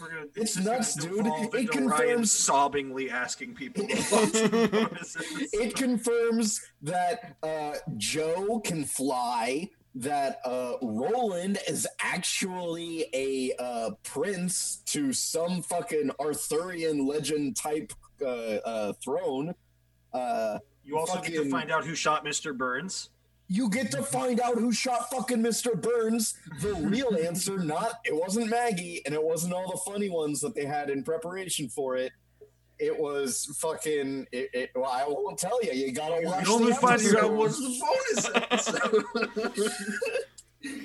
We're 0.00 0.08
gonna- 0.08 0.26
It's 0.34 0.56
is 0.56 0.64
nuts, 0.64 0.94
dude. 0.94 1.26
It 1.54 1.70
confirms- 1.70 1.90
Ryan 2.00 2.20
sobbingly 2.22 3.10
asking 3.10 3.54
people 3.54 3.86
to 3.88 3.94
watch 3.94 4.32
the 4.32 4.68
bonuses. 4.90 5.50
it 5.52 5.76
confirms 5.76 6.60
that 6.82 7.36
uh, 7.42 7.74
Jo 7.96 8.60
can 8.60 8.84
fly. 8.84 9.70
That 9.96 10.40
uh, 10.44 10.72
Roland 10.82 11.58
is 11.68 11.86
actually 12.00 13.06
a 13.14 13.52
uh, 13.62 13.90
prince 14.02 14.82
to 14.86 15.12
some 15.12 15.62
fucking 15.62 16.10
Arthurian 16.18 17.06
legend 17.06 17.54
type 17.56 17.92
uh, 18.20 18.24
uh, 18.26 18.92
throne. 18.94 19.54
Uh, 20.12 20.58
You 20.82 20.98
also 20.98 21.20
get 21.20 21.34
to 21.34 21.48
find 21.48 21.70
out 21.70 21.84
who 21.84 21.94
shot 21.94 22.24
Mr. 22.24 22.56
Burns. 22.56 23.10
You 23.48 23.68
get 23.70 23.90
to 23.92 24.02
find 24.02 24.40
out 24.40 24.56
who 24.58 24.72
shot 24.72 25.10
fucking 25.10 25.42
Mr. 25.42 25.80
Burns. 25.80 26.34
The 26.60 26.74
real 26.74 27.16
answer, 27.16 27.58
not 27.58 28.00
it 28.04 28.14
wasn't 28.14 28.48
Maggie, 28.50 29.02
and 29.04 29.14
it 29.14 29.22
wasn't 29.22 29.52
all 29.52 29.70
the 29.70 29.78
funny 29.90 30.08
ones 30.08 30.40
that 30.40 30.54
they 30.54 30.64
had 30.64 30.88
in 30.90 31.02
preparation 31.04 31.68
for 31.68 31.96
it. 31.96 32.12
It 32.78 32.98
was 32.98 33.56
fucking. 33.60 34.26
It, 34.32 34.50
it, 34.52 34.70
well, 34.74 34.90
I 34.90 35.04
won't 35.06 35.38
tell 35.38 35.62
you. 35.62 35.72
You 35.72 35.92
gotta 35.92 36.20
watch. 36.26 36.46
You 36.46 36.54
only 36.54 36.72
the 36.72 36.78
find 36.78 37.00
you 37.02 37.12
gotta 37.12 37.26
episode. 37.26 37.38
watch 37.38 37.52
the 37.56 37.80
bonus 37.80 38.30
episode. 38.34 39.04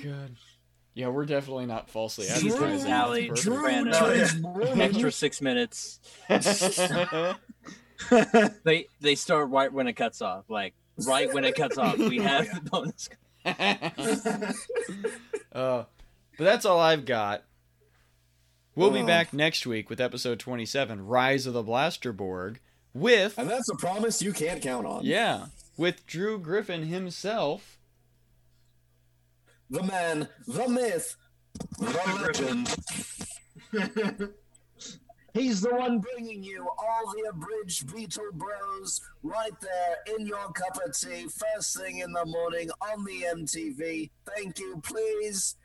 God. 0.04 0.36
Yeah, 0.94 1.08
we're 1.08 1.24
definitely 1.24 1.66
not 1.66 1.88
falsely 1.88 2.26
Drew- 2.26 2.52
advertising. 2.52 2.86
Sally, 2.86 3.28
That's 3.28 3.42
Drew 3.42 3.64
Ran 3.64 3.88
Oh, 3.88 3.96
out. 3.96 4.06
turns 4.14 4.34
Roland- 4.40 4.82
Extra 4.82 5.10
six 5.12 5.40
minutes. 5.40 6.00
They 8.64 8.86
they 9.00 9.14
start 9.14 9.50
right 9.50 9.72
when 9.72 9.86
it 9.86 9.92
cuts 9.92 10.22
off. 10.22 10.48
Like 10.48 10.74
right 11.06 11.32
when 11.32 11.44
it 11.44 11.54
cuts 11.54 11.78
off, 11.78 11.98
we 11.98 12.18
have 12.18 12.46
the 12.52 12.60
bonus. 12.70 13.08
uh, 15.52 15.84
but 16.38 16.44
that's 16.44 16.64
all 16.64 16.78
I've 16.78 17.04
got. 17.04 17.44
We'll 18.74 18.90
be 18.90 19.00
Oh. 19.02 19.06
back 19.06 19.32
next 19.32 19.66
week 19.66 19.90
with 19.90 20.00
episode 20.00 20.38
27, 20.38 21.06
Rise 21.06 21.46
of 21.46 21.54
the 21.54 21.64
Blasterborg, 21.64 22.56
with 22.94 23.36
And 23.38 23.48
that's 23.50 23.68
a 23.68 23.76
promise 23.76 24.22
you 24.22 24.32
can't 24.32 24.62
count 24.62 24.86
on. 24.86 25.04
yeah, 25.04 25.46
with 25.76 26.06
Drew 26.06 26.38
Griffin 26.38 26.84
himself. 26.84 27.78
The 29.68 29.82
man, 29.82 30.28
the 30.46 30.68
myth, 30.68 31.16
the 31.78 32.76
legend. 33.72 34.30
He's 35.32 35.60
the 35.60 35.74
one 35.74 36.00
bringing 36.00 36.42
you 36.42 36.68
all 36.78 37.12
the 37.12 37.28
abridged 37.28 37.94
Beetle 37.94 38.32
Bros 38.32 39.00
right 39.22 39.52
there 39.60 40.16
in 40.16 40.26
your 40.26 40.50
cup 40.52 40.78
of 40.84 40.96
tea, 40.96 41.28
first 41.28 41.78
thing 41.78 41.98
in 41.98 42.12
the 42.12 42.26
morning 42.26 42.70
on 42.80 43.04
the 43.04 43.24
MTV. 43.34 44.10
Thank 44.34 44.58
you, 44.58 44.80
please, 44.82 45.56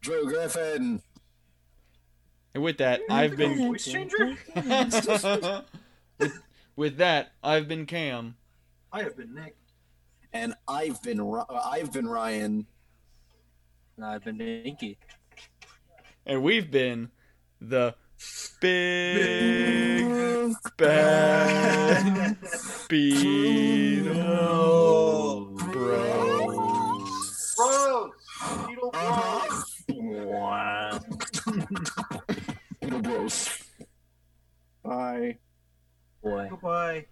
Drew 0.00 0.26
Griffin. 0.26 1.02
And 2.54 2.62
with 2.62 2.78
that, 2.78 3.00
I've 3.10 3.36
been 3.36 3.58
Voice 3.58 3.84
changer? 3.84 4.36
with, 6.18 6.42
with 6.76 6.96
that, 6.98 7.32
I've 7.42 7.68
been 7.68 7.86
Cam. 7.86 8.36
I 8.92 9.02
have 9.02 9.16
been 9.16 9.34
Nick. 9.34 9.56
And 10.32 10.54
I've 10.66 11.02
been 11.02 11.20
I've 11.50 11.92
been 11.92 12.06
Ryan. 12.06 12.66
And 13.96 14.06
I've 14.06 14.24
been 14.24 14.40
Inky. 14.40 14.98
And 16.26 16.42
we've 16.42 16.70
been 16.70 17.10
the 17.60 17.94
Big 18.60 20.04
Bad 20.76 22.36
Beetle 22.88 24.16
Bros. 25.72 27.54
Bro! 27.56 28.10
Beetle 28.66 28.90
Uh-huh. 28.94 30.98
Beetle 32.80 33.00
Bros. 33.02 33.48
Bye. 34.82 35.38
Boy. 36.22 36.48
Goodbye. 36.50 37.06